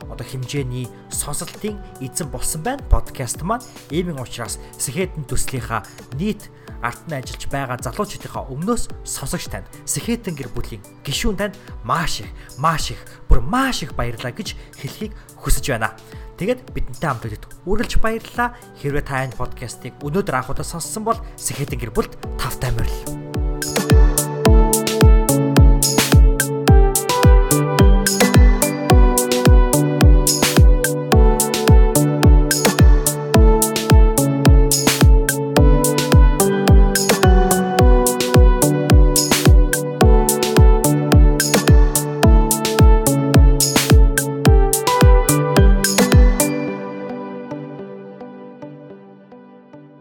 одоо 0.08 0.24
хэмжээний 0.24 0.88
сонсолтын 1.10 1.76
эзэн 2.00 2.30
болсон 2.32 2.62
байна. 2.62 2.82
Подкаст 2.88 3.42
маань 3.42 3.64
ийм 3.90 4.16
учраас 4.16 4.56
Сэхэтэн 4.78 5.28
төслийнхаа 5.28 5.84
нийт 6.16 6.48
артны 6.80 7.20
ажиллаж 7.20 7.44
байгаа 7.52 7.78
залуучуудынхаа 7.84 8.48
өмнөөс 8.48 8.88
сонсогч 9.04 9.52
танд 9.52 9.68
Сэхэтэн 9.84 10.34
гэр 10.36 10.48
бүлийн 10.48 10.80
гишүүн 11.04 11.36
танд 11.36 11.54
маш 11.84 12.24
их, 12.24 12.30
маш 12.56 12.90
их, 12.96 13.00
бүр 13.28 13.44
маш 13.44 13.84
их 13.84 13.92
баярлалаа 13.92 14.32
гэж 14.32 14.56
хэлхийг 14.80 15.12
хүсэж 15.36 15.76
байна. 15.76 15.92
Тэгээд 16.40 16.72
бидэнтэй 16.72 17.04
хамт 17.04 17.28
үзэд 17.28 17.44
үргэлж 17.68 18.00
баярлалаа. 18.00 18.56
Хэрвээ 18.80 19.04
та 19.04 19.28
энэ 19.28 19.36
подкастыг 19.36 19.92
өнөөдөр 20.00 20.40
анх 20.40 20.48
удаа 20.48 20.64
сонссон 20.64 21.04
бол 21.04 21.20
Сэхэтэн 21.36 21.76
гэр 21.76 21.92
бүлд 21.92 22.16
тавтай 22.40 22.72
морил. 22.72 23.19